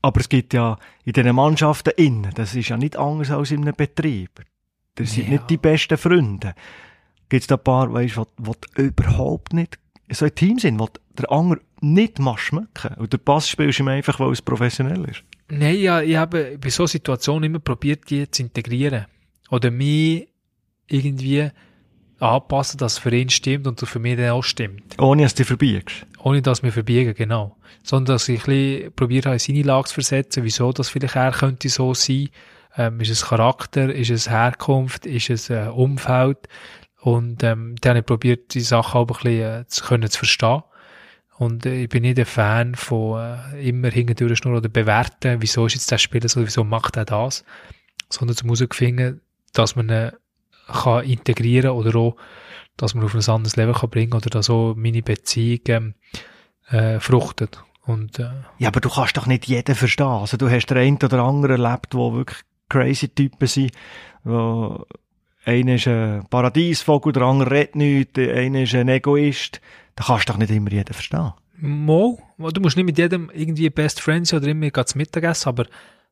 Aber 0.02 0.20
es 0.20 0.28
gibt 0.28 0.54
ja 0.54 0.78
in 1.04 1.12
diesen 1.12 1.34
Mannschaften 1.34 1.92
innen, 1.96 2.32
das 2.34 2.54
ist 2.54 2.68
ja 2.68 2.76
nicht 2.76 2.96
anders 2.96 3.30
als 3.30 3.50
in 3.50 3.62
einem 3.62 3.74
Betrieb. 3.74 4.44
Das 4.94 5.12
sind 5.12 5.24
Ja. 5.24 5.32
nicht 5.32 5.50
die 5.50 5.56
besten 5.56 5.98
Freunde. 5.98 6.54
Gibt 7.28 7.42
es 7.42 7.46
da 7.46 7.56
ein 7.56 7.64
paar, 7.64 7.92
weißt, 7.92 8.16
die, 8.16 8.52
die 8.76 8.82
überhaupt 8.82 9.52
nicht 9.52 9.78
so 10.10 10.24
ein 10.24 10.34
Team 10.34 10.58
sind, 10.58 10.78
wo 10.78 10.88
der 11.20 11.32
andere 11.32 11.60
nicht 11.80 12.18
schmecken. 12.36 12.94
Und 12.96 13.12
der 13.12 13.18
Pass 13.18 13.48
spielst 13.48 13.78
du 13.78 13.82
ihm 13.82 13.88
einfach, 13.88 14.20
weil 14.20 14.32
es 14.32 14.42
professionell 14.42 15.04
ist. 15.04 15.22
Nein, 15.48 15.78
ja, 15.78 16.00
ich 16.00 16.16
habe 16.16 16.58
bei 16.60 16.70
so 16.70 16.86
Situationen 16.86 17.44
immer 17.44 17.58
probiert, 17.58 18.10
die 18.10 18.30
zu 18.30 18.42
integrieren. 18.42 19.06
Oder 19.50 19.70
mich 19.70 20.28
irgendwie 20.86 21.50
anpassen, 22.20 22.78
dass 22.78 22.94
es 22.94 22.98
für 22.98 23.14
ihn 23.14 23.30
stimmt 23.30 23.66
und 23.66 23.80
für 23.80 23.98
mich 23.98 24.16
dann 24.16 24.30
auch 24.30 24.44
stimmt. 24.44 24.96
Ohne 24.98 25.22
dass 25.22 25.34
du 25.34 25.38
dich 25.38 25.48
verbiegst. 25.48 26.06
Ohne 26.22 26.42
dass 26.42 26.62
wir 26.62 26.72
verbiegen, 26.72 27.14
genau. 27.14 27.56
Sondern 27.82 28.14
dass 28.14 28.28
ich 28.28 28.40
ein 28.40 28.46
bisschen 28.46 28.92
probiert 28.92 29.26
habe, 29.26 29.36
in 29.36 29.40
seine 29.40 29.62
Lage 29.62 29.88
zu 29.88 29.94
versetzen, 29.94 30.44
wieso 30.44 30.72
das 30.72 30.90
vielleicht 30.90 31.16
er 31.16 31.32
könnte 31.32 31.68
so 31.68 31.94
sein. 31.94 32.28
Ähm, 32.76 33.00
ist 33.00 33.10
es 33.10 33.26
Charakter, 33.26 33.92
ist 33.92 34.10
es 34.10 34.30
Herkunft, 34.30 35.06
ist 35.06 35.30
es 35.30 35.50
äh, 35.50 35.68
Umfeld. 35.72 36.38
Und 37.00 37.42
ähm, 37.42 37.74
dann 37.80 37.90
habe 37.90 38.00
ich 38.00 38.06
probiert, 38.06 38.54
die 38.54 38.60
Sachen 38.60 38.98
auch 38.98 39.08
ein 39.08 39.22
bisschen 39.22 39.62
äh, 39.62 39.66
zu, 39.66 39.84
können 39.84 40.10
zu 40.10 40.18
verstehen. 40.18 40.62
Und 41.40 41.64
äh, 41.64 41.84
ich 41.84 41.88
bin 41.88 42.02
nicht 42.02 42.18
ein 42.18 42.26
Fan 42.26 42.74
von 42.74 43.18
äh, 43.18 43.66
immer 43.66 43.88
hinten 43.88 44.36
schnurren 44.36 44.58
oder 44.58 44.68
bewerten, 44.68 45.40
wieso 45.40 45.64
ist 45.64 45.72
jetzt 45.72 45.90
der 45.90 45.96
Spieler 45.96 46.28
so, 46.28 46.44
wieso 46.44 46.64
macht 46.64 46.98
er 46.98 47.06
das. 47.06 47.46
Sondern 48.10 48.36
zum 48.36 48.50
herausfinden, 48.50 49.22
dass 49.54 49.74
man 49.74 49.88
ihn 49.88 50.12
kann 50.66 51.04
integrieren 51.04 51.70
oder 51.70 51.98
auch, 51.98 52.16
dass 52.76 52.94
man 52.94 53.04
auf 53.04 53.14
ein 53.14 53.26
anderes 53.26 53.56
Level 53.56 53.72
kann 53.72 53.88
bringen 53.88 54.12
oder 54.12 54.28
dass 54.28 54.50
auch 54.50 54.74
meine 54.74 55.00
Beziehung 55.00 55.60
ähm, 55.68 55.94
äh, 56.68 57.00
fruchtet. 57.00 57.64
Und 57.86 58.18
äh, 58.18 58.28
Ja, 58.58 58.68
aber 58.68 58.82
du 58.82 58.90
kannst 58.90 59.16
doch 59.16 59.26
nicht 59.26 59.46
jeden 59.46 59.74
verstehen. 59.74 60.08
Also 60.08 60.36
du 60.36 60.50
hast 60.50 60.66
den 60.66 60.76
einen 60.76 60.98
oder 61.02 61.22
anderen 61.22 61.64
erlebt, 61.64 61.94
wo 61.94 62.12
wirklich 62.12 62.40
crazy 62.68 63.08
Typen 63.08 63.48
sind, 63.48 63.72
wo 64.24 64.84
einer 65.46 65.76
ist 65.76 65.88
ein 65.88 66.26
Paradiesvogel, 66.28 67.14
der 67.14 67.22
andere 67.22 67.50
redet 67.50 67.76
nichts, 67.76 68.12
der 68.12 68.36
eine 68.36 68.64
ist 68.64 68.74
ein 68.74 68.88
Egoist. 68.88 69.62
Da 69.96 70.04
kannst 70.04 70.28
du 70.28 70.32
doch 70.32 70.38
nicht 70.38 70.50
immer 70.50 70.70
jeden 70.70 70.92
verstehen. 70.92 71.32
Mo, 71.56 72.18
du 72.38 72.60
musst 72.60 72.76
nicht 72.76 72.86
mit 72.86 72.98
jedem 72.98 73.30
irgendwie 73.34 73.68
Best 73.68 74.00
Friends 74.00 74.32
oder 74.32 74.46
immer 74.46 74.72
zu 74.86 74.96
Mittagessen, 74.96 75.48
aber 75.48 75.66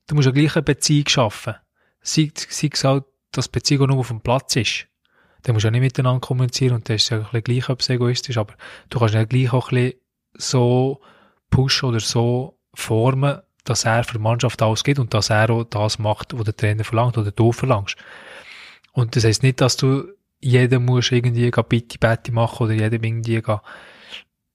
du 0.06 0.14
musst 0.14 0.28
eine 0.28 0.38
gleiche 0.38 0.62
Beziehung 0.62 1.08
schaffen. 1.08 1.54
Sei, 2.02 2.30
sei 2.34 2.70
es 2.72 2.84
auch, 2.84 3.02
dass 3.32 3.48
Beziehung 3.48 3.88
nur 3.88 3.98
auf 3.98 4.08
dem 4.08 4.20
Platz 4.20 4.56
ist. 4.56 4.86
Dann 5.42 5.54
musst 5.54 5.64
du 5.64 5.68
ja 5.68 5.70
nicht 5.72 5.80
miteinander 5.80 6.20
kommunizieren 6.20 6.74
und 6.74 6.88
das 6.88 7.02
ist 7.02 7.10
ja 7.10 7.18
ein 7.18 7.22
bisschen 7.24 7.44
gleich, 7.44 7.68
ob 7.68 7.80
es 7.80 7.88
egoistisch 7.88 8.36
ist, 8.36 8.38
aber 8.38 8.54
du 8.90 8.98
kannst 8.98 9.14
ja 9.14 9.24
gleich 9.24 9.52
auch 9.52 9.70
ein 9.72 9.92
so 10.34 11.00
pushen 11.50 11.88
oder 11.88 12.00
so 12.00 12.58
formen, 12.74 13.38
dass 13.64 13.84
er 13.84 14.04
für 14.04 14.14
die 14.14 14.22
Mannschaft 14.22 14.62
ausgeht 14.62 14.98
und 14.98 15.14
dass 15.14 15.30
er 15.30 15.50
auch 15.50 15.64
das 15.64 15.98
macht, 15.98 16.36
was 16.36 16.44
der 16.44 16.56
Trainer 16.56 16.84
verlangt 16.84 17.18
oder 17.18 17.30
du 17.30 17.52
verlangst. 17.52 17.96
Und 18.92 19.14
das 19.16 19.24
heisst 19.24 19.42
nicht, 19.42 19.60
dass 19.60 19.76
du 19.76 20.08
jedem 20.40 20.84
musst 20.84 21.12
irgendwie 21.12 21.50
bitte 21.50 21.98
Betty 21.98 22.32
machen 22.32 22.64
oder 22.64 22.74
jedem 22.74 23.02
irgendwie 23.02 23.40
gehen, 23.42 23.60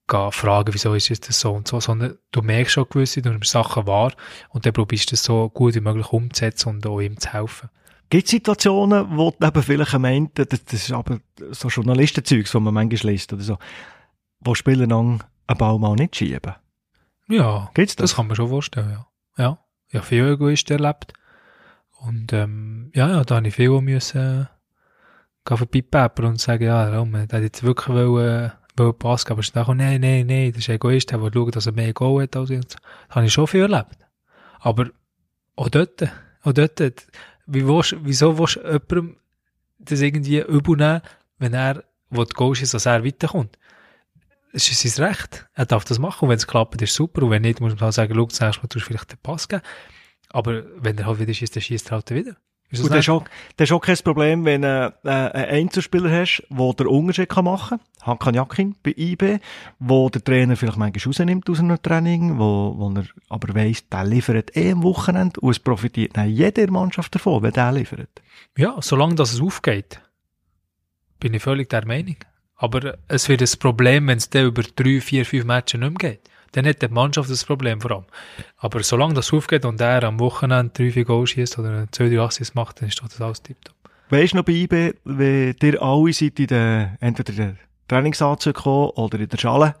gehen 0.08 0.32
fragen, 0.32 0.74
wieso 0.74 0.94
ist 0.94 1.10
es 1.10 1.20
das 1.20 1.40
so 1.40 1.52
und 1.52 1.68
so, 1.68 1.80
sondern 1.80 2.18
du 2.30 2.42
merkst 2.42 2.72
schon 2.72 2.86
gewisse, 2.88 3.22
du 3.22 3.30
nimmst 3.30 3.50
Sachen 3.50 3.86
wahr 3.86 4.12
und 4.50 4.66
dann 4.66 4.72
probierst 4.72 5.10
du 5.10 5.14
es 5.14 5.24
so 5.24 5.48
gut 5.50 5.74
wie 5.74 5.80
möglich 5.80 6.10
umzusetzen 6.12 6.70
und 6.70 6.86
auch 6.86 7.00
ihm 7.00 7.18
zu 7.18 7.32
helfen. 7.32 7.70
Gibt 8.10 8.24
es 8.24 8.30
Situationen, 8.30 9.16
wo 9.16 9.34
du 9.38 9.46
eben 9.46 9.62
vielleicht 9.62 9.98
meint, 9.98 10.38
das, 10.38 10.48
das 10.48 10.72
ist 10.72 10.92
aber 10.92 11.20
so 11.50 11.68
Journalistenzeugs, 11.68 12.52
die 12.52 12.60
man 12.60 12.74
manchmal 12.74 13.12
liest 13.12 13.32
oder 13.32 13.42
so, 13.42 13.58
wo 14.40 14.54
Spieler 14.54 14.86
dann 14.86 15.22
einen 15.46 15.58
Ball 15.58 15.78
mal 15.78 15.94
nicht 15.94 16.16
schieben? 16.16 16.54
Ja, 17.28 17.70
Gibt's 17.74 17.96
das? 17.96 18.10
das 18.10 18.16
kann 18.16 18.26
man 18.26 18.36
schon 18.36 18.48
vorstellen, 18.48 18.90
ja. 18.90 19.06
Ja, 19.36 19.58
ich 19.88 19.96
habe 19.96 20.06
viel 20.06 20.28
Egoisten 20.28 20.78
erlebt 20.78 21.14
und 22.00 22.32
ähm, 22.32 22.90
ja, 22.94 23.08
ja, 23.08 23.24
da 23.24 23.36
habe 23.36 23.48
ich 23.48 23.54
viel 23.54 23.80
müssen 23.80 24.48
vorbeipäppern 25.46 26.26
und 26.26 26.40
sagen, 26.40 26.64
ja, 26.64 26.88
Raum, 26.88 27.12
der 27.12 27.22
hat 27.22 27.42
jetzt 27.42 27.62
wirklich 27.62 27.88
wollen, 27.88 28.52
wollen 28.76 28.98
Pass 28.98 29.26
aber 29.26 29.42
dann 29.42 29.64
kommt, 29.64 29.78
nein, 29.78 30.00
nein, 30.00 30.26
nein, 30.26 30.52
das 30.52 30.60
ist 30.60 30.68
Egoist, 30.68 31.10
der 31.10 31.22
will 31.22 31.30
schauen, 31.32 31.50
dass 31.50 31.66
er 31.66 31.72
mehr 31.72 31.92
Goal 31.92 32.22
hat 32.22 32.36
als 32.36 32.50
ich. 32.50 32.64
Das 32.64 32.76
habe 33.10 33.26
ich 33.26 33.32
schon 33.32 33.46
viel 33.46 33.62
erlebt. 33.62 33.98
Aber 34.60 34.90
auch 35.56 35.68
dort, 35.68 36.02
auch 36.42 36.52
dort, 36.52 36.80
wie 37.46 37.66
willst, 37.66 37.96
wieso 38.02 38.38
willst 38.38 38.56
du 38.56 38.60
jemandem 38.62 39.16
das 39.78 40.00
irgendwie 40.00 40.40
übel 40.40 41.02
wenn 41.38 41.52
er, 41.52 41.84
wo 42.08 42.24
die 42.24 42.32
Goal 42.32 42.52
ist, 42.52 42.72
dass 42.72 42.86
er 42.86 43.04
weiterkommt? 43.04 43.58
es 44.54 44.70
ist 44.70 44.96
sein 44.96 45.06
Recht. 45.08 45.46
Er 45.54 45.66
darf 45.66 45.84
das 45.84 45.98
machen. 45.98 46.24
Und 46.24 46.30
wenn 46.30 46.36
es 46.36 46.46
klappt, 46.46 46.80
ist 46.80 46.94
super. 46.94 47.24
Und 47.24 47.30
wenn 47.30 47.42
nicht, 47.42 47.60
muss 47.60 47.72
man 47.72 47.80
halt 47.80 47.94
sagen, 47.94 48.14
schau, 48.14 48.26
zuerst 48.26 48.62
mal 48.62 48.68
du 48.68 48.78
vielleicht 48.78 49.10
den 49.10 49.18
Pass 49.18 49.48
geben. 49.48 49.62
Aber 50.30 50.62
wenn 50.76 50.96
er 50.96 51.06
halt 51.06 51.18
wieder 51.18 51.34
schießt, 51.34 51.56
dann 51.56 51.62
schießt 51.62 51.88
er 51.88 51.96
halt 51.96 52.10
wieder. 52.12 52.36
Ist 52.82 52.90
das 52.90 52.98
ist, 52.98 53.08
auch, 53.08 53.24
das 53.56 53.68
ist 53.68 53.72
auch 53.72 53.80
kein 53.80 53.96
Problem, 53.98 54.44
wenn 54.44 54.62
du 54.62 54.94
äh, 55.04 55.08
einen 55.08 55.44
Einzelspieler 55.66 56.10
hast, 56.10 56.42
der 56.48 56.72
den 56.74 56.86
Unterschied 56.86 57.28
kann 57.28 57.44
machen 57.44 57.78
kann. 57.78 58.14
Hakan 58.14 58.34
Jakin 58.34 58.74
bei 58.82 58.94
IB, 58.96 59.38
wo 59.78 60.08
der 60.10 60.22
Trainer 60.22 60.56
vielleicht 60.56 60.76
manchmal 60.76 61.06
rausnimmt 61.06 61.48
aus 61.48 61.60
einem 61.60 61.80
Training, 61.80 62.38
wo, 62.38 62.74
wo 62.76 62.90
er 62.90 63.04
aber 63.28 63.54
weiss, 63.54 63.88
der 63.88 64.04
liefert 64.04 64.56
eh 64.56 64.72
am 64.72 64.82
Wochenende 64.82 65.40
und 65.40 65.50
es 65.50 65.58
profitiert 65.58 66.16
dann 66.16 66.28
jede 66.28 66.70
Mannschaft 66.70 67.14
davon, 67.14 67.42
wenn 67.42 67.52
der 67.52 67.72
liefert. 67.72 68.22
Ja, 68.56 68.76
solange 68.80 69.14
das 69.14 69.32
es 69.32 69.40
aufgeht, 69.40 70.00
bin 71.18 71.34
ich 71.34 71.42
völlig 71.42 71.70
der 71.70 71.86
Meinung. 71.86 72.16
Aber 72.56 72.98
es 73.08 73.28
wird 73.28 73.42
ein 73.42 73.58
Problem, 73.58 74.06
wenn 74.06 74.18
es 74.18 74.30
dann 74.30 74.46
über 74.46 74.62
drei, 74.62 75.00
vier, 75.00 75.26
fünf 75.26 75.44
Matches 75.44 75.80
nicht 75.80 76.02
mehr 76.02 76.12
geht. 76.12 76.30
Dann 76.54 76.66
hat 76.66 76.82
die 76.82 76.88
Mannschaft 76.88 77.28
das 77.30 77.44
Problem 77.44 77.80
vor 77.80 77.90
allem. 77.90 78.04
Aber 78.58 78.80
solange 78.84 79.14
das 79.14 79.32
aufgeht 79.32 79.64
und 79.64 79.80
er 79.80 80.04
am 80.04 80.20
Wochenende 80.20 80.72
drei, 80.72 80.92
vier 80.92 81.04
Goals 81.04 81.30
schießt 81.30 81.58
oder 81.58 81.88
zwei, 81.90 82.08
drei 82.08 82.20
Assists 82.20 82.54
macht, 82.54 82.80
dann 82.80 82.88
ist 82.88 83.00
doch 83.00 83.08
das 83.08 83.20
alles 83.20 83.42
tiptop. 83.42 83.74
Weißt 84.10 84.34
du 84.34 84.36
noch 84.36 84.44
bei 84.44 84.52
IB, 84.52 84.94
wenn 85.04 85.56
ihr 85.60 85.82
alle 85.82 86.12
seid 86.12 86.38
in 86.38 86.46
der, 86.46 86.96
entweder 87.00 87.30
in 87.30 87.36
der 87.36 87.56
Trainingsanzug 87.88 88.64
oder 88.66 89.18
in 89.18 89.28
der 89.28 89.36
Schale 89.38 89.74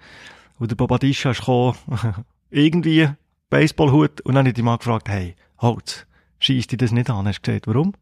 und 0.58 0.70
der 0.72 0.76
Bobadischa 0.76 1.30
ist 1.30 1.40
gekommen, 1.40 1.76
irgendwie 2.50 3.08
Baseballhut 3.50 4.20
und 4.22 4.34
dann 4.34 4.40
habe 4.40 4.48
ich 4.48 4.54
dich 4.54 4.64
mal 4.64 4.78
gefragt, 4.78 5.08
hey, 5.08 5.36
Holz, 5.58 6.06
schießt 6.40 6.72
dich 6.72 6.78
das 6.78 6.90
nicht 6.90 7.08
an? 7.08 7.28
Hast 7.28 7.42
du 7.42 7.52
gesagt, 7.52 7.68
warum? 7.68 7.94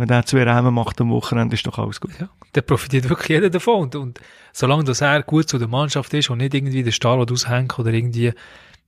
Wenn 0.00 0.08
der 0.08 0.24
zwei 0.24 0.50
Räume 0.50 0.70
macht 0.70 0.98
am 1.02 1.10
Wochenende, 1.10 1.52
ist 1.52 1.66
doch 1.66 1.78
alles 1.78 2.00
gut. 2.00 2.18
Ja, 2.18 2.30
da 2.54 2.62
profitiert 2.62 3.10
wirklich 3.10 3.28
jeder 3.28 3.50
davon. 3.50 3.82
Und, 3.82 3.96
und 3.96 4.18
solange 4.50 4.84
das 4.84 5.02
er 5.02 5.22
gut 5.22 5.46
zu 5.46 5.58
der 5.58 5.68
Mannschaft 5.68 6.14
ist 6.14 6.30
und 6.30 6.38
nicht 6.38 6.54
irgendwie 6.54 6.82
der 6.82 6.90
Stahl 6.90 7.20
aushängt 7.20 7.78
oder 7.78 7.92
irgendwie 7.92 8.32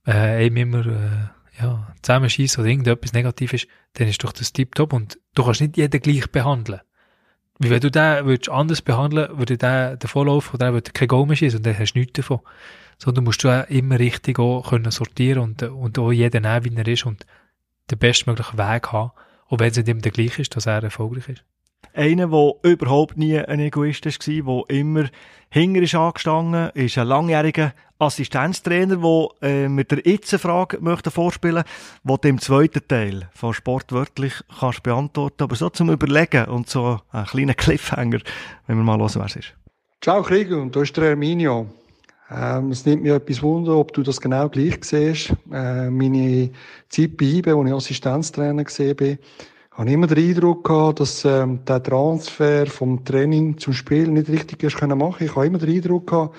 äh, 0.07 0.43
eben 0.43 0.57
immer 0.57 0.83
äh, 0.87 1.61
ja, 1.61 1.93
zusammenschießt 2.01 2.57
oder 2.57 2.67
irgendetwas 2.67 3.13
negativ 3.13 3.53
ist, 3.53 3.67
dann 3.93 4.07
ist 4.07 4.23
doch 4.23 4.31
das 4.31 4.53
tiptop. 4.53 4.91
Und 4.91 5.19
du 5.35 5.43
kannst 5.43 5.61
nicht 5.61 5.77
jeden 5.77 6.01
gleich 6.01 6.31
behandeln. 6.31 6.81
Wie 7.59 7.69
wenn 7.69 7.81
du 7.81 7.91
den 7.91 8.25
würdest 8.25 8.49
anders 8.49 8.81
behandeln, 8.81 9.37
würde 9.37 9.55
der 9.55 9.97
den 9.97 10.07
Vorlauf 10.07 10.51
oder 10.55 10.65
der 10.65 10.73
würde 10.73 10.91
kein 10.93 11.09
Goal 11.09 11.27
mehr 11.27 11.35
schießen 11.35 11.59
und 11.59 11.65
dann 11.67 11.77
hast 11.77 11.93
du 11.93 11.99
nichts 11.99 12.13
davon. 12.13 12.39
Sondern 12.97 13.23
musst 13.23 13.43
du 13.43 13.49
auch 13.49 13.69
immer 13.69 13.99
richtig 13.99 14.39
auch 14.39 14.67
können 14.67 14.89
sortieren 14.89 15.43
und, 15.43 15.61
und 15.61 15.99
auch 15.99 16.11
jeden 16.11 16.41
nehmen, 16.41 16.65
wie 16.65 16.75
er 16.75 16.87
ist 16.87 17.05
und 17.05 17.23
den 17.91 17.99
bestmöglichen 17.99 18.57
Weg 18.57 18.91
haben. 18.91 19.11
Auch 19.47 19.59
wenn 19.59 19.71
es 19.71 19.77
nicht 19.77 19.87
immer 19.87 20.01
der 20.01 20.11
gleiche 20.11 20.41
ist, 20.41 20.55
dass 20.55 20.65
er 20.65 20.83
erfolgreich 20.83 21.29
ist. 21.29 21.43
Einer, 21.93 22.27
der 22.27 22.71
überhaupt 22.71 23.17
nie 23.17 23.37
ein 23.37 23.59
Egoist 23.59 24.05
war, 24.05 24.63
der 24.67 24.75
immer 24.77 25.09
hinger 25.49 25.81
ist 25.83 25.93
angestanden, 25.93 26.71
ist 26.71 26.97
ein 26.97 27.07
langjähriger 27.07 27.73
Assistenztrainer, 27.99 28.97
der 28.97 29.49
äh, 29.49 29.69
mit 29.69 29.91
der 29.91 30.05
Itze-Frage 30.05 30.79
möchte 30.81 31.11
vorspielen 31.11 31.63
möchte, 32.03 32.21
die 32.21 32.21
du 32.21 32.27
im 32.29 32.41
zweiten 32.41 32.87
Teil 32.87 33.29
von 33.33 33.53
Sportwörtlich 33.53 34.33
kannst 34.59 34.83
beantworten, 34.83 35.43
aber 35.43 35.55
so 35.55 35.69
zum 35.69 35.91
Überlegen 35.91 36.45
und 36.45 36.69
so 36.69 36.99
ein 37.11 37.25
kleiner 37.25 37.53
Cliffhanger, 37.53 38.19
wenn 38.67 38.77
wir 38.77 38.83
mal 38.83 38.99
hören, 38.99 39.11
wer 39.15 39.25
es 39.25 39.35
ist. 39.35 39.53
Ciao 40.01 40.23
Krieg, 40.23 40.51
und 40.51 40.75
da 40.75 40.81
ist 40.81 40.97
der 40.97 41.05
Herminio. 41.05 41.67
Ähm, 42.35 42.71
es 42.71 42.85
nimmt 42.85 43.03
mir 43.03 43.15
etwas 43.15 43.43
Wunder, 43.43 43.75
ob 43.75 43.93
du 43.93 44.01
das 44.01 44.19
genau 44.19 44.49
gleich 44.49 44.79
siehst. 44.81 45.33
Äh, 45.51 45.89
meine 45.89 46.49
Zeit 46.89 47.17
bei 47.17 47.25
IBE, 47.25 47.55
wo 47.55 47.63
ich 47.63 47.73
Assistenztrainer 47.73 48.63
gesehen 48.63 48.95
bin, 48.95 49.19
habe 49.71 49.87
ich 49.87 49.93
immer 49.93 50.07
den 50.07 50.29
Eindruck 50.29 50.63
gehabt, 50.63 50.99
dass 50.99 51.25
ähm, 51.25 51.59
der 51.65 51.81
Transfer 51.81 52.65
vom 52.67 53.03
Training 53.03 53.57
zum 53.57 53.73
Spiel 53.73 54.07
nicht 54.07 54.29
richtig 54.29 54.63
ist 54.63 54.77
können 54.77 54.97
machen. 54.97 55.25
Ich 55.25 55.35
habe 55.35 55.45
immer 55.45 55.57
den 55.57 55.75
Eindruck 55.75 56.07
gehabt, 56.07 56.35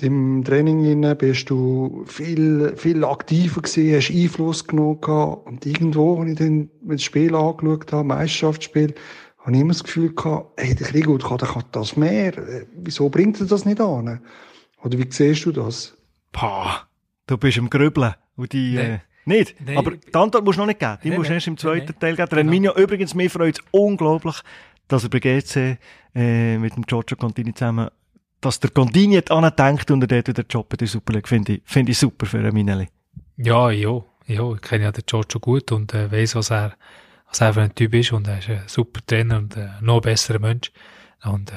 im 0.00 0.42
Training 0.44 1.16
bist 1.16 1.48
du 1.50 2.04
viel, 2.06 2.74
viel 2.76 3.04
aktiver 3.04 3.62
gewesen, 3.62 3.94
hast 3.94 4.10
Einfluss 4.10 4.66
genommen 4.66 5.00
gehabt. 5.00 5.46
Und 5.46 5.64
irgendwo, 5.64 6.20
wenn 6.20 6.28
ich 6.28 6.38
dann 6.38 6.68
das 6.82 7.02
Spiel 7.02 7.34
angeschaut 7.34 7.92
habe, 7.92 8.04
Meisterschaftsspiel, 8.04 8.94
habe 9.38 9.52
ich 9.52 9.60
immer 9.60 9.72
das 9.72 9.84
Gefühl 9.84 10.12
gehabt, 10.12 10.60
hey, 10.60 10.74
der 10.74 10.86
Krieg 10.88 11.06
kann, 11.06 11.38
der 11.38 11.48
kann 11.48 11.64
das 11.70 11.96
mehr. 11.96 12.36
Äh, 12.36 12.66
Wieso 12.76 13.08
bringt 13.08 13.40
er 13.40 13.46
das 13.46 13.64
nicht 13.64 13.80
an? 13.80 14.20
Oder 14.84 14.98
wie 14.98 15.10
siehst 15.10 15.44
du 15.46 15.52
das? 15.52 15.96
Pah, 16.32 16.86
du 17.26 17.36
bist 17.38 17.56
im 17.58 17.70
Grübeln. 17.70 18.14
Und 18.36 18.52
die, 18.52 18.74
Nee. 18.74 18.94
äh, 18.94 18.98
nicht. 19.24 19.56
Nee. 19.60 19.76
Aber 19.76 19.92
die 19.92 20.14
Antwort 20.14 20.44
musst 20.44 20.56
du 20.58 20.62
noch 20.62 20.66
nicht 20.66 20.80
geben. 20.80 20.98
Die 21.02 21.10
Nee, 21.10 21.16
musst 21.16 21.28
du 21.28 21.32
nee. 21.32 21.36
erst 21.36 21.46
im 21.46 21.56
zweiten 21.56 21.86
nee. 21.92 21.98
Teil 21.98 22.16
geben. 22.16 22.28
Der 22.30 22.44
Genau. 22.44 22.76
Übrigens, 22.76 23.14
mir 23.14 23.30
freut 23.30 23.58
es 23.58 23.64
unglaublich, 23.70 24.36
dass 24.88 25.04
er 25.04 25.10
bei 25.10 25.18
GC 25.20 25.78
äh, 26.14 26.58
mit 26.58 26.76
dem 26.76 26.84
Giorgio 26.84 27.16
Contini 27.16 27.54
zusammen, 27.54 27.88
dass 28.40 28.60
der 28.60 28.70
Contini 28.70 29.14
jetzt 29.14 29.30
andenkt 29.30 29.90
und 29.90 30.02
er 30.02 30.08
dort 30.08 30.28
wieder 30.28 30.44
Job 30.48 30.72
in 30.72 30.76
der 30.78 30.88
Super 30.88 31.14
League. 31.14 31.28
Finde 31.28 31.54
ich, 31.54 31.62
finde 31.64 31.92
ich 31.92 31.98
super 31.98 32.26
für 32.26 32.52
Minelli. 32.52 32.88
Ja, 33.36 33.70
ja, 33.70 34.04
ja, 34.26 34.52
ich 34.52 34.60
kenne 34.60 34.84
ja 34.84 34.92
den 34.92 35.04
Giorgio 35.06 35.40
gut 35.40 35.72
und 35.72 35.94
äh, 35.94 36.12
weiß, 36.12 36.34
was 36.36 36.50
er, 36.50 36.74
was 37.28 37.40
er 37.40 37.54
für 37.54 37.62
ein 37.62 37.74
Typ 37.74 37.94
ist 37.94 38.12
und 38.12 38.28
er 38.28 38.38
ist 38.38 38.50
ein 38.50 38.62
super 38.66 39.00
Trainer 39.06 39.38
und 39.38 39.56
äh, 39.56 39.68
noch 39.80 40.02
besserer 40.02 40.38
Mensch. 40.40 40.70
Und 41.24 41.50
äh, 41.50 41.54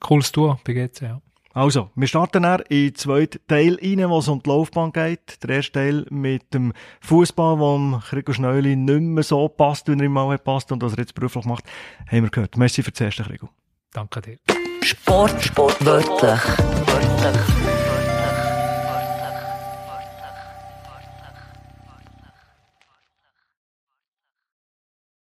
cooles 0.00 0.32
Duo 0.32 0.58
bei 0.64 0.72
GC, 0.72 1.02
ja. 1.02 1.20
Also, 1.58 1.90
wir 1.96 2.06
starten 2.06 2.44
dann 2.44 2.60
in 2.68 2.86
den 2.86 2.94
zweiten 2.94 3.40
Teil 3.48 3.80
rein, 3.82 4.08
wo 4.08 4.20
es 4.20 4.28
um 4.28 4.40
die 4.40 4.48
Laufbahn 4.48 4.92
geht. 4.92 5.42
Der 5.42 5.56
erste 5.56 5.72
Teil 5.72 6.06
mit 6.08 6.54
dem 6.54 6.72
Fußball, 7.00 7.58
wo 7.58 7.76
dem 7.76 8.00
Krigo 8.00 8.32
Schneuli 8.32 8.76
nicht 8.76 9.00
mehr 9.00 9.24
so 9.24 9.48
passt, 9.48 9.88
wie 9.88 9.98
er 9.98 10.00
ihm 10.00 10.12
mal 10.12 10.38
passt 10.38 10.70
und 10.70 10.80
was 10.84 10.92
er 10.92 11.00
jetzt 11.00 11.16
beruflich 11.16 11.46
macht, 11.46 11.64
haben 12.06 12.22
wir 12.22 12.30
gehört. 12.30 12.56
Merci 12.56 12.84
für 12.84 12.92
das 12.92 13.00
erste, 13.00 13.24
Krigo. 13.24 13.48
Danke 13.92 14.22
dir. 14.22 14.38
Sport, 14.84 15.42
Sport, 15.42 15.84
wörtlich. 15.84 16.40